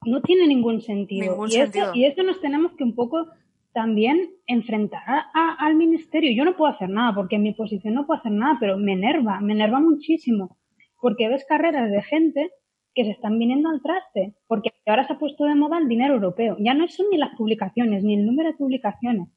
[0.06, 1.32] No tiene ningún sentido.
[1.32, 1.86] Ningún y, sentido.
[1.86, 3.26] Eso, y eso nos tenemos que un poco
[3.72, 6.30] también enfrentar a- a- al ministerio.
[6.32, 8.92] Yo no puedo hacer nada, porque en mi posición no puedo hacer nada, pero me
[8.92, 10.58] enerva, me enerva muchísimo.
[11.00, 12.50] Porque ves carreras de gente
[12.94, 16.14] que se están viniendo al traste, porque ahora se ha puesto de moda el dinero
[16.14, 16.56] europeo.
[16.60, 19.28] Ya no son ni las publicaciones, ni el número de publicaciones.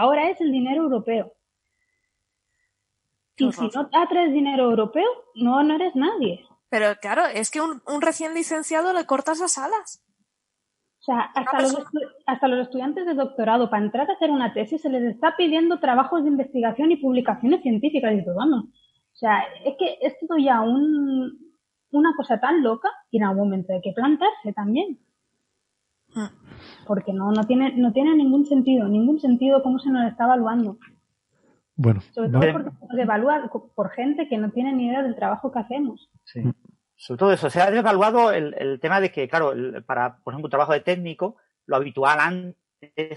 [0.00, 1.34] Ahora es el dinero europeo.
[3.36, 6.42] Y si no atraes dinero europeo, no, no eres nadie.
[6.70, 10.02] Pero claro, es que un, un recién licenciado le cortas las alas.
[11.00, 11.76] O sea, hasta los,
[12.26, 15.80] hasta los estudiantes de doctorado, para entrar a hacer una tesis, se les está pidiendo
[15.80, 18.12] trabajos de investigación y publicaciones científicas.
[18.12, 21.38] Y digo, vamos, o sea, es que es todo ya un,
[21.90, 24.98] una cosa tan loca y en algún momento hay que plantarse también.
[26.90, 30.76] Porque no, no, tiene, no tiene ningún sentido, ningún sentido cómo se nos está evaluando.
[31.76, 35.00] Bueno, Sobre no- todo porque se nos evalúa por gente que no tiene ni idea
[35.04, 36.10] del trabajo que hacemos.
[36.24, 36.42] Sí.
[36.96, 40.32] Sobre todo eso, se ha devaluado el, el tema de que, claro, el- para, por
[40.34, 41.36] ejemplo, un trabajo de técnico,
[41.66, 42.59] lo habitual antes,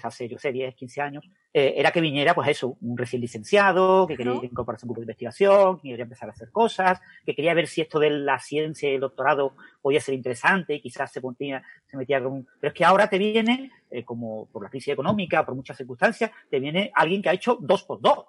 [0.03, 4.07] hace, yo sé, 10, 15 años, eh, era que viniera, pues eso, un recién licenciado,
[4.07, 7.35] que quería incorporarse a un grupo de investigación, que quería empezar a hacer cosas, que
[7.35, 11.11] quería ver si esto de la ciencia y el doctorado podía ser interesante y quizás
[11.11, 12.47] se, ponía, se metía con...
[12.59, 16.31] Pero es que ahora te viene, eh, como por la crisis económica, por muchas circunstancias,
[16.49, 18.25] te viene alguien que ha hecho dos por dos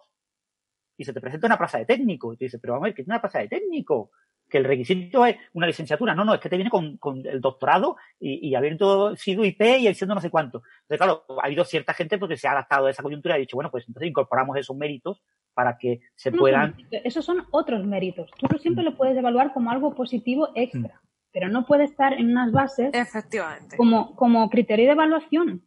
[0.97, 2.33] y se te presenta una plaza de técnico.
[2.33, 4.11] Y te dice, pero vamos a ver, que es una plaza de técnico?
[4.49, 6.15] Que el requisito es una licenciatura.
[6.15, 9.61] No, no, es que te viene con, con el doctorado y, y habiendo sido IP
[9.81, 10.63] y siendo no sé cuánto.
[10.83, 13.41] Entonces, claro, ha habido cierta gente porque se ha adaptado a esa coyuntura y ha
[13.41, 15.23] dicho, bueno, pues entonces incorporamos esos méritos
[15.55, 16.77] para que se No, puedan.
[16.91, 18.31] esos son otros méritos.
[18.39, 21.01] Tú siempre lo puedes evaluar como algo positivo extra,
[21.33, 23.77] pero no puede estar en unas bases Efectivamente.
[23.77, 25.63] como, como criterio de evaluación.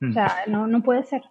[0.00, 0.10] Mm.
[0.10, 1.22] O sea, no, no puede ser.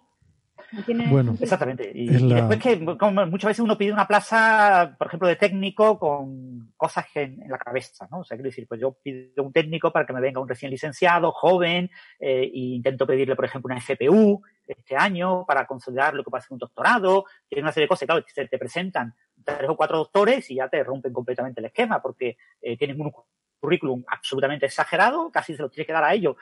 [0.72, 1.36] No tiene Bueno.
[1.40, 1.90] Exactamente.
[1.94, 5.28] Y, Es y la- después que como muchas veces uno pide una plaza, por ejemplo,
[5.28, 8.20] de técnico con cosas en, en la cabeza, ¿no?
[8.20, 10.70] O sea, quiero decir, pues yo pido un técnico para que me venga un recién
[10.70, 16.24] licenciado, joven, eh, e intento pedirle, por ejemplo, una FPU este año para consolidar lo
[16.24, 19.68] que pasa en un doctorado, y una serie de cosas, claro, se te presentan tres
[19.68, 23.12] o cuatro doctores y ya te rompen completamente el esquema porque eh, tienen un
[23.60, 26.36] currículum absolutamente exagerado, casi se lo tienes que dar a ellos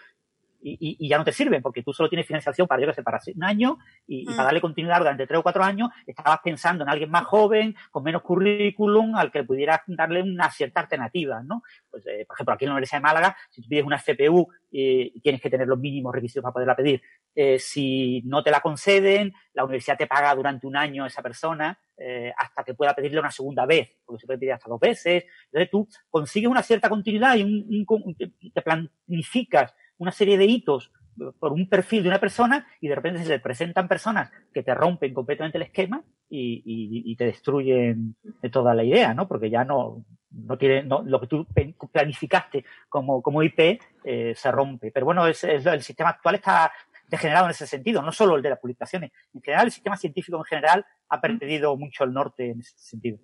[0.63, 2.95] y, y- y ya no te sirven porque tú solo tienes financiación para, yo que
[2.95, 6.39] sé, para un año y, y para darle continuidad durante tres o cuatro años estabas
[6.45, 11.43] pensando en alguien más joven, con menos currículum, al que pudieras darle una cierta alternativa,
[11.43, 11.63] ¿no?
[11.91, 14.49] Pues, eh, por ejemplo, aquí en la Universidad de Málaga, si tú pides una FPU
[14.73, 17.03] eh, tienes que tener los mínimos requisitos para poderla pedir,
[17.35, 21.23] eh, si no te la conceden, la universidad te paga durante un año a esa
[21.23, 24.81] persona eh, hasta que pueda pedirle una segunda vez, porque se puede pedir hasta dos
[24.81, 25.25] veces.
[25.47, 30.47] Entonces tú consigues una cierta continuidad y un, un- un- te planificas una serie de
[30.47, 30.91] hitos
[31.39, 34.75] por un perfil de una persona y de repente se te presentan personas que te
[34.75, 39.29] rompen completamente el esquema y, te destruyen de toda la idea, ¿no?
[39.29, 41.47] Porque ya no, no tiene, lo que tú
[41.93, 44.91] planificaste como, como IP eh, se rompe.
[44.91, 46.73] Pero bueno, el sistema actual está
[47.07, 49.13] degenerado en ese sentido, no solo el de las publicaciones.
[49.35, 53.19] En general, el sistema científico en general ha perdido mucho el norte en ese sentido.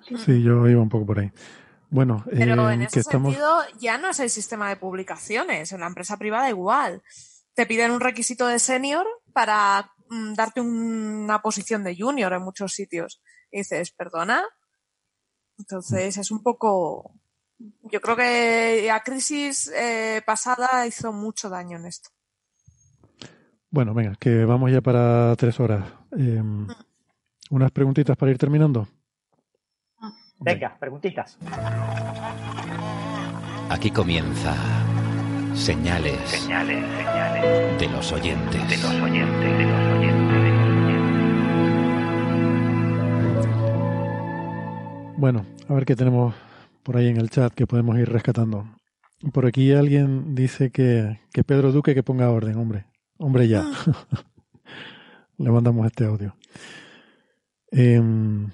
[0.00, 1.30] sí, yo iba un poco por ahí.
[1.90, 3.32] Bueno, Pero eh, en que ese estamos...
[3.32, 5.72] sentido ya no es el sistema de publicaciones.
[5.72, 7.02] En la empresa privada igual.
[7.54, 12.42] Te piden un requisito de senior para mm, darte un- una posición de junior en
[12.42, 13.20] muchos sitios.
[13.50, 14.44] Y dices, ¿perdona?
[15.58, 17.12] Entonces es un poco...
[17.82, 22.08] Yo creo que la crisis eh, pasada hizo mucho daño en esto.
[23.68, 25.84] Bueno, venga, que vamos ya para tres horas.
[26.16, 26.42] Eh,
[27.50, 28.88] unas preguntitas para ir terminando.
[30.40, 31.38] Venga, preguntitas.
[33.68, 34.54] Aquí comienza
[35.54, 36.48] Señales,
[37.78, 38.68] de los oyentes.
[38.70, 39.80] De los oyentes, de los
[45.18, 46.34] Bueno, a ver qué tenemos
[46.82, 48.64] por ahí en el chat que podemos ir rescatando.
[49.34, 52.86] Por aquí alguien dice que, que Pedro Duque que ponga orden, hombre.
[53.18, 53.64] Hombre ya.
[55.36, 56.34] Le mandamos este audio.
[57.70, 58.50] Em,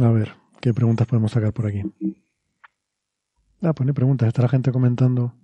[0.00, 1.82] A ver, ¿qué preguntas podemos sacar por aquí?
[3.62, 5.34] Ah, pues no hay preguntas, está la gente comentando.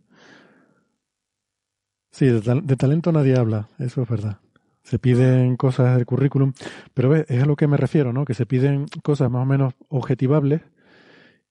[2.11, 4.39] Sí, de, de talento nadie habla, eso es verdad.
[4.83, 6.53] Se piden cosas del currículum,
[6.95, 8.25] pero ves, es a lo que me refiero, ¿no?
[8.25, 10.63] Que se piden cosas más o menos objetivables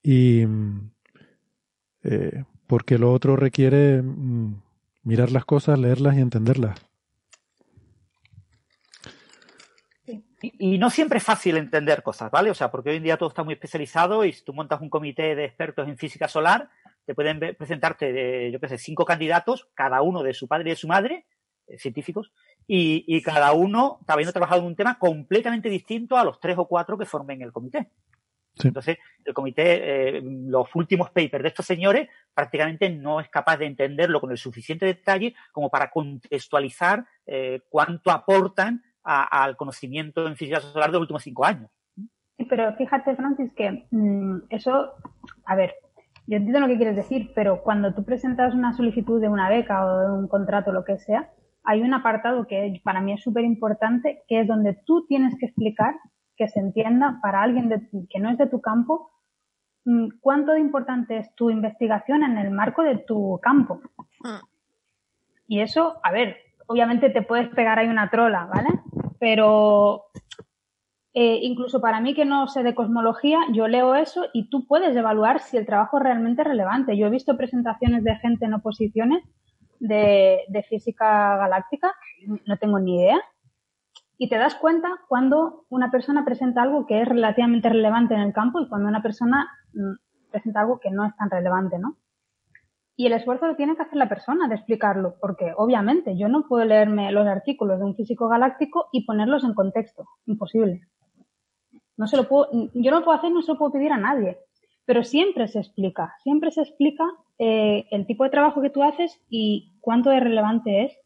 [0.03, 0.92] y mm,
[2.03, 4.61] eh, porque lo otro requiere mm,
[5.03, 6.89] mirar las cosas, leerlas y entenderlas.
[10.42, 12.50] Y, y no siempre es fácil entender cosas, ¿vale?
[12.51, 14.90] O sea, porque hoy en día todo está muy especializado y si tú montas un
[14.90, 16.69] comité de expertos en física solar,
[17.06, 20.72] te pueden presentarte, de, yo qué sé, cinco candidatos, cada uno de su padre y
[20.72, 21.26] de su madre,
[21.68, 22.32] eh, científicos,
[22.68, 26.58] y, y cada uno está habiendo trabajado en un tema completamente distinto a los tres
[26.58, 27.92] o cuatro que formen el comité.
[28.64, 33.66] Entonces, el comité, eh, los últimos papers de estos señores prácticamente no es capaz de
[33.66, 40.36] entenderlo con el suficiente detalle como para contextualizar eh, cuánto aportan a- al conocimiento en
[40.36, 41.69] física solar de los últimos cinco años.
[42.38, 44.94] Sí, Pero fíjate, Francis, que mm, eso,
[45.45, 45.76] a ver,
[46.28, 49.86] yo entiendo lo que quieres decir, pero cuando tú presentas una solicitud de una beca
[49.86, 51.30] o de un contrato, lo que sea,
[51.64, 55.48] hay un apartado que para mí es súper importante, que es donde tú tienes que
[55.48, 55.95] explicar,
[56.38, 59.11] que se entienda para alguien de- que no es de tu campo,
[59.86, 63.82] mm, cuánto de importante es tu investigación en el marco de tu campo.
[65.48, 66.38] Y eso, a ver,
[66.68, 68.69] obviamente te puedes pegar ahí una trola, ¿vale?
[69.19, 70.06] Pero
[71.14, 74.95] eh, incluso para mí que no sé de cosmología, yo leo eso y tú puedes
[74.95, 76.98] evaluar si el trabajo es realmente relevante.
[76.98, 79.23] Yo he visto presentaciones de gente en oposiciones
[79.80, 81.93] de, de física galáctica,
[82.45, 83.19] no tengo ni idea,
[84.22, 88.33] y te das cuenta cuando una persona presenta algo que es relativamente relevante en el
[88.33, 91.95] campo y cuando una persona mm, presenta algo que no es tan relevante, ¿no?
[93.00, 96.45] Y el esfuerzo lo tiene que hacer la persona de explicarlo, porque obviamente yo no
[96.45, 100.82] puedo leerme los artículos de un físico galáctico y ponerlos en contexto, imposible.
[101.95, 103.98] No se lo puedo, yo no lo puedo hacer, no se lo puedo pedir a
[103.98, 104.40] nadie.
[104.84, 107.06] Pero siempre se explica, siempre se explica
[107.38, 111.00] eh, el tipo de trabajo que tú haces y cuánto de relevante es.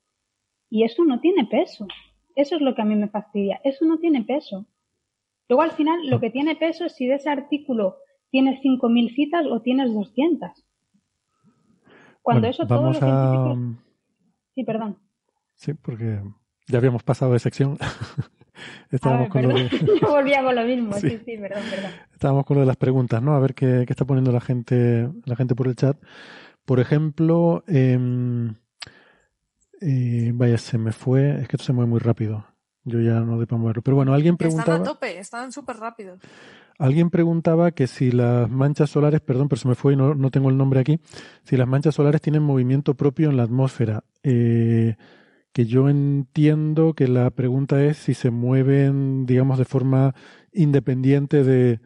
[0.71, 1.85] Y eso no tiene peso.
[2.35, 3.61] Eso es lo que a mí me fastidia.
[3.63, 4.65] Eso no tiene peso.
[5.47, 7.97] Luego al final lo que tiene peso es si de ese artículo
[8.31, 10.49] tienes 5.000 citas o tienes 200.
[12.23, 13.53] Cuando Bueno, eso todos vamos los a...
[13.53, 13.85] científicos...
[14.55, 14.97] Sí, perdón.
[15.55, 16.21] Sí, porque
[16.67, 17.77] ya habíamos pasado de sección.
[18.89, 19.69] Estábamos ver, con lo de...
[20.01, 20.93] Yo volvía con lo mismo.
[20.93, 21.09] Sí.
[21.09, 21.91] Sí, sí, perdón, perdón.
[22.13, 23.35] Estábamos con lo de las preguntas, ¿no?
[23.35, 25.97] A ver qué, qué está poniendo la gente, la gente por el chat.
[26.65, 28.55] Por ejemplo, em,
[29.81, 32.45] eh, vaya, se me fue, es que esto se mueve muy rápido.
[32.85, 33.81] Yo ya no para moverlo.
[33.81, 36.19] Pero bueno, alguien Están a preguntaba, tope, están súper rápidos.
[36.79, 40.31] Alguien preguntaba que si las manchas solares, perdón, pero se me fue y no, no
[40.31, 40.99] tengo el nombre aquí,
[41.43, 44.03] si las manchas solares tienen movimiento propio en la atmósfera.
[44.23, 44.95] Eh,
[45.53, 50.15] que yo entiendo que la pregunta es si se mueven, digamos, de forma
[50.51, 51.79] independiente de,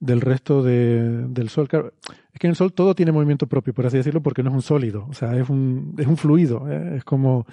[0.00, 1.68] del resto de- del Sol.
[1.68, 1.92] Claro,
[2.32, 4.56] es que en el Sol todo tiene movimiento propio, por así decirlo, porque no es
[4.56, 6.96] un sólido, o sea, es un, es un fluido, ¿eh?
[6.96, 7.46] es como,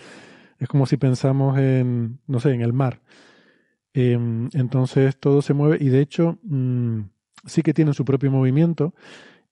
[0.59, 3.01] es como si pensamos en, no sé, en el mar.
[3.99, 6.99] Em, entonces todo se mueve y de hecho mm,
[7.45, 8.93] sí que tienen su propio movimiento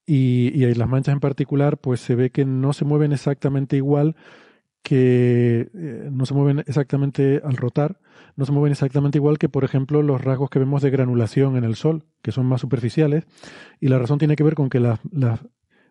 [0.06, 4.16] y, y las manchas en particular, pues se ve que no se mueven exactamente igual
[4.84, 8.00] que eh, no se mueven exactamente al rotar,
[8.36, 11.64] no se mueven exactamente igual que, por ejemplo, los rasgos que vemos de granulación en
[11.64, 13.26] el Sol, que son más superficiales,
[13.80, 14.78] y la razón tiene que ver con que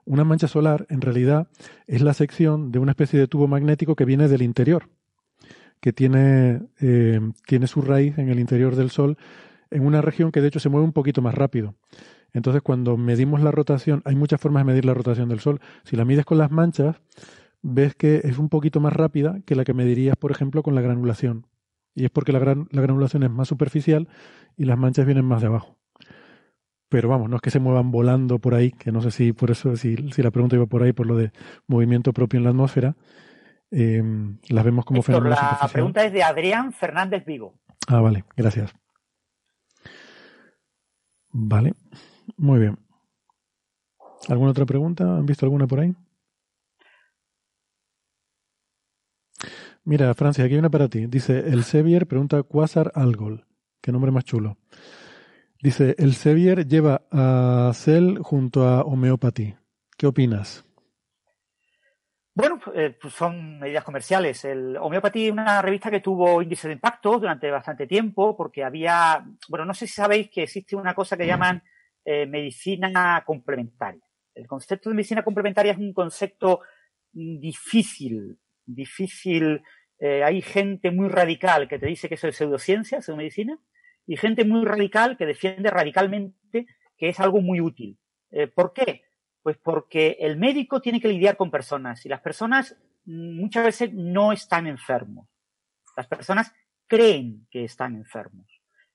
[0.05, 1.49] una mancha solar, en realidad,
[1.89, 4.91] es la sección de una especie de tubo magnético que viene del interior,
[5.84, 9.18] que tiene, eh, tiene su raíz en el interior del Sol,
[9.70, 11.74] en una región que de hecho se mueve un poquito más rápido.
[12.32, 15.60] Entonces, cuando medimos la rotación, hay muchas formas de medir la rotación del Sol.
[15.84, 17.02] Si la mides con las manchas,
[17.60, 20.80] ves que es un poquito más rápida que la que medirías, por ejemplo, con la
[20.80, 21.46] granulación.
[21.94, 24.08] Y es porque la, gran- la granulación es más superficial
[24.56, 25.76] y las manchas vienen más de abajo.
[26.88, 29.50] Pero vamos, no es que se muevan volando por ahí, que no sé si por
[29.50, 31.30] eso, si, si la pregunta iba por ahí, por lo de
[31.66, 32.96] movimiento propio en la atmósfera,
[33.74, 34.02] eh,
[34.48, 37.54] las vemos como Héctor, fenómenos la pregunta es de Adrián Fernández Vigo.
[37.88, 38.72] Ah, vale, gracias.
[41.30, 41.74] Vale,
[42.36, 42.78] muy bien.
[44.28, 45.04] ¿Alguna otra pregunta?
[45.04, 45.94] ¿Han visto alguna por ahí?
[49.84, 51.06] Mira, Francia, aquí hay una para ti.
[51.06, 53.46] Dice, el Sevier pregunta Quasar Algol.
[53.82, 54.56] Qué nombre más chulo.
[55.60, 59.56] Dice, el Sevier lleva a Cell junto a Homeopathy.
[59.96, 60.64] ¿Qué opinas?
[62.36, 64.44] Bueno, eh, pues son medidas comerciales.
[64.44, 69.24] El Homeopathy es una revista que tuvo índice de impacto durante bastante tiempo porque había,
[69.48, 71.62] bueno, no sé si sabéis que existe una cosa que llaman
[72.04, 74.02] eh, medicina complementaria.
[74.34, 76.62] El concepto de medicina complementaria es un concepto
[77.12, 79.62] difícil, difícil.
[80.00, 83.60] Eh, hay gente muy radical que te dice que eso es pseudociencia, pseudomedicina,
[84.08, 86.66] y gente muy radical que defiende radicalmente
[86.98, 87.96] que es algo muy útil.
[88.56, 89.04] ¿Por qué?
[89.44, 94.32] Pues porque el médico tiene que lidiar con personas y las personas muchas veces no
[94.32, 95.28] están enfermos.
[95.98, 96.50] Las personas
[96.86, 98.47] creen que están enfermos.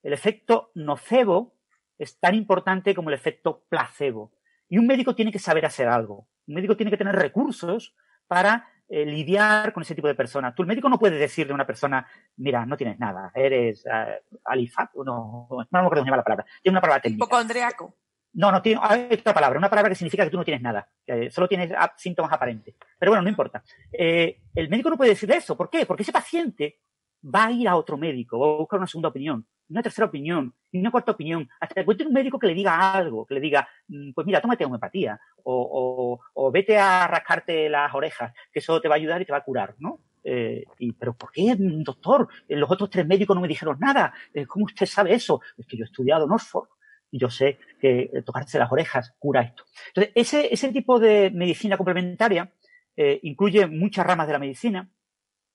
[0.02, 1.54] El efecto nocebo
[2.00, 4.32] es tan importante como el efecto placebo.
[4.68, 6.28] Y un médico tiene que saber hacer algo.
[6.48, 7.96] Un médico tiene que tener recursos
[8.26, 10.56] para eh, lidiar con ese tipo de personas.
[10.56, 14.40] Tú, el médico no puede decirle a una persona, mira, no tienes nada, eres uh,
[14.46, 16.46] alifat, no, no, no me acuerdo cómo se llama la palabra.
[16.64, 17.24] Tiene una palabra técnica.
[17.24, 17.96] Hipocondriaco.
[18.34, 20.88] No, no, tiene hay otra palabra, una palabra que significa que tú no tienes nada,
[21.06, 22.76] que solo tienes síntomas aparentes.
[22.98, 23.64] Pero bueno, no importa.
[23.92, 25.58] Eh, el médico no puede decirle eso.
[25.58, 25.86] ¿Por qué?
[25.86, 26.80] Porque ese paciente
[27.24, 30.54] va a ir a otro médico, va a buscar una segunda opinión, una tercera opinión,
[30.72, 33.68] una cuarta opinión, hasta que encuentre un médico que le diga algo, que le diga,
[33.88, 38.80] mm, pues mira, tómate homeopatía, o, o, o vete a rascarte las orejas, que eso
[38.80, 40.00] te va a ayudar y te va a curar, ¿no?
[40.24, 42.28] Eh, y, pero ¿por qué, doctor?
[42.48, 44.14] Los otros tres médicos no me dijeron nada.
[44.34, 45.42] Eh, ¿Cómo usted sabe eso?
[45.58, 46.68] Es que yo he estudiado en Oxford
[47.12, 49.64] y yo sé que tocarse las orejas cura esto.
[49.88, 52.52] Entonces, ese, ese tipo de medicina complementaria
[52.96, 54.90] eh, incluye muchas ramas de la medicina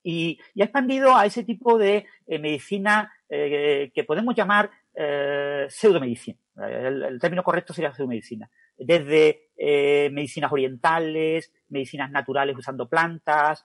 [0.02, 5.66] y, y, ha expandido a ese tipo de eh, medicina eh, que podemos llamar eh,
[5.68, 6.39] pseudomedicina.
[6.57, 8.49] El, el, término correcto sería pseudomedicina.
[8.76, 13.65] Desde eh, medicinas orientales, medicinas naturales usando plantas,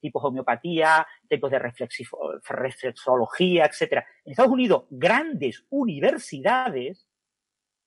[0.00, 4.06] de homeopatía, tipos de reflexología, etcétera.
[4.24, 7.06] En Estados Unidos, grandes universidades,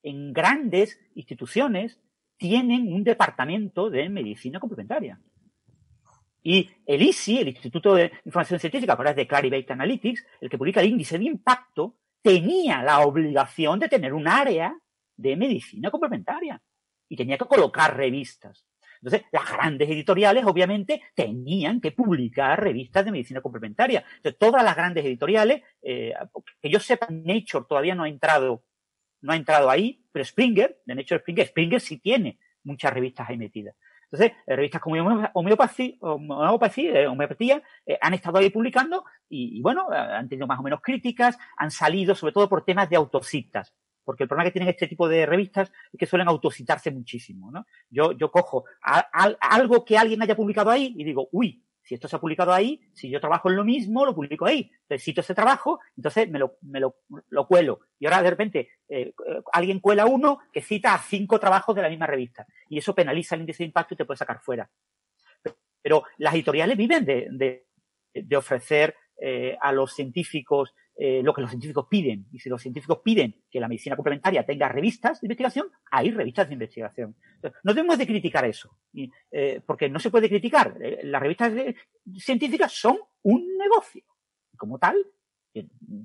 [0.03, 1.99] en grandes instituciones,
[2.37, 5.19] tienen un departamento de medicina complementaria.
[6.43, 10.57] Y el ICI, el Instituto de Información Científica, ahora es de Clarivate Analytics, el que
[10.57, 14.75] publica el índice de impacto, tenía la obligación de tener un área
[15.15, 16.61] de medicina complementaria
[17.07, 18.65] y tenía que colocar revistas.
[19.01, 24.03] Entonces, las grandes editoriales, obviamente, tenían que publicar revistas de medicina complementaria.
[24.37, 26.13] Todas las grandes editoriales, eh,
[26.61, 28.63] que yo sepa, Nature todavía no ha entrado,
[29.21, 33.37] no ha entrado ahí, pero Springer, de Nature Springer, Springer sí tiene muchas revistas ahí
[33.37, 33.75] metidas.
[34.11, 34.95] Entonces, eh, revistas como
[35.33, 40.63] homeopatía, homeopatía, homeopatía eh, han estado ahí publicando y, y, bueno, han tenido más o
[40.63, 43.73] menos críticas, han salido sobre todo por temas de autocitas.
[44.03, 47.65] Porque el problema que tienen este tipo de revistas es que suelen autocitarse muchísimo, ¿no?
[47.89, 51.95] Yo, yo cojo a, a, algo que alguien haya publicado ahí y digo, uy, si
[51.95, 54.71] esto se ha publicado ahí, si yo trabajo en lo mismo, lo publico ahí.
[54.83, 56.97] Entonces cito ese trabajo, entonces me lo, me lo,
[57.29, 57.81] lo cuelo.
[57.99, 59.13] Y ahora de repente eh,
[59.51, 62.45] alguien cuela uno que cita a cinco trabajos de la misma revista.
[62.69, 64.69] Y eso penaliza el índice de impacto y te puede sacar fuera.
[65.81, 67.65] Pero las editoriales viven de, de,
[68.13, 70.73] de ofrecer eh, a los científicos
[71.03, 72.27] eh, lo que los científicos piden.
[72.31, 76.47] Y si los científicos piden que la medicina complementaria tenga revistas de investigación, hay revistas
[76.47, 77.15] de investigación.
[77.63, 78.77] No debemos de criticar eso,
[79.31, 80.77] eh, porque no se puede criticar.
[80.79, 81.53] Eh, las revistas
[82.17, 84.03] científicas son un negocio.
[84.55, 84.95] Como tal,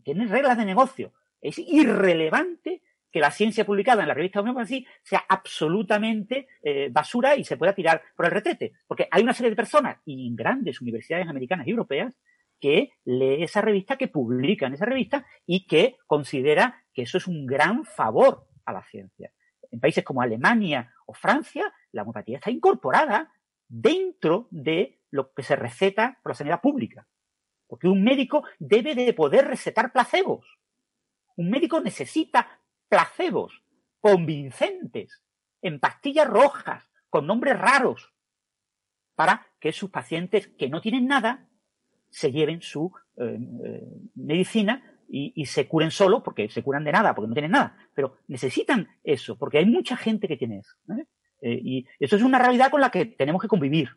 [0.03, 1.13] tienen reglas de negocio.
[1.43, 2.81] Es irrelevante
[3.13, 6.49] que la ciencia publicada en la revista Homeopathy sea absolutamente
[6.91, 8.73] basura y se pueda tirar por el retrete.
[8.87, 12.15] Porque hay una serie de personas y en grandes universidades americanas y europeas
[12.61, 17.27] que lee esa revista, que publica en esa revista y que considera que eso es
[17.27, 19.33] un gran favor a la ciencia.
[19.71, 23.33] En países como Alemania o Francia, la homeopatía está incorporada
[23.69, 27.07] dentro de lo que se receta por la sanidad pública.
[27.67, 30.59] Porque un médico debe de poder recetar placebos.
[31.37, 33.63] Un médico necesita placebos
[34.01, 35.23] convincentes,
[35.63, 38.13] en pastillas rojas, con nombres raros,
[39.17, 41.49] para que sus pacientes que no tienen nada
[42.17, 43.83] se lleven su eh, eh,
[44.15, 48.17] medicina y, se curen solo, porque se curan de nada, porque no tienen nada, pero
[48.27, 50.75] necesitan eso, porque hay mucha gente que tiene eso.
[51.43, 53.91] Eh, y eso es una realidad con la que tenemos que convivir.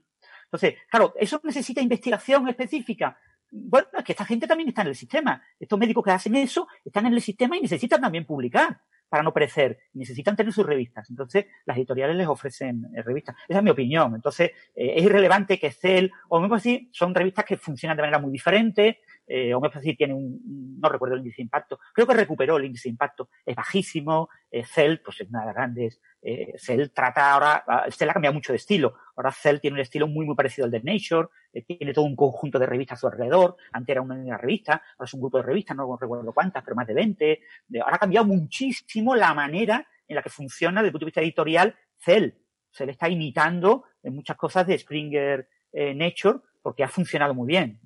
[0.43, 3.17] Entonces, claro, eso necesita investigación específica.
[3.51, 5.41] Bueno, es que esta gente también está en el sistema.
[5.57, 9.33] Estos médicos que hacen eso están en el sistema y necesitan también publicar para no
[9.33, 9.79] perecer.
[9.93, 11.09] Necesitan tener sus revistas.
[11.09, 13.35] Entonces, las editoriales les ofrecen eh, revistas.
[13.47, 14.15] Esa es mi opinión.
[14.15, 18.31] Entonces, eh, es irrelevante que Cell o Homeopathy son revistas que funcionan de manera muy
[18.31, 18.99] diferente.
[19.31, 22.89] Eh, Homeopathy tiene un, no recuerdo el índice de impacto, creo que recuperó el índice
[22.89, 24.27] de impacto, es bajísimo.
[24.51, 26.01] Eh, Cell, pues es una de las grandes.
[26.21, 28.95] Eh, Cell trata ahora, Cell ha cambiado mucho de estilo.
[29.15, 32.15] Ahora Cell tiene un estilo muy, muy parecido al de Nature, eh, tiene todo un
[32.15, 33.57] conjunto de revistas a su alrededor.
[33.71, 36.87] Antes era una revista, ahora es un grupo de revistas, no recuerdo cuántas, pero más
[36.87, 37.39] de 20.
[37.83, 41.21] Ahora ha cambiado muchísimo la manera en la que funciona desde el punto de vista
[41.21, 42.31] editorial Cell.
[42.71, 47.79] Cell está imitando en muchas cosas de Springer eh, Nature porque ha funcionado muy bien.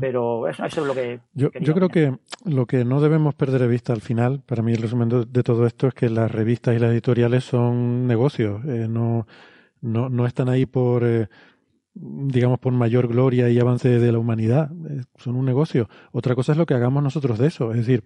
[0.00, 1.20] Pero eso, eso, es lo que.
[1.34, 4.72] Yo, yo creo que lo que no debemos perder de vista al final, para mí
[4.72, 8.64] el resumen de, de todo esto es que las revistas y las editoriales son negocios.
[8.64, 9.26] Eh, no,
[9.80, 11.04] no, no están ahí por.
[11.04, 11.28] Eh,
[11.94, 14.70] digamos, por mayor gloria y avance de la humanidad.
[14.88, 15.88] Eh, son un negocio.
[16.12, 17.72] Otra cosa es lo que hagamos nosotros de eso.
[17.72, 18.02] Es decir,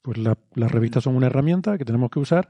[0.00, 2.48] pues la- las revistas son una herramienta que tenemos que usar,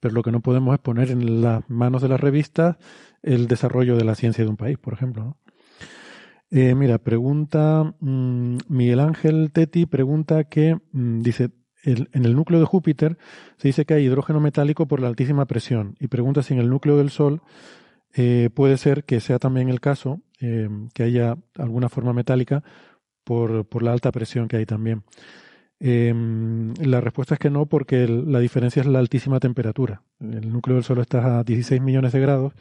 [0.00, 2.76] pero lo que no podemos es poner en las manos de las revistas
[3.22, 5.24] el desarrollo de la ciencia de un país, por ejemplo.
[5.24, 5.36] ¿no?
[6.50, 11.50] Eh, mira, pregunta mm, Miguel Ángel Teti, pregunta que, mm, dice,
[11.84, 13.18] en el núcleo de Júpiter
[13.56, 16.70] se dice que hay hidrógeno metálico por la altísima presión y pregunta si en el
[16.70, 17.42] núcleo del Sol
[18.14, 22.64] eh, puede ser que sea también el caso, eh, que haya alguna forma metálica
[23.24, 25.04] por, por la alta presión que hay también.
[25.80, 26.12] Eh,
[26.80, 30.02] la respuesta es que no, porque la diferencia es la altísima temperatura.
[30.20, 32.54] El núcleo del Sol está a 16 millones de grados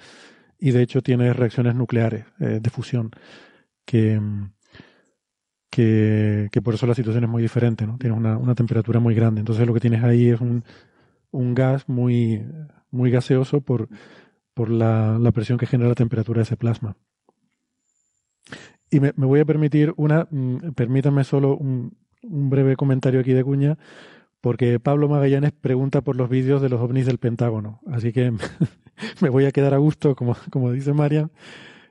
[0.60, 3.12] y de hecho tiene reacciones nucleares eh, de fusión
[3.88, 4.20] que,
[5.72, 7.98] que, que por eso la situación es muy diferente, ¿no?
[7.98, 9.40] Tienes una, una temperatura muy grande.
[9.40, 10.64] Entonces lo que tienes ahí es un,
[11.32, 12.46] un gas muy,
[12.92, 13.88] muy gaseoso por,
[14.54, 16.98] por la, la presión que genera la temperatura de ese plasma.
[18.92, 23.44] Y me, voy a permitir una, mm, permítanme solo un, un breve comentario aquí de
[23.44, 23.78] cuña,
[24.42, 27.80] porque Pablo Magallanes pregunta por los vídeos de los ovnis del Pentágono.
[27.88, 28.32] Así que
[29.22, 31.32] me voy a quedar a gusto, como, como dice Marian,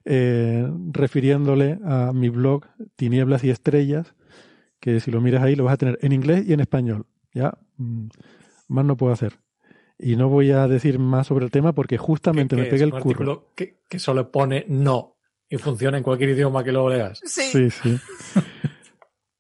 [0.07, 4.15] eh, refiriéndole a mi blog Tinieblas y Estrellas,
[4.81, 7.07] que si lo miras ahí lo vas a tener en inglés y en español.
[7.35, 8.07] Ya, mm,
[8.68, 9.35] más no puedo hacer.
[9.99, 12.93] Y no voy a decir más sobre el tema porque justamente me pegué es el
[12.93, 13.52] curro.
[13.57, 15.17] que, que solo pone no
[15.49, 17.20] y funciona en cualquier idioma que lo leas.
[17.25, 17.99] Sí, sí.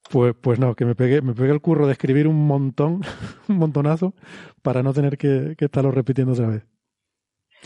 [0.08, 3.02] Pues, pues no, que me pegué, me pegué el curro de escribir un montón,
[3.48, 4.14] un montonazo,
[4.62, 6.62] para no tener que, que estarlo repitiendo otra vez.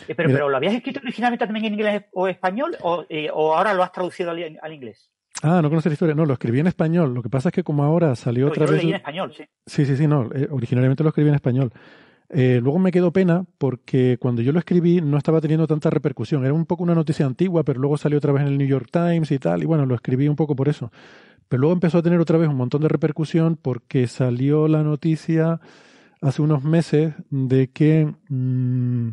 [0.08, 0.38] Eh, pero, Mira.
[0.38, 3.82] pero ¿lo habías escrito originalmente también en inglés o español o, eh, o ahora lo
[3.82, 5.10] has traducido al, al inglés?
[5.42, 6.14] Ah, no conoces la historia.
[6.14, 7.14] No, lo escribí en español.
[7.14, 8.82] Lo que pasa es que como ahora salió Yo otra lo vez...
[8.82, 9.44] leí en español, sí.
[9.66, 10.28] Sí, sí, sí, no.
[10.34, 11.72] eh, originalmente lo escribí en español.
[12.28, 16.44] Eh, luego me quedó pena porque cuando yo lo escribí no estaba teniendo tanta repercusión.
[16.44, 18.88] Era un poco una noticia antigua, pero luego salió otra vez en el New York
[18.92, 19.62] Times y tal.
[19.62, 20.92] Y bueno, lo escribí un poco por eso.
[21.48, 25.60] Pero luego empezó a tener otra vez un montón de repercusión porque salió la noticia
[26.20, 28.12] hace unos meses de que...
[28.28, 29.08] mm,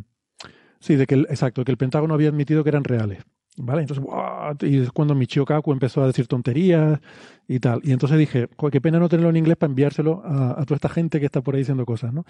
[0.80, 3.24] sí, de que el, exacto, que el Pentágono había admitido que eran reales.
[3.60, 3.82] ¿Vale?
[3.82, 4.56] Entonces, ¡guau!
[4.62, 7.00] y es cuando Michio Kaku empezó a decir tonterías
[7.48, 7.82] y tal.
[7.84, 10.90] Y entonces dije, "Jo, qué pena no tenerlo en inglés para enviárselo a, toda esta
[10.90, 12.24] gente que está por ahí diciendo cosas, ¿no?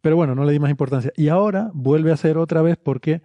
[0.00, 1.12] Pero bueno, no le di más importancia.
[1.16, 3.20] Y ahora vuelve a ser otra vez porque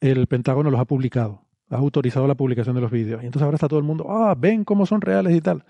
[0.00, 3.22] el Pentágono los ha publicado, ha autorizado la publicación de los vídeos.
[3.22, 5.64] Y entonces ahora está todo el mundo, ah, ven cómo son reales y tal.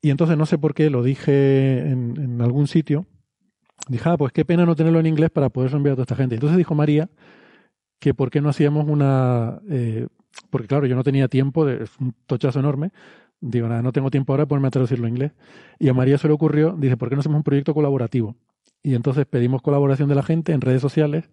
[0.00, 3.04] Y entonces no sé por qué, lo dije en, en algún sitio.
[3.88, 6.16] Dije, ah, pues qué pena no tenerlo en inglés para poderlo enviar a toda esta
[6.16, 6.36] gente.
[6.36, 7.10] Entonces dijo María
[8.02, 9.60] que por qué no hacíamos una...
[9.70, 10.08] eh,
[10.50, 12.90] porque claro, yo no tenía tiempo, es un tochazo enorme.
[13.40, 15.32] Digo, nada, no tengo tiempo ahora de ponerme a traducirlo en inglés.
[15.78, 18.34] Y a María se le ocurrió, dice, ¿por qué no hacemos un proyecto colaborativo?
[18.82, 21.30] Y entonces pedimos colaboración de la gente en redes sociales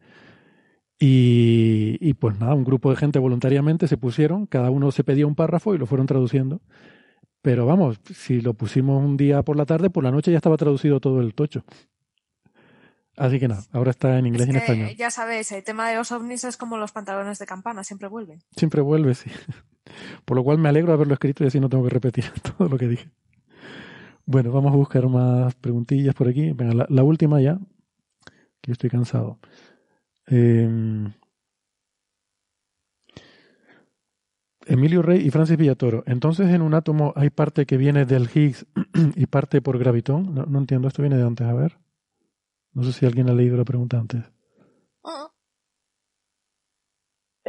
[1.00, 5.26] y, y pues nada, un grupo de gente voluntariamente se pusieron, cada uno se pedía
[5.26, 6.62] un párrafo y lo fueron traduciendo.
[7.42, 10.58] Pero vamos, si lo pusimos un día por la tarde, por la noche ya estaba
[10.58, 11.64] traducido todo el tocho.
[13.20, 14.90] Así que nada, ahora está en inglés y en Que, español.
[14.98, 18.40] ya sabéis, el tema de los ovnis es como los pantalones de campana, siempre vuelven.
[18.56, 19.30] Siempre vuelve, sí.
[20.26, 22.26] Por lo cual me alegro de haberlo escrito y así no tengo que repetir
[22.58, 23.10] todo lo que dije.
[24.26, 26.52] Bueno, vamos a buscar más preguntillas por aquí.
[26.54, 27.58] Venga, la, la última ya,
[28.62, 29.40] que yo estoy cansado.
[30.28, 31.10] Eh,
[34.66, 36.04] Emilio Rey y Francis Villatoro.
[36.06, 38.66] Entonces, en un átomo hay parte que viene del Higgs
[39.16, 40.34] y parte por gravitón.
[40.36, 41.78] No, no entiendo, esto viene de antes, a ver.
[42.74, 44.24] No sé si alguien ha leído la pregunta antes.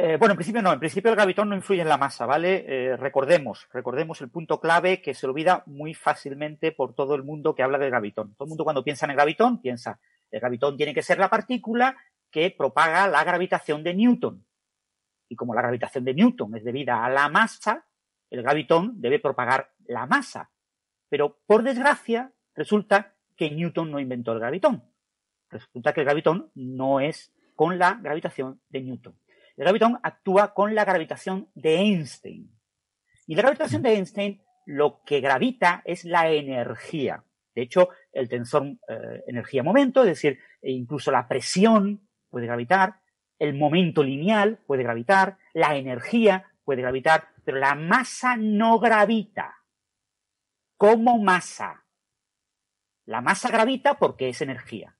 [0.03, 2.65] Eh, bueno, en principio no, en principio el gravitón no influye en la masa, ¿vale?
[2.67, 7.53] Eh, recordemos, recordemos el punto clave que se olvida muy fácilmente por todo el mundo
[7.53, 8.33] que habla del gravitón.
[8.33, 9.99] Todo el mundo cuando piensa en el gravitón piensa,
[10.31, 11.95] el gravitón tiene que ser la partícula
[12.31, 14.43] que propaga la gravitación de Newton.
[15.29, 17.85] Y como la gravitación de Newton es debida a la masa,
[18.31, 20.49] el gravitón debe propagar la masa.
[21.09, 24.90] Pero por desgracia, resulta que Newton no inventó el gravitón.
[25.51, 29.15] Resulta que el gravitón no es con la gravitación de Newton.
[29.57, 32.49] El gravitón actúa con la gravitación de Einstein.
[33.27, 37.23] Y la gravitación de Einstein lo que gravita es la energía.
[37.53, 43.01] De hecho, el tensor eh, energía-momento, es decir, e incluso la presión puede gravitar,
[43.39, 49.57] el momento lineal puede gravitar, la energía puede gravitar, pero la masa no gravita.
[50.77, 51.83] Como masa.
[53.05, 54.95] La masa gravita porque es energía.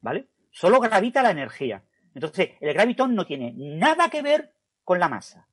[0.00, 0.28] ¿Vale?
[0.50, 1.82] Solo gravita la energía.
[2.14, 4.52] Entonces, el gravitón no tiene nada que ver
[4.84, 5.46] con la masa.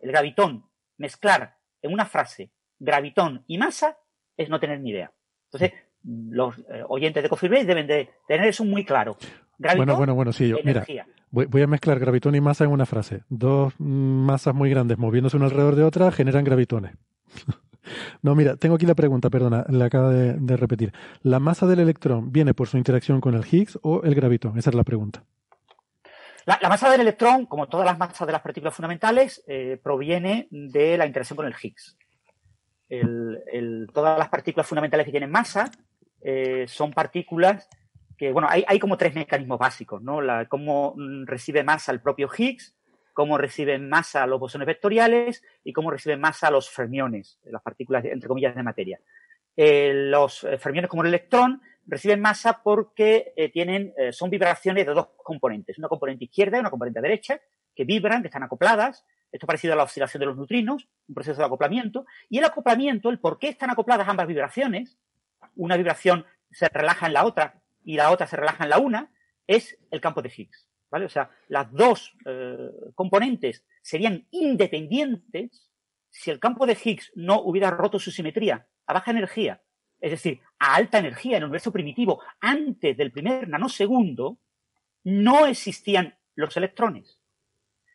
[0.00, 0.66] El gravitón,
[0.98, 3.98] mezclar en una frase gravitón y masa,
[4.36, 5.12] es no tener ni idea.
[5.46, 5.72] Entonces,
[6.04, 9.16] los eh, oyentes de Coffee Break deben de tener eso muy claro.
[9.58, 10.84] Gravitón, Bueno, bueno, bueno, sí, yo, mira,
[11.30, 13.22] voy, voy a mezclar gravitón y masa en una frase.
[13.28, 16.92] Dos mm, masas muy grandes moviéndose una alrededor de otra generan gravitones.
[18.22, 20.92] No, mira, tengo aquí la pregunta, perdona, la acaba de, repetir.
[21.22, 24.58] ¿La masa del electrón viene por su interacción con el Higgs o el gravitón?
[24.58, 25.24] Esa es la pregunta.
[26.44, 30.98] La, masa del electrón, como todas las masas de las partículas fundamentales, eh, proviene de
[30.98, 31.96] la interacción con el Higgs.
[33.92, 35.70] Todas las partículas fundamentales que tienen masa
[36.20, 37.68] eh, son partículas
[38.18, 40.20] que, bueno, hay, hay como tres mecanismos básicos, ¿no?
[40.20, 42.76] La, cómo mm, recibe masa el propio Higgs,
[43.12, 48.28] cómo reciben masa los bosones vectoriales y cómo reciben masa los fermiones, las partículas, entre
[48.28, 49.00] comillas, de materia.
[49.56, 54.94] Eh, los eh, fermiones como el electrón reciben masa porque eh, tienen, son vibraciones de
[54.94, 57.40] dos componentes, una componente izquierda y una componente derecha,
[57.74, 59.04] que vibran, que están acopladas.
[59.30, 62.06] Esto es parecido a la oscilación de los neutrinos, un proceso de acoplamiento.
[62.28, 64.98] Y el acoplamiento, el por qué están acopladas ambas vibraciones,
[65.56, 69.10] una vibración se relaja en la otra y la otra se relaja en la una,
[69.46, 70.68] es el campo de Higgs.
[70.92, 75.70] O sea, las dos eh, componentes serían independientes
[76.10, 79.62] si el campo de Higgs no hubiera roto su simetría a baja energía,
[80.00, 84.38] es decir, a alta energía en el universo primitivo, antes del primer nanosegundo,
[85.04, 87.18] no existían los electrones.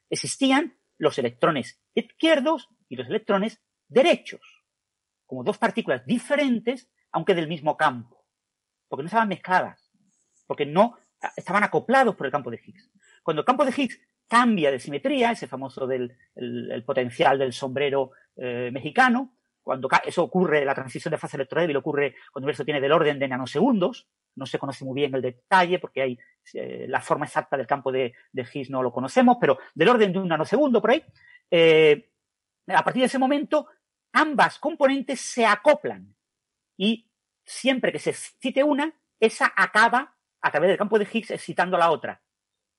[0.09, 4.41] Existían los electrones izquierdos y los electrones derechos,
[5.27, 8.25] como dos partículas diferentes, aunque del mismo campo,
[8.87, 9.91] porque no estaban mezcladas,
[10.47, 10.97] porque no
[11.35, 12.89] estaban acoplados por el campo de Higgs.
[13.23, 17.53] Cuando el campo de Higgs cambia de simetría, ese famoso del el, el potencial del
[17.53, 19.33] sombrero eh, mexicano,
[19.67, 23.19] cuando eso ocurre, la transición de fase electrodébil ocurre cuando el universo tiene del orden
[23.19, 26.19] de nanosegundos, no se conoce muy bien el detalle porque hay
[26.53, 30.13] eh, la forma exacta del campo de, de Higgs no lo conocemos, pero del orden
[30.13, 31.03] de un nanosegundo por ahí,
[31.51, 32.11] eh,
[32.67, 33.67] a partir de ese momento
[34.13, 36.15] ambas componentes se acoplan
[36.77, 37.11] y
[37.43, 40.16] siempre que se excite una, esa acaba
[40.47, 42.21] a través del campo de Higgs excitando a la otra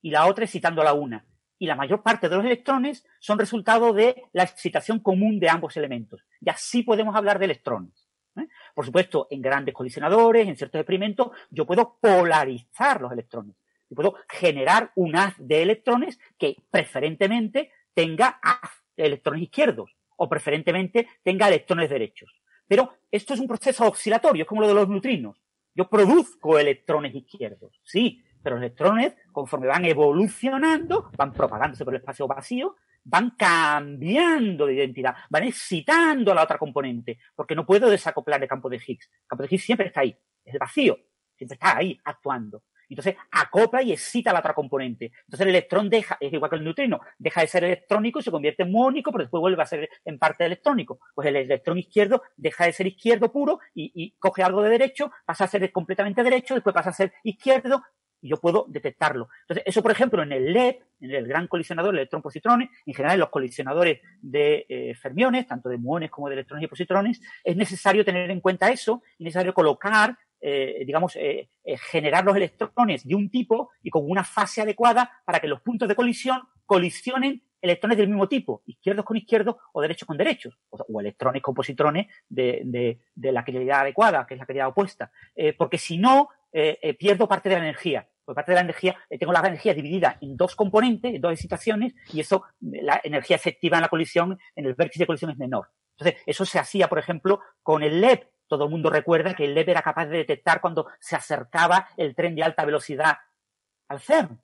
[0.01, 1.25] y la otra excitando a la una.
[1.57, 5.75] Y la mayor parte de los electrones son resultado de la excitación común de ambos
[5.77, 6.25] elementos.
[6.39, 8.07] Y así podemos hablar de electrones.
[8.37, 8.47] ¿eh?
[8.73, 13.55] Por supuesto, en grandes colisionadores, en ciertos experimentos, yo puedo polarizar los electrones.
[13.89, 20.29] Yo puedo generar un haz de electrones que preferentemente tenga haz de electrones izquierdos o
[20.29, 22.33] preferentemente tenga electrones derechos.
[22.67, 25.41] Pero esto es un proceso oscilatorio, es como lo de los neutrinos.
[25.75, 31.99] Yo produzco electrones izquierdos, sí, pero los electrones, conforme van evolucionando, van propagándose por el
[31.99, 37.89] espacio vacío, van cambiando de identidad, van excitando a la otra componente, porque no puedo
[37.89, 39.09] desacoplar el campo de Higgs.
[39.11, 40.97] El campo de Higgs siempre está ahí, es el vacío,
[41.35, 42.63] siempre está ahí actuando.
[42.89, 45.11] Entonces acopla y excita la otra componente.
[45.25, 48.31] Entonces el electrón deja, es igual que el neutrino, deja de ser electrónico y se
[48.31, 50.99] convierte en muónico, pero después vuelve a ser en parte electrónico.
[51.13, 55.45] Pues el electrón izquierdo deja de ser izquierdo puro y, coge algo de derecho, pasa
[55.45, 57.83] a ser completamente derecho, después pasa a ser izquierdo,
[58.21, 59.29] y yo puedo detectarlo.
[59.41, 63.15] Entonces, eso, por ejemplo, en el LEP, en el gran colisionador de electrón-positrones, en general
[63.15, 67.55] en los colisionadores de eh, fermiones, tanto de muones como de electrones y positrones, es
[67.55, 73.05] necesario tener en cuenta eso, es necesario colocar, eh, digamos, eh, eh, generar los electrones
[73.05, 77.41] de un tipo y con una fase adecuada para que los puntos de colisión colisionen
[77.61, 82.07] electrones del mismo tipo, izquierdos con izquierdos o derechos con derechos, o, electrones con positrones
[82.27, 85.11] de, de, de, la calidad adecuada, que es la calidad opuesta.
[85.35, 88.07] Eh, porque si no, eh, eh, pierdo parte de la energía.
[88.23, 91.95] Por parte de la energía, tengo la energía dividida en dos componentes, en dos excitaciones,
[92.13, 95.69] y eso, la energía efectiva en la colisión, en el vértice de colisión es menor.
[95.97, 98.25] Entonces, eso se hacía, por ejemplo, con el LEP.
[98.49, 102.15] Todo el mundo recuerda que el LEP era capaz de detectar cuando se acercaba el
[102.15, 103.19] tren de alta velocidad
[103.87, 104.41] al CERN.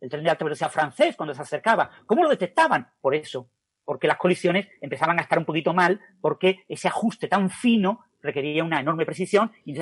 [0.00, 1.88] El tren de alta velocidad francés, cuando se acercaba.
[2.06, 2.90] ¿Cómo lo detectaban?
[3.00, 3.48] Por eso.
[3.84, 8.64] Porque las colisiones empezaban a estar un poquito mal, porque ese ajuste tan fino requería
[8.64, 9.78] una enorme precisión y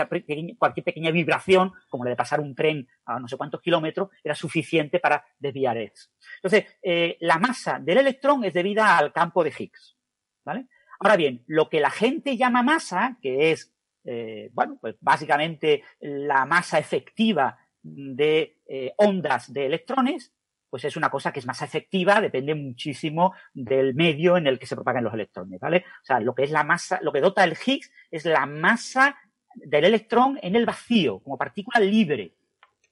[0.57, 4.34] cualquier pequeña vibración, como la de pasar un tren a no sé cuántos kilómetros, era
[4.34, 6.10] suficiente para desviar eso.
[6.36, 9.97] Entonces, eh, la masa del electrón es debida al campo de Higgs.
[10.44, 10.67] ¿vale?
[11.01, 13.73] Ahora bien, lo que la gente llama masa, que es,
[14.05, 20.33] eh, bueno, pues básicamente la masa efectiva de eh, ondas de electrones,
[20.71, 24.67] pues es una cosa que es más efectiva, depende muchísimo del medio en el que
[24.67, 25.85] se propagan los electrones, ¿vale?
[26.03, 29.17] O sea, lo que es la masa, lo que dota el Higgs es la masa
[29.55, 32.35] del electrón en el vacío, como partícula libre.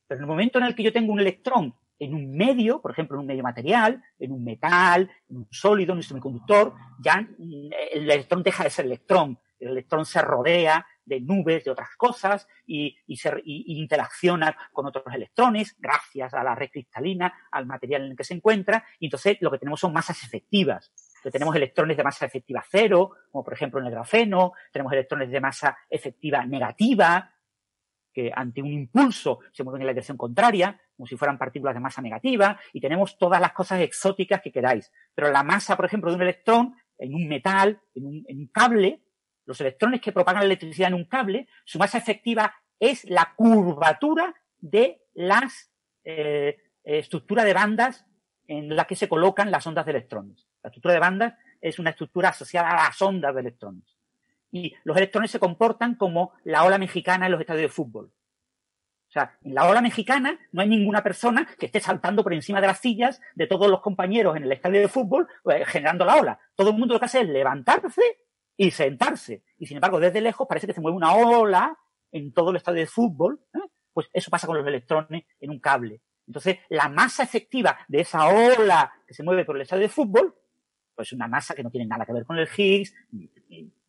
[0.06, 2.90] Pero en el momento en el que yo tengo un electrón en un medio, por
[2.90, 7.26] ejemplo, en un medio material, en un metal, en un sólido, en un semiconductor, ya
[7.38, 9.38] el electrón deja de ser electrón.
[9.60, 14.86] El electrón se rodea de nubes, de otras cosas, y, y, se, y, interacciona con
[14.86, 19.06] otros electrones gracias a la red cristalina, al material en el que se encuentra, y
[19.06, 20.92] entonces lo que tenemos son masas efectivas.
[20.96, 25.30] Entonces, tenemos electrones de masa efectiva cero, como por ejemplo en el grafeno, tenemos electrones
[25.30, 27.32] de masa efectiva negativa,
[28.12, 31.80] que ante un impulso se mueven en la dirección contraria, como si fueran partículas de
[31.80, 34.90] masa negativa, y tenemos todas las cosas exóticas que queráis.
[35.14, 39.02] Pero la masa, por ejemplo, de un electrón en un metal, en un, cable,
[39.44, 44.34] los electrones que propagan la electricidad en un cable, su masa efectiva es la curvatura
[44.58, 45.70] de las
[46.04, 48.06] eh, estructuras de bandas
[48.46, 50.46] en las que se colocan las ondas de electrones.
[50.62, 53.96] La estructura de bandas es una estructura asociada a las ondas de electrones.
[54.50, 58.12] Y los electrones se comportan como la ola mexicana en los estadios de fútbol.
[59.12, 62.62] O sea, en la ola mexicana no hay ninguna persona que esté saltando por encima
[62.62, 66.16] de las sillas de todos los compañeros en el estadio de fútbol pues, generando la
[66.16, 66.40] ola.
[66.54, 68.00] Todo el mundo lo que hace es levantarse
[68.56, 69.42] y sentarse.
[69.58, 71.76] Y sin embargo, desde lejos parece que se mueve una ola
[72.10, 73.38] en todo el estadio de fútbol.
[73.52, 73.58] ¿eh?
[73.92, 76.00] Pues eso pasa con los electrones en un cable.
[76.26, 80.34] Entonces, la masa efectiva de esa ola que se mueve por el estadio de fútbol,
[80.94, 83.30] pues es una masa que no tiene nada que ver con el Higgs, ni,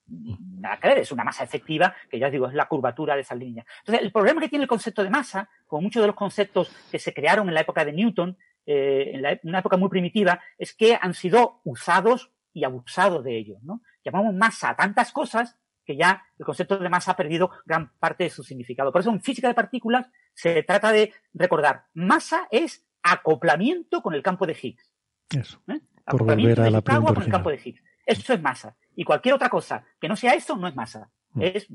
[0.07, 3.21] nada que ver, es una masa efectiva, que ya os digo, es la curvatura de
[3.21, 3.65] esa línea.
[3.79, 6.99] Entonces, el problema que tiene el concepto de masa, como muchos de los conceptos que
[6.99, 10.97] se crearon en la época de Newton, eh, en una época muy primitiva, es que
[10.99, 13.81] han sido usados y abusados de ellos, ¿no?
[14.03, 18.23] Llamamos masa a tantas cosas que ya el concepto de masa ha perdido gran parte
[18.25, 18.91] de su significado.
[18.91, 24.23] Por eso en física de partículas se trata de recordar, masa es acoplamiento con el
[24.23, 24.93] campo de Higgs.
[25.29, 25.61] Eso.
[25.67, 25.81] ¿Eh?
[26.05, 27.81] Por volver a la con el campo de Higgs.
[28.05, 28.75] Eso es masa.
[28.95, 31.09] Y cualquier otra cosa que no sea eso no es masa.
[31.31, 31.41] Mm.
[31.41, 31.67] Es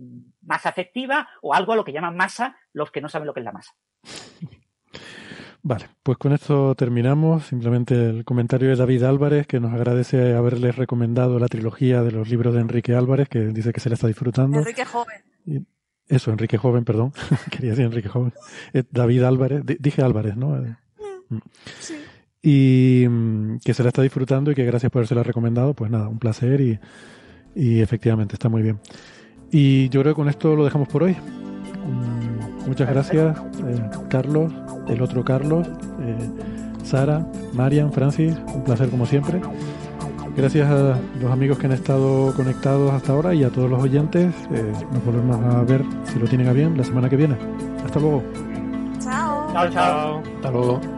[0.42, 3.40] masa efectiva o algo a lo que llaman masa los que no saben lo que
[3.40, 3.74] es la masa.
[5.62, 7.46] Vale, pues con esto terminamos.
[7.46, 12.28] Simplemente el comentario de David Álvarez, que nos agradece haberles recomendado la trilogía de los
[12.28, 14.58] libros de Enrique Álvarez, que dice que se la está disfrutando.
[14.58, 15.66] Enrique Joven.
[16.06, 17.12] eso, Enrique Joven, perdón.
[17.50, 18.32] Quería decir Enrique Joven.
[18.72, 20.50] Eh, David Álvarez, dije Álvarez, ¿no?
[20.50, 21.42] Mm, mm.
[21.80, 21.96] Sí.
[22.42, 25.74] Y mm, que se la está disfrutando y que gracias por haberse recomendado.
[25.74, 26.78] Pues nada, un placer y,
[27.54, 28.78] y efectivamente está muy bien.
[29.50, 31.16] Y yo creo que con esto lo dejamos por hoy.
[32.66, 34.52] Muchas gracias, eh, Carlos,
[34.88, 35.66] el otro Carlos,
[36.02, 36.30] eh,
[36.84, 39.40] Sara, Marian, Francis, un placer como siempre.
[40.36, 44.34] Gracias a los amigos que han estado conectados hasta ahora y a todos los oyentes.
[44.52, 47.36] Eh, nos volvemos a ver, si lo tienen a bien, la semana que viene.
[47.84, 48.22] Hasta luego.
[49.00, 49.52] Chao.
[49.52, 50.22] Chao, chao.
[50.36, 50.97] Hasta luego.